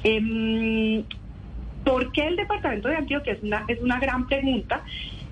Eh, 0.05 1.05
¿Por 1.85 2.12
qué 2.12 2.27
el 2.27 2.36
departamento 2.36 2.89
de 2.89 2.97
Antioquia? 2.97 3.32
Es 3.35 3.43
una, 3.43 3.64
es 3.68 3.81
una 3.81 3.98
gran 3.98 4.27
pregunta. 4.27 4.85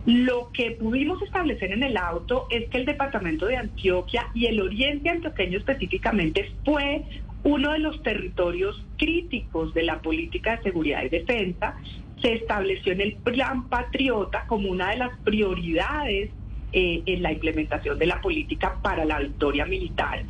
Lo 0.07 0.51
que 0.53 0.71
pudimos 0.73 1.21
establecer 1.23 1.73
en 1.73 1.83
el 1.83 1.97
auto 1.97 2.47
es 2.51 2.69
que 2.71 2.79
el 2.79 2.87
departamento 2.87 3.47
de 3.47 3.57
Antioquia 3.57 4.29
y 4.35 4.47
el 4.47 4.61
oriente 4.61 5.11
antioqueño 5.11 5.59
específicamente 5.59 6.51
fue 6.65 7.05
uno 7.45 7.73
de 7.73 7.79
los 7.79 8.03
territorios 8.03 8.83
críticos 8.97 9.75
de 9.75 9.83
la 9.83 10.01
política 10.01 10.57
de 10.57 10.63
seguridad 10.63 11.03
y 11.05 11.11
defensa. 11.11 11.77
Se 12.23 12.33
estableció 12.33 12.93
en 12.93 13.03
el 13.03 13.17
Plan 13.17 13.69
Patriota 13.69 14.45
como 14.47 14.71
una 14.71 14.91
de 14.91 14.97
las 14.97 15.19
prioridades 15.21 16.31
eh, 16.73 17.03
en 17.07 17.23
la 17.23 17.33
implementación 17.33 17.99
de 17.99 18.07
la 18.07 18.21
política 18.21 18.79
para 18.83 19.05
la 19.05 19.19
victoria 19.19 19.67
militar. 19.67 20.23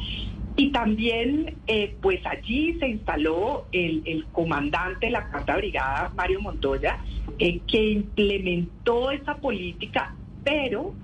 Y 0.59 0.73
también, 0.73 1.55
eh, 1.69 1.95
pues 2.03 2.19
allí 2.27 2.77
se 2.81 2.89
instaló 2.89 3.67
el, 3.71 4.27
comandante 4.33 5.07
de 5.07 5.13
la 5.13 5.31
Cuarta 5.31 5.57
Brigada, 5.57 6.11
Mario 6.17 6.41
Montoya, 6.41 6.99
eh, 7.39 7.61
que 7.69 7.93
implementó 7.93 9.13
esa 9.13 9.37
política, 9.37 10.17
pero, 10.43 10.95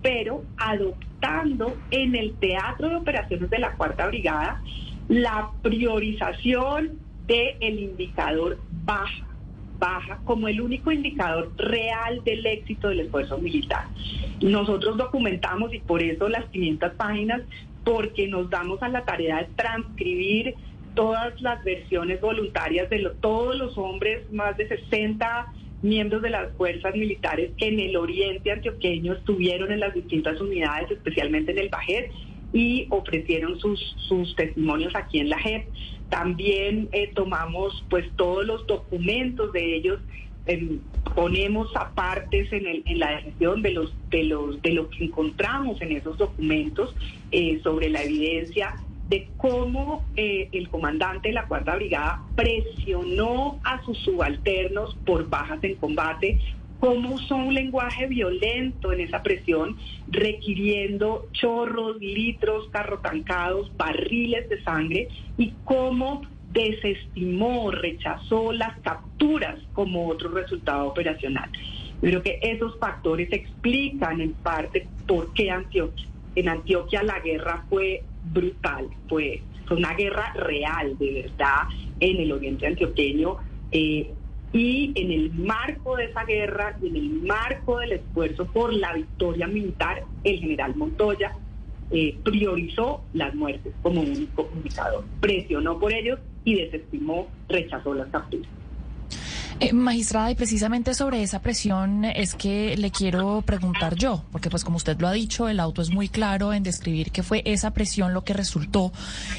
pero 0.00 0.42
adoptando 0.56 1.76
en 1.90 2.16
el 2.16 2.32
teatro 2.36 2.88
de 2.88 2.96
operaciones 2.96 3.50
de 3.50 3.58
la 3.58 3.72
Cuarta 3.76 4.06
Brigada 4.06 4.62
la 5.08 5.50
priorización 5.60 6.98
del 7.26 7.78
indicador 7.78 8.58
baja 8.86 9.26
baja 9.78 10.18
como 10.24 10.48
el 10.48 10.62
único 10.62 10.92
indicador 10.92 11.52
real 11.58 12.22
del 12.24 12.46
éxito 12.46 12.88
del 12.88 13.00
esfuerzo 13.00 13.36
militar. 13.36 13.86
Nosotros 14.40 14.96
documentamos 14.96 15.74
y 15.74 15.80
por 15.80 16.02
eso 16.02 16.28
las 16.28 16.46
500 16.46 16.92
páginas 16.92 17.42
porque 17.84 18.28
nos 18.28 18.50
damos 18.50 18.82
a 18.82 18.88
la 18.88 19.04
tarea 19.04 19.38
de 19.38 19.48
transcribir 19.56 20.54
todas 20.94 21.40
las 21.40 21.62
versiones 21.64 22.20
voluntarias 22.20 22.88
de 22.88 23.10
todos 23.20 23.56
los 23.56 23.76
hombres, 23.76 24.30
más 24.32 24.56
de 24.56 24.68
60 24.68 25.52
miembros 25.82 26.22
de 26.22 26.30
las 26.30 26.52
fuerzas 26.56 26.94
militares 26.94 27.50
que 27.58 27.68
en 27.68 27.78
el 27.78 27.96
oriente 27.96 28.50
antioqueño 28.50 29.12
estuvieron 29.12 29.70
en 29.70 29.80
las 29.80 29.92
distintas 29.92 30.40
unidades, 30.40 30.90
especialmente 30.90 31.52
en 31.52 31.58
el 31.58 31.68
Bajet, 31.68 32.10
y 32.52 32.86
ofrecieron 32.90 33.58
sus, 33.58 33.80
sus 34.08 34.34
testimonios 34.36 34.94
aquí 34.94 35.18
en 35.18 35.28
la 35.28 35.38
JEP. 35.38 35.66
También 36.08 36.88
eh, 36.92 37.10
tomamos 37.14 37.84
pues 37.90 38.06
todos 38.16 38.46
los 38.46 38.66
documentos 38.66 39.52
de 39.52 39.76
ellos 39.76 39.98
ponemos 41.14 41.74
apartes 41.74 42.52
en, 42.52 42.66
el, 42.66 42.82
en 42.86 42.98
la 42.98 43.12
decisión 43.16 43.62
de 43.62 43.70
los 43.70 43.94
de 44.10 44.24
los 44.24 44.60
de 44.62 44.70
lo 44.72 44.90
que 44.90 45.04
encontramos 45.04 45.80
en 45.80 45.92
esos 45.92 46.18
documentos 46.18 46.94
eh, 47.30 47.60
sobre 47.62 47.88
la 47.88 48.02
evidencia 48.02 48.74
de 49.08 49.28
cómo 49.36 50.04
eh, 50.16 50.48
el 50.52 50.68
comandante 50.68 51.28
de 51.28 51.34
la 51.34 51.46
cuarta 51.46 51.76
brigada 51.76 52.22
presionó 52.34 53.60
a 53.64 53.82
sus 53.84 53.98
subalternos 53.98 54.96
por 55.04 55.28
bajas 55.28 55.62
en 55.62 55.76
combate 55.76 56.40
cómo 56.84 57.14
usó 57.14 57.36
un 57.36 57.54
lenguaje 57.54 58.06
violento 58.06 58.92
en 58.92 59.00
esa 59.00 59.22
presión, 59.22 59.78
requiriendo 60.08 61.28
chorros, 61.32 61.96
litros, 61.98 62.68
carrotancados, 62.68 63.74
barriles 63.78 64.50
de 64.50 64.62
sangre, 64.62 65.08
y 65.38 65.54
cómo 65.64 66.20
desestimó, 66.54 67.70
rechazó 67.70 68.52
las 68.52 68.78
capturas 68.80 69.58
como 69.72 70.08
otro 70.08 70.30
resultado 70.30 70.86
operacional. 70.86 71.50
creo 72.00 72.22
que 72.22 72.38
esos 72.42 72.78
factores 72.78 73.32
explican 73.32 74.20
en 74.20 74.32
parte 74.32 74.86
por 75.06 75.32
qué 75.34 75.50
Antioquia. 75.50 76.06
En 76.36 76.48
Antioquia 76.48 77.02
la 77.02 77.20
guerra 77.20 77.64
fue 77.68 78.04
brutal, 78.32 78.88
fue, 79.08 79.42
una 79.70 79.94
guerra 79.94 80.32
real, 80.34 80.96
de 80.98 81.22
verdad, 81.22 81.62
en 82.00 82.20
el 82.20 82.32
oriente 82.32 82.66
antioqueño. 82.66 83.36
Eh, 83.72 84.12
y 84.52 84.92
en 84.94 85.10
el 85.10 85.32
marco 85.32 85.96
de 85.96 86.04
esa 86.04 86.24
guerra 86.24 86.76
y 86.80 86.86
en 86.86 86.96
el 86.96 87.10
marco 87.22 87.78
del 87.78 87.92
esfuerzo 87.92 88.46
por 88.46 88.72
la 88.72 88.92
victoria 88.92 89.48
militar, 89.48 90.04
el 90.22 90.38
general 90.38 90.76
Montoya 90.76 91.32
eh, 91.90 92.16
priorizó 92.22 93.02
las 93.14 93.34
muertes 93.34 93.72
como 93.82 94.02
único 94.02 94.48
indicador, 94.54 95.04
presionó 95.20 95.80
por 95.80 95.92
ellos 95.92 96.20
y 96.44 96.56
desestimó, 96.56 97.28
rechazó 97.48 97.94
las 97.94 98.08
capturas. 98.08 98.48
Eh, 99.60 99.72
magistrada, 99.72 100.32
y 100.32 100.34
precisamente 100.34 100.94
sobre 100.94 101.22
esa 101.22 101.40
presión 101.40 102.04
es 102.04 102.34
que 102.34 102.76
le 102.76 102.90
quiero 102.90 103.40
preguntar 103.42 103.94
yo, 103.94 104.24
porque 104.32 104.50
pues 104.50 104.64
como 104.64 104.78
usted 104.78 104.98
lo 105.00 105.06
ha 105.06 105.12
dicho, 105.12 105.48
el 105.48 105.60
auto 105.60 105.80
es 105.80 105.90
muy 105.90 106.08
claro 106.08 106.52
en 106.52 106.64
describir 106.64 107.12
que 107.12 107.22
fue 107.22 107.40
esa 107.44 107.72
presión 107.72 108.12
lo 108.12 108.24
que 108.24 108.32
resultó 108.32 108.92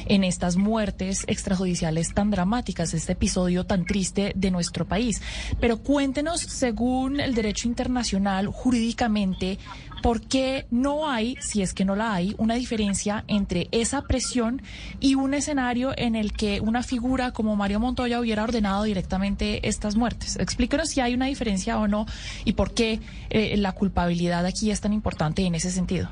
en 0.06 0.23
estas 0.23 0.56
muertes 0.56 1.26
extrajudiciales 1.27 2.14
tan 2.14 2.32
dramáticas, 2.32 2.94
este 2.94 3.11
episodio 3.11 3.65
tan 3.65 3.86
triste 3.86 4.32
de 4.36 4.52
nuestro 4.52 4.86
país. 4.86 5.22
Pero 5.60 5.80
cuéntenos, 5.80 6.40
según 6.40 7.19
el 7.19 7.36
derecho 7.36 7.68
internacional, 7.68 8.48
jurídicamente, 8.48 9.60
¿por 10.06 10.22
qué 10.22 10.65
no 10.69 11.10
hay, 11.10 11.36
si 11.40 11.64
es 11.64 11.73
que 11.73 11.84
no 11.84 11.95
la 11.95 12.14
hay, 12.14 12.36
una 12.38 12.53
diferencia 12.53 13.23
entre 13.27 13.69
esa 13.72 14.03
presión 14.03 14.61
y 14.99 15.15
un 15.15 15.34
escenario 15.34 15.94
en 15.98 16.15
el 16.15 16.32
que 16.32 16.61
una 16.61 16.84
figura 16.84 17.32
como 17.32 17.56
Mario 17.56 17.80
Montoya 17.80 18.19
hubiera 18.19 18.44
ordenado 18.44 18.84
directamente 18.84 19.68
estas 19.68 19.95
muertes? 19.95 20.38
Explíquenos 20.40 20.90
si 20.90 21.02
hay 21.02 21.15
una 21.15 21.26
diferencia 21.26 21.80
o 21.80 21.88
no 21.88 22.06
y 22.44 22.53
por 22.53 22.76
qué 22.76 22.99
eh, 23.32 23.57
la 23.57 23.72
culpabilidad 23.72 24.45
aquí 24.45 24.69
es 24.69 24.80
tan 24.80 24.94
importante 24.94 25.41
en 25.41 25.56
ese 25.56 25.72
sentido. 25.72 26.07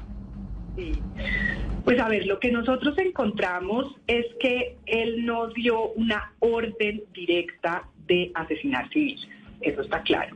Pues 1.86 2.00
a 2.00 2.10
ver, 2.10 2.26
lo 2.26 2.40
que 2.40 2.52
nosotros 2.52 2.98
encontramos 2.98 3.94
es 4.08 4.26
que 4.40 4.76
él 4.88 5.24
no 5.24 5.50
dio 5.50 5.92
una 5.92 6.34
orden 6.40 7.04
directa 7.14 7.84
de 8.08 8.32
asesinar 8.34 8.90
civiles, 8.90 9.22
eso 9.62 9.82
está 9.82 10.02
claro. 10.02 10.36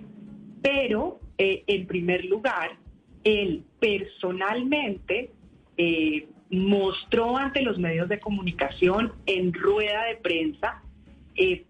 Pero, 0.62 1.20
eh, 1.40 1.64
en 1.66 1.88
primer 1.88 2.24
lugar, 2.26 2.78
él 3.28 3.66
personalmente 3.80 5.32
eh, 5.76 6.28
mostró 6.50 7.38
ante 7.38 7.62
los 7.62 7.78
medios 7.78 8.08
de 8.08 8.22
comunicación 8.22 9.12
en 9.26 9.54
rueda 9.54 10.06
de 10.06 10.16
prensa 10.16 10.82
eh, 11.36 11.66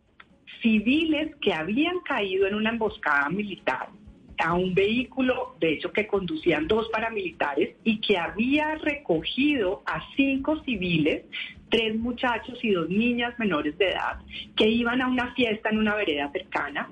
civiles 0.62 1.36
que 1.42 1.54
habían 1.54 2.00
caído 2.02 2.46
en 2.46 2.54
una 2.54 2.70
emboscada 2.70 3.28
militar 3.30 3.90
a 4.38 4.54
un 4.54 4.76
vehículo, 4.76 5.56
de 5.60 5.74
hecho, 5.74 5.92
que 5.92 6.06
conducían 6.06 6.68
dos 6.68 6.90
paramilitares 6.90 7.76
y 7.84 8.00
que 8.02 8.20
había 8.20 8.76
recogido 8.76 9.82
a 9.88 10.00
cinco 10.16 10.62
civiles, 10.64 11.26
tres 11.70 11.96
muchachos 11.96 12.60
y 12.64 12.70
dos 12.70 12.88
niñas 12.88 13.34
menores 13.40 13.76
de 13.80 13.90
edad, 13.90 14.20
que 14.56 14.70
iban 14.70 15.02
a 15.02 15.08
una 15.08 15.34
fiesta 15.34 15.70
en 15.70 15.80
una 15.80 15.96
vereda 15.96 16.32
cercana 16.32 16.88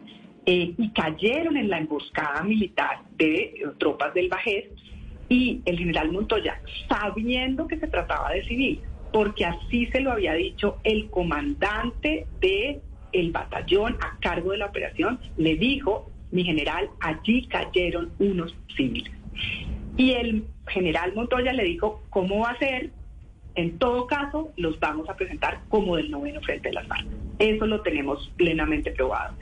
eh, 0.45 0.73
y 0.77 0.89
cayeron 0.91 1.57
en 1.57 1.69
la 1.69 1.79
emboscada 1.79 2.43
militar 2.43 3.01
de 3.17 3.35
eh, 3.35 3.65
tropas 3.77 4.13
del 4.13 4.29
Bajés 4.29 4.65
y 5.29 5.61
el 5.65 5.77
general 5.77 6.11
Montoya, 6.11 6.61
sabiendo 6.87 7.67
que 7.67 7.77
se 7.77 7.87
trataba 7.87 8.31
de 8.31 8.43
civil, 8.45 8.81
porque 9.11 9.45
así 9.45 9.87
se 9.87 10.01
lo 10.01 10.11
había 10.11 10.33
dicho 10.33 10.77
el 10.83 11.09
comandante 11.09 12.27
de 12.41 12.81
el 13.11 13.31
batallón 13.31 13.97
a 14.01 14.19
cargo 14.19 14.51
de 14.51 14.57
la 14.57 14.67
operación, 14.67 15.19
le 15.37 15.55
dijo, 15.55 16.11
mi 16.31 16.43
general, 16.43 16.89
allí 16.99 17.47
cayeron 17.47 18.11
unos 18.19 18.53
civiles. 18.75 19.11
Y 19.97 20.11
el 20.11 20.45
general 20.67 21.13
Montoya 21.15 21.53
le 21.53 21.63
dijo, 21.63 22.03
¿cómo 22.09 22.39
va 22.39 22.51
a 22.51 22.59
ser? 22.59 22.91
En 23.55 23.77
todo 23.77 24.05
caso, 24.07 24.51
los 24.57 24.79
vamos 24.79 25.09
a 25.09 25.15
presentar 25.15 25.61
como 25.69 25.95
del 25.95 26.11
noveno 26.11 26.41
frente 26.41 26.69
de 26.69 26.75
las 26.75 26.87
FARC. 26.87 27.05
Eso 27.39 27.65
lo 27.65 27.81
tenemos 27.81 28.31
plenamente 28.37 28.91
probado. 28.91 29.35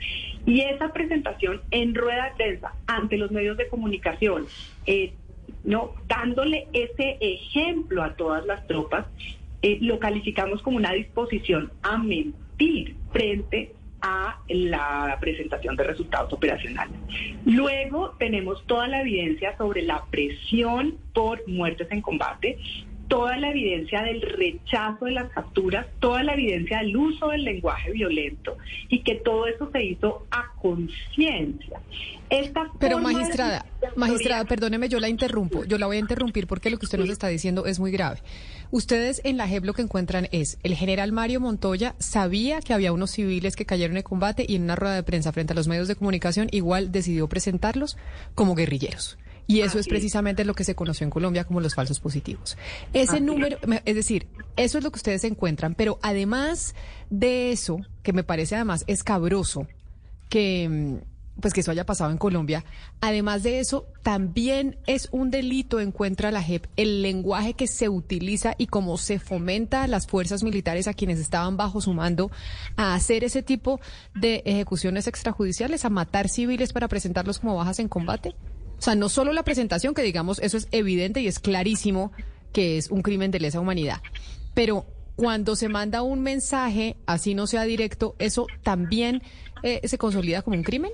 Y 0.46 0.60
esa 0.60 0.92
presentación 0.92 1.62
en 1.70 1.94
rueda 1.94 2.30
de 2.30 2.36
prensa 2.36 2.74
ante 2.86 3.16
los 3.16 3.30
medios 3.30 3.56
de 3.56 3.68
comunicación, 3.68 4.46
eh, 4.86 5.12
no 5.64 5.94
dándole 6.06 6.68
ese 6.72 7.18
ejemplo 7.20 8.02
a 8.02 8.14
todas 8.14 8.44
las 8.46 8.66
tropas, 8.66 9.06
eh, 9.62 9.78
lo 9.80 9.98
calificamos 9.98 10.62
como 10.62 10.76
una 10.76 10.92
disposición 10.92 11.72
a 11.82 11.96
mentir 11.96 12.96
frente 13.12 13.72
a 14.02 14.38
la 14.48 15.16
presentación 15.18 15.76
de 15.76 15.84
resultados 15.84 16.30
operacionales. 16.30 16.94
Luego 17.46 18.14
tenemos 18.18 18.62
toda 18.66 18.86
la 18.86 19.00
evidencia 19.00 19.56
sobre 19.56 19.80
la 19.80 20.04
presión 20.10 20.98
por 21.14 21.48
muertes 21.48 21.90
en 21.90 22.02
combate, 22.02 22.58
toda 23.08 23.36
la 23.36 23.50
evidencia 23.50 24.02
del 24.02 24.20
rechazo 24.22 25.04
de 25.06 25.12
las 25.12 25.30
capturas, 25.30 25.86
toda 26.00 26.22
la 26.22 26.34
evidencia 26.34 26.78
del 26.78 26.96
uso 26.96 27.28
del 27.28 27.44
lenguaje 27.44 27.92
violento 27.92 28.56
y 28.88 29.02
que 29.02 29.16
todo 29.16 29.46
eso 29.46 29.70
se 29.72 29.84
hizo 29.84 30.26
a 30.30 30.52
conciencia. 30.60 31.80
Pero 32.80 32.98
magistrada, 32.98 33.64
magistrada, 33.96 34.44
perdóneme, 34.44 34.88
yo 34.88 34.98
la 34.98 35.08
interrumpo, 35.08 35.64
yo 35.64 35.78
la 35.78 35.86
voy 35.86 35.96
a 35.96 36.00
interrumpir 36.00 36.46
porque 36.46 36.70
lo 36.70 36.78
que 36.78 36.86
usted 36.86 36.98
nos 36.98 37.10
está 37.10 37.28
diciendo 37.28 37.66
es 37.66 37.78
muy 37.78 37.92
grave. 37.92 38.20
Ustedes 38.70 39.20
en 39.24 39.36
la 39.36 39.46
JEP 39.46 39.64
lo 39.64 39.74
que 39.74 39.82
encuentran 39.82 40.28
es, 40.32 40.58
el 40.62 40.74
general 40.74 41.12
Mario 41.12 41.40
Montoya 41.40 41.94
sabía 41.98 42.60
que 42.60 42.72
había 42.72 42.92
unos 42.92 43.12
civiles 43.12 43.54
que 43.54 43.66
cayeron 43.66 43.96
en 43.96 44.02
combate 44.02 44.44
y 44.48 44.56
en 44.56 44.64
una 44.64 44.74
rueda 44.74 44.96
de 44.96 45.02
prensa 45.02 45.32
frente 45.32 45.52
a 45.52 45.56
los 45.56 45.68
medios 45.68 45.86
de 45.86 45.96
comunicación 45.96 46.48
igual 46.50 46.90
decidió 46.90 47.28
presentarlos 47.28 47.96
como 48.34 48.54
guerrilleros. 48.54 49.16
Y 49.46 49.60
eso 49.60 49.78
es 49.78 49.88
precisamente 49.88 50.44
lo 50.44 50.54
que 50.54 50.64
se 50.64 50.74
conoció 50.74 51.04
en 51.04 51.10
Colombia 51.10 51.44
como 51.44 51.60
los 51.60 51.74
falsos 51.74 52.00
positivos. 52.00 52.56
Ese 52.92 53.20
número, 53.20 53.58
es 53.84 53.94
decir, 53.94 54.26
eso 54.56 54.78
es 54.78 54.84
lo 54.84 54.90
que 54.90 54.96
ustedes 54.96 55.24
encuentran, 55.24 55.74
pero 55.74 55.98
además 56.02 56.74
de 57.10 57.52
eso, 57.52 57.78
que 58.02 58.12
me 58.12 58.24
parece 58.24 58.54
además 58.54 58.84
escabroso, 58.86 59.66
que 60.30 60.68
mm, 60.68 61.14
pues 61.40 61.52
que 61.52 61.60
eso 61.60 61.70
haya 61.70 61.84
pasado 61.84 62.10
en 62.10 62.18
Colombia. 62.18 62.64
Además 63.00 63.42
de 63.42 63.58
eso, 63.58 63.86
también 64.02 64.76
es 64.86 65.08
un 65.10 65.30
delito, 65.30 65.80
encuentra 65.80 66.30
la 66.30 66.42
JEP, 66.42 66.66
el 66.76 67.02
lenguaje 67.02 67.54
que 67.54 67.66
se 67.66 67.88
utiliza 67.88 68.54
y 68.56 68.66
cómo 68.66 68.98
se 68.98 69.18
fomenta 69.18 69.82
a 69.82 69.88
las 69.88 70.06
fuerzas 70.06 70.42
militares 70.42 70.86
a 70.86 70.94
quienes 70.94 71.18
estaban 71.18 71.56
bajo 71.56 71.80
su 71.80 71.92
mando 71.92 72.30
a 72.76 72.94
hacer 72.94 73.24
ese 73.24 73.42
tipo 73.42 73.80
de 74.14 74.42
ejecuciones 74.44 75.06
extrajudiciales, 75.06 75.84
a 75.84 75.90
matar 75.90 76.28
civiles 76.28 76.72
para 76.72 76.88
presentarlos 76.88 77.40
como 77.40 77.56
bajas 77.56 77.80
en 77.80 77.88
combate. 77.88 78.34
O 78.84 78.90
sea, 78.92 78.96
no 78.96 79.08
solo 79.08 79.32
la 79.32 79.44
presentación, 79.44 79.94
que 79.94 80.02
digamos, 80.02 80.38
eso 80.40 80.58
es 80.58 80.68
evidente 80.70 81.22
y 81.22 81.26
es 81.26 81.38
clarísimo 81.38 82.12
que 82.52 82.76
es 82.76 82.90
un 82.90 83.00
crimen 83.00 83.30
de 83.30 83.40
lesa 83.40 83.58
humanidad, 83.58 84.02
pero 84.52 84.84
cuando 85.16 85.56
se 85.56 85.70
manda 85.70 86.02
un 86.02 86.20
mensaje, 86.20 86.96
así 87.06 87.34
no 87.34 87.46
sea 87.46 87.62
directo, 87.62 88.14
¿eso 88.18 88.46
también 88.62 89.22
eh, 89.62 89.80
se 89.84 89.96
consolida 89.96 90.42
como 90.42 90.58
un 90.58 90.64
crimen? 90.64 90.90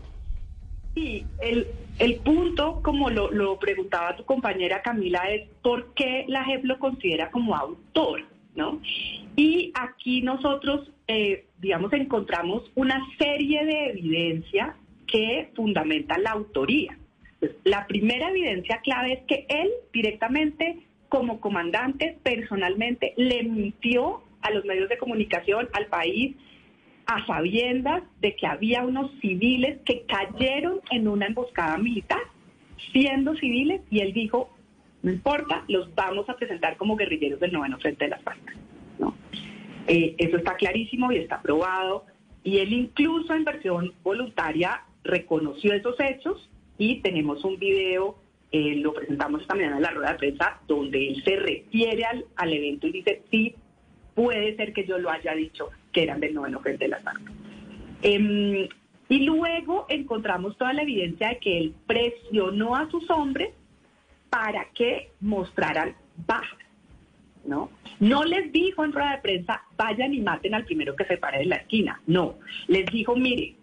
Sí, 0.95 1.27
el, 1.43 1.67
el 1.99 2.15
punto, 2.21 2.81
como 2.81 3.11
lo, 3.11 3.29
lo, 3.33 3.59
preguntaba 3.59 4.15
tu 4.15 4.25
compañera 4.25 4.83
Camila, 4.83 5.29
es 5.29 5.49
por 5.61 5.93
qué 5.95 6.27
la 6.29 6.45
JEP 6.45 6.67
lo 6.67 6.79
considera 6.79 7.33
como 7.33 7.57
autor, 7.57 8.23
¿no? 8.55 8.81
Y 9.35 9.73
aquí 9.75 10.23
nosotros, 10.23 10.93
eh, 11.09 11.49
digamos, 11.61 11.93
encontramos 11.93 12.71
una 12.77 13.05
serie 13.19 13.65
de 13.65 13.87
evidencia 13.89 14.77
que 15.09 15.51
fundamenta 15.57 16.17
la 16.19 16.31
autoría. 16.31 16.97
La 17.65 17.87
primera 17.87 18.31
evidencia 18.31 18.81
clave 18.83 19.15
es 19.15 19.21
que 19.25 19.47
él 19.49 19.71
directamente, 19.93 20.79
como 21.09 21.41
comandante, 21.41 22.19
personalmente, 22.23 23.15
le 23.17 23.43
mintió 23.45 24.23
a 24.43 24.51
los 24.51 24.65
medios 24.65 24.89
de 24.89 24.99
comunicación, 24.99 25.69
al 25.73 25.87
país, 25.87 26.37
a 27.07 27.25
sabiendas 27.27 28.03
de 28.21 28.37
que 28.37 28.47
había 28.47 28.85
unos 28.85 29.11
civiles 29.21 29.79
que 29.85 30.05
cayeron 30.07 30.81
en 30.91 31.09
una 31.09 31.27
emboscada 31.27 31.77
militar, 31.79 32.21
siendo 32.93 33.35
civiles, 33.37 33.81
y 33.91 34.01
él 34.01 34.13
dijo, 34.13 34.51
no 35.03 35.11
importa, 35.11 35.65
los 35.69 35.95
vamos 35.95 36.29
a 36.29 36.37
presentar 36.37 36.77
como 36.77 36.97
guerrilleros 36.97 37.41
del 37.41 37.53
noveno 37.53 37.79
frente 37.79 38.05
de 38.05 38.11
las. 38.11 38.21
¿no? 38.99 39.15
Eh, 39.87 40.15
eso 40.19 40.37
está 40.37 40.55
clarísimo 40.55 41.11
y 41.11 41.17
está 41.17 41.41
probado, 41.41 42.05
y 42.45 42.59
él 42.59 42.73
incluso 42.73 43.35
en 43.35 43.45
versión 43.45 43.95
voluntaria 44.03 44.83
reconoció 45.03 45.73
esos 45.73 45.99
hechos 45.99 46.50
y 46.81 46.97
tenemos 47.03 47.45
un 47.45 47.59
video, 47.59 48.17
eh, 48.51 48.77
lo 48.77 48.95
presentamos 48.95 49.43
esta 49.43 49.55
mañana 49.55 49.77
en 49.77 49.83
la 49.83 49.91
rueda 49.91 50.13
de 50.13 50.19
prensa, 50.19 50.61
donde 50.67 51.09
él 51.09 51.23
se 51.23 51.37
refiere 51.37 52.05
al, 52.07 52.25
al 52.37 52.53
evento 52.55 52.87
y 52.87 52.93
dice, 52.93 53.23
sí, 53.31 53.55
puede 54.15 54.57
ser 54.57 54.73
que 54.73 54.87
yo 54.87 54.97
lo 54.99 55.11
haya 55.11 55.35
dicho, 55.35 55.69
que 55.93 56.05
eran 56.05 56.21
del 56.21 56.33
noveno 56.33 56.59
frente 56.61 56.87
de 56.87 56.89
la 56.89 57.01
FARC. 57.01 57.21
Em, 58.01 58.67
y 59.11 59.19
luego 59.27 59.85
encontramos 59.91 60.57
toda 60.57 60.73
la 60.73 60.81
evidencia 60.81 61.29
de 61.29 61.39
que 61.39 61.59
él 61.59 61.75
presionó 61.87 62.75
a 62.75 62.89
sus 62.91 63.11
hombres 63.11 63.51
para 64.31 64.65
que 64.75 65.11
mostraran 65.21 65.95
bajas. 66.27 66.59
¿no? 67.45 67.71
No 67.99 68.25
les 68.25 68.51
dijo 68.53 68.87
en 68.87 68.93
rueda 68.93 69.17
de 69.17 69.23
prensa, 69.23 69.65
vayan 69.77 70.15
y 70.15 70.21
maten 70.21 70.55
al 70.55 70.65
primero 70.65 70.97
que 70.97 71.05
se 71.05 71.19
pare 71.19 71.41
de 71.41 71.45
la 71.45 71.57
esquina. 71.57 72.01
No, 72.07 72.37
les 72.69 72.87
dijo, 72.87 73.17
mire, 73.17 73.55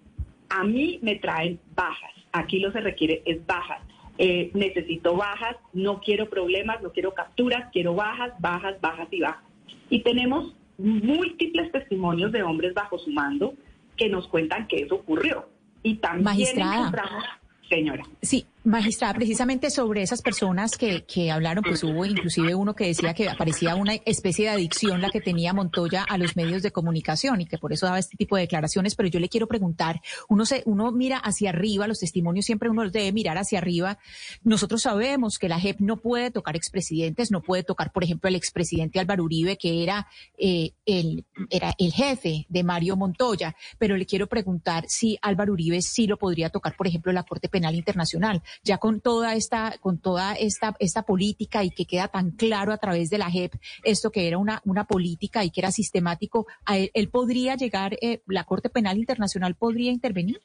a 0.49 0.63
mí 0.63 0.99
me 1.01 1.15
traen 1.15 1.59
bajas. 1.73 2.11
Aquí 2.37 2.59
lo 2.59 2.71
que 2.71 2.79
se 2.79 2.83
requiere 2.83 3.23
es 3.25 3.45
bajas. 3.45 3.81
Eh, 4.19 4.51
necesito 4.53 5.15
bajas, 5.15 5.57
no 5.73 5.99
quiero 6.01 6.29
problemas, 6.29 6.81
no 6.81 6.91
quiero 6.91 7.13
capturas, 7.13 7.69
quiero 7.71 7.93
bajas, 7.93 8.33
bajas, 8.39 8.79
bajas 8.81 9.07
y 9.11 9.21
bajas. 9.21 9.43
Y 9.89 10.01
tenemos 10.01 10.55
múltiples 10.77 11.71
testimonios 11.71 12.31
de 12.31 12.43
hombres 12.43 12.73
bajo 12.73 12.99
su 12.99 13.11
mando 13.11 13.53
que 13.95 14.09
nos 14.09 14.27
cuentan 14.27 14.67
que 14.67 14.77
eso 14.77 14.95
ocurrió. 14.95 15.47
Y 15.83 15.95
también 15.95 16.59
encontramos, 16.59 17.23
señora. 17.69 18.03
Sí, 18.21 18.45
Magistrada, 18.67 19.13
precisamente 19.13 19.71
sobre 19.71 20.01
esas 20.01 20.21
personas 20.21 20.75
que, 20.75 21.05
que 21.05 21.31
hablaron, 21.31 21.63
pues 21.63 21.85
hubo 21.85 22.03
inclusive 22.03 22.53
uno 22.53 22.75
que 22.75 22.87
decía 22.87 23.13
que 23.13 23.29
parecía 23.37 23.75
una 23.75 23.93
especie 23.93 24.43
de 24.43 24.51
adicción 24.51 24.99
la 24.99 25.09
que 25.09 25.21
tenía 25.21 25.53
Montoya 25.53 26.03
a 26.03 26.17
los 26.17 26.35
medios 26.35 26.63
de 26.63 26.71
comunicación 26.71 27.39
y 27.39 27.45
que 27.45 27.57
por 27.57 27.71
eso 27.71 27.85
daba 27.85 27.97
este 27.97 28.17
tipo 28.17 28.35
de 28.35 28.41
declaraciones, 28.41 28.95
pero 28.95 29.07
yo 29.07 29.21
le 29.21 29.29
quiero 29.29 29.47
preguntar, 29.47 30.01
uno 30.27 30.45
se, 30.45 30.63
uno 30.65 30.91
mira 30.91 31.17
hacia 31.17 31.51
arriba, 31.51 31.87
los 31.87 31.99
testimonios 31.99 32.43
siempre 32.43 32.69
uno 32.69 32.89
debe 32.89 33.13
mirar 33.13 33.37
hacia 33.37 33.59
arriba. 33.59 33.99
Nosotros 34.43 34.81
sabemos 34.81 35.39
que 35.39 35.47
la 35.47 35.61
JEP 35.61 35.79
no 35.79 35.95
puede 35.95 36.29
tocar 36.29 36.57
expresidentes, 36.57 37.31
no 37.31 37.41
puede 37.41 37.63
tocar, 37.63 37.93
por 37.93 38.03
ejemplo, 38.03 38.27
el 38.27 38.35
expresidente 38.35 38.99
Álvaro 38.99 39.23
Uribe, 39.23 39.57
que 39.57 39.81
era, 39.81 40.09
eh, 40.37 40.71
el, 40.85 41.23
era 41.49 41.73
el 41.77 41.93
jefe 41.93 42.45
de 42.49 42.63
Mario 42.65 42.97
Montoya, 42.97 43.55
pero 43.77 43.95
le 43.95 44.05
quiero 44.05 44.27
preguntar 44.27 44.83
si 44.89 45.17
Álvaro 45.21 45.53
Uribe 45.53 45.81
sí 45.81 46.05
lo 46.05 46.17
podría 46.17 46.49
tocar, 46.49 46.75
por 46.75 46.85
ejemplo, 46.85 47.13
la 47.13 47.23
Corte 47.23 47.47
Penal 47.47 47.73
Internacional 47.73 48.43
ya 48.63 48.77
con 48.77 49.01
toda 49.01 49.35
esta, 49.35 49.75
con 49.79 49.99
toda 49.99 50.33
esta, 50.33 50.75
esta 50.79 51.03
política 51.03 51.63
y 51.63 51.69
que 51.69 51.85
queda 51.85 52.07
tan 52.07 52.31
claro 52.31 52.71
a 52.71 52.77
través 52.77 53.09
de 53.09 53.17
la 53.17 53.29
JEP, 53.29 53.53
esto 53.83 54.11
que 54.11 54.27
era 54.27 54.37
una, 54.37 54.61
una 54.65 54.85
política 54.85 55.43
y 55.43 55.49
que 55.49 55.61
era 55.61 55.71
sistemático, 55.71 56.47
a 56.65 56.77
él, 56.77 57.09
podría 57.09 57.55
llegar, 57.55 57.97
eh, 58.01 58.21
la 58.27 58.43
Corte 58.43 58.69
Penal 58.69 58.97
Internacional 58.97 59.55
podría 59.55 59.91
intervenir? 59.91 60.39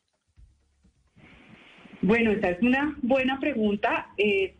Bueno, 2.00 2.32
esa 2.32 2.50
es 2.50 2.62
una 2.62 2.96
buena 3.02 3.38
pregunta. 3.38 4.08
Eh, 4.16 4.56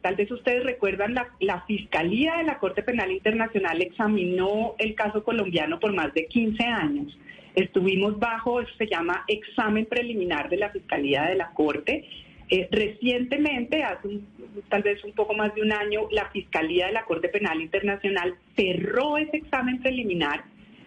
tal 0.00 0.16
vez 0.16 0.30
ustedes 0.30 0.64
recuerdan, 0.64 1.14
la, 1.14 1.28
la, 1.40 1.62
Fiscalía 1.66 2.36
de 2.38 2.44
la 2.44 2.58
Corte 2.58 2.82
Penal 2.82 3.12
Internacional 3.12 3.82
examinó 3.82 4.74
el 4.78 4.94
caso 4.94 5.22
colombiano 5.22 5.78
por 5.78 5.92
más 5.94 6.14
de 6.14 6.26
15 6.26 6.64
años. 6.64 7.18
Estuvimos 7.54 8.18
bajo, 8.18 8.60
eso 8.60 8.70
se 8.78 8.86
llama 8.86 9.24
examen 9.26 9.86
preliminar 9.86 10.48
de 10.48 10.58
la 10.58 10.70
Fiscalía 10.70 11.24
de 11.24 11.34
la 11.34 11.50
Corte 11.52 12.08
eh, 12.50 12.68
recientemente, 12.70 13.82
hace 13.82 14.20
tal 14.68 14.82
vez 14.82 15.02
un 15.04 15.12
poco 15.12 15.34
más 15.34 15.54
de 15.54 15.62
un 15.62 15.72
año, 15.72 16.08
la 16.10 16.30
Fiscalía 16.30 16.86
de 16.86 16.92
la 16.92 17.04
Corte 17.04 17.28
Penal 17.28 17.60
Internacional 17.60 18.34
cerró 18.56 19.18
ese 19.18 19.36
examen 19.36 19.80
preliminar 19.80 20.44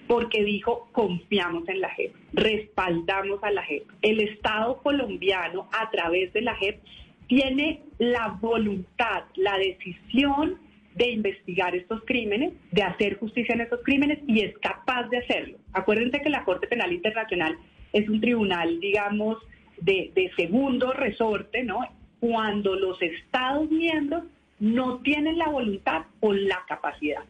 porque 0.08 0.44
dijo 0.44 0.90
confiamos 0.92 1.68
en 1.70 1.80
la 1.80 1.90
JEP, 1.90 2.14
respaldamos 2.34 3.44
a 3.44 3.52
la 3.52 3.64
JEP. 3.64 3.84
El 4.02 4.20
Estado 4.22 4.82
colombiano 4.82 5.70
a 5.72 5.90
través 5.90 6.34
de 6.34 6.42
la 6.42 6.56
JEP 6.56 6.80
tiene 7.28 7.82
la 7.98 8.38
voluntad, 8.42 9.24
la 9.36 9.58
decisión 9.58 10.58
de 10.96 11.12
investigar 11.12 11.76
estos 11.76 12.02
crímenes, 12.06 12.54
de 12.72 12.84
hacer 12.84 13.20
justicia 13.20 13.56
en 13.56 13.62
estos 13.62 13.82
crímenes 13.84 14.20
y 14.28 14.42
es 14.42 14.58
capaz 14.58 15.04
de 15.10 15.20
hacerlo. 15.20 15.58
Acuérdense 15.72 16.22
que 16.22 16.30
la 16.30 16.44
Corte 16.44 16.68
Penal 16.68 16.92
Internacional 16.92 17.58
es 17.94 18.10
un 18.10 18.20
tribunal, 18.20 18.80
digamos, 18.80 19.38
de, 19.82 20.32
segundo 20.36 20.94
resorte, 20.94 21.64
¿no? 21.64 21.80
Cuando 22.20 22.76
los 22.76 23.02
Estados 23.02 23.70
miembros 23.70 24.24
no 24.60 25.00
tienen 25.00 25.38
la 25.38 25.50
voluntad 25.50 26.04
o 26.20 26.34
la 26.34 26.64
capacidad. 26.68 27.24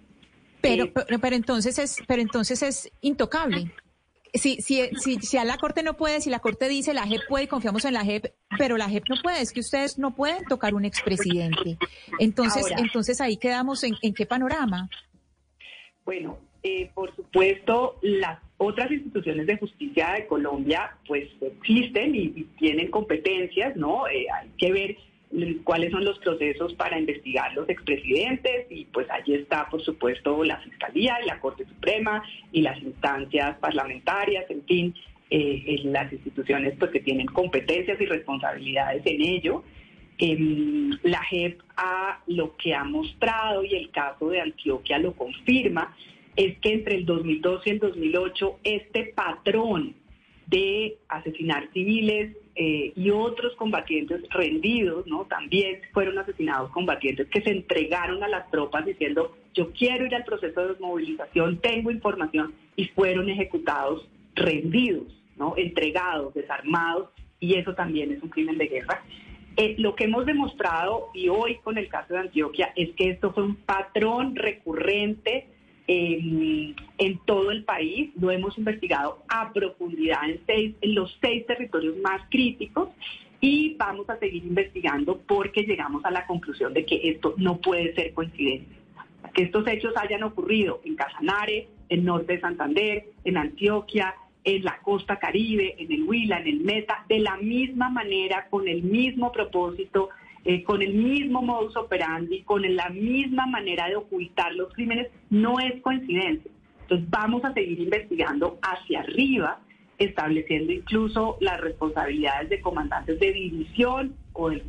Pero, 0.62 0.86
eh, 0.86 0.94
pero, 1.22 1.36
entonces 1.36 1.80
es, 1.80 1.98
pero 2.08 2.22
entonces 2.22 2.62
es 2.62 2.92
intocable. 3.02 3.72
Si, 4.34 4.62
si, 4.62 4.90
si, 4.96 5.16
si, 5.20 5.38
a 5.38 5.44
la 5.44 5.58
Corte 5.58 5.84
no 5.84 5.98
puede, 5.98 6.22
si 6.22 6.30
la 6.30 6.40
Corte 6.40 6.70
dice 6.70 6.94
la 6.94 7.06
JEP 7.06 7.22
puede, 7.28 7.48
confiamos 7.48 7.84
en 7.86 7.94
la 7.94 8.06
JEP, 8.06 8.34
pero 8.58 8.78
la 8.78 8.90
JEP 8.90 9.04
no 9.10 9.16
puede, 9.22 9.42
es 9.42 9.52
que 9.52 9.60
ustedes 9.60 9.98
no 9.98 10.16
pueden 10.16 10.46
tocar 10.46 10.74
un 10.74 10.86
expresidente. 10.86 11.78
Entonces, 12.20 12.66
entonces 12.78 13.20
ahí 13.20 13.38
quedamos 13.38 13.84
en, 13.84 13.96
en 14.02 14.14
qué 14.14 14.26
panorama. 14.26 14.90
Bueno, 16.06 16.38
eh, 16.64 16.92
por 16.94 17.16
supuesto, 17.16 17.98
las 18.02 18.40
otras 18.64 18.92
instituciones 18.92 19.48
de 19.48 19.58
justicia 19.58 20.12
de 20.12 20.28
Colombia 20.28 20.92
pues 21.08 21.28
existen 21.42 22.14
y, 22.14 22.30
tienen 22.60 22.92
competencias, 22.92 23.76
¿no? 23.76 24.08
Eh, 24.08 24.28
hay 24.32 24.50
que 24.60 24.72
ver 24.72 24.98
cuáles 25.64 25.92
son 25.92 26.06
los 26.06 26.20
procesos 26.20 26.74
para 26.76 27.00
investigar 27.00 27.54
los 27.56 27.68
expresidentes 27.70 28.68
y 28.70 28.86
pues 28.86 29.10
allí 29.10 29.34
está 29.34 29.68
por 29.68 29.82
supuesto 29.82 30.44
la 30.44 30.58
Fiscalía 30.58 31.18
y 31.24 31.26
la 31.26 31.40
Corte 31.40 31.66
Suprema 31.66 32.24
y 32.52 32.62
las 32.62 32.80
instancias 32.84 33.58
parlamentarias, 33.58 34.46
en 34.52 34.64
fin, 34.66 34.96
eh, 35.32 35.80
las 35.86 36.14
instituciones 36.14 36.76
pues 36.78 36.92
que 36.92 37.00
tienen 37.00 37.26
competencias 37.26 38.00
y 38.00 38.06
responsabilidades 38.06 39.02
en 39.08 39.22
ello. 39.22 39.64
Em, 40.20 40.92
la 41.02 41.24
JEP 41.24 41.62
ha, 41.78 42.20
lo 42.28 42.56
que 42.58 42.76
ha 42.76 42.84
mostrado 42.84 43.64
y 43.64 43.74
el 43.74 43.90
caso 43.90 44.30
de 44.30 44.40
Antioquia 44.40 45.00
lo 45.00 45.14
confirma, 45.14 45.96
es 46.36 46.58
que 46.60 46.74
entre 46.74 46.96
el 46.96 47.06
2012 47.06 47.70
y 47.70 47.74
el 47.74 47.80
2008 47.80 48.60
este 48.64 49.06
patrón 49.16 49.96
de 50.48 50.98
asesinar 51.08 51.70
civiles 51.74 52.36
eh, 52.56 52.92
y 52.96 53.10
otros 53.10 53.56
combatientes 53.56 54.22
rendidos, 54.30 55.08
¿no? 55.08 55.24
También 55.26 55.80
fueron 55.94 56.18
asesinados 56.18 56.70
combatientes 56.72 57.30
que 57.30 57.42
se 57.42 57.52
entregaron 57.52 58.22
a 58.24 58.28
las 58.28 58.52
tropas 58.52 58.86
diciendo 58.86 59.38
yo 59.54 59.72
quiero 59.72 60.06
ir 60.06 60.16
al 60.16 60.26
proceso 60.26 60.62
de 60.62 60.68
desmovilización, 60.70 61.60
tengo 61.60 61.92
información 61.92 62.54
y 62.76 62.86
fueron 62.88 63.30
ejecutados 63.30 64.08
rendidos, 64.36 65.08
¿no? 65.38 65.56
Entregados, 65.58 66.34
desarmados 66.34 67.10
y 67.40 67.56
eso 67.56 67.74
también 67.74 68.12
es 68.12 68.22
un 68.22 68.30
crimen 68.30 68.58
de 68.58 68.68
guerra. 68.68 69.04
Eh, 69.58 69.76
lo 69.78 69.96
que 69.96 70.06
hemos 70.06 70.26
demostrado 70.26 71.10
y 71.14 71.30
hoy 71.30 71.58
con 71.64 71.78
el 71.78 71.90
caso 71.90 72.14
de 72.14 72.20
Antioquia 72.22 72.72
es 72.76 72.92
que 72.96 73.10
esto 73.10 73.34
fue 73.34 73.44
un 73.44 73.56
patrón 73.56 74.36
recurrente 74.36 75.48
en, 75.88 76.76
todo 77.26 77.52
el 77.52 77.64
país. 77.64 78.12
Lo 78.20 78.32
hemos 78.32 78.58
investigado 78.58 79.20
a 79.28 79.52
profundidad 79.54 80.30
en, 80.30 80.42
seis, 80.46 80.76
en 80.82 80.96
los 80.96 81.18
seis 81.22 81.46
territorios 81.46 81.98
más 81.98 82.22
críticos 82.30 82.90
y 83.40 83.76
vamos 83.76 84.10
a 84.10 84.18
seguir 84.18 84.46
investigando 84.46 85.20
porque 85.28 85.64
llegamos 85.64 86.06
a 86.06 86.12
la 86.12 86.26
conclusión 86.28 86.74
de 86.74 86.86
que 86.86 87.10
esto 87.10 87.34
no 87.38 87.58
puede 87.60 87.94
ser 87.96 88.14
coincidencia. 88.14 88.78
Que 89.34 89.44
estos 89.44 89.68
hechos 89.68 89.94
hayan 89.98 90.24
ocurrido 90.24 90.82
en 90.84 90.96
Casanare, 90.96 91.68
en 91.90 92.06
norte 92.06 92.34
de 92.34 92.42
Santander, 92.42 93.06
en 93.24 93.38
Antioquia, 93.38 94.16
en 94.44 94.64
la 94.64 94.80
costa 94.80 95.18
caribe, 95.18 95.76
en 95.78 95.92
el 95.92 96.04
Huila, 96.04 96.40
en 96.40 96.48
el 96.48 96.60
Meta, 96.62 97.06
de 97.08 97.20
la 97.20 97.38
misma 97.38 97.90
manera, 97.90 98.48
con 98.50 98.68
el 98.68 98.84
mismo 98.84 99.32
propósito, 99.32 100.10
eh, 100.44 100.64
con 100.64 100.82
el 100.82 100.94
mismo 100.94 101.42
modus 101.42 101.76
operandi, 101.78 102.42
con 102.44 102.64
la 102.76 102.90
misma 102.90 103.46
manera 103.46 103.88
de 103.88 103.96
ocultar 103.96 104.54
los 104.54 104.74
crímenes, 104.74 105.08
no 105.30 105.60
es 105.60 105.80
coincidencia. 105.82 106.52
Entonces 106.82 107.10
vamos 107.10 107.46
a 107.46 107.54
seguir 107.54 107.80
investigando 107.80 108.58
hacia 108.62 109.02
arriba, 109.02 109.60
estableciendo 109.98 110.74
incluso 110.74 111.38
las 111.42 111.62
responsabilidades 111.62 112.50
de 112.50 112.60
comandantes 112.60 113.20
de 113.20 113.32
división 113.32 114.16
o 114.34 114.50
de 114.50 114.64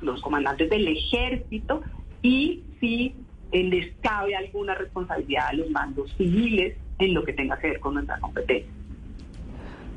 los 0.00 0.20
comandantes 0.20 0.68
del 0.68 0.88
ejército 0.88 1.82
y 2.20 2.62
si 2.80 3.14
les 3.52 3.94
cabe 4.00 4.34
alguna 4.34 4.74
responsabilidad 4.74 5.48
a 5.48 5.52
los 5.52 5.70
mandos 5.70 6.12
civiles 6.16 6.76
en 6.98 7.14
lo 7.14 7.24
que 7.24 7.32
tenga 7.32 7.58
que 7.58 7.68
ver 7.68 7.80
con 7.80 7.94
nuestra 7.94 8.18
competencia. 8.18 8.70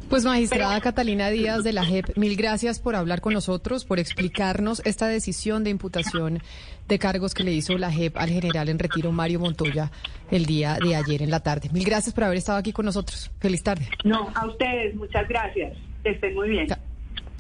Pues 0.10 0.24
magistrada 0.24 0.80
Catalina 0.82 1.30
Díaz 1.30 1.64
de 1.64 1.74
la 1.74 1.84
JEP, 1.84 2.16
mil 2.16 2.36
gracias 2.36 2.80
por 2.80 2.96
hablar 2.96 3.22
con 3.22 3.34
nosotros, 3.34 3.86
por 3.86 4.00
explicarnos 4.00 4.82
esta 4.86 5.08
decisión 5.08 5.64
de 5.64 5.72
imputación 5.72 6.42
de 6.88 7.00
cargos 7.00 7.34
que 7.34 7.44
le 7.44 7.52
hizo 7.52 7.78
la 7.78 7.92
JEP 7.92 8.16
al 8.18 8.30
general 8.30 8.70
en 8.70 8.78
retiro 8.78 9.12
Mario 9.12 9.40
Montoya 9.40 9.92
el 10.30 10.46
día 10.46 10.78
de 10.82 10.96
ayer 10.96 11.24
en 11.24 11.32
la 11.32 11.40
tarde. 11.40 11.70
Mil 11.74 11.84
gracias 11.84 12.14
por 12.14 12.24
haber 12.24 12.38
estado 12.38 12.60
aquí 12.60 12.72
con 12.72 12.86
nosotros. 12.86 13.32
Feliz 13.40 13.64
tarde. 13.64 13.90
No, 14.04 14.32
a 14.36 14.46
ustedes, 14.46 14.96
muchas 14.96 15.28
gracias. 15.28 15.76
Que 16.04 16.12
estén 16.12 16.36
muy 16.36 16.50
bien 16.50 16.68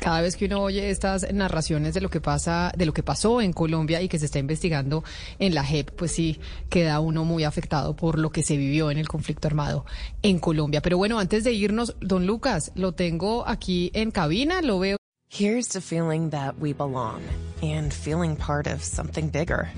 cada 0.06 0.22
vez 0.22 0.36
que 0.36 0.45
uno 0.45 0.61
oye 0.61 0.91
estas 0.91 1.34
narraciones 1.34 1.95
de 1.95 1.99
lo 1.99 2.11
que 2.11 2.22
pasa, 2.22 2.72
de 2.77 2.86
lo 2.86 2.94
que 2.94 3.02
pasó 3.02 3.41
en 3.41 3.52
Colombia 3.52 4.03
y 4.03 4.07
que 4.07 4.19
se 4.19 4.26
está 4.26 4.38
investigando 4.38 5.03
en 5.40 5.56
la 5.56 5.64
JEP, 5.64 5.90
pues 5.95 6.11
sí 6.11 6.40
queda 6.69 6.99
uno 6.99 7.26
muy 7.26 7.44
afectado 7.44 7.95
por 7.95 8.19
lo 8.19 8.30
que 8.30 8.44
se 8.44 8.56
vivió 8.56 8.91
en 8.91 8.99
el 8.99 9.07
conflicto 9.07 9.48
armado 9.48 9.84
en 10.22 10.38
Colombia. 10.38 10.84
Pero 10.84 10.99
bueno, 10.99 11.18
antes 11.18 11.44
de 11.44 11.53
irnos, 11.53 11.95
don 12.02 12.27
Lucas, 12.27 12.72
lo 12.76 12.91
tengo 12.91 13.48
aquí 13.48 13.90
en 13.95 14.11
cabina, 14.11 14.61
lo 14.61 14.77
veo. 14.77 14.98
Here's 15.32 15.69
to 15.69 15.82
feeling 15.82 16.30
that 16.30 16.53
we 16.60 16.72
belong 16.72 17.22
and 17.64 17.91
feeling 17.91 18.36
part 18.36 18.68
of 18.68 18.84
something 18.84 19.32
bigger. 19.32 19.72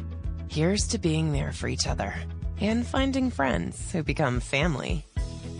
Here's 0.49 0.89
to 0.89 0.97
being 0.97 1.31
there 1.31 1.53
for 1.53 1.69
each 1.69 1.87
other 1.87 2.13
and 2.59 2.85
finding 2.85 3.31
friends 3.31 3.93
who 3.93 4.03
become 4.03 4.41
family. 4.41 5.05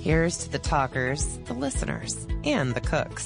Here's 0.02 0.40
to 0.40 0.52
the 0.52 0.60
talkers, 0.60 1.40
the 1.46 1.54
listeners, 1.54 2.28
and 2.44 2.76
the 2.76 2.82
cooks. 2.82 3.26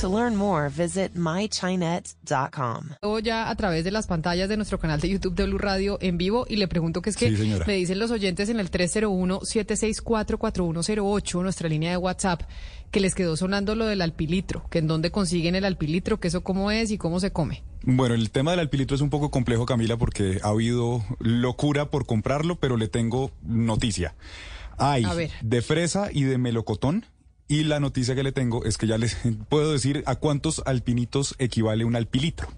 To 0.00 0.08
learn 0.08 0.34
more, 0.34 0.68
visit 0.68 1.12
mychinet.com. 1.14 2.88
Ya 3.22 3.50
a 3.50 3.54
través 3.54 3.84
de 3.84 3.92
las 3.92 4.08
pantallas 4.08 4.48
de 4.48 4.56
nuestro 4.56 4.80
canal 4.80 5.00
de 5.00 5.08
YouTube 5.08 5.36
de 5.36 5.44
Blue 5.44 5.58
Radio 5.58 5.96
en 6.00 6.18
vivo 6.18 6.44
y 6.48 6.56
le 6.56 6.66
pregunto 6.66 7.00
que 7.02 7.10
es 7.10 7.16
que 7.16 7.30
me 7.30 7.74
dicen 7.74 8.00
los 8.00 8.10
oyentes 8.10 8.48
en 8.48 8.58
el 8.58 8.68
301-764-4108, 8.70 11.42
nuestra 11.42 11.68
línea 11.68 11.92
de 11.92 11.98
WhatsApp, 11.98 12.42
que 12.90 12.98
les 13.00 13.14
quedó 13.14 13.36
sonando 13.36 13.76
lo 13.76 13.86
del 13.86 14.02
alpilitro, 14.02 14.68
que 14.70 14.78
en 14.78 14.88
dónde 14.88 15.12
consiguen 15.12 15.54
el 15.54 15.64
alpilitro, 15.64 16.18
que 16.18 16.26
eso 16.28 16.42
cómo 16.42 16.72
es 16.72 16.90
y 16.90 16.98
cómo 16.98 17.20
se 17.20 17.30
come. 17.30 17.62
Bueno, 17.84 18.14
el 18.14 18.30
tema 18.30 18.50
del 18.50 18.60
alpilitro 18.60 18.96
es 18.96 19.02
un 19.02 19.10
poco 19.10 19.30
complejo, 19.30 19.66
Camila, 19.66 19.96
porque 19.96 20.40
ha 20.42 20.48
habido 20.48 21.04
locura 21.20 21.90
por 21.90 22.06
comprarlo, 22.06 22.56
pero 22.56 22.76
le 22.76 22.88
tengo 22.88 23.30
noticia. 23.42 24.16
Hay 24.78 25.04
de 25.42 25.62
fresa 25.62 26.08
y 26.12 26.24
de 26.24 26.38
melocotón. 26.38 27.06
Y 27.52 27.64
la 27.64 27.80
noticia 27.80 28.14
que 28.14 28.22
le 28.22 28.32
tengo 28.32 28.64
es 28.64 28.78
que 28.78 28.86
ya 28.86 28.96
les 28.96 29.14
puedo 29.50 29.72
decir 29.72 30.02
a 30.06 30.16
cuántos 30.16 30.62
alpinitos 30.64 31.34
equivale 31.38 31.84
un 31.84 31.96
alpilitro. 31.96 32.48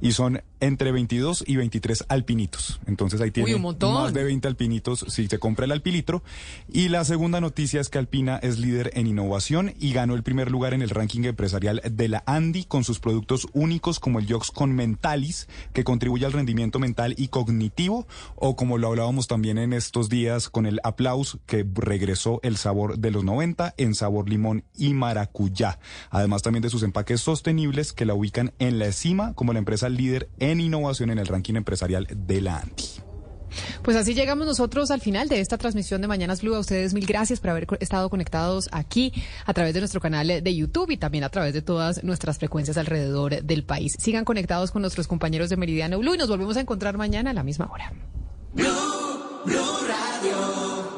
Y 0.00 0.12
son 0.12 0.44
entre 0.60 0.92
22 0.92 1.44
y 1.46 1.56
23 1.56 2.04
alpinitos. 2.08 2.80
Entonces 2.86 3.20
ahí 3.20 3.30
tiene 3.30 3.56
más 3.58 4.14
de 4.14 4.24
20 4.24 4.48
alpinitos 4.48 5.04
si 5.08 5.26
se 5.26 5.38
compra 5.38 5.64
el 5.64 5.72
alpilitro. 5.72 6.22
Y 6.70 6.88
la 6.88 7.04
segunda 7.04 7.40
noticia 7.40 7.80
es 7.80 7.88
que 7.88 7.98
Alpina 7.98 8.38
es 8.42 8.58
líder 8.58 8.90
en 8.94 9.06
innovación 9.06 9.74
y 9.78 9.92
ganó 9.92 10.14
el 10.14 10.22
primer 10.22 10.50
lugar 10.50 10.74
en 10.74 10.82
el 10.82 10.90
ranking 10.90 11.24
empresarial 11.24 11.82
de 11.90 12.08
la 12.08 12.22
Andy 12.26 12.64
con 12.64 12.84
sus 12.84 13.00
productos 13.00 13.46
únicos 13.52 14.00
como 14.00 14.18
el 14.18 14.26
Yoxcon 14.26 14.72
Mentalis, 14.72 15.48
que 15.72 15.84
contribuye 15.84 16.26
al 16.26 16.32
rendimiento 16.32 16.78
mental 16.78 17.14
y 17.16 17.28
cognitivo, 17.28 18.06
o 18.36 18.56
como 18.56 18.78
lo 18.78 18.88
hablábamos 18.88 19.26
también 19.26 19.58
en 19.58 19.72
estos 19.72 20.08
días 20.08 20.48
con 20.48 20.66
el 20.66 20.80
Aplaus, 20.82 21.38
que 21.46 21.66
regresó 21.74 22.40
el 22.42 22.56
sabor 22.56 22.98
de 22.98 23.10
los 23.10 23.24
90 23.24 23.74
en 23.76 23.94
sabor 23.94 24.28
limón 24.28 24.64
y 24.76 24.94
maracuyá. 24.94 25.78
Además 26.10 26.42
también 26.42 26.62
de 26.62 26.70
sus 26.70 26.82
empaques 26.82 27.20
sostenibles 27.20 27.92
que 27.92 28.04
la 28.04 28.14
ubican 28.14 28.52
en 28.58 28.78
la 28.78 28.92
cima 28.92 29.34
como 29.34 29.52
la 29.52 29.58
empresa 29.58 29.88
líder 29.88 30.28
en 30.50 30.60
innovación 30.60 31.10
en 31.10 31.18
el 31.18 31.26
ranking 31.26 31.54
empresarial 31.54 32.06
de 32.10 32.40
la 32.40 32.58
ANTI. 32.58 33.02
Pues 33.82 33.96
así 33.96 34.14
llegamos 34.14 34.46
nosotros 34.46 34.90
al 34.90 35.00
final 35.00 35.28
de 35.28 35.40
esta 35.40 35.58
transmisión 35.58 36.00
de 36.00 36.08
Mañanas 36.08 36.42
Blue. 36.42 36.54
A 36.54 36.58
ustedes 36.58 36.94
mil 36.94 37.06
gracias 37.06 37.40
por 37.40 37.50
haber 37.50 37.66
estado 37.80 38.10
conectados 38.10 38.68
aquí 38.72 39.12
a 39.46 39.54
través 39.54 39.74
de 39.74 39.80
nuestro 39.80 40.00
canal 40.00 40.26
de 40.26 40.54
YouTube 40.54 40.90
y 40.90 40.96
también 40.96 41.24
a 41.24 41.28
través 41.28 41.54
de 41.54 41.62
todas 41.62 42.04
nuestras 42.04 42.38
frecuencias 42.38 42.76
alrededor 42.76 43.42
del 43.42 43.64
país. 43.64 43.96
Sigan 43.98 44.24
conectados 44.24 44.70
con 44.70 44.82
nuestros 44.82 45.06
compañeros 45.06 45.50
de 45.50 45.56
Meridiano 45.56 45.98
Blue 45.98 46.14
y 46.14 46.18
nos 46.18 46.28
volvemos 46.28 46.56
a 46.56 46.60
encontrar 46.60 46.96
mañana 46.96 47.30
a 47.30 47.34
la 47.34 47.42
misma 47.42 47.68
hora. 47.70 47.92
Blue, 48.52 48.66
Blue 49.44 49.78
Radio. 49.88 50.97